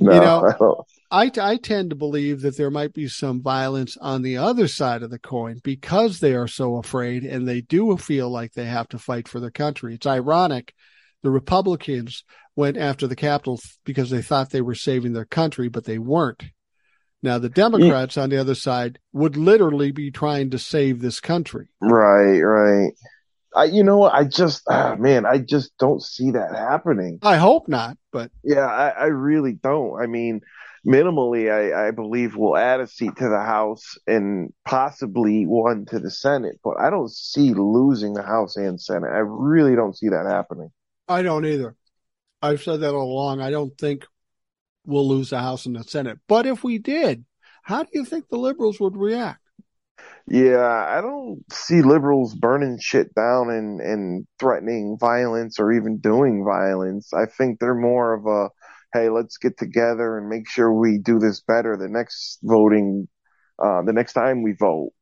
No, 0.00 0.14
you 0.14 0.20
know, 0.20 0.84
I, 1.10 1.28
I 1.40 1.56
tend 1.56 1.90
to 1.90 1.96
believe 1.96 2.42
that 2.42 2.56
there 2.56 2.70
might 2.70 2.92
be 2.92 3.08
some 3.08 3.42
violence 3.42 3.96
on 3.96 4.22
the 4.22 4.36
other 4.36 4.68
side 4.68 5.02
of 5.02 5.10
the 5.10 5.18
coin 5.18 5.60
because 5.64 6.20
they 6.20 6.34
are 6.34 6.46
so 6.46 6.76
afraid 6.76 7.24
and 7.24 7.48
they 7.48 7.62
do 7.62 7.96
feel 7.96 8.30
like 8.30 8.52
they 8.52 8.66
have 8.66 8.86
to 8.90 8.98
fight 9.00 9.26
for 9.26 9.40
their 9.40 9.50
country. 9.50 9.94
It's 9.94 10.06
ironic. 10.06 10.72
The 11.24 11.30
Republicans 11.30 12.22
went 12.54 12.76
after 12.76 13.08
the 13.08 13.16
Capitol 13.16 13.58
because 13.84 14.10
they 14.10 14.22
thought 14.22 14.50
they 14.50 14.60
were 14.60 14.76
saving 14.76 15.14
their 15.14 15.24
country, 15.24 15.68
but 15.68 15.84
they 15.84 15.98
weren't. 15.98 16.44
Now, 17.22 17.38
the 17.38 17.48
Democrats 17.48 18.16
yeah. 18.16 18.22
on 18.22 18.30
the 18.30 18.38
other 18.38 18.54
side 18.54 18.98
would 19.12 19.36
literally 19.36 19.90
be 19.90 20.10
trying 20.10 20.50
to 20.50 20.58
save 20.58 21.00
this 21.00 21.20
country. 21.20 21.68
Right, 21.80 22.40
right. 22.40 22.92
I, 23.56 23.64
you 23.64 23.82
know, 23.82 24.04
I 24.04 24.24
just, 24.24 24.62
ah, 24.68 24.94
man, 24.96 25.26
I 25.26 25.38
just 25.38 25.76
don't 25.78 26.02
see 26.02 26.32
that 26.32 26.54
happening. 26.54 27.18
I 27.22 27.36
hope 27.36 27.66
not, 27.66 27.96
but 28.12 28.30
yeah, 28.44 28.66
I, 28.66 28.90
I 28.90 29.04
really 29.06 29.54
don't. 29.54 30.00
I 30.00 30.06
mean, 30.06 30.42
minimally, 30.86 31.50
I, 31.50 31.88
I 31.88 31.90
believe 31.90 32.36
we'll 32.36 32.56
add 32.56 32.80
a 32.80 32.86
seat 32.86 33.16
to 33.16 33.28
the 33.28 33.40
House 33.40 33.98
and 34.06 34.52
possibly 34.64 35.44
one 35.44 35.86
to 35.86 35.98
the 35.98 36.10
Senate, 36.10 36.60
but 36.62 36.78
I 36.78 36.90
don't 36.90 37.10
see 37.10 37.52
losing 37.54 38.14
the 38.14 38.22
House 38.22 38.56
and 38.56 38.80
Senate. 38.80 39.10
I 39.10 39.22
really 39.24 39.74
don't 39.74 39.96
see 39.96 40.10
that 40.10 40.26
happening. 40.26 40.70
I 41.08 41.22
don't 41.22 41.46
either. 41.46 41.74
I've 42.40 42.62
said 42.62 42.82
that 42.82 42.94
all 42.94 43.10
along. 43.10 43.40
I 43.40 43.50
don't 43.50 43.76
think 43.76 44.04
we'll 44.88 45.06
lose 45.06 45.30
the 45.30 45.38
House 45.38 45.66
and 45.66 45.76
the 45.76 45.84
Senate. 45.84 46.18
But 46.26 46.46
if 46.46 46.64
we 46.64 46.78
did, 46.78 47.24
how 47.62 47.82
do 47.82 47.90
you 47.92 48.04
think 48.04 48.28
the 48.28 48.38
liberals 48.38 48.80
would 48.80 48.96
react? 48.96 49.40
Yeah, 50.26 50.66
I 50.66 51.00
don't 51.00 51.42
see 51.52 51.82
liberals 51.82 52.34
burning 52.34 52.78
shit 52.80 53.14
down 53.14 53.50
and, 53.50 53.80
and 53.80 54.26
threatening 54.38 54.96
violence 54.98 55.58
or 55.58 55.72
even 55.72 55.98
doing 55.98 56.44
violence. 56.44 57.12
I 57.14 57.26
think 57.26 57.58
they're 57.58 57.74
more 57.74 58.14
of 58.14 58.26
a, 58.26 58.50
hey, 58.92 59.10
let's 59.10 59.36
get 59.36 59.58
together 59.58 60.18
and 60.18 60.28
make 60.28 60.48
sure 60.48 60.72
we 60.72 60.98
do 60.98 61.18
this 61.18 61.40
better 61.40 61.76
the 61.76 61.88
next 61.88 62.38
voting, 62.42 63.08
uh, 63.62 63.82
the 63.82 63.92
next 63.92 64.14
time 64.14 64.42
we 64.42 64.54
vote. 64.58 64.92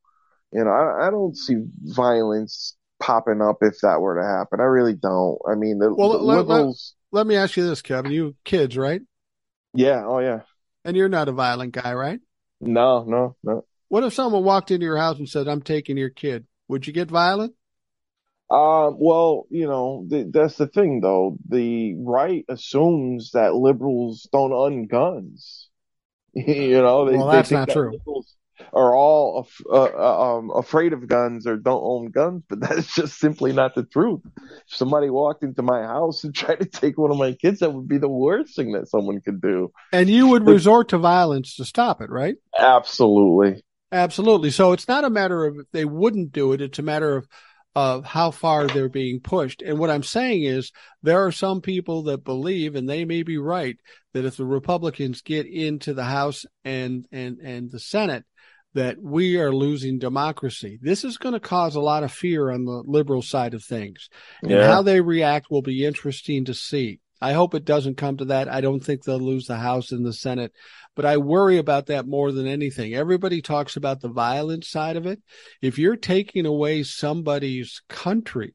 You 0.53 0.63
know, 0.63 0.71
I, 0.71 1.07
I 1.07 1.09
don't 1.09 1.35
see 1.35 1.55
violence 1.83 2.75
popping 2.99 3.41
up 3.41 3.57
if 3.61 3.79
that 3.81 3.99
were 3.99 4.15
to 4.15 4.25
happen. 4.25 4.59
I 4.59 4.63
really 4.63 4.95
don't. 4.95 5.37
I 5.49 5.55
mean, 5.55 5.79
the, 5.79 5.93
well, 5.93 6.11
the 6.11 6.17
let, 6.19 6.37
liberals. 6.37 6.95
Let, 7.11 7.19
let 7.19 7.27
me 7.27 7.35
ask 7.35 7.57
you 7.57 7.67
this, 7.67 7.81
Kevin. 7.81 8.11
You 8.11 8.35
kids, 8.43 8.77
right? 8.77 9.01
Yeah. 9.73 10.03
Oh, 10.05 10.19
yeah. 10.19 10.41
And 10.85 10.95
you're 10.95 11.09
not 11.09 11.27
a 11.27 11.33
violent 11.33 11.73
guy, 11.73 11.93
right? 11.93 12.19
No, 12.61 13.03
no, 13.03 13.35
no. 13.43 13.65
What 13.89 14.03
if 14.03 14.13
someone 14.13 14.43
walked 14.43 14.71
into 14.71 14.85
your 14.85 14.97
house 14.97 15.17
and 15.19 15.29
said, 15.29 15.47
"I'm 15.47 15.61
taking 15.61 15.97
your 15.97 16.09
kid"? 16.09 16.45
Would 16.67 16.87
you 16.87 16.93
get 16.93 17.09
violent? 17.09 17.53
Uh, 18.49 18.91
well, 18.95 19.45
you 19.49 19.67
know, 19.67 20.05
th- 20.09 20.27
that's 20.31 20.55
the 20.55 20.67
thing, 20.67 21.01
though. 21.01 21.37
The 21.49 21.95
right 21.99 22.45
assumes 22.47 23.31
that 23.31 23.53
liberals 23.53 24.27
don't 24.31 24.53
own 24.53 24.87
guns. 24.87 25.67
you 26.33 26.81
know, 26.81 27.05
they, 27.05 27.17
well, 27.17 27.27
that's 27.27 27.51
not 27.51 27.67
that 27.67 27.73
true. 27.73 27.91
Liberals, 27.91 28.36
are 28.73 28.95
all 28.95 29.39
af- 29.39 29.65
uh, 29.69 29.89
uh, 29.97 30.37
um, 30.37 30.51
afraid 30.55 30.93
of 30.93 31.07
guns 31.07 31.47
or 31.47 31.57
don't 31.57 31.81
own 31.83 32.11
guns, 32.11 32.43
but 32.47 32.59
that's 32.61 32.93
just 32.95 33.19
simply 33.19 33.53
not 33.53 33.75
the 33.75 33.83
truth. 33.83 34.21
If 34.25 34.75
somebody 34.75 35.09
walked 35.09 35.43
into 35.43 35.61
my 35.61 35.83
house 35.83 36.23
and 36.23 36.33
tried 36.35 36.59
to 36.59 36.65
take 36.65 36.97
one 36.97 37.11
of 37.11 37.17
my 37.17 37.33
kids, 37.33 37.59
that 37.59 37.73
would 37.73 37.87
be 37.87 37.97
the 37.97 38.09
worst 38.09 38.55
thing 38.55 38.73
that 38.73 38.89
someone 38.89 39.21
could 39.21 39.41
do. 39.41 39.71
And 39.91 40.09
you 40.09 40.27
would 40.27 40.45
but, 40.45 40.51
resort 40.51 40.89
to 40.89 40.97
violence 40.97 41.55
to 41.55 41.65
stop 41.65 42.01
it, 42.01 42.09
right? 42.09 42.35
Absolutely. 42.57 43.63
Absolutely. 43.91 44.51
So 44.51 44.73
it's 44.73 44.87
not 44.87 45.05
a 45.05 45.09
matter 45.09 45.45
of 45.45 45.57
if 45.59 45.65
they 45.71 45.85
wouldn't 45.85 46.33
do 46.33 46.51
it. 46.53 46.61
It's 46.61 46.79
a 46.79 46.83
matter 46.83 47.15
of 47.15 47.27
of 47.77 48.03
how 48.03 48.31
far 48.31 48.65
they're 48.65 48.89
being 48.89 49.19
pushed. 49.19 49.61
And 49.61 49.77
what 49.77 49.91
I'm 49.91 50.01
saying 50.01 50.45
is 50.45 50.71
there 51.03 51.27
are 51.27 51.31
some 51.31 51.61
people 51.61 52.01
that 52.05 52.23
believe, 52.23 52.73
and 52.73 52.89
they 52.89 53.05
may 53.05 53.21
be 53.21 53.37
right, 53.37 53.77
that 54.13 54.25
if 54.25 54.35
the 54.35 54.45
Republicans 54.45 55.21
get 55.21 55.45
into 55.45 55.93
the 55.93 56.03
House 56.03 56.43
and 56.65 57.05
and 57.11 57.37
and 57.37 57.69
the 57.69 57.79
Senate, 57.79 58.25
that 58.77 59.01
we 59.01 59.39
are 59.39 59.51
losing 59.51 59.97
democracy. 59.97 60.77
This 60.79 61.03
is 61.03 61.17
going 61.17 61.33
to 61.33 61.39
cause 61.39 61.73
a 61.73 61.81
lot 61.81 62.03
of 62.03 62.11
fear 62.11 62.51
on 62.51 62.63
the 62.63 62.83
liberal 62.85 63.23
side 63.23 63.55
of 63.55 63.63
things. 63.63 64.07
And 64.43 64.51
yeah. 64.51 64.67
how 64.67 64.83
they 64.83 65.01
react 65.01 65.49
will 65.49 65.63
be 65.63 65.83
interesting 65.83 66.45
to 66.45 66.53
see. 66.53 66.99
I 67.19 67.33
hope 67.33 67.55
it 67.55 67.65
doesn't 67.65 67.97
come 67.97 68.17
to 68.17 68.25
that. 68.25 68.47
I 68.47 68.61
don't 68.61 68.79
think 68.79 69.03
they'll 69.03 69.19
lose 69.19 69.47
the 69.47 69.57
House 69.57 69.91
and 69.91 70.05
the 70.05 70.13
Senate, 70.13 70.53
but 70.95 71.05
I 71.05 71.17
worry 71.17 71.57
about 71.57 71.87
that 71.87 72.05
more 72.05 72.31
than 72.31 72.45
anything. 72.45 72.93
Everybody 72.93 73.41
talks 73.41 73.77
about 73.77 74.01
the 74.01 74.09
violent 74.09 74.63
side 74.63 74.95
of 74.95 75.07
it. 75.07 75.23
If 75.59 75.79
you're 75.79 75.95
taking 75.95 76.45
away 76.45 76.83
somebody's 76.83 77.81
country, 77.89 78.53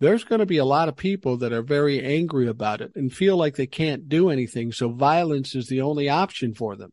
there's 0.00 0.24
going 0.24 0.40
to 0.40 0.46
be 0.46 0.58
a 0.58 0.66
lot 0.66 0.90
of 0.90 0.96
people 0.98 1.38
that 1.38 1.54
are 1.54 1.62
very 1.62 2.04
angry 2.04 2.46
about 2.46 2.82
it 2.82 2.92
and 2.94 3.10
feel 3.10 3.38
like 3.38 3.56
they 3.56 3.66
can't 3.66 4.06
do 4.06 4.28
anything. 4.28 4.70
So 4.70 4.90
violence 4.90 5.54
is 5.54 5.68
the 5.68 5.80
only 5.80 6.10
option 6.10 6.52
for 6.52 6.76
them. 6.76 6.90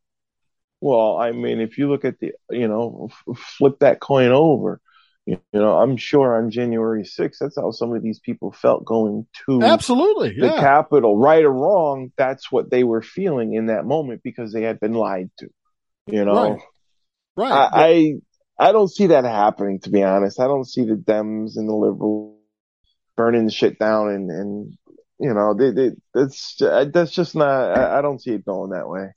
Well, 0.82 1.18
I 1.18 1.32
mean, 1.32 1.62
if 1.62 1.78
you 1.78 1.90
look 1.90 2.06
at 2.06 2.20
the, 2.20 2.34
you 2.49 2.68
know, 2.68 3.10
f- 3.30 3.38
flip 3.38 3.80
that 3.80 3.99
coin 3.99 4.32
over, 4.32 4.82
you, 5.26 5.40
know, 5.53 5.78
I'm 5.78 5.95
sure 5.95 6.36
on 6.36 6.49
January 6.49 7.03
6th, 7.03 7.38
that's 7.40 7.56
how 7.56 7.70
some 7.72 7.94
of 7.94 8.02
these 8.02 8.20
people 8.20 8.52
felt 8.52 8.84
going 8.84 9.28
to 9.45 9.62
absolutely 9.62 10.30
the 10.30 10.48
yeah. 10.48 10.60
Capitol, 10.60 11.18
right 11.18 11.44
or 11.44 11.52
wrong. 11.52 12.12
That's 12.18 12.52
what 12.52 12.72
they 12.72 12.84
were 12.84 13.03
feeling 13.03 13.53
in 13.53 13.68
that 13.68 13.86
moment 13.86 14.22
because 14.24 14.52
they 14.52 14.64
had 14.64 14.80
been 14.80 14.94
lied 14.94 15.30
to. 15.38 15.48
You 16.08 16.26
know, 16.26 16.58
right? 17.38 17.52
right. 17.52 17.52
I, 17.52 18.16
I 18.58 18.70
I 18.70 18.72
don't 18.72 18.91
see 18.91 19.08
that 19.08 19.24
happening. 19.24 19.80
To 19.82 19.91
be 19.91 20.02
honest, 20.02 20.40
I 20.40 20.48
don't 20.48 20.68
see 20.68 20.84
the 20.84 20.95
Dems 20.95 21.58
and 21.58 21.70
the 21.70 21.76
liberals 21.76 22.40
burning 23.16 23.49
shit 23.49 23.78
down 23.78 24.10
and 24.10 24.32
and 24.32 24.78
you 25.22 25.36
know, 25.36 25.53
they, 25.53 25.70
they, 25.70 25.91
that's 26.16 26.56
that's 26.58 27.12
just 27.12 27.36
not. 27.36 27.78
I, 27.78 27.99
I 27.99 28.02
don't 28.02 28.20
see 28.20 28.32
it 28.32 28.44
going 28.44 28.72
that 28.72 28.90
way. 28.90 29.10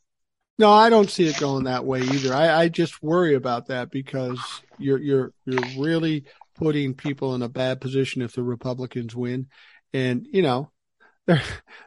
No, 0.59 0.71
I 0.71 0.89
don't 0.89 1.11
see 1.11 1.27
it 1.27 1.39
going 1.39 1.65
that 1.65 1.85
way 1.85 2.03
either. 2.03 2.33
I, 2.33 2.63
I 2.63 2.69
just 2.69 3.03
worry 3.03 3.35
about 3.35 3.67
that 3.67 3.91
because 3.91 4.39
you're 4.79 4.99
you're 4.99 5.33
you're 5.45 5.69
really 5.77 6.25
putting 6.55 6.95
people 6.95 7.35
in 7.35 7.43
a 7.43 7.49
bad 7.49 7.81
position 7.81 8.23
if 8.23 8.35
the 8.35 8.43
Republicans 8.43 9.15
win. 9.15 9.49
And, 9.93 10.27
you 10.31 10.43
know, 10.43 10.71
there 11.27 11.43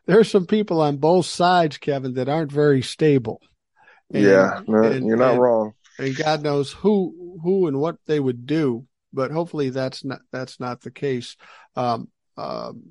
there 0.06 0.19
are 0.19 0.26
some 0.26 0.45
people 0.45 0.81
on 0.81 0.98
both 0.98 1.26
sides, 1.26 1.77
Kevin, 1.77 2.15
that 2.15 2.30
aren't 2.30 2.52
very 2.52 2.81
stable. 2.81 3.41
And, 4.11 4.23
yeah, 4.23 4.61
no, 4.68 4.84
and, 4.84 5.06
you're 5.06 5.18
not 5.18 5.34
and, 5.34 5.41
wrong. 5.41 5.73
And 5.99 6.15
God 6.15 6.41
knows 6.41 6.72
who 6.72 7.39
who 7.44 7.68
and 7.68 7.80
what 7.80 7.98
they 8.06 8.19
would 8.19 8.45
do, 8.45 8.85
but 9.14 9.31
hopefully 9.31 9.69
that's 9.69 10.03
not 10.03 10.22
that's 10.31 10.60
not 10.60 10.81
the 10.81 10.91
case. 10.91 11.35
Um, 11.76 12.10
um, 12.35 12.84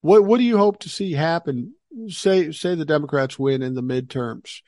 what 0.00 0.24
what 0.24 0.38
do 0.38 0.44
you 0.44 0.56
hope 0.56 0.80
to 0.80 0.88
see 0.88 1.12
happen? 1.12 1.74
Say 2.08 2.50
say 2.52 2.74
the 2.74 2.84
Democrats 2.84 3.38
win 3.38 3.62
in 3.62 3.74
the 3.74 3.82
midterms. 3.82 4.62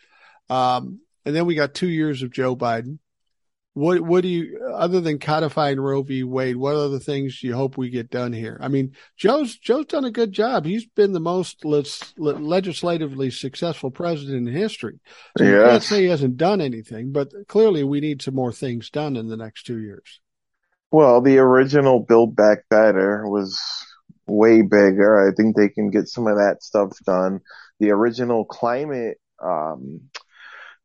Um, 0.49 1.01
and 1.25 1.35
then 1.35 1.47
we 1.47 1.55
got 1.55 1.75
two 1.75 1.89
years 1.89 2.23
of 2.23 2.33
Joe 2.33 2.57
Biden. 2.57 2.99
What 3.75 4.01
what 4.01 4.23
do 4.23 4.29
you 4.29 4.59
other 4.75 5.03
than 5.03 5.19
codifying 5.19 5.79
Roe 5.79 6.01
v. 6.01 6.23
Wade? 6.25 6.57
What 6.57 6.77
other 6.77 6.99
things 6.99 7.39
do 7.39 7.47
you 7.47 7.55
hope 7.55 7.77
we 7.77 7.91
get 7.91 8.09
done 8.09 8.33
here? 8.33 8.57
I 8.59 8.69
mean, 8.69 8.93
Joe's 9.19 9.59
Joe's 9.59 9.85
done 9.85 10.07
a 10.07 10.11
good 10.11 10.33
job. 10.33 10.65
He's 10.65 10.87
been 10.87 11.13
the 11.13 11.21
most 11.21 11.63
legislatively 11.67 13.31
successful 13.31 13.91
president 13.91 14.49
in 14.49 14.55
history. 14.55 14.99
So 15.37 15.45
yes. 15.45 15.53
you 15.53 15.63
can't 15.63 15.83
say 15.83 16.03
he 16.03 16.09
hasn't 16.09 16.39
done 16.39 16.63
anything, 16.63 17.13
but 17.13 17.29
clearly 17.49 17.85
we 17.85 18.01
need 18.01 18.23
some 18.23 18.35
more 18.35 18.53
things 18.53 18.89
done 18.89 19.15
in 19.15 19.29
the 19.29 19.37
next 19.37 19.65
two 19.65 19.79
years. 19.79 20.21
Well, 20.91 21.21
the 21.21 21.37
original 21.37 22.01
Build 22.01 22.35
Back 22.35 22.61
Better 22.71 23.29
was 23.29 23.61
way 24.27 24.63
bigger. 24.63 25.29
I 25.29 25.35
think 25.35 25.55
they 25.55 25.69
can 25.69 25.91
get 25.91 26.09
some 26.09 26.27
of 26.27 26.37
that 26.37 26.63
stuff 26.63 26.93
done. 27.05 27.41
The 27.79 27.91
original 27.91 28.47
climate 28.47 29.19
um, 29.43 30.01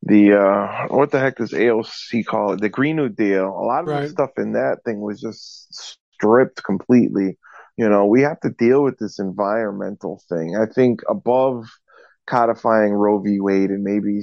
the 0.03 0.33
uh 0.33 0.87
what 0.87 1.11
the 1.11 1.19
heck 1.19 1.37
does 1.37 1.51
AOC 1.51 2.25
call 2.25 2.53
it? 2.53 2.61
The 2.61 2.69
Green 2.69 2.95
New 2.95 3.09
Deal. 3.09 3.47
A 3.47 3.65
lot 3.65 3.81
of 3.81 3.87
right. 3.87 4.01
the 4.03 4.09
stuff 4.09 4.31
in 4.37 4.53
that 4.53 4.79
thing 4.83 4.99
was 5.01 5.21
just 5.21 5.67
stripped 5.73 6.63
completely. 6.63 7.37
You 7.77 7.89
know, 7.89 8.05
we 8.05 8.21
have 8.21 8.39
to 8.41 8.49
deal 8.49 8.83
with 8.83 8.97
this 8.99 9.19
environmental 9.19 10.21
thing. 10.29 10.57
I 10.57 10.65
think 10.65 11.01
above 11.09 11.65
codifying 12.27 12.93
Roe 12.93 13.19
v. 13.19 13.39
Wade 13.39 13.71
and 13.71 13.83
maybe 13.83 14.21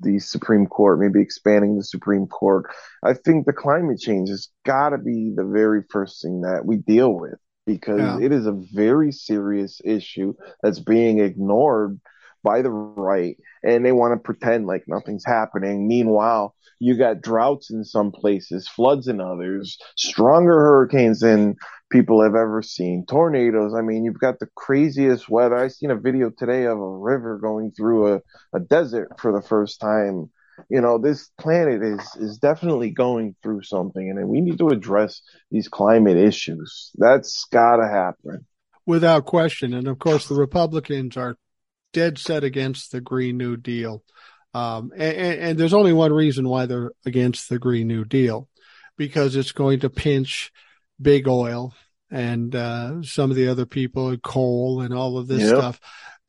the 0.00 0.18
Supreme 0.18 0.66
Court, 0.66 0.98
maybe 1.00 1.20
expanding 1.20 1.76
the 1.76 1.84
Supreme 1.84 2.26
Court, 2.26 2.66
I 3.02 3.14
think 3.14 3.46
the 3.46 3.52
climate 3.52 3.98
change 3.98 4.28
has 4.28 4.48
got 4.66 4.90
to 4.90 4.98
be 4.98 5.32
the 5.34 5.44
very 5.44 5.82
first 5.90 6.22
thing 6.22 6.42
that 6.42 6.64
we 6.64 6.76
deal 6.76 7.12
with 7.12 7.38
because 7.66 8.00
yeah. 8.00 8.18
it 8.20 8.32
is 8.32 8.46
a 8.46 8.60
very 8.72 9.12
serious 9.12 9.80
issue 9.84 10.34
that's 10.62 10.80
being 10.80 11.20
ignored 11.20 12.00
by 12.42 12.62
the 12.62 12.70
right 12.70 13.36
and 13.62 13.84
they 13.84 13.92
want 13.92 14.14
to 14.14 14.22
pretend 14.22 14.66
like 14.66 14.84
nothing's 14.86 15.24
happening. 15.24 15.88
Meanwhile, 15.88 16.54
you 16.80 16.96
got 16.96 17.20
droughts 17.20 17.70
in 17.70 17.84
some 17.84 18.12
places, 18.12 18.68
floods 18.68 19.08
in 19.08 19.20
others, 19.20 19.78
stronger 19.96 20.54
hurricanes 20.54 21.20
than 21.20 21.56
people 21.90 22.22
have 22.22 22.34
ever 22.34 22.62
seen, 22.62 23.04
tornadoes. 23.06 23.74
I 23.74 23.82
mean, 23.82 24.04
you've 24.04 24.20
got 24.20 24.38
the 24.38 24.48
craziest 24.54 25.28
weather. 25.28 25.56
I 25.56 25.68
seen 25.68 25.90
a 25.90 25.96
video 25.96 26.30
today 26.30 26.64
of 26.64 26.78
a 26.78 26.96
river 26.98 27.38
going 27.38 27.72
through 27.72 28.14
a, 28.14 28.20
a 28.54 28.60
desert 28.60 29.18
for 29.18 29.32
the 29.32 29.46
first 29.46 29.80
time. 29.80 30.30
You 30.68 30.80
know, 30.80 30.98
this 30.98 31.30
planet 31.38 31.82
is 31.82 32.16
is 32.16 32.38
definitely 32.38 32.90
going 32.90 33.36
through 33.42 33.62
something, 33.62 34.10
and 34.10 34.28
we 34.28 34.40
need 34.40 34.58
to 34.58 34.68
address 34.68 35.22
these 35.52 35.68
climate 35.68 36.16
issues. 36.16 36.90
That's 36.96 37.46
got 37.52 37.76
to 37.76 37.86
happen 37.88 38.44
without 38.86 39.26
question. 39.26 39.72
And 39.74 39.86
of 39.86 40.00
course, 40.00 40.26
the 40.26 40.34
Republicans 40.34 41.16
are 41.16 41.36
dead 41.92 42.18
set 42.18 42.44
against 42.44 42.92
the 42.92 43.00
Green 43.00 43.36
New 43.36 43.56
Deal. 43.56 44.02
Um, 44.54 44.92
and, 44.96 45.40
and, 45.40 45.58
there's 45.58 45.74
only 45.74 45.92
one 45.92 46.12
reason 46.12 46.48
why 46.48 46.66
they're 46.66 46.92
against 47.04 47.48
the 47.48 47.58
Green 47.58 47.86
New 47.86 48.04
Deal, 48.04 48.48
because 48.96 49.36
it's 49.36 49.52
going 49.52 49.80
to 49.80 49.90
pinch 49.90 50.50
big 51.00 51.28
oil 51.28 51.74
and 52.10 52.54
uh, 52.54 53.02
some 53.02 53.30
of 53.30 53.36
the 53.36 53.48
other 53.48 53.66
people, 53.66 54.16
coal 54.18 54.80
and 54.80 54.94
all 54.94 55.18
of 55.18 55.28
this 55.28 55.42
yep. 55.42 55.56
stuff. 55.56 55.80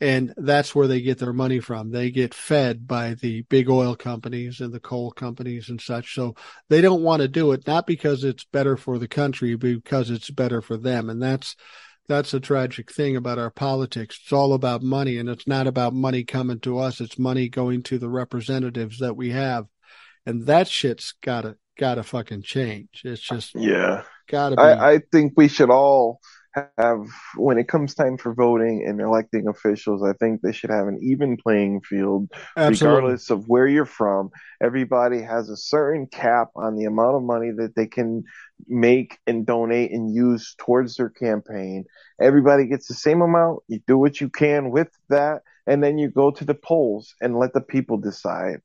And 0.02 0.34
that's 0.38 0.74
where 0.74 0.88
they 0.88 1.02
get 1.02 1.18
their 1.18 1.34
money 1.34 1.60
from. 1.60 1.92
They 1.92 2.12
get 2.12 2.34
fed 2.34 2.88
by 2.88 3.16
the 3.16 3.42
big 3.44 3.70
oil 3.70 3.96
companies 3.96 4.62
and 4.62 4.74
the 4.74 4.80
coal 4.80 5.12
companies 5.12 5.70
and 5.70 5.80
such. 5.80 6.14
So 6.14 6.36
they 6.70 6.82
don't 6.82 7.04
want 7.04 7.22
to 7.22 7.28
do 7.28 7.52
it, 7.52 7.68
not 7.68 7.86
because 7.86 8.24
it's 8.24 8.46
better 8.46 8.78
for 8.78 8.98
the 8.98 9.10
country, 9.10 9.56
because 9.56 10.10
it's 10.10 10.30
better 10.30 10.62
for 10.62 10.78
them. 10.78 11.10
And 11.10 11.22
that's, 11.22 11.56
that's 12.10 12.34
a 12.34 12.40
tragic 12.40 12.92
thing 12.92 13.16
about 13.16 13.38
our 13.38 13.52
politics. 13.52 14.20
It's 14.22 14.34
all 14.34 14.54
about 14.54 14.82
money, 14.82 15.18
and 15.18 15.30
it's 15.30 15.48
not 15.48 15.68
about 15.68 15.94
money 15.94 16.24
coming 16.24 16.60
to 16.62 16.80
us. 16.80 17.00
It's 17.00 17.20
money 17.20 17.48
going 17.48 17.84
to 17.84 18.00
the 18.00 18.10
representatives 18.10 18.98
that 18.98 19.16
we 19.16 19.30
have, 19.30 19.68
and 20.26 20.48
that 20.48 20.68
shit's 20.68 21.14
gotta 21.22 21.56
gotta 21.78 22.02
fucking 22.02 22.42
change. 22.42 23.04
It's 23.06 23.22
just 23.22 23.54
yeah, 23.56 24.02
gotta. 24.28 24.56
Be. 24.56 24.62
I, 24.62 24.94
I 24.94 25.00
think 25.12 25.34
we 25.38 25.48
should 25.48 25.70
all 25.70 26.20
have 26.78 27.06
when 27.36 27.58
it 27.58 27.68
comes 27.68 27.94
time 27.94 28.18
for 28.18 28.34
voting 28.34 28.84
and 28.88 29.00
electing 29.00 29.48
officials 29.48 30.04
i 30.04 30.14
think 30.14 30.42
they 30.42 30.52
should 30.52 30.72
have 30.72 30.88
an 30.88 31.00
even 31.02 31.38
playing 31.38 31.80
field 31.82 32.28
Absolutely. 32.58 32.96
regardless 32.98 33.30
of 33.30 33.48
where 33.48 33.68
you're 33.68 33.86
from. 33.86 34.30
Everybody 34.62 35.22
has 35.22 35.50
a 35.50 35.58
certain 35.58 36.08
cap 36.08 36.50
on 36.56 36.76
the 36.76 36.86
amount 36.86 37.16
of 37.16 37.24
money 37.24 37.52
that 37.52 37.76
they 37.76 37.88
can 37.88 38.24
make 38.68 39.18
and 39.28 39.46
donate 39.46 39.92
and 39.92 40.14
use 40.14 40.56
towards 40.58 40.96
their 40.96 41.10
campaign. 41.10 41.86
Everybody 42.22 42.68
gets 42.68 42.88
the 42.88 42.94
same 42.94 43.22
amount. 43.22 43.60
You 43.68 43.80
do 43.88 43.98
what 43.98 44.20
you 44.20 44.30
can 44.30 44.72
with 44.72 44.90
that 45.10 45.42
and 45.68 45.84
then 45.84 45.98
you 45.98 46.10
go 46.10 46.32
to 46.32 46.46
the 46.46 46.56
polls 46.56 47.14
and 47.22 47.38
let 47.38 47.54
the 47.54 47.62
people 47.62 47.98
decide 47.98 48.62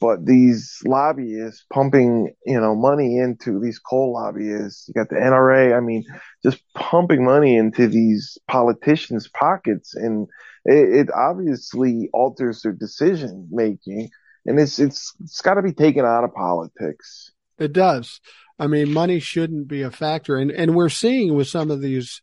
but 0.00 0.24
these 0.24 0.78
lobbyists 0.86 1.64
pumping, 1.70 2.34
you 2.46 2.58
know, 2.58 2.74
money 2.74 3.18
into 3.18 3.60
these 3.60 3.78
coal 3.78 4.14
lobbyists, 4.14 4.88
you 4.88 4.94
got 4.94 5.10
the 5.10 5.16
NRA, 5.16 5.76
I 5.76 5.80
mean, 5.80 6.04
just 6.42 6.62
pumping 6.74 7.22
money 7.22 7.56
into 7.56 7.86
these 7.86 8.38
politicians' 8.48 9.28
pockets. 9.28 9.94
And 9.94 10.26
it, 10.64 11.00
it 11.00 11.08
obviously 11.14 12.08
alters 12.14 12.62
their 12.62 12.72
decision 12.72 13.48
making. 13.50 14.08
And 14.46 14.58
it's, 14.58 14.78
it's, 14.78 15.12
it's 15.20 15.42
got 15.42 15.54
to 15.54 15.62
be 15.62 15.74
taken 15.74 16.06
out 16.06 16.24
of 16.24 16.34
politics. 16.34 17.32
It 17.58 17.74
does. 17.74 18.20
I 18.58 18.68
mean, 18.68 18.94
money 18.94 19.20
shouldn't 19.20 19.68
be 19.68 19.82
a 19.82 19.90
factor. 19.90 20.36
And, 20.36 20.50
and 20.50 20.74
we're 20.74 20.88
seeing 20.88 21.34
with 21.34 21.48
some 21.48 21.70
of 21.70 21.82
these 21.82 22.22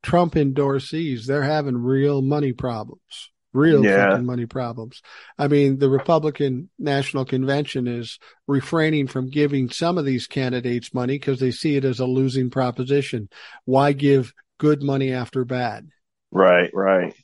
Trump 0.00 0.34
endorsees, 0.34 1.26
they're 1.26 1.42
having 1.42 1.78
real 1.78 2.22
money 2.22 2.52
problems 2.52 3.30
real 3.56 3.84
yeah. 3.84 4.10
fucking 4.10 4.26
money 4.26 4.46
problems. 4.46 5.02
I 5.38 5.48
mean, 5.48 5.78
the 5.78 5.88
Republican 5.88 6.70
National 6.78 7.24
Convention 7.24 7.86
is 7.88 8.18
refraining 8.46 9.08
from 9.08 9.30
giving 9.30 9.70
some 9.70 9.98
of 9.98 10.04
these 10.04 10.26
candidates 10.26 10.94
money 10.94 11.14
because 11.14 11.40
they 11.40 11.50
see 11.50 11.76
it 11.76 11.84
as 11.84 11.98
a 11.98 12.06
losing 12.06 12.50
proposition. 12.50 13.28
Why 13.64 13.92
give 13.92 14.32
good 14.58 14.82
money 14.82 15.12
after 15.12 15.44
bad? 15.44 15.88
Right, 16.30 16.70
right. 16.72 17.14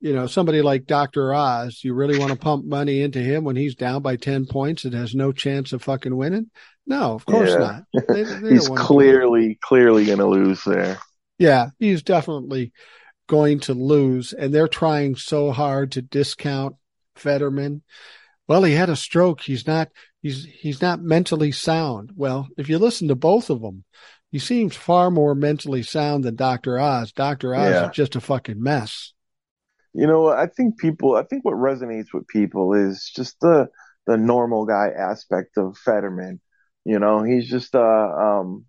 You 0.00 0.14
know, 0.14 0.26
somebody 0.26 0.60
like 0.60 0.84
Dr. 0.84 1.32
Oz, 1.32 1.80
you 1.82 1.94
really 1.94 2.18
want 2.18 2.30
to 2.30 2.38
pump 2.38 2.66
money 2.66 3.00
into 3.00 3.20
him 3.20 3.42
when 3.42 3.56
he's 3.56 3.74
down 3.74 4.02
by 4.02 4.16
10 4.16 4.46
points 4.46 4.84
and 4.84 4.92
has 4.92 5.14
no 5.14 5.32
chance 5.32 5.72
of 5.72 5.82
fucking 5.82 6.14
winning? 6.14 6.50
No, 6.86 7.14
of 7.14 7.24
course 7.24 7.50
yeah. 7.50 7.56
not. 7.56 7.84
They, 8.08 8.22
they 8.24 8.50
he's 8.50 8.68
clearly, 8.68 9.58
clearly 9.62 10.04
going 10.04 10.18
to 10.18 10.26
lose 10.26 10.62
there. 10.64 10.98
Yeah, 11.38 11.70
he's 11.78 12.02
definitely 12.02 12.72
going 13.26 13.60
to 13.60 13.74
lose, 13.74 14.32
and 14.32 14.52
they're 14.52 14.68
trying 14.68 15.16
so 15.16 15.50
hard 15.50 15.92
to 15.92 16.02
discount 16.02 16.76
Fetterman. 17.16 17.82
Well, 18.46 18.64
he 18.64 18.74
had 18.74 18.90
a 18.90 18.96
stroke. 18.96 19.40
He's 19.40 19.66
not. 19.66 19.90
He's 20.20 20.44
he's 20.44 20.80
not 20.80 21.02
mentally 21.02 21.52
sound. 21.52 22.12
Well, 22.16 22.48
if 22.56 22.68
you 22.68 22.78
listen 22.78 23.08
to 23.08 23.14
both 23.14 23.50
of 23.50 23.60
them, 23.60 23.84
he 24.30 24.38
seems 24.38 24.74
far 24.74 25.10
more 25.10 25.34
mentally 25.34 25.82
sound 25.82 26.24
than 26.24 26.36
Doctor 26.36 26.78
Oz. 26.78 27.12
Doctor 27.12 27.54
Oz 27.54 27.70
yeah. 27.70 27.88
is 27.88 27.94
just 27.94 28.16
a 28.16 28.20
fucking 28.20 28.62
mess. 28.62 29.12
You 29.92 30.06
know, 30.06 30.28
I 30.28 30.46
think 30.46 30.78
people. 30.78 31.14
I 31.14 31.22
think 31.22 31.44
what 31.44 31.54
resonates 31.54 32.12
with 32.12 32.26
people 32.26 32.74
is 32.74 33.10
just 33.14 33.38
the 33.40 33.68
the 34.06 34.16
normal 34.16 34.66
guy 34.66 34.88
aspect 34.88 35.56
of 35.56 35.78
Fetterman. 35.78 36.40
You 36.84 36.98
know, 36.98 37.22
he's 37.22 37.48
just 37.48 37.74
a 37.74 37.80
um, 37.80 38.66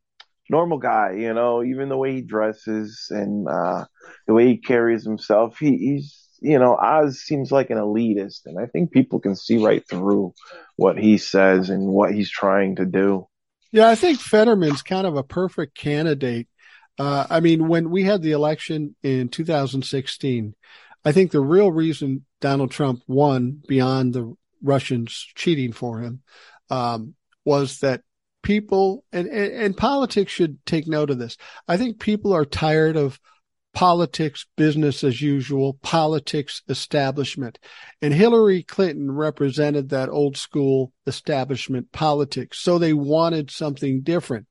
normal 0.50 0.78
guy, 0.78 1.14
you 1.14 1.34
know, 1.34 1.64
even 1.64 1.90
the 1.90 1.98
way 1.98 2.16
he 2.16 2.22
dresses 2.22 3.08
and 3.10 3.48
uh, 3.48 3.86
the 4.28 4.34
way 4.34 4.48
he 4.48 4.58
carries 4.58 5.04
himself. 5.04 5.58
He, 5.58 5.78
he's, 5.78 6.28
you 6.40 6.60
know, 6.60 6.76
Oz 6.76 7.20
seems 7.20 7.52
like 7.52 7.70
an 7.70 7.78
elitist, 7.78 8.46
and 8.46 8.60
I 8.60 8.68
think 8.68 8.92
people 8.92 9.20
can 9.20 9.36
see 9.36 9.58
right 9.58 9.88
through 9.88 10.34
what 10.76 10.98
he 10.98 11.18
says 11.18 11.70
and 11.70 11.88
what 11.88 12.14
he's 12.14 12.30
trying 12.30 12.76
to 12.78 12.86
do. 12.86 13.28
Yeah, 13.72 13.90
I 13.90 13.96
think 13.96 14.20
Fetterman's 14.20 14.82
kind 14.82 15.08
of 15.08 15.18
a 15.18 15.24
perfect 15.24 15.76
candidate. 15.76 16.48
Uh, 16.98 17.26
I 17.30 17.40
mean, 17.40 17.68
when 17.68 17.90
we 17.90 18.04
had 18.04 18.22
the 18.22 18.32
election 18.32 18.96
in 19.04 19.30
2016, 19.30 20.56
I 21.04 21.12
think 21.12 21.32
the 21.32 21.42
real 21.42 21.72
reason 21.72 22.26
Donald 22.40 22.72
Trump 22.72 23.02
won 23.08 23.62
beyond 23.68 24.14
the 24.14 24.36
Russians 24.62 25.28
cheating 25.36 25.72
for 25.72 26.00
him 26.00 26.22
um, 26.70 27.16
was 27.44 27.80
that 27.80 28.02
people 28.46 29.04
and, 29.12 29.28
and, 29.28 29.52
and 29.52 29.76
politics 29.76 30.32
should 30.32 30.64
take 30.66 30.88
note 30.88 31.10
of 31.10 31.18
this. 31.18 31.36
I 31.68 31.76
think 31.76 32.00
people 32.00 32.32
are 32.32 32.46
tired 32.46 32.96
of 32.96 33.20
politics, 33.74 34.46
business 34.56 35.04
as 35.04 35.20
usual, 35.20 35.74
politics, 35.82 36.62
establishment. 36.70 37.60
And 38.02 38.14
Hillary 38.14 38.62
Clinton 38.64 39.12
represented 39.12 39.90
that 39.90 40.10
old 40.10 40.38
school 40.38 40.94
establishment 41.08 41.92
politics. 41.92 42.60
So 42.60 42.78
they 42.78 42.94
wanted 42.94 43.50
something 43.50 44.02
different. 44.02 44.46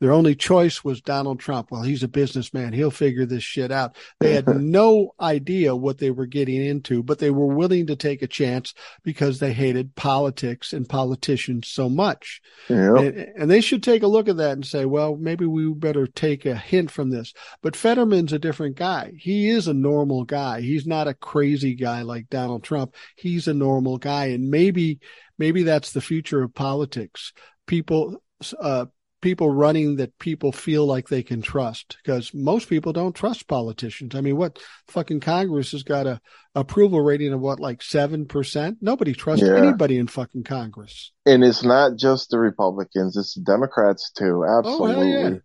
Their 0.00 0.12
only 0.12 0.36
choice 0.36 0.84
was 0.84 1.00
Donald 1.00 1.40
Trump. 1.40 1.70
Well, 1.70 1.82
he's 1.82 2.04
a 2.04 2.08
businessman. 2.08 2.72
He'll 2.72 2.90
figure 2.90 3.26
this 3.26 3.42
shit 3.42 3.72
out. 3.72 3.96
They 4.20 4.32
had 4.34 4.46
no 4.60 5.12
idea 5.20 5.74
what 5.74 5.98
they 5.98 6.10
were 6.10 6.26
getting 6.26 6.64
into, 6.64 7.02
but 7.02 7.18
they 7.18 7.30
were 7.30 7.46
willing 7.46 7.86
to 7.88 7.96
take 7.96 8.22
a 8.22 8.28
chance 8.28 8.74
because 9.02 9.38
they 9.38 9.52
hated 9.52 9.96
politics 9.96 10.72
and 10.72 10.88
politicians 10.88 11.68
so 11.68 11.88
much. 11.88 12.40
Yep. 12.68 12.96
And, 12.96 13.16
and, 13.36 13.50
they 13.50 13.60
should 13.60 13.82
take 13.82 14.02
a 14.02 14.08
look 14.08 14.28
at 14.28 14.36
that 14.36 14.52
and 14.52 14.64
say, 14.64 14.84
well, 14.84 15.16
maybe 15.16 15.46
we 15.46 15.72
better 15.72 16.06
take 16.06 16.46
a 16.46 16.54
hint 16.54 16.90
from 16.90 17.10
this. 17.10 17.32
But 17.62 17.74
Fetterman's 17.74 18.32
a 18.32 18.38
different 18.38 18.76
guy. 18.76 19.12
He 19.18 19.48
is 19.48 19.66
a 19.66 19.74
normal 19.74 20.24
guy. 20.24 20.60
He's 20.60 20.86
not 20.86 21.08
a 21.08 21.14
crazy 21.14 21.74
guy 21.74 22.02
like 22.02 22.30
Donald 22.30 22.62
Trump. 22.62 22.94
He's 23.16 23.48
a 23.48 23.54
normal 23.54 23.98
guy. 23.98 24.26
And 24.26 24.50
maybe, 24.50 25.00
maybe 25.38 25.64
that's 25.64 25.92
the 25.92 26.00
future 26.00 26.42
of 26.42 26.54
politics. 26.54 27.32
People, 27.66 28.22
uh, 28.60 28.86
people 29.20 29.50
running 29.50 29.96
that 29.96 30.18
people 30.18 30.52
feel 30.52 30.86
like 30.86 31.08
they 31.08 31.22
can 31.22 31.42
trust 31.42 31.96
because 32.02 32.32
most 32.32 32.68
people 32.68 32.92
don't 32.92 33.14
trust 33.14 33.48
politicians. 33.48 34.14
I 34.14 34.20
mean, 34.20 34.36
what 34.36 34.58
fucking 34.88 35.20
Congress 35.20 35.72
has 35.72 35.82
got 35.82 36.06
a 36.06 36.20
approval 36.54 37.00
rating 37.00 37.32
of 37.32 37.40
what, 37.40 37.60
like 37.60 37.80
7%? 37.80 38.76
Nobody 38.80 39.14
trusts 39.14 39.44
yeah. 39.44 39.56
anybody 39.56 39.98
in 39.98 40.06
fucking 40.06 40.44
Congress. 40.44 41.12
And 41.26 41.44
it's 41.44 41.64
not 41.64 41.96
just 41.96 42.30
the 42.30 42.38
Republicans, 42.38 43.16
it's 43.16 43.34
the 43.34 43.42
Democrats 43.42 44.10
too. 44.12 44.44
Absolutely. 44.44 44.94
Oh, 44.94 44.96
hell 44.96 45.32
yeah. 45.32 45.38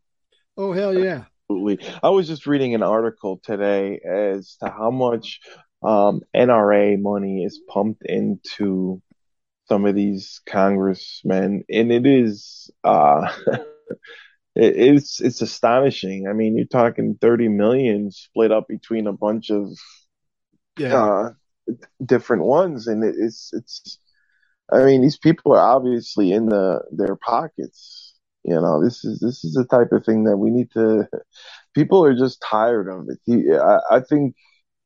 Oh, 0.56 0.74
hell 0.74 0.98
yeah. 0.98 1.24
Absolutely. 1.50 1.86
I 2.02 2.10
was 2.10 2.28
just 2.28 2.48
reading 2.48 2.74
an 2.76 2.84
article 2.84 3.40
today 3.44 4.00
as 4.00 4.58
to 4.64 4.70
how 4.70 4.92
much 4.92 5.40
um, 5.84 6.22
NRA 6.36 7.00
money 7.00 7.44
is 7.44 7.60
pumped 7.68 8.04
into 8.06 9.02
some 9.68 9.86
of 9.86 9.96
these 9.96 10.42
congressmen, 10.46 11.64
and 11.70 11.92
it 11.92 12.06
is 12.06 12.70
uh, 12.84 13.32
it's 14.56 15.22
it's 15.22 15.42
astonishing. 15.42 16.28
I 16.28 16.34
mean, 16.34 16.58
you're 16.58 16.66
talking 16.66 17.18
30 17.20 17.50
million 17.50 18.12
split 18.12 18.52
up 18.52 18.68
between 18.68 19.08
a 19.08 19.14
bunch 19.14 19.50
of 19.50 19.70
yeah. 20.78 21.04
uh, 21.04 21.30
different 22.04 22.44
ones, 22.44 22.88
and 22.88 23.04
it, 23.04 23.16
it's 23.18 23.52
it's. 23.54 24.00
I 24.72 24.86
mean, 24.86 25.02
these 25.02 25.18
people 25.18 25.54
are 25.54 25.76
obviously 25.76 26.32
in 26.32 26.48
the 26.48 26.82
their 26.92 27.16
pockets. 27.16 28.16
You 28.44 28.56
know, 28.56 28.84
this 28.84 29.06
is 29.06 29.20
this 29.20 29.44
is 29.44 29.54
the 29.54 29.66
type 29.66 29.92
of 29.92 30.06
thing 30.06 30.26
that 30.26 30.38
we 30.38 30.50
need 30.50 30.72
to. 30.72 31.08
People 31.74 32.06
are 32.06 32.16
just 32.16 32.44
tired 32.48 32.88
of 32.88 33.08
it. 33.10 33.60
I, 33.60 33.96
I 33.96 34.00
think 34.02 34.36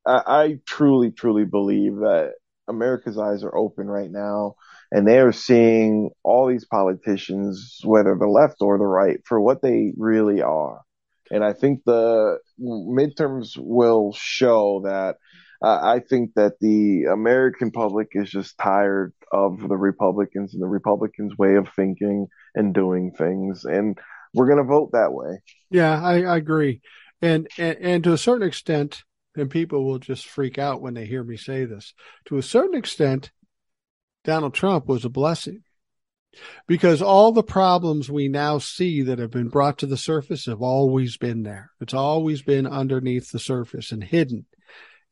I, 0.06 0.22
I 0.26 0.60
truly, 0.66 1.12
truly 1.12 1.44
believe 1.44 1.96
that 1.98 2.36
America's 2.68 3.18
eyes 3.18 3.44
are 3.44 3.56
open 3.56 3.88
right 3.88 4.10
now 4.10 4.56
and 4.92 5.08
they 5.08 5.20
are 5.20 5.32
seeing 5.32 6.12
all 6.24 6.48
these 6.48 6.66
politicians, 6.66 7.80
whether 7.84 8.16
the 8.16 8.28
left 8.28 8.58
or 8.62 8.78
the 8.78 8.86
right, 8.86 9.20
for 9.26 9.40
what 9.40 9.62
they 9.62 9.94
really 9.98 10.42
are. 10.42 10.82
And 11.30 11.44
I 11.44 11.54
think 11.54 11.84
the 11.86 12.40
midterms 12.60 13.58
will 13.58 14.14
show 14.14 14.82
that. 14.86 15.18
Uh, 15.62 15.80
I 15.82 16.00
think 16.08 16.36
that 16.36 16.60
the 16.62 17.06
American 17.12 17.72
public 17.72 18.10
is 18.12 18.30
just 18.30 18.58
tired 18.60 19.12
of 19.32 19.60
the 19.60 19.76
Republicans 19.76 20.54
and 20.54 20.62
the 20.62 20.68
Republicans' 20.68 21.38
way 21.38 21.56
of 21.56 21.68
thinking 21.76 22.28
and 22.54 22.74
doing 22.76 23.12
things, 23.12 23.66
and 23.66 23.98
we're 24.36 24.46
going 24.46 24.60
to 24.60 24.64
vote 24.64 24.92
that 24.92 25.14
way. 25.14 25.42
Yeah, 25.72 26.00
I, 26.00 26.22
I 26.22 26.38
agree, 26.38 26.82
and, 27.24 27.48
and 27.58 27.78
and 27.82 28.04
to 28.04 28.14
a 28.14 28.20
certain 28.20 28.48
extent, 28.48 29.04
and 29.36 29.50
people 29.50 29.84
will 29.84 30.00
just 30.00 30.28
freak 30.28 30.60
out 30.60 30.82
when 30.82 30.94
they 30.94 31.06
hear 31.06 31.24
me 31.24 31.38
say 31.38 31.66
this. 31.66 31.94
To 32.26 32.38
a 32.38 32.44
certain 32.44 32.78
extent, 32.78 33.32
Donald 34.28 34.54
Trump 34.54 34.88
was 34.88 35.06
a 35.06 35.10
blessing 35.10 35.64
because 36.68 37.02
all 37.02 37.32
the 37.32 37.42
problems 37.42 38.12
we 38.12 38.28
now 38.28 38.58
see 38.58 39.02
that 39.02 39.20
have 39.20 39.32
been 39.32 39.48
brought 39.48 39.78
to 39.78 39.86
the 39.86 39.96
surface 39.96 40.48
have 40.48 40.62
always 40.62 41.16
been 41.16 41.44
there. 41.44 41.72
It's 41.80 41.94
always 41.94 42.42
been 42.42 42.68
underneath 42.68 43.32
the 43.32 43.40
surface 43.40 43.94
and 43.94 44.04
hidden. 44.04 44.46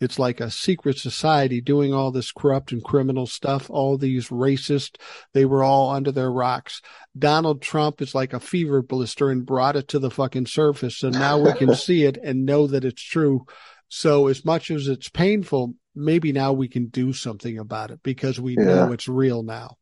It's 0.02 0.20
like 0.20 0.42
a 0.42 0.52
secret 0.52 0.98
society 0.98 1.62
doing 1.62 1.94
all 1.94 2.12
this 2.12 2.34
corrupt 2.34 2.74
and 2.74 2.84
criminal 2.84 3.26
stuff. 3.26 3.70
All 3.70 3.98
these 3.98 4.28
racist, 4.28 4.98
they 5.32 5.46
were 5.46 5.64
all 5.64 5.92
under 5.92 6.12
their 6.12 6.30
rocks. 6.30 6.82
Donald 7.18 7.62
Trump 7.62 8.02
is 8.02 8.14
like 8.14 8.34
a 8.34 8.42
fever 8.42 8.82
blister 8.82 9.30
and 9.30 9.46
brought 9.46 9.78
it 9.78 9.88
to 9.88 10.00
the 10.00 10.12
fucking 10.12 10.48
surface. 10.48 10.98
So 10.98 11.10
now 11.10 11.40
we 11.40 11.54
can 11.54 11.74
see 11.76 12.04
it 12.04 12.18
and 12.22 12.46
know 12.46 12.68
that 12.68 12.84
it's 12.84 13.02
true. 13.02 13.46
So 13.90 14.28
as 14.28 14.44
much 14.44 14.72
as 14.72 14.88
it's 14.88 15.10
painful, 15.10 15.74
maybe 15.96 16.32
now 16.32 16.54
we 16.54 16.68
can 16.68 16.88
do 16.88 17.14
something 17.14 17.58
about 17.58 17.92
it 17.92 18.02
because 18.04 18.40
we 18.40 18.56
yeah. 18.58 18.66
know 18.66 18.92
it's 18.92 19.08
real 19.08 19.44
now. 19.44 19.78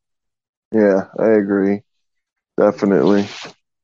Yeah, 0.72 1.08
I 1.20 1.30
agree. 1.30 1.82
Definitely. 2.58 3.28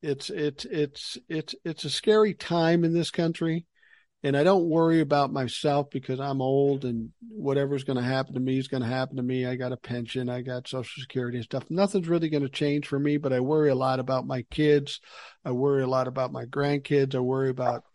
It's 0.01 0.29
it's 0.29 0.65
it's 0.65 1.17
it's 1.27 1.55
it's 1.65 1.83
a 1.85 1.89
scary 1.89 2.33
time 2.33 2.83
in 2.83 2.93
this 2.93 3.11
country. 3.11 3.65
And 4.21 4.35
I 4.35 4.43
don't 4.43 4.67
worry 4.67 4.99
about 4.99 5.31
myself 5.31 5.89
because 5.91 6.19
I'm 6.19 6.41
old 6.41 6.83
and 6.83 7.11
whatever's 7.29 7.85
going 7.85 7.95
to 7.95 8.03
happen 8.03 8.33
to 8.33 8.39
me 8.41 8.57
is 8.57 8.67
going 8.67 8.83
to 8.83 8.89
happen 8.89 9.15
to 9.15 9.23
me. 9.23 9.45
I 9.45 9.55
got 9.55 9.71
a 9.71 9.77
pension, 9.77 10.27
I 10.27 10.41
got 10.41 10.67
social 10.67 11.01
security 11.01 11.37
and 11.37 11.45
stuff. 11.45 11.63
Nothing's 11.69 12.09
really 12.09 12.27
going 12.27 12.43
to 12.43 12.49
change 12.49 12.85
for 12.85 12.99
me, 12.99 13.15
but 13.15 13.31
I 13.31 13.39
worry 13.39 13.69
a 13.69 13.75
lot 13.75 14.01
about 14.01 14.27
my 14.27 14.41
kids. 14.51 14.99
I 15.45 15.51
worry 15.51 15.83
a 15.83 15.87
lot 15.87 16.09
about 16.09 16.33
my 16.33 16.43
grandkids. 16.43 17.15
I 17.15 17.19
worry 17.19 17.49
about 17.49 17.85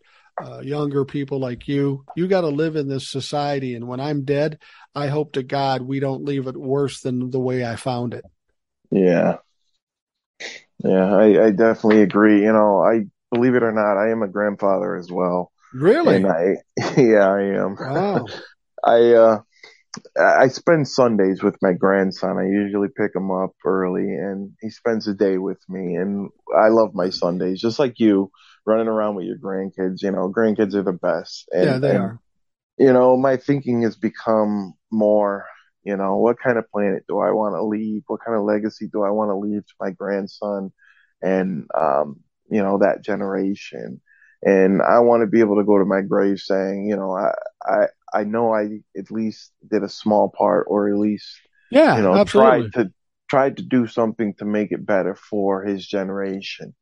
uh, 0.43 0.59
younger 0.59 1.05
people 1.05 1.39
like 1.39 1.67
you. 1.67 2.05
You 2.15 2.27
got 2.27 2.41
to 2.41 2.47
live 2.47 2.75
in 2.75 2.87
this 2.87 3.07
society. 3.07 3.75
And 3.75 3.87
when 3.87 3.99
I'm 3.99 4.25
dead, 4.25 4.59
I 4.93 5.07
hope 5.07 5.33
to 5.33 5.43
God 5.43 5.81
we 5.81 5.99
don't 5.99 6.25
leave 6.25 6.47
it 6.47 6.57
worse 6.57 7.01
than 7.01 7.29
the 7.31 7.39
way 7.39 7.65
I 7.65 7.75
found 7.75 8.13
it. 8.13 8.25
Yeah. 8.91 9.37
Yeah, 10.83 11.15
I, 11.15 11.45
I 11.45 11.51
definitely 11.51 12.01
agree. 12.01 12.41
You 12.41 12.53
know, 12.53 12.81
I 12.81 13.05
believe 13.31 13.55
it 13.55 13.63
or 13.63 13.71
not, 13.71 13.97
I 13.97 14.11
am 14.11 14.21
a 14.21 14.27
grandfather 14.27 14.95
as 14.95 15.09
well. 15.11 15.51
Really? 15.73 16.17
And 16.17 16.27
I, 16.27 16.55
yeah, 16.97 17.29
I 17.29 17.41
am. 17.63 17.77
Wow. 17.79 18.25
I, 18.85 19.13
uh, 19.13 19.39
I 20.19 20.49
spend 20.49 20.87
Sundays 20.87 21.41
with 21.41 21.55
my 21.61 21.73
grandson. 21.73 22.37
I 22.37 22.45
usually 22.45 22.89
pick 22.95 23.15
him 23.15 23.31
up 23.31 23.51
early 23.65 24.03
and 24.03 24.51
he 24.61 24.69
spends 24.69 25.07
a 25.07 25.13
day 25.13 25.37
with 25.37 25.59
me. 25.69 25.95
And 25.95 26.29
I 26.55 26.67
love 26.67 26.93
my 26.93 27.09
Sundays, 27.09 27.61
just 27.61 27.79
like 27.79 27.99
you 27.99 28.31
running 28.65 28.87
around 28.87 29.15
with 29.15 29.25
your 29.25 29.37
grandkids. 29.37 30.01
You 30.01 30.11
know, 30.11 30.31
grandkids 30.31 30.73
are 30.73 30.83
the 30.83 30.93
best. 30.93 31.47
And, 31.51 31.65
yeah, 31.65 31.77
they 31.77 31.89
and, 31.91 31.99
are. 31.99 32.19
You 32.77 32.91
know, 32.91 33.15
my 33.15 33.37
thinking 33.37 33.83
has 33.83 33.95
become 33.95 34.73
more, 34.91 35.45
you 35.83 35.95
know, 35.95 36.17
what 36.17 36.39
kind 36.39 36.57
of 36.57 36.69
planet 36.69 37.05
do 37.07 37.19
I 37.19 37.31
want 37.31 37.55
to 37.55 37.63
leave? 37.63 38.03
What 38.07 38.19
kind 38.25 38.37
of 38.37 38.43
legacy 38.43 38.89
do 38.91 39.03
I 39.03 39.11
want 39.11 39.29
to 39.29 39.35
leave 39.35 39.65
to 39.65 39.73
my 39.79 39.91
grandson 39.91 40.73
and, 41.21 41.67
um, 41.73 42.19
you 42.49 42.61
know, 42.61 42.79
that 42.79 43.03
generation? 43.03 44.01
And 44.41 44.81
I 44.81 44.99
want 44.99 45.21
to 45.21 45.27
be 45.27 45.39
able 45.39 45.55
to 45.55 45.63
go 45.63 45.77
to 45.77 45.85
my 45.85 46.01
grave 46.01 46.39
saying, 46.39 46.87
you 46.89 46.95
know, 46.95 47.15
I, 47.15 47.31
I, 47.63 47.87
I 48.13 48.23
know 48.25 48.53
I 48.53 48.81
at 48.97 49.09
least 49.09 49.51
did 49.71 49.83
a 49.83 49.89
small 49.89 50.29
part 50.29 50.67
or 50.69 50.89
at 50.89 50.99
least, 50.99 51.27
yeah, 51.71 51.95
you 51.95 52.03
know, 52.03 52.15
absolutely. 52.15 52.69
tried 52.69 52.73
to, 52.73 52.93
tried 53.29 53.57
to 53.57 53.63
do 53.63 53.87
something 53.87 54.33
to 54.35 54.45
make 54.45 54.71
it 54.71 54.85
better 54.85 55.15
for 55.15 55.63
his 55.63 55.87
generation. 55.87 56.75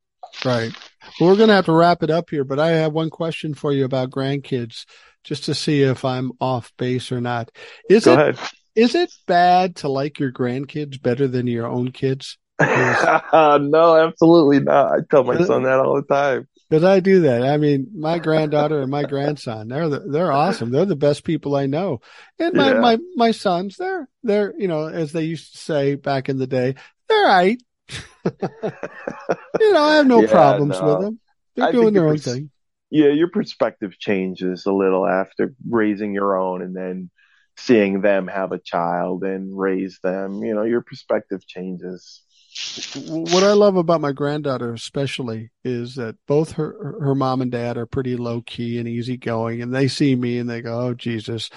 Right. 0.44 0.72
Well, 1.20 1.30
we're 1.30 1.36
going 1.36 1.48
to 1.48 1.54
have 1.54 1.66
to 1.66 1.72
wrap 1.72 2.02
it 2.02 2.10
up 2.10 2.30
here, 2.30 2.44
but 2.44 2.58
I 2.58 2.68
have 2.68 2.92
one 2.92 3.10
question 3.10 3.54
for 3.54 3.72
you 3.72 3.84
about 3.84 4.10
grandkids 4.10 4.84
just 5.22 5.44
to 5.44 5.54
see 5.54 5.82
if 5.82 6.04
I'm 6.04 6.32
off 6.40 6.72
base 6.76 7.10
or 7.12 7.20
not. 7.20 7.50
Is 7.88 8.04
Go 8.04 8.14
it, 8.14 8.18
ahead. 8.18 8.38
is 8.74 8.94
it 8.94 9.12
bad 9.26 9.76
to 9.76 9.88
like 9.88 10.18
your 10.18 10.32
grandkids 10.32 11.00
better 11.00 11.26
than 11.26 11.46
your 11.46 11.66
own 11.66 11.90
kids? 11.92 12.38
no, 12.60 13.96
absolutely 13.96 14.60
not. 14.60 14.92
I 14.92 14.98
tell 15.10 15.24
my 15.24 15.42
son 15.44 15.64
that 15.64 15.80
all 15.80 15.96
the 15.96 16.14
time. 16.14 16.46
Because 16.70 16.84
I 16.84 17.00
do 17.00 17.20
that. 17.22 17.42
I 17.42 17.56
mean, 17.56 17.88
my 17.94 18.18
granddaughter 18.18 18.80
and 18.80 18.90
my 18.90 19.02
grandson, 19.04 19.68
they're 19.68 19.88
the, 19.88 20.00
they're 20.00 20.32
awesome. 20.32 20.70
They're 20.70 20.84
the 20.84 20.96
best 20.96 21.24
people 21.24 21.56
I 21.56 21.66
know. 21.66 22.00
And 22.38 22.54
my, 22.54 22.72
yeah. 22.72 22.80
my, 22.80 22.98
my 23.16 23.30
sons, 23.32 23.76
they're, 23.76 24.08
they're, 24.22 24.54
you 24.56 24.68
know, 24.68 24.86
as 24.86 25.12
they 25.12 25.24
used 25.24 25.52
to 25.52 25.58
say 25.58 25.94
back 25.96 26.28
in 26.28 26.38
the 26.38 26.46
day, 26.46 26.76
they're 27.08 27.24
right. 27.24 27.60
you 29.60 29.72
know, 29.72 29.82
I 29.82 29.96
have 29.96 30.06
no 30.06 30.22
yeah, 30.22 30.30
problems 30.30 30.80
no. 30.80 30.86
with 30.86 31.00
them. 31.00 31.20
They're 31.56 31.68
I 31.68 31.72
doing 31.72 31.94
their 31.94 32.06
own 32.06 32.14
pers- 32.14 32.24
thing. 32.24 32.50
Yeah, 32.90 33.08
your 33.08 33.28
perspective 33.28 33.98
changes 33.98 34.66
a 34.66 34.72
little 34.72 35.06
after 35.06 35.54
raising 35.68 36.14
your 36.14 36.36
own 36.38 36.62
and 36.62 36.76
then 36.76 37.10
seeing 37.56 38.00
them 38.00 38.26
have 38.28 38.52
a 38.52 38.58
child 38.58 39.24
and 39.24 39.56
raise 39.58 39.98
them. 40.02 40.42
You 40.44 40.54
know, 40.54 40.62
your 40.62 40.82
perspective 40.82 41.46
changes. 41.46 42.22
What 42.94 43.42
I 43.42 43.52
love 43.52 43.76
about 43.76 44.00
my 44.00 44.12
granddaughter, 44.12 44.72
especially, 44.72 45.50
is 45.64 45.96
that 45.96 46.16
both 46.28 46.52
her 46.52 46.98
her 47.00 47.14
mom 47.14 47.42
and 47.42 47.50
dad 47.50 47.76
are 47.76 47.86
pretty 47.86 48.16
low 48.16 48.42
key 48.42 48.78
and 48.78 48.86
easy 48.88 49.16
going, 49.16 49.60
and 49.60 49.74
they 49.74 49.88
see 49.88 50.14
me 50.14 50.38
and 50.38 50.48
they 50.48 50.62
go, 50.62 50.78
"Oh 50.78 50.94
Jesus, 50.94 51.50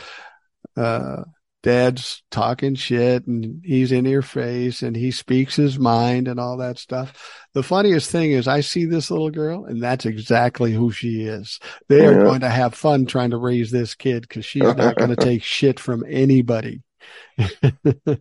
uh, 0.75 1.23
dad's 1.67 2.23
talking 2.31 2.75
shit 2.75 3.27
and 3.27 3.61
he's 3.61 3.91
in 3.91 4.05
your 4.05 4.21
face 4.21 4.81
and 4.83 4.95
he 4.95 5.11
speaks 5.11 5.57
his 5.57 5.77
mind 5.77 6.29
and 6.29 6.39
all 6.39 6.55
that 6.55 6.79
stuff. 6.79 7.45
The 7.53 7.61
funniest 7.61 8.09
thing 8.09 8.31
is 8.31 8.47
I 8.47 8.61
see 8.61 8.85
this 8.85 9.11
little 9.11 9.31
girl 9.31 9.65
and 9.65 9.83
that's 9.83 10.05
exactly 10.05 10.71
who 10.71 10.91
she 10.91 11.23
is. 11.23 11.59
They 11.89 12.05
are 12.05 12.23
going 12.23 12.39
to 12.39 12.49
have 12.49 12.73
fun 12.73 13.05
trying 13.05 13.31
to 13.31 13.37
raise 13.37 13.69
this 13.69 13.95
kid 13.95 14.21
because 14.21 14.45
she's 14.45 14.63
not 14.63 14.95
going 14.95 15.09
to 15.15 15.17
take 15.17 15.43
shit 15.43 15.77
from 15.77 16.05
anybody. 16.07 16.83
I, 17.37 18.17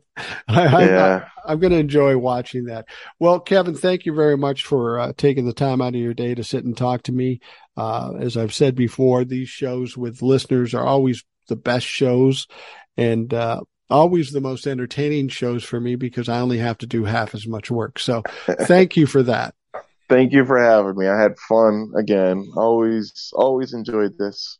yeah. 0.48 1.28
I, 1.44 1.52
am 1.52 1.60
going 1.60 1.72
to 1.72 1.78
enjoy 1.78 2.18
watching 2.18 2.64
that. 2.64 2.86
Well, 3.20 3.38
Kevin, 3.38 3.76
thank 3.76 4.06
you 4.06 4.12
very 4.12 4.36
much 4.36 4.64
for 4.64 4.98
uh, 4.98 5.12
taking 5.16 5.46
the 5.46 5.52
time 5.52 5.80
out 5.80 5.94
of 5.94 6.00
your 6.00 6.14
day 6.14 6.34
to 6.34 6.42
sit 6.42 6.64
and 6.64 6.76
talk 6.76 7.04
to 7.04 7.12
me. 7.12 7.38
Uh, 7.76 8.14
as 8.18 8.36
I've 8.36 8.54
said 8.54 8.74
before, 8.74 9.24
these 9.24 9.48
shows 9.48 9.96
with 9.96 10.20
listeners 10.20 10.74
are 10.74 10.84
always 10.84 11.22
the 11.48 11.54
best 11.54 11.86
shows 11.86 12.48
and 12.96 13.32
uh, 13.32 13.60
always 13.90 14.30
the 14.30 14.40
most 14.40 14.66
entertaining 14.66 15.28
shows 15.28 15.64
for 15.64 15.80
me 15.80 15.96
because 15.96 16.28
I 16.28 16.40
only 16.40 16.58
have 16.58 16.78
to 16.78 16.86
do 16.86 17.04
half 17.04 17.34
as 17.34 17.46
much 17.46 17.70
work. 17.70 17.98
So 17.98 18.22
thank 18.62 18.96
you 18.96 19.06
for 19.06 19.22
that. 19.24 19.54
Thank 20.08 20.32
you 20.32 20.44
for 20.44 20.58
having 20.58 20.96
me. 20.96 21.08
I 21.08 21.20
had 21.20 21.38
fun 21.48 21.92
again. 21.96 22.46
Always, 22.56 23.32
always 23.34 23.74
enjoyed 23.74 24.16
this. 24.18 24.58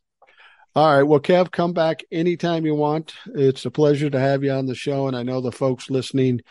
All 0.75 0.95
right. 0.95 1.03
Well, 1.03 1.19
Kev, 1.19 1.51
come 1.51 1.73
back 1.73 2.03
anytime 2.11 2.65
you 2.65 2.75
want. 2.75 3.15
It's 3.33 3.65
a 3.65 3.71
pleasure 3.71 4.09
to 4.09 4.19
have 4.19 4.43
you 4.43 4.51
on 4.51 4.67
the 4.67 4.75
show. 4.75 5.07
And 5.07 5.15
I 5.15 5.23
know 5.23 5.41
the 5.41 5.51
folks 5.51 5.89
listening 5.89 6.41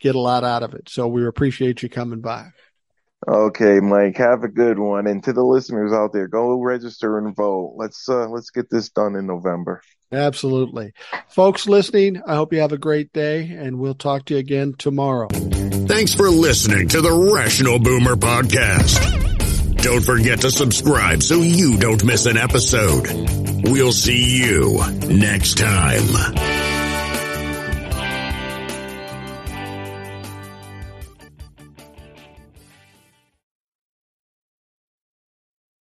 get 0.00 0.16
a 0.16 0.20
lot 0.20 0.44
out 0.44 0.62
of 0.62 0.74
it. 0.74 0.88
So 0.88 1.06
we 1.06 1.26
appreciate 1.26 1.82
you 1.82 1.88
coming 1.88 2.20
by. 2.20 2.48
Okay, 3.28 3.80
Mike, 3.80 4.16
have 4.16 4.44
a 4.44 4.48
good 4.48 4.78
one. 4.78 5.06
And 5.06 5.22
to 5.24 5.32
the 5.32 5.44
listeners 5.44 5.92
out 5.92 6.12
there, 6.12 6.26
go 6.26 6.60
register 6.60 7.18
and 7.18 7.36
vote. 7.36 7.74
Let's 7.76 8.08
uh 8.08 8.28
let's 8.28 8.50
get 8.50 8.70
this 8.70 8.88
done 8.88 9.14
in 9.14 9.26
November. 9.26 9.82
Absolutely. 10.12 10.92
Folks 11.28 11.68
listening, 11.68 12.20
I 12.26 12.34
hope 12.34 12.52
you 12.52 12.60
have 12.60 12.72
a 12.72 12.78
great 12.78 13.12
day 13.12 13.48
and 13.56 13.78
we'll 13.78 13.94
talk 13.94 14.24
to 14.26 14.34
you 14.34 14.40
again 14.40 14.74
tomorrow. 14.76 15.28
Thanks 15.28 16.14
for 16.14 16.28
listening 16.28 16.88
to 16.88 17.00
the 17.00 17.32
Rational 17.34 17.78
Boomer 17.78 18.16
podcast. 18.16 19.18
Don't 19.82 20.04
forget 20.04 20.40
to 20.42 20.50
subscribe 20.50 21.22
so 21.22 21.36
you 21.36 21.78
don't 21.78 22.04
miss 22.04 22.26
an 22.26 22.36
episode. 22.36 23.08
We'll 23.68 23.92
see 23.92 24.42
you 24.42 24.80
next 25.08 25.58
time. 25.58 26.59